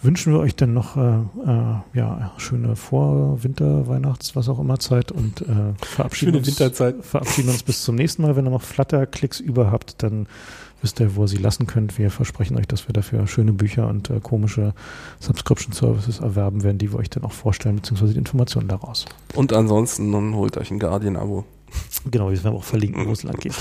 wünschen 0.02 0.32
wir 0.32 0.40
euch 0.40 0.55
dann 0.56 0.74
noch 0.74 0.97
äh, 0.97 1.01
äh, 1.01 1.74
ja, 1.94 2.32
schöne 2.39 2.77
Vor-, 2.77 3.43
Winter-, 3.43 3.89
Weihnachts-, 3.89 4.36
was 4.36 4.48
auch 4.48 4.59
immer 4.59 4.78
Zeit 4.78 5.12
und 5.12 5.43
äh, 5.43 5.74
verabschieden, 5.85 6.36
uns, 6.36 6.56
verabschieden 7.01 7.48
uns 7.51 7.62
bis 7.62 7.82
zum 7.82 7.94
nächsten 7.94 8.23
Mal. 8.23 8.36
Wenn 8.36 8.47
ihr 8.47 8.51
noch 8.51 8.62
Flutter-Klicks 8.62 9.40
über 9.40 9.70
habt, 9.70 10.02
dann 10.02 10.27
wisst 10.82 11.01
ihr, 11.01 11.16
wo 11.16 11.24
ihr 11.24 11.28
sie 11.28 11.39
lassen 11.39 11.66
könnt. 11.66 11.98
Wir 11.98 12.10
versprechen 12.10 12.56
euch, 12.56 12.66
dass 12.66 12.89
wir 12.89 12.93
dafür 12.93 13.27
schöne 13.27 13.52
Bücher 13.52 13.89
und 13.89 14.10
äh, 14.10 14.20
komische 14.20 14.74
Subscription-Services 15.20 16.20
erwerben 16.20 16.62
werden, 16.62 16.78
die 16.78 16.93
wir 16.93 16.98
euch 16.98 17.10
dann 17.10 17.24
auch 17.24 17.32
vorstellen, 17.32 17.77
beziehungsweise 17.77 18.12
die 18.12 18.18
Informationen 18.18 18.68
daraus. 18.68 19.06
Und 19.35 19.52
ansonsten, 19.52 20.12
dann 20.12 20.35
holt 20.35 20.56
euch 20.56 20.70
ein 20.70 20.78
Guardian-Abo. 20.78 21.44
Genau, 22.10 22.31
wir 22.31 22.44
werden 22.44 22.56
auch 22.56 22.64
verlinken, 22.64 23.06
wo 23.06 23.12
es 23.12 23.23
lang 23.23 23.36
geht. 23.36 23.55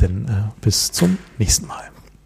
Denn 0.00 0.26
äh, 0.26 0.50
bis 0.60 0.90
zum 0.90 1.18
nächsten 1.38 1.66
Mal. 1.66 1.92